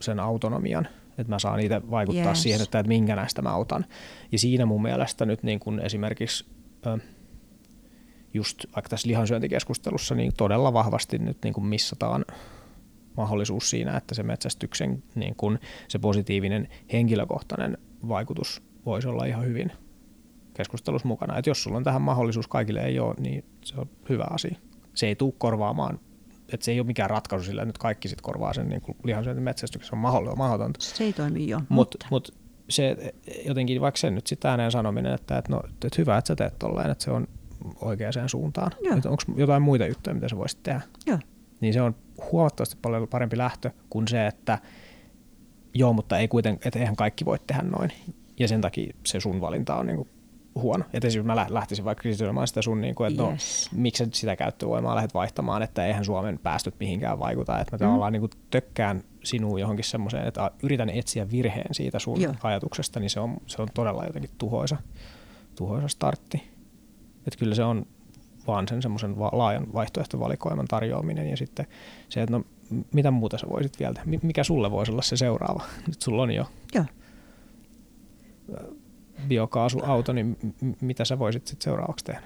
sen 0.00 0.20
autonomian, 0.20 0.88
että 1.18 1.32
mä 1.32 1.38
saan 1.38 1.60
itse 1.60 1.90
vaikuttaa 1.90 2.28
yes. 2.28 2.42
siihen, 2.42 2.62
että, 2.62 2.78
että 2.78 2.88
minkä 2.88 3.16
näistä 3.16 3.42
mä 3.42 3.54
otan. 3.54 3.84
Ja 4.32 4.38
siinä 4.38 4.66
mun 4.66 4.82
mielestä 4.82 5.26
nyt 5.26 5.42
niin 5.42 5.60
kuin 5.60 5.80
esimerkiksi 5.80 6.46
just 8.34 8.64
vaikka 8.76 8.88
tässä 8.88 9.08
lihansyöntikeskustelussa 9.08 10.14
niin 10.14 10.32
todella 10.36 10.72
vahvasti 10.72 11.18
nyt 11.18 11.38
niin 11.44 11.54
kuin 11.54 11.66
missataan 11.66 12.24
mahdollisuus 13.16 13.70
siinä, 13.70 13.96
että 13.96 14.14
se 14.14 14.22
metsästyksen 14.22 15.02
niin 15.14 15.34
kuin 15.36 15.58
se 15.88 15.98
positiivinen 15.98 16.68
henkilökohtainen 16.92 17.78
vaikutus 18.08 18.62
voisi 18.86 19.08
olla 19.08 19.24
ihan 19.24 19.44
hyvin 19.44 19.72
keskustelussa 20.54 21.08
mukana. 21.08 21.38
Että 21.38 21.50
jos 21.50 21.62
sulla 21.62 21.76
on 21.76 21.84
tähän 21.84 22.02
mahdollisuus, 22.02 22.48
kaikille 22.48 22.80
ei 22.80 22.98
ole, 22.98 23.14
niin 23.18 23.44
se 23.64 23.74
on 23.80 23.88
hyvä 24.08 24.26
asia. 24.30 24.56
Se 24.94 25.06
ei 25.06 25.16
tule 25.16 25.34
korvaamaan, 25.38 26.00
että 26.52 26.64
se 26.64 26.72
ei 26.72 26.80
ole 26.80 26.86
mikään 26.86 27.10
ratkaisu 27.10 27.44
sillä, 27.44 27.62
että 27.62 27.68
nyt 27.68 27.78
kaikki 27.78 28.08
sit 28.08 28.20
korvaa 28.20 28.52
sen 28.52 28.68
niin 28.68 28.82
lihansyönti 29.04 29.42
metsästyksessä, 29.42 29.96
on 29.96 30.36
mahdotonta. 30.36 30.80
Se 30.80 31.04
ei 31.04 31.12
toimi 31.12 31.48
jo. 31.48 31.58
Mut, 31.58 31.68
mutta 31.68 32.06
mut 32.10 32.34
se 32.70 32.96
jotenkin, 33.46 33.80
vaikka 33.80 33.98
sen 33.98 34.14
nyt 34.14 34.26
sitten 34.26 34.50
ääneen 34.50 34.70
sanominen, 34.70 35.14
että, 35.14 35.38
että, 35.38 35.52
no, 35.52 35.62
että 35.66 35.88
hyvä, 35.98 36.18
että 36.18 36.28
sä 36.28 36.36
teet 36.36 36.58
tolleen, 36.58 36.90
että 36.90 37.04
se 37.04 37.10
on 37.10 37.26
oikeaan 37.80 38.28
suuntaan. 38.28 38.72
Onko 38.90 39.22
jotain 39.36 39.62
muita 39.62 39.86
juttuja, 39.86 40.14
mitä 40.14 40.28
sä 40.28 40.36
voisit 40.36 40.62
tehdä? 40.62 40.80
Joo. 41.06 41.18
Niin 41.60 41.74
se 41.74 41.82
on 41.82 41.94
huomattavasti 42.32 42.76
paljon 42.82 43.08
parempi 43.08 43.38
lähtö 43.38 43.70
kuin 43.90 44.08
se, 44.08 44.26
että 44.26 44.58
joo, 45.74 45.92
mutta 45.92 46.18
ei 46.18 46.28
kuiten, 46.28 46.58
että 46.64 46.78
eihän 46.78 46.96
kaikki 46.96 47.24
voi 47.24 47.38
tehdä 47.46 47.62
noin. 47.62 47.92
Ja 48.38 48.48
sen 48.48 48.60
takia 48.60 48.94
se 49.06 49.20
sun 49.20 49.40
valinta 49.40 49.76
on 49.76 49.86
niin 49.86 49.96
kuin 49.96 50.08
huono. 50.54 50.84
Että 50.92 51.08
esimerkiksi 51.08 51.34
mä 51.34 51.54
lähtisin 51.54 51.84
vaikka 51.84 52.02
kritisoimaan 52.02 52.48
sitä 52.48 52.62
sun, 52.62 52.80
niin 52.80 52.94
kuin, 52.94 53.10
että 53.10 53.22
no, 53.22 53.30
yes. 53.30 53.68
no, 53.72 53.78
miksi 53.80 54.04
sitä 54.12 54.36
käyttövoimaa 54.36 54.94
lähdet 54.94 55.14
vaihtamaan, 55.14 55.62
että 55.62 55.86
eihän 55.86 56.04
Suomen 56.04 56.38
päästöt 56.38 56.74
mihinkään 56.80 57.18
vaikuta. 57.18 57.60
Että 57.60 57.76
mä 57.76 57.78
mm. 57.78 57.86
tavallaan 57.86 58.12
niin 58.12 58.20
kuin 58.20 58.30
tökkään 58.50 59.02
sinuun 59.24 59.60
johonkin 59.60 59.84
semmoiseen, 59.84 60.28
että 60.28 60.50
yritän 60.62 60.90
etsiä 60.90 61.30
virheen 61.30 61.74
siitä 61.74 61.98
sun 61.98 62.20
Joo. 62.20 62.34
ajatuksesta, 62.42 63.00
niin 63.00 63.10
se 63.10 63.20
on, 63.20 63.36
se 63.46 63.62
on 63.62 63.68
todella 63.74 64.04
jotenkin 64.04 64.30
tuhoisa, 64.38 64.76
tuhoisa 65.56 65.88
startti. 65.88 66.42
Että 67.26 67.38
kyllä 67.38 67.54
se 67.54 67.64
on 67.64 67.86
vaan 68.46 68.68
sen 68.68 68.82
semmoisen 68.82 69.14
laajan 69.32 69.72
vaihtoehtovalikoiman 69.72 70.66
tarjoaminen 70.66 71.30
ja 71.30 71.36
sitten 71.36 71.66
se, 72.08 72.22
että 72.22 72.36
no 72.36 72.44
mitä 72.92 73.10
muuta 73.10 73.38
sä 73.38 73.46
voisit 73.50 73.80
vielä, 73.80 73.94
mikä 74.22 74.44
sulle 74.44 74.70
voisi 74.70 74.92
olla 74.92 75.02
se 75.02 75.16
seuraava? 75.16 75.64
Nyt 75.88 76.02
sulla 76.02 76.22
on 76.22 76.30
jo 76.30 76.46
Joo 76.74 76.84
biokaasuauto, 79.28 80.12
niin 80.12 80.36
mitä 80.80 81.04
sä 81.04 81.18
voisit 81.18 81.46
sitten 81.46 81.64
seuraavaksi 81.64 82.04
tehdä? 82.04 82.22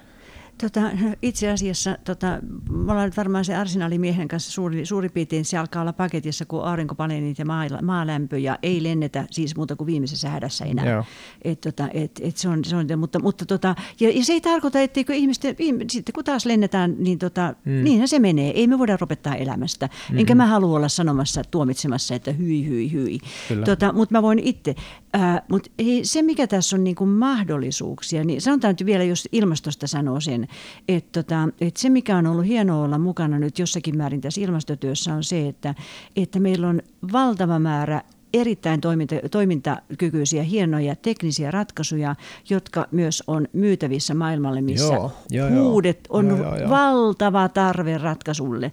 Tota, 0.61 0.81
itse 1.21 1.51
asiassa 1.51 1.97
tota, 2.03 2.39
me 2.69 2.91
ollaan 2.91 3.11
varmaan 3.17 3.45
se 3.45 3.55
arsenaalimiehen 3.55 4.27
kanssa 4.27 4.51
suuri, 4.51 4.85
suuri 4.85 5.09
piirtein, 5.09 5.45
se 5.45 5.57
alkaa 5.57 5.81
olla 5.81 5.93
paketissa 5.93 6.45
kuin 6.45 6.63
aurinkopaneelit 6.63 7.39
ja 7.39 7.45
maa, 7.45 7.67
maalämpö 7.81 8.37
ja 8.37 8.59
ei 8.63 8.83
lennetä 8.83 9.25
siis 9.31 9.55
muuta 9.55 9.75
kuin 9.75 9.85
viimeisessä 9.85 10.29
hädässä 10.29 10.65
enää. 10.65 11.03
Et, 11.41 11.61
tota, 11.61 11.87
et, 11.93 12.11
et 12.23 12.37
se 12.37 12.49
on, 12.49 12.65
se 12.65 12.75
on, 12.75 12.87
mutta, 12.97 13.19
mutta 13.19 13.45
tota, 13.45 13.75
ja, 13.99 14.09
ja, 14.09 14.25
se 14.25 14.33
ei 14.33 14.41
tarkoita, 14.41 14.79
etteikö 14.79 15.13
ihmisten, 15.13 15.55
sitten 15.89 16.13
kun 16.13 16.23
taas 16.23 16.45
lennetään, 16.45 16.95
niin 16.99 17.19
tota, 17.19 17.55
mm. 17.65 17.83
niinhän 17.83 18.07
se 18.07 18.19
menee. 18.19 18.51
Ei 18.51 18.67
me 18.67 18.79
voida 18.79 18.97
lopettaa 19.01 19.35
elämästä. 19.35 19.85
Mm-hmm. 19.85 20.17
Enkä 20.17 20.35
mä 20.35 20.45
halua 20.45 20.77
olla 20.77 20.89
sanomassa, 20.89 21.41
tuomitsemassa, 21.51 22.15
että 22.15 22.31
hyi, 22.31 22.67
hyi, 22.67 22.91
hyi. 22.91 23.19
Tota, 23.65 23.93
mutta 23.93 24.13
mä 24.13 24.21
voin 24.21 24.39
itse. 24.39 24.75
Äh, 25.17 25.41
mutta 25.49 25.69
se, 26.03 26.21
mikä 26.21 26.47
tässä 26.47 26.75
on 26.75 26.83
niin 26.83 26.95
kuin 26.95 27.09
mahdollisuuksia, 27.09 28.23
niin 28.23 28.41
sanotaan 28.41 28.71
nyt 28.79 28.85
vielä, 28.85 29.03
jos 29.03 29.29
ilmastosta 29.31 29.87
sanoo 29.87 30.19
sen, 30.19 30.47
että, 30.87 31.23
tota, 31.23 31.49
että 31.61 31.79
se, 31.79 31.89
mikä 31.89 32.17
on 32.17 32.27
ollut 32.27 32.45
hienoa 32.45 32.83
olla 32.83 32.97
mukana 32.97 33.39
nyt 33.39 33.59
jossakin 33.59 33.97
määrin 33.97 34.21
tässä 34.21 34.41
ilmastotyössä, 34.41 35.13
on 35.13 35.23
se, 35.23 35.47
että, 35.47 35.75
että 36.15 36.39
meillä 36.39 36.67
on 36.67 36.81
valtava 37.11 37.59
määrä 37.59 38.01
erittäin 38.33 38.81
toiminta, 38.81 39.15
toimintakykyisiä, 39.31 40.43
hienoja 40.43 40.95
teknisiä 40.95 41.51
ratkaisuja, 41.51 42.15
jotka 42.49 42.87
myös 42.91 43.23
on 43.27 43.47
myytävissä 43.53 44.13
maailmalle, 44.13 44.61
missä 44.61 44.93
joo, 44.93 45.11
joo, 45.29 45.49
huudet 45.49 45.99
on 46.09 46.27
joo, 46.27 46.37
joo, 46.37 46.57
joo. 46.57 46.69
valtava 46.69 47.49
tarve 47.49 47.97
ratkaisulle. 47.97 48.71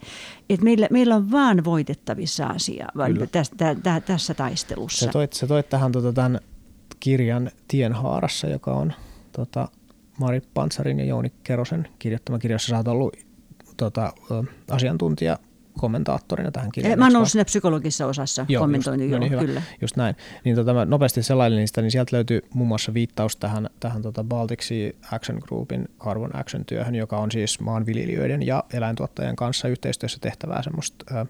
Et 0.50 0.62
meillä, 0.62 0.88
meillä 0.90 1.16
on 1.16 1.30
vaan 1.30 1.64
voitettavissa 1.64 2.46
asia 2.46 2.88
tässä, 3.32 3.54
tä, 3.56 3.74
tä, 3.74 4.00
tässä 4.00 4.34
taistelussa. 4.34 5.06
Se 5.06 5.12
toit, 5.12 5.32
se 5.32 5.46
toit 5.46 5.68
tähän 5.68 5.92
tota, 5.92 6.12
tämän 6.12 6.40
kirjan 7.00 7.50
Tienhaarassa, 7.68 8.46
joka 8.46 8.74
on 8.74 8.92
tota, 9.32 9.68
Mari 10.18 10.42
Pantsarin 10.54 10.98
ja 10.98 11.04
Jouni 11.04 11.32
Kerosen 11.44 11.88
kirjoittama 11.98 12.38
kirjassa 12.38 12.68
sä 12.68 12.76
oot 12.76 12.88
ollut 12.88 13.16
tota, 13.76 14.12
asiantuntija 14.70 15.38
kommentaattorina 15.78 16.50
tähän 16.50 16.72
kirjaan. 16.72 16.98
Mä 16.98 17.04
oon 17.04 17.16
ollut 17.16 17.30
siinä 17.30 17.44
psykologisessa 17.44 18.06
osassa 18.06 18.46
joo, 18.48 18.60
kommentointi, 18.60 19.04
just, 19.04 19.12
no 19.12 19.18
niin, 19.18 19.32
joo, 19.32 19.40
kyllä. 19.40 19.62
Just 19.80 19.96
näin. 19.96 20.16
Niin 20.44 20.56
tota, 20.56 20.74
mä 20.74 20.84
nopeasti 20.84 21.22
selailin 21.22 21.58
niistä, 21.58 21.82
niin 21.82 21.90
sieltä 21.90 22.16
löytyy 22.16 22.40
muun 22.54 22.68
muassa 22.68 22.94
viittaus 22.94 23.36
tähän, 23.36 23.70
tähän 23.80 24.02
tota 24.02 24.24
Baltic 24.24 24.62
Sea 24.62 24.90
Action 25.12 25.38
Groupin 25.42 25.88
Carbon 25.98 26.36
Action-työhön, 26.36 26.94
joka 26.94 27.16
on 27.16 27.30
siis 27.30 27.60
maanviljelijöiden 27.60 28.46
ja 28.46 28.64
eläintuottajien 28.72 29.36
kanssa 29.36 29.68
yhteistyössä 29.68 30.18
tehtävää 30.20 30.62
semmoista 30.62 31.04
ö, 31.16 31.26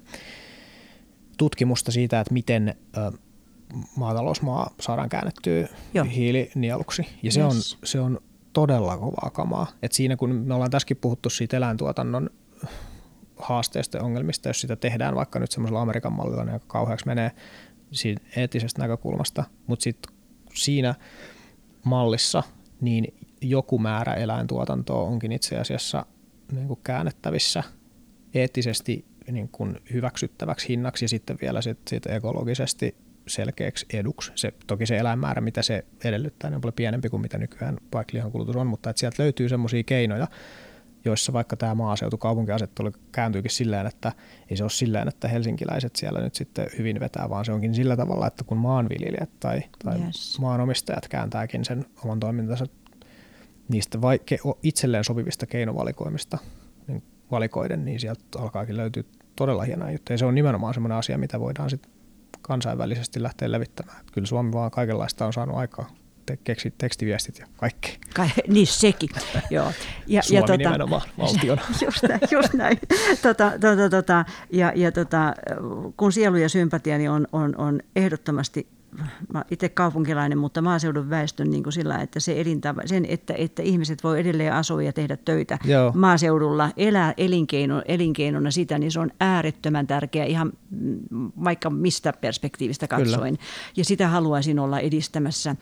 tutkimusta 1.36 1.92
siitä, 1.92 2.20
että 2.20 2.34
miten 2.34 2.74
ö, 2.96 3.12
maatalousmaa 3.96 4.74
saadaan 4.80 5.08
käännettyä 5.08 5.68
Joo. 5.94 6.04
hiilinieluksi. 6.04 7.06
Ja 7.22 7.32
se, 7.32 7.40
yes. 7.40 7.54
on, 7.54 7.78
se 7.84 8.00
on 8.00 8.20
todella 8.52 8.96
kovaa 8.96 9.30
kamaa. 9.32 9.66
Et 9.82 9.92
siinä 9.92 10.16
kun 10.16 10.30
me 10.30 10.54
ollaan 10.54 10.70
tässäkin 10.70 10.96
puhuttu 10.96 11.30
siitä 11.30 11.56
eläintuotannon 11.56 12.30
haasteista 13.44 13.98
ja 13.98 14.04
ongelmista, 14.04 14.48
jos 14.48 14.60
sitä 14.60 14.76
tehdään 14.76 15.14
vaikka 15.14 15.38
nyt 15.38 15.52
semmoisella 15.52 15.80
Amerikan 15.80 16.12
mallilla, 16.12 16.44
niin 16.44 16.52
aika 16.52 16.66
kauheaksi 16.68 17.06
menee 17.06 17.30
siitä 17.92 18.22
eettisestä 18.36 18.82
näkökulmasta, 18.82 19.44
mutta 19.66 19.82
sitten 19.82 20.14
siinä 20.54 20.94
mallissa 21.84 22.42
niin 22.80 23.14
joku 23.40 23.78
määrä 23.78 24.14
eläintuotantoa 24.14 25.02
onkin 25.02 25.32
itse 25.32 25.58
asiassa 25.58 26.06
niin 26.52 26.68
kuin 26.68 26.80
käännettävissä 26.84 27.62
eettisesti 28.34 29.04
niin 29.30 29.48
kuin 29.48 29.80
hyväksyttäväksi 29.92 30.68
hinnaksi 30.68 31.04
ja 31.04 31.08
sitten 31.08 31.38
vielä 31.40 31.62
sit, 31.62 31.78
sit 31.88 32.06
ekologisesti 32.06 32.96
selkeäksi 33.26 33.86
eduksi. 33.92 34.32
Se, 34.34 34.52
toki 34.66 34.86
se 34.86 34.96
eläinmäärä, 34.96 35.40
mitä 35.40 35.62
se 35.62 35.84
edellyttää, 36.04 36.50
niin 36.50 36.54
on 36.54 36.60
paljon 36.60 36.74
pienempi 36.74 37.08
kuin 37.08 37.20
mitä 37.20 37.38
nykyään 37.38 37.76
paiklihan 37.90 38.32
kulutus 38.32 38.56
on, 38.56 38.66
mutta 38.66 38.90
että 38.90 39.00
sieltä 39.00 39.22
löytyy 39.22 39.48
semmoisia 39.48 39.82
keinoja, 39.82 40.26
joissa 41.04 41.32
vaikka 41.32 41.56
tämä 41.56 41.74
maaseutukaupunkiasettelu 41.74 42.92
kääntyykin 43.12 43.50
silleen, 43.50 43.86
että 43.86 44.12
ei 44.50 44.56
se 44.56 44.64
ole 44.64 44.70
silleen, 44.70 45.08
että 45.08 45.28
helsinkiläiset 45.28 45.96
siellä 45.96 46.20
nyt 46.20 46.34
sitten 46.34 46.66
hyvin 46.78 47.00
vetää, 47.00 47.30
vaan 47.30 47.44
se 47.44 47.52
onkin 47.52 47.74
sillä 47.74 47.96
tavalla, 47.96 48.26
että 48.26 48.44
kun 48.44 48.58
maanviljelijät 48.58 49.30
tai, 49.40 49.62
tai 49.84 50.00
yes. 50.00 50.38
maanomistajat 50.40 51.08
kääntääkin 51.08 51.64
sen 51.64 51.86
oman 52.04 52.20
toimintansa 52.20 52.66
niistä 53.68 53.98
vaike- 53.98 54.54
itselleen 54.62 55.04
sopivista 55.04 55.46
keinovalikoimista 55.46 56.38
niin 56.86 57.02
valikoiden, 57.30 57.84
niin 57.84 58.00
sieltä 58.00 58.22
alkaakin 58.38 58.76
löytyä 58.76 59.02
todella 59.36 59.62
hienoja 59.62 59.92
juttuja. 59.92 60.14
Ja 60.14 60.18
se 60.18 60.24
on 60.24 60.34
nimenomaan 60.34 60.74
semmoinen 60.74 60.98
asia, 60.98 61.18
mitä 61.18 61.40
voidaan 61.40 61.70
sitten 61.70 61.90
kansainvälisesti 62.42 63.22
lähteä 63.22 63.52
levittämään. 63.52 64.04
Kyllä 64.12 64.26
Suomi 64.26 64.52
vaan 64.52 64.70
kaikenlaista 64.70 65.26
on 65.26 65.32
saanut 65.32 65.56
aikaa. 65.56 65.90
Te- 66.26 66.38
keksit 66.44 66.78
tekstiviestit 66.78 67.38
ja 67.38 67.46
kaikki. 67.56 67.98
Kai, 68.14 68.28
niin 68.48 68.66
sekin, 68.66 69.08
joo. 69.50 69.72
Ja, 70.06 70.22
Suomi 70.22 70.36
ja 70.36 70.42
tota, 70.42 70.56
nimenomaan 70.56 71.02
valtiona. 71.18 71.62
Just 71.84 72.02
näin, 72.02 72.20
just 72.30 72.54
näin. 72.54 72.78
Tota, 73.22 73.52
tota, 73.60 73.90
tota, 73.90 74.24
ja 74.50 74.72
ja 74.76 74.92
tota, 74.92 75.34
kun 75.96 76.12
sielu 76.12 76.36
ja 76.36 76.48
sympatiani 76.48 77.08
on, 77.08 77.26
on, 77.32 77.56
on 77.56 77.80
ehdottomasti 77.96 78.66
mä 79.32 79.44
itse 79.50 79.68
kaupunkilainen, 79.68 80.38
mutta 80.38 80.62
maaseudun 80.62 81.10
väestön 81.10 81.50
niin 81.50 81.62
kuin 81.62 81.72
sillä, 81.72 82.00
että 82.00 82.20
se 82.20 82.40
elintava, 82.40 82.82
sen, 82.86 83.04
että, 83.08 83.34
että 83.38 83.62
ihmiset 83.62 84.04
voi 84.04 84.20
edelleen 84.20 84.52
asua 84.52 84.82
ja 84.82 84.92
tehdä 84.92 85.16
töitä 85.16 85.58
Joo. 85.64 85.92
maaseudulla, 85.94 86.70
elää 86.76 87.14
elinkeino, 87.16 87.82
elinkeinona 87.88 88.50
sitä, 88.50 88.78
niin 88.78 88.92
se 88.92 89.00
on 89.00 89.10
äärettömän 89.20 89.86
tärkeä 89.86 90.24
ihan 90.24 90.52
vaikka 91.44 91.70
mistä 91.70 92.12
perspektiivistä 92.12 92.88
katsoen. 92.88 93.36
Kyllä. 93.36 93.48
Ja 93.76 93.84
sitä 93.84 94.08
haluaisin 94.08 94.58
olla 94.58 94.80
edistämässä 94.80 95.56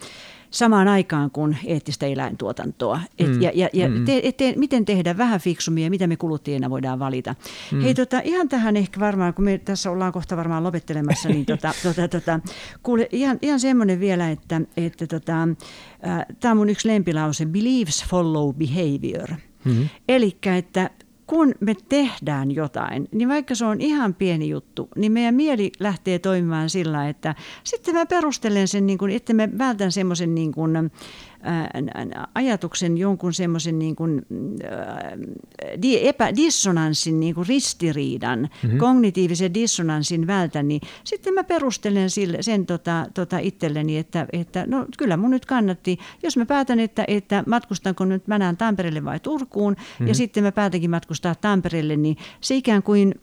samaan 0.53 0.89
aikaan 0.89 1.31
kuin 1.31 1.59
eettistä 1.65 2.07
eläintuotantoa. 2.07 3.01
Et, 3.19 3.29
mm. 3.29 3.43
Ja, 3.43 3.51
ja, 3.55 3.69
ja 3.73 3.89
mm. 3.89 4.05
te, 4.05 4.33
te, 4.37 4.55
miten 4.57 4.85
tehdä 4.85 5.17
vähän 5.19 5.41
fiksumia, 5.41 5.91
mitä 5.91 6.07
me 6.07 6.17
kuluttajina 6.17 6.71
voidaan 6.71 6.99
valita. 6.99 7.35
Mm. 7.73 7.81
Hei, 7.81 7.95
tota, 7.95 8.21
ihan 8.25 8.49
tähän 8.49 8.77
ehkä 8.77 9.01
varmaan, 9.01 9.35
kun 9.35 9.45
me 9.45 9.59
tässä 9.59 9.91
ollaan 9.91 10.13
kohta 10.13 10.37
varmaan 10.37 10.65
lopettelemassa, 10.65 11.29
niin 11.29 11.47
tota, 11.47 11.73
tota, 11.83 12.09
tota, 12.09 12.41
kuule, 12.83 13.09
ihan, 13.13 13.39
ihan 13.43 13.61
semmoinen 13.61 14.01
vielä, 14.01 14.31
että, 14.31 14.61
että 14.77 15.07
tota, 15.07 15.43
äh, 15.43 16.27
tämä 16.41 16.53
on 16.53 16.57
mun 16.59 16.71
yksi 16.71 16.89
lempilause, 16.89 17.47
beliefs 17.47 18.05
follow 18.05 18.55
behavior. 18.55 19.31
Mm-hmm. 19.65 19.89
Eli 20.09 20.37
että 20.59 20.91
kun 21.33 21.55
me 21.61 21.75
tehdään 21.89 22.51
jotain, 22.51 23.09
niin 23.13 23.29
vaikka 23.29 23.55
se 23.55 23.65
on 23.65 23.81
ihan 23.81 24.15
pieni 24.15 24.49
juttu, 24.49 24.89
niin 24.97 25.13
meidän 25.13 25.35
mieli 25.35 25.73
lähtee 25.81 26.19
toimimaan 26.19 26.71
sillä, 26.71 27.09
että 27.09 27.35
sitten 27.65 27.95
mä 27.95 28.07
perustelen 28.07 28.69
sen, 28.69 28.87
niin 28.87 28.99
kuin, 28.99 29.13
että 29.13 29.35
me 29.35 29.49
vältän 29.59 29.93
semmoisen 29.93 30.35
niin 30.35 30.53
kuin, 30.53 30.91
ajatuksen 32.35 32.99
jonkun 32.99 33.35
semmoisen 33.35 33.79
niin 33.79 33.97
kuin, 33.97 34.23
epä, 36.01 36.37
dissonanssin, 36.37 37.21
niin 37.21 37.35
kuin 37.35 37.47
ristiriidan, 37.47 38.41
mm-hmm. 38.41 38.79
kognitiivisen 38.79 39.55
dissonanssin 39.55 40.27
vältän, 40.27 40.69
niin 40.69 40.81
sitten 41.05 41.35
mä 41.35 41.45
perustelen 41.45 42.11
sille, 42.11 42.43
sen 42.43 42.67
tota, 42.67 43.07
tota 43.15 43.39
itselleni, 43.39 43.99
että, 43.99 44.27
että 44.33 44.65
no 44.67 44.87
kyllä 44.99 45.17
mun 45.17 45.31
nyt 45.31 45.47
kannatti, 45.47 45.99
jos 46.23 46.37
mä 46.37 46.47
päätän, 46.47 46.81
että, 46.81 47.05
että 47.09 47.45
matkustanko 47.47 48.05
nyt 48.05 48.29
mä 48.29 48.39
näen 48.39 48.57
Tampereelle 48.57 49.05
vai 49.05 49.21
Turkuun, 49.21 49.73
mm-hmm. 49.73 50.07
ja 50.07 50.15
sitten 50.15 50.45
mä 50.45 50.53
päätänkin 50.53 50.91
matkustaa 50.91 51.35
Tampereelle, 51.35 51.97
niin 51.97 52.17
se 52.41 52.55
ikään 52.55 52.83
kuin 52.83 53.15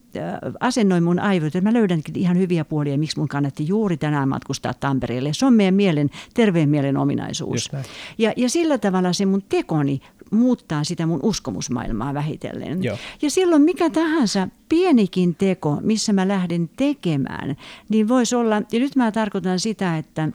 asennoi 0.59 1.01
mun 1.01 1.19
aivot, 1.19 1.47
että 1.47 1.61
mä 1.61 1.73
löydänkin 1.73 2.15
ihan 2.15 2.37
hyviä 2.37 2.65
puolia, 2.65 2.97
miksi 2.97 3.19
mun 3.19 3.27
kannatti 3.27 3.67
juuri 3.67 3.97
tänään 3.97 4.29
matkustaa 4.29 4.73
Tampereelle. 4.73 5.33
Se 5.33 5.45
on 5.45 5.53
meidän 5.53 5.73
mielen, 5.73 6.09
terveen 6.33 6.69
mielen 6.69 6.97
ominaisuus. 6.97 7.71
Ja, 8.17 8.33
ja 8.37 8.49
sillä 8.49 8.77
tavalla 8.77 9.13
se 9.13 9.25
mun 9.25 9.43
tekoni 9.49 10.01
muuttaa 10.31 10.83
sitä 10.83 11.05
mun 11.05 11.19
uskomusmaailmaa 11.23 12.13
vähitellen. 12.13 12.83
Joo. 12.83 12.97
Ja 13.21 13.29
silloin 13.29 13.61
mikä 13.61 13.89
tahansa 13.89 14.47
pienikin 14.69 15.35
teko, 15.35 15.77
missä 15.81 16.13
mä 16.13 16.27
lähden 16.27 16.69
tekemään, 16.77 17.55
niin 17.89 18.07
voisi 18.07 18.35
olla, 18.35 18.55
ja 18.55 18.79
nyt 18.79 18.95
mä 18.95 19.11
tarkoitan 19.11 19.59
sitä, 19.59 19.97
että 19.97 20.29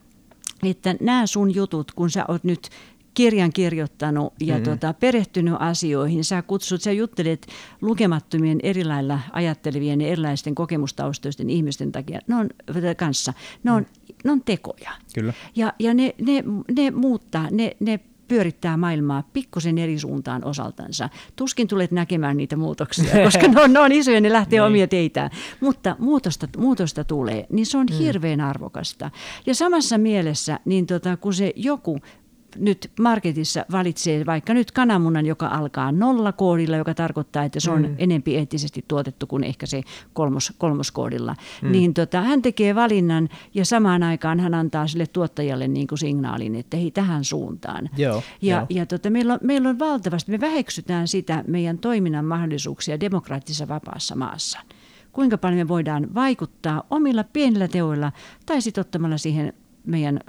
että 0.62 0.94
nämä 1.01 1.26
sun 1.26 1.55
jutut, 1.55 1.92
kun 1.92 2.10
sä 2.10 2.24
oot 2.28 2.44
nyt 2.44 2.70
kirjan 3.15 3.53
kirjoittanut 3.53 4.32
ja 4.41 4.55
mm-hmm. 4.55 4.65
tota, 4.65 4.95
perehtynyt 4.95 5.55
asioihin. 5.59 6.24
Sä 6.24 6.43
kutsut, 6.43 6.82
sä 6.82 6.93
juttelet 6.93 7.47
lukemattomien 7.81 8.59
erilailla 8.62 9.20
ajattelevien 9.32 10.01
ja 10.01 10.09
erilaisten 10.09 10.55
kokemustaustoisten 10.55 11.51
ihmisten 11.51 11.93
takia, 11.93 12.20
ne 12.27 12.35
on, 12.35 12.49
kanssa. 12.97 13.32
Ne 13.62 13.70
on, 13.70 13.82
mm. 13.82 14.15
ne 14.24 14.31
on 14.31 14.43
tekoja. 14.45 14.91
Kyllä. 15.15 15.32
Ja, 15.57 15.73
ja 15.78 15.95
ne, 15.95 16.15
ne, 16.27 16.45
ne 16.77 16.91
muuttaa, 16.91 17.49
ne, 17.51 17.77
ne 17.81 18.01
pyörittää 18.28 18.77
maailmaa 18.77 19.23
pikkusen 19.32 19.78
eri 19.78 19.99
suuntaan 19.99 20.45
osaltansa. 20.45 21.09
Tuskin 21.36 21.69
tulet 21.69 21.91
näkemään 21.91 22.36
niitä 22.36 22.57
muutoksia, 22.57 23.15
koska 23.24 23.49
ne 23.49 23.62
on, 23.62 23.73
ne 23.73 23.78
on 23.78 23.93
isoja, 23.93 24.20
ne 24.20 24.32
lähtee 24.32 24.59
niin. 24.59 24.66
omia 24.66 24.86
teitään. 24.86 25.31
Mutta 25.61 25.97
muutosta, 25.99 26.49
muutosta 26.57 27.05
tulee, 27.05 27.47
niin 27.53 27.66
se 27.66 27.78
on 27.78 27.86
mm. 27.91 27.97
hirveän 27.99 28.41
arvokasta. 28.41 29.11
Ja 29.47 29.55
samassa 29.55 29.99
mielessä, 29.99 30.61
niin 30.65 30.86
tota, 30.86 31.16
kun 31.16 31.35
se 31.35 31.53
joku 31.57 31.99
nyt 32.59 32.90
marketissa 33.01 33.64
valitsee 33.72 34.26
vaikka 34.26 34.55
nyt 34.55 34.72
kananmunan, 34.72 35.26
joka 35.26 35.47
alkaa 35.47 35.93
nollakoodilla, 35.93 36.76
joka 36.76 36.94
tarkoittaa, 36.94 37.44
että 37.44 37.60
se 37.60 37.70
on 37.70 37.82
mm. 37.82 37.94
enempi 37.98 38.36
eettisesti 38.36 38.85
tuotettu 38.89 39.26
kuin 39.26 39.44
ehkä 39.44 39.66
se 39.66 39.82
kolmos, 40.12 40.52
kolmoskoodilla, 40.59 41.36
mm. 41.62 41.72
niin 41.72 41.94
tota, 41.94 42.20
hän 42.20 42.43
tekee 42.43 42.74
valinnan 42.74 43.28
ja 43.55 43.64
samaan 43.64 44.02
aikaan 44.02 44.40
hän 44.40 44.55
antaa 44.55 44.86
sille 44.86 45.06
tuottajalle 45.06 45.68
niin 45.68 45.86
kuin 45.86 45.98
signaalin, 45.98 46.55
että 46.55 46.76
hei 46.76 46.90
tähän 46.90 47.24
suuntaan. 47.24 47.90
Joo, 47.97 48.22
ja 48.43 48.56
jo. 48.56 48.66
ja 48.70 48.86
tota, 48.86 49.10
meillä, 49.10 49.32
on, 49.32 49.39
meillä 49.43 49.68
on 49.68 49.78
valtavasti, 49.78 50.31
me 50.31 50.40
väheksytään 50.40 51.09
sitä 51.09 51.44
meidän 51.47 51.78
toiminnan 51.78 52.24
mahdollisuuksia 52.24 53.01
demokraattisessa 53.01 53.68
vapaassa 53.68 54.16
maassa 54.16 54.60
kuinka 55.14 55.39
paljon 55.39 55.59
me 55.59 55.68
voidaan 55.68 56.14
vaikuttaa 56.14 56.82
omilla 56.90 57.24
pienillä 57.24 57.68
teoilla 57.68 58.12
tai 58.47 58.62
sitten 58.62 58.81
ottamalla 58.81 59.18
siihen 59.18 59.52
meidän 59.86 60.20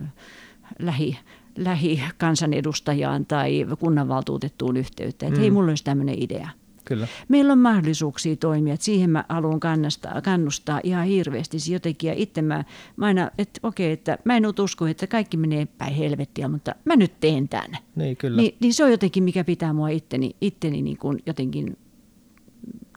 lähi, 0.79 1.17
lähikansanedustajaan 1.57 3.25
tai 3.25 3.65
kunnanvaltuutettuun 3.79 4.77
yhteyttä, 4.77 5.25
että 5.25 5.37
mm. 5.37 5.41
hei, 5.41 5.51
mulla 5.51 5.69
olisi 5.69 5.83
tämmöinen 5.83 6.23
idea. 6.23 6.49
Kyllä. 6.85 7.07
Meillä 7.27 7.53
on 7.53 7.59
mahdollisuuksia 7.59 8.35
toimia, 8.35 8.73
että 8.73 8.83
siihen 8.83 9.09
mä 9.09 9.25
haluan 9.29 9.59
kannustaa, 9.59 10.21
kannustaa 10.21 10.79
ihan 10.83 11.05
hirveästi 11.05 11.57
jotenkin. 11.71 12.07
Ja 12.07 12.13
itse 12.17 12.41
mä, 12.41 12.63
mä 12.97 13.05
aina, 13.05 13.31
että 13.37 13.59
okei, 13.63 13.91
että 13.91 14.17
mä 14.23 14.37
en 14.37 14.43
usko, 14.63 14.87
että 14.87 15.07
kaikki 15.07 15.37
menee 15.37 15.65
päin 15.65 15.93
helvettiä, 15.93 16.47
mutta 16.47 16.75
mä 16.85 16.95
nyt 16.95 17.19
teen 17.19 17.49
tämän. 17.49 17.77
Niin, 17.95 18.17
kyllä. 18.17 18.41
Ni, 18.41 18.55
niin 18.59 18.73
se 18.73 18.83
on 18.83 18.91
jotenkin, 18.91 19.23
mikä 19.23 19.43
pitää 19.43 19.73
mua 19.73 19.89
itteni, 19.89 20.35
itteni 20.41 20.81
niin 20.81 20.97
kuin 20.97 21.19
jotenkin 21.25 21.77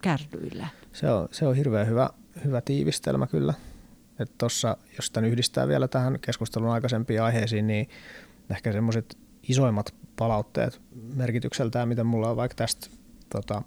kärryillä. 0.02 0.68
Se 0.92 1.10
on, 1.10 1.28
se 1.30 1.46
on 1.46 1.56
hirveän 1.56 1.86
hyvä, 1.86 2.10
hyvä 2.44 2.60
tiivistelmä 2.60 3.26
kyllä. 3.26 3.54
Että 4.18 4.34
tossa, 4.38 4.76
jos 4.96 5.10
tämän 5.10 5.30
yhdistää 5.30 5.68
vielä 5.68 5.88
tähän 5.88 6.18
keskustelun 6.20 6.70
aikaisempiin 6.70 7.22
aiheisiin, 7.22 7.66
niin 7.66 7.88
ehkä 8.50 8.72
semmoiset 8.72 9.18
isoimmat 9.48 9.94
palautteet 10.16 10.80
merkitykseltään, 11.14 11.88
mitä 11.88 12.04
mulla 12.04 12.30
on 12.30 12.36
vaikka 12.36 12.54
tästä 12.54 12.90
tota, 13.30 13.62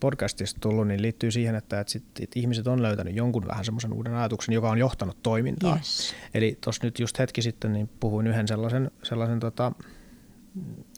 podcastista 0.00 0.60
tullut, 0.60 0.88
niin 0.88 1.02
liittyy 1.02 1.30
siihen, 1.30 1.54
että, 1.54 1.80
että, 1.80 1.92
sit, 1.92 2.04
että 2.20 2.40
ihmiset 2.40 2.66
on 2.66 2.82
löytänyt 2.82 3.16
jonkun 3.16 3.46
vähän 3.46 3.64
semmoisen 3.64 3.92
uuden 3.92 4.14
ajatuksen, 4.14 4.52
joka 4.54 4.70
on 4.70 4.78
johtanut 4.78 5.22
toimintaan. 5.22 5.76
Yes. 5.76 6.14
Eli 6.34 6.58
tuossa 6.64 6.86
nyt 6.86 7.00
just 7.00 7.18
hetki 7.18 7.42
sitten 7.42 7.72
niin 7.72 7.90
puhuin 8.00 8.26
yhden 8.26 8.48
sellaisen, 8.48 8.90
sellaisen 9.02 9.40
tota, 9.40 9.72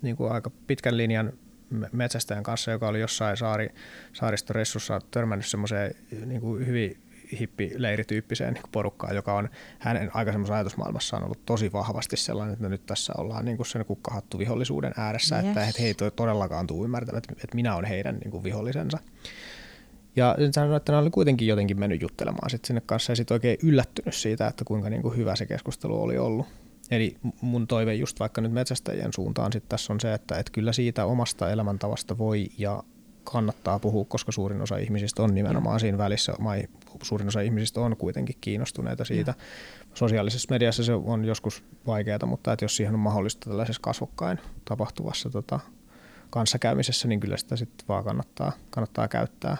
niin 0.02 0.16
kuin 0.16 0.32
aika 0.32 0.50
pitkän 0.66 0.96
linjan 0.96 1.32
metsästäjän 1.92 2.42
kanssa, 2.42 2.70
joka 2.70 2.88
oli 2.88 3.00
jossain 3.00 3.36
saari, 3.36 3.68
saaristoressussa 4.12 5.00
törmännyt 5.10 5.46
semmoiseen 5.46 5.94
niin 6.26 6.40
kuin 6.40 6.66
hyvin 6.66 7.03
hippileirityyppiseen 7.40 8.54
niin 8.54 8.64
porukkaan, 8.72 9.14
joka 9.14 9.34
on 9.34 9.48
hänen 9.78 10.10
aikaisemmassa 10.14 10.54
ajatusmaailmassaan 10.54 11.24
ollut 11.24 11.46
tosi 11.46 11.72
vahvasti 11.72 12.16
sellainen, 12.16 12.52
että 12.52 12.68
nyt 12.68 12.86
tässä 12.86 13.12
ollaan 13.18 13.44
niin 13.44 13.56
kuin 13.56 13.66
sen 13.66 13.84
kukkahattu 13.84 14.38
vihollisuuden 14.38 14.94
ääressä, 14.96 15.36
yes. 15.36 15.46
että 15.46 15.60
he 15.60 15.86
ei 15.86 15.94
todellakaan 16.16 16.66
tule 16.66 16.84
ymmärtämään, 16.84 17.22
että, 17.30 17.54
minä 17.54 17.74
olen 17.74 17.84
heidän 17.84 18.16
niin 18.16 18.30
kuin 18.30 18.44
vihollisensa. 18.44 18.98
Ja 20.16 20.36
sanoin, 20.54 20.76
että 20.76 20.92
ne 20.92 20.98
oli 20.98 21.10
kuitenkin 21.10 21.48
jotenkin 21.48 21.80
mennyt 21.80 22.02
juttelemaan 22.02 22.50
sit 22.50 22.64
sinne 22.64 22.82
kanssa 22.86 23.12
ja 23.12 23.16
sitten 23.16 23.34
oikein 23.34 23.58
yllättynyt 23.62 24.14
siitä, 24.14 24.46
että 24.46 24.64
kuinka 24.64 24.90
niin 24.90 25.02
kuin 25.02 25.16
hyvä 25.16 25.36
se 25.36 25.46
keskustelu 25.46 26.02
oli 26.02 26.18
ollut. 26.18 26.46
Eli 26.90 27.16
mun 27.40 27.66
toive 27.66 27.94
just 27.94 28.20
vaikka 28.20 28.40
nyt 28.40 28.52
metsästäjien 28.52 29.12
suuntaan 29.12 29.52
sit 29.52 29.68
tässä 29.68 29.92
on 29.92 30.00
se, 30.00 30.14
että, 30.14 30.38
että 30.38 30.52
kyllä 30.52 30.72
siitä 30.72 31.04
omasta 31.04 31.50
elämäntavasta 31.50 32.18
voi 32.18 32.46
ja 32.58 32.82
kannattaa 33.24 33.78
puhua, 33.78 34.04
koska 34.04 34.32
suurin 34.32 34.62
osa 34.62 34.76
ihmisistä 34.76 35.22
on 35.22 35.34
nimenomaan 35.34 35.80
siinä 35.80 35.98
välissä. 35.98 36.34
Suurin 37.02 37.28
osa 37.28 37.40
ihmisistä 37.40 37.80
on 37.80 37.96
kuitenkin 37.96 38.36
kiinnostuneita 38.40 39.04
siitä. 39.04 39.34
Sosiaalisessa 39.94 40.46
mediassa 40.50 40.84
se 40.84 40.92
on 40.92 41.24
joskus 41.24 41.64
vaikeaa, 41.86 42.26
mutta 42.26 42.52
että 42.52 42.64
jos 42.64 42.76
siihen 42.76 42.94
on 42.94 43.00
mahdollista 43.00 43.50
tällaisessa 43.50 43.82
kasvokkain 43.82 44.38
tapahtuvassa 44.64 45.30
tota, 45.30 45.60
kanssakäymisessä, 46.30 47.08
niin 47.08 47.20
kyllä 47.20 47.36
sitä 47.36 47.56
sitten 47.56 47.88
vaan 47.88 48.04
kannattaa, 48.04 48.52
kannattaa 48.70 49.08
käyttää. 49.08 49.56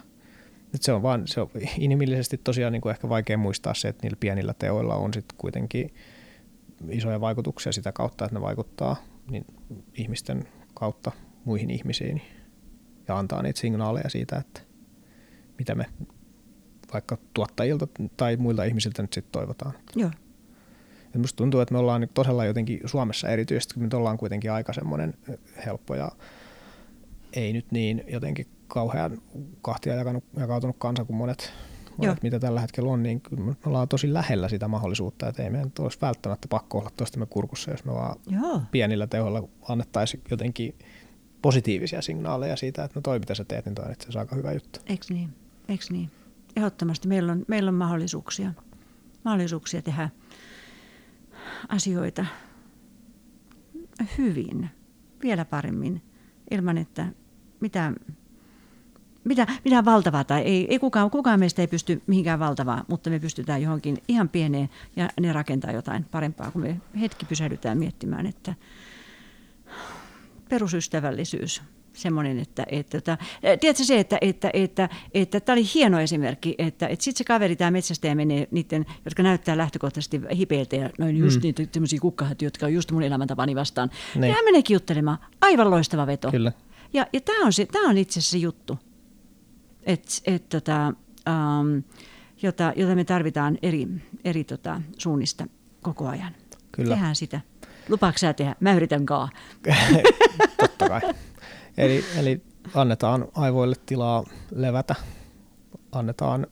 Et 0.75 0.83
se 0.83 0.93
on 0.93 1.03
vaan 1.03 1.23
se 1.29 1.41
on 1.41 1.51
inhimillisesti 1.79 2.41
tosiaan 2.45 2.73
niin 2.73 2.81
kuin 2.81 2.91
ehkä 2.91 3.09
vaikea 3.09 3.39
muistaa 3.39 3.75
se, 3.75 3.89
että 3.89 4.03
niillä 4.03 4.17
pienillä 4.21 4.55
teoilla 4.55 4.95
on 4.95 5.15
sitten 5.15 5.39
kuitenkin 5.39 5.95
isoja 6.91 7.21
vaikutuksia 7.21 7.73
sitä 7.73 7.93
kautta, 7.93 8.25
että 8.25 8.35
ne 8.35 8.41
vaikuttaa 8.41 8.97
niin 9.31 9.47
ihmisten 9.95 10.49
kautta 10.75 11.13
muihin 11.45 11.71
ihmisiin 11.71 12.23
ja 13.09 13.19
antaa 13.19 13.43
niitä 13.43 13.61
signaaleja 13.61 14.11
siitä, 14.11 14.37
että 14.37 14.61
mitä 15.59 15.75
me 15.75 15.87
vaikka 16.93 17.19
tuottajilta 17.35 17.89
tai 18.17 18.37
muilta 18.37 18.65
ihmisiltä 18.65 19.03
nyt 19.03 19.13
sitten 19.13 19.33
toivotaan. 19.33 19.73
Joo. 19.97 20.11
Musta 21.19 21.37
tuntuu, 21.37 21.61
että 21.61 21.75
me 21.75 21.79
ollaan 21.79 22.09
todella 22.15 22.45
jotenkin 22.45 22.81
Suomessa 22.85 23.29
erityisesti, 23.29 23.75
kun 23.75 23.83
me 23.83 23.97
ollaan 23.97 24.19
kuitenkin 24.19 24.53
aika 24.53 24.73
semmoinen 24.73 25.15
helppo 25.67 25.95
ja 25.95 26.13
ei 27.33 27.53
nyt 27.53 27.67
niin 27.71 28.05
jotenkin 28.09 28.47
kauhean 28.69 29.19
kahtia 29.63 29.95
jakautunut 30.37 30.77
kansa 30.79 31.05
kuin 31.05 31.17
monet, 31.17 31.53
monet, 31.97 32.23
mitä 32.23 32.39
tällä 32.39 32.61
hetkellä 32.61 32.93
on, 32.93 33.03
niin 33.03 33.21
kyllä 33.21 33.45
me 33.45 33.55
ollaan 33.67 33.89
tosi 33.89 34.13
lähellä 34.13 34.49
sitä 34.49 34.69
mahdollisuutta, 34.69 35.29
että 35.29 35.43
ei 35.43 35.51
meidän 35.51 35.73
olisi 35.79 35.99
välttämättä 36.03 36.49
pakko 36.49 36.79
olla 36.79 36.91
toistemme 36.97 37.27
kurkussa, 37.27 37.71
jos 37.71 37.85
me 37.85 37.93
vaan 37.93 38.17
Joo. 38.27 38.63
pienillä 38.71 39.07
tehoilla 39.07 39.49
annettaisiin 39.69 40.23
jotenkin 40.31 40.75
positiivisia 41.45 42.03
signaaleja 42.03 42.57
siitä, 42.57 42.85
että 42.85 42.99
no 42.99 43.03
toi 43.03 43.19
mitä 43.19 43.35
sä 43.35 43.45
teet, 43.45 43.65
niin 43.65 43.75
toi 43.75 43.85
on 43.85 43.93
itse 43.93 44.19
aika 44.19 44.37
hyvä 44.37 44.53
juttu. 44.53 44.81
Eikö 44.87 45.05
niin? 45.09 45.35
Eikö 45.69 45.85
niin? 45.91 46.11
Ehdottomasti 46.57 47.09
meillä 47.09 47.33
on, 47.33 47.45
meillä 47.49 47.69
on 47.69 47.75
mahdollisuuksia, 47.75 48.53
mahdollisuuksia 49.25 49.83
tehdä 49.83 50.09
asioita 51.69 52.27
hyvin, 54.19 54.71
vielä 55.23 55.45
paremmin, 55.45 56.03
ilman 56.51 56.79
että 56.79 57.07
mitään, 57.61 57.97
mitä, 59.25 59.47
mitään 59.65 59.85
valtavaa, 59.85 60.25
tai 60.25 60.43
ei, 60.43 60.67
ei 60.71 60.79
kukaan, 60.79 61.11
kukaan 61.11 61.41
meistä 61.41 61.63
ei 61.63 61.69
pysty 61.69 62.03
mihinkään 62.07 62.39
valtavaa, 62.39 62.85
mutta 62.89 63.11
me 63.11 63.19
pystytään 63.19 63.63
johonkin 63.63 63.99
ihan 64.09 64.29
pieneen 64.29 64.71
ja 64.97 65.09
ne 65.21 65.33
rakentaa 65.33 65.73
jotain 65.73 66.05
parempaa, 66.05 66.51
kun 66.51 66.63
me 66.63 66.81
hetki 67.01 67.27
pysähdytään 67.27 67.79
miettimään, 67.79 68.27
että 68.27 68.55
perusystävällisyys, 70.49 71.63
semmoinen, 71.93 72.39
että, 72.39 72.67
että, 72.69 72.99
että 72.99 73.19
tiedätkö 73.61 73.85
se, 73.85 74.01
että, 74.01 74.19
että, 74.21 74.51
että, 74.53 74.89
että 75.15 75.41
tämä 75.41 75.55
oli 75.55 75.65
hieno 75.75 76.01
esimerkki, 76.01 76.55
että, 76.59 76.87
että 76.87 77.05
sitten 77.05 77.19
se 77.19 77.25
kaveri, 77.25 77.57
tämä 77.57 77.71
metsästäjä 77.71 78.15
menee 78.15 78.49
niiden, 78.51 78.87
jotka 79.05 79.23
näyttää 79.23 79.57
lähtökohtaisesti 79.57 80.21
hipeiltä 80.37 80.77
ja 80.77 80.91
noin 80.99 81.17
just 81.17 81.37
mm. 81.37 81.43
niitä 81.43 81.67
tämmöisiä 81.67 82.01
kukkahat, 82.01 82.43
jotka 82.43 82.67
on 82.67 82.75
just 82.75 82.91
mun 82.91 83.03
elämäntapani 83.03 83.55
vastaan. 83.55 83.91
Niin. 84.15 84.29
Ja 84.29 84.35
hän 84.35 84.45
menee 84.45 84.63
juttelemaan. 84.69 85.19
Aivan 85.41 85.71
loistava 85.71 86.07
veto. 86.07 86.31
Kyllä. 86.31 86.53
Ja, 86.93 87.07
ja 87.13 87.21
tämä 87.21 87.47
on, 87.47 87.53
se, 87.53 87.67
tämä 87.67 87.89
on 87.89 87.99
itse 87.99 88.21
asiassa 88.21 88.33
se 88.33 88.39
juttu, 88.39 88.79
et, 89.83 90.23
et, 90.25 90.49
tota, 90.49 90.93
um, 91.29 91.83
jota, 92.43 92.73
jota 92.77 92.95
me 92.95 93.05
tarvitaan 93.05 93.59
eri, 93.63 93.89
eri 94.25 94.45
tota, 94.45 94.83
suunnista 94.99 95.47
koko 95.83 96.09
ajan. 96.09 96.33
Kyllä. 96.73 96.95
Tehdään 96.95 97.17
sitä. 97.17 97.41
Lupaako 97.89 98.19
sä 98.19 98.33
tehdä? 98.33 98.57
Mä 98.61 98.75
yritän 98.75 99.07
kaa. 99.07 99.29
Totta 100.61 100.89
kai. 100.89 101.01
Eli, 101.77 102.05
eli 102.19 102.43
annetaan 102.75 103.29
aivoille 103.35 103.77
tilaa 103.87 104.25
levätä, 104.55 104.95
annetaan 105.93 106.47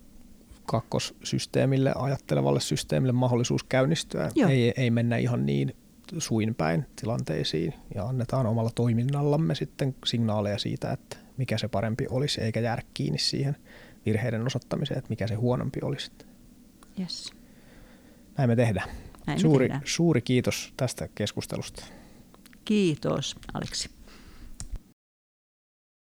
kakkossysteemille, 0.67 1.93
ajattelevalle 1.97 2.61
systeemille 2.61 3.13
mahdollisuus 3.13 3.65
käynnistyä. 3.65 4.31
Ei, 4.49 4.73
ei 4.77 4.91
mennä 4.91 5.17
ihan 5.17 5.47
niin 5.47 5.77
suinpäin 6.19 6.87
tilanteisiin 6.97 7.75
ja 7.95 8.05
annetaan 8.05 8.47
omalla 8.47 8.71
toiminnallamme 8.75 9.55
sitten 9.55 9.95
signaaleja 10.07 10.59
siitä, 10.59 10.91
että 10.91 11.17
mikä 11.37 11.59
se 11.59 11.69
parempi 11.69 12.07
olisi, 12.11 12.41
eikä 12.41 12.61
jäädä 12.61 12.83
kiinni 12.95 13.19
siihen 13.19 13.57
virheiden 14.07 14.47
osoittamiseen, 14.47 14.99
että 14.99 15.11
mikä 15.11 15.27
se 15.27 15.35
huonompi 15.35 15.81
olisi. 15.83 16.11
Yes. 17.01 17.33
Näin 18.39 18.51
me 18.51 18.57
tehdään. 18.57 18.89
Näin 19.27 19.41
suuri, 19.41 19.69
suuri 19.85 20.23
kiitos 20.23 20.73
tästä 20.77 21.09
keskustelusta. 21.15 21.85
Kiitos, 22.65 23.37
Aleksi. 23.55 23.91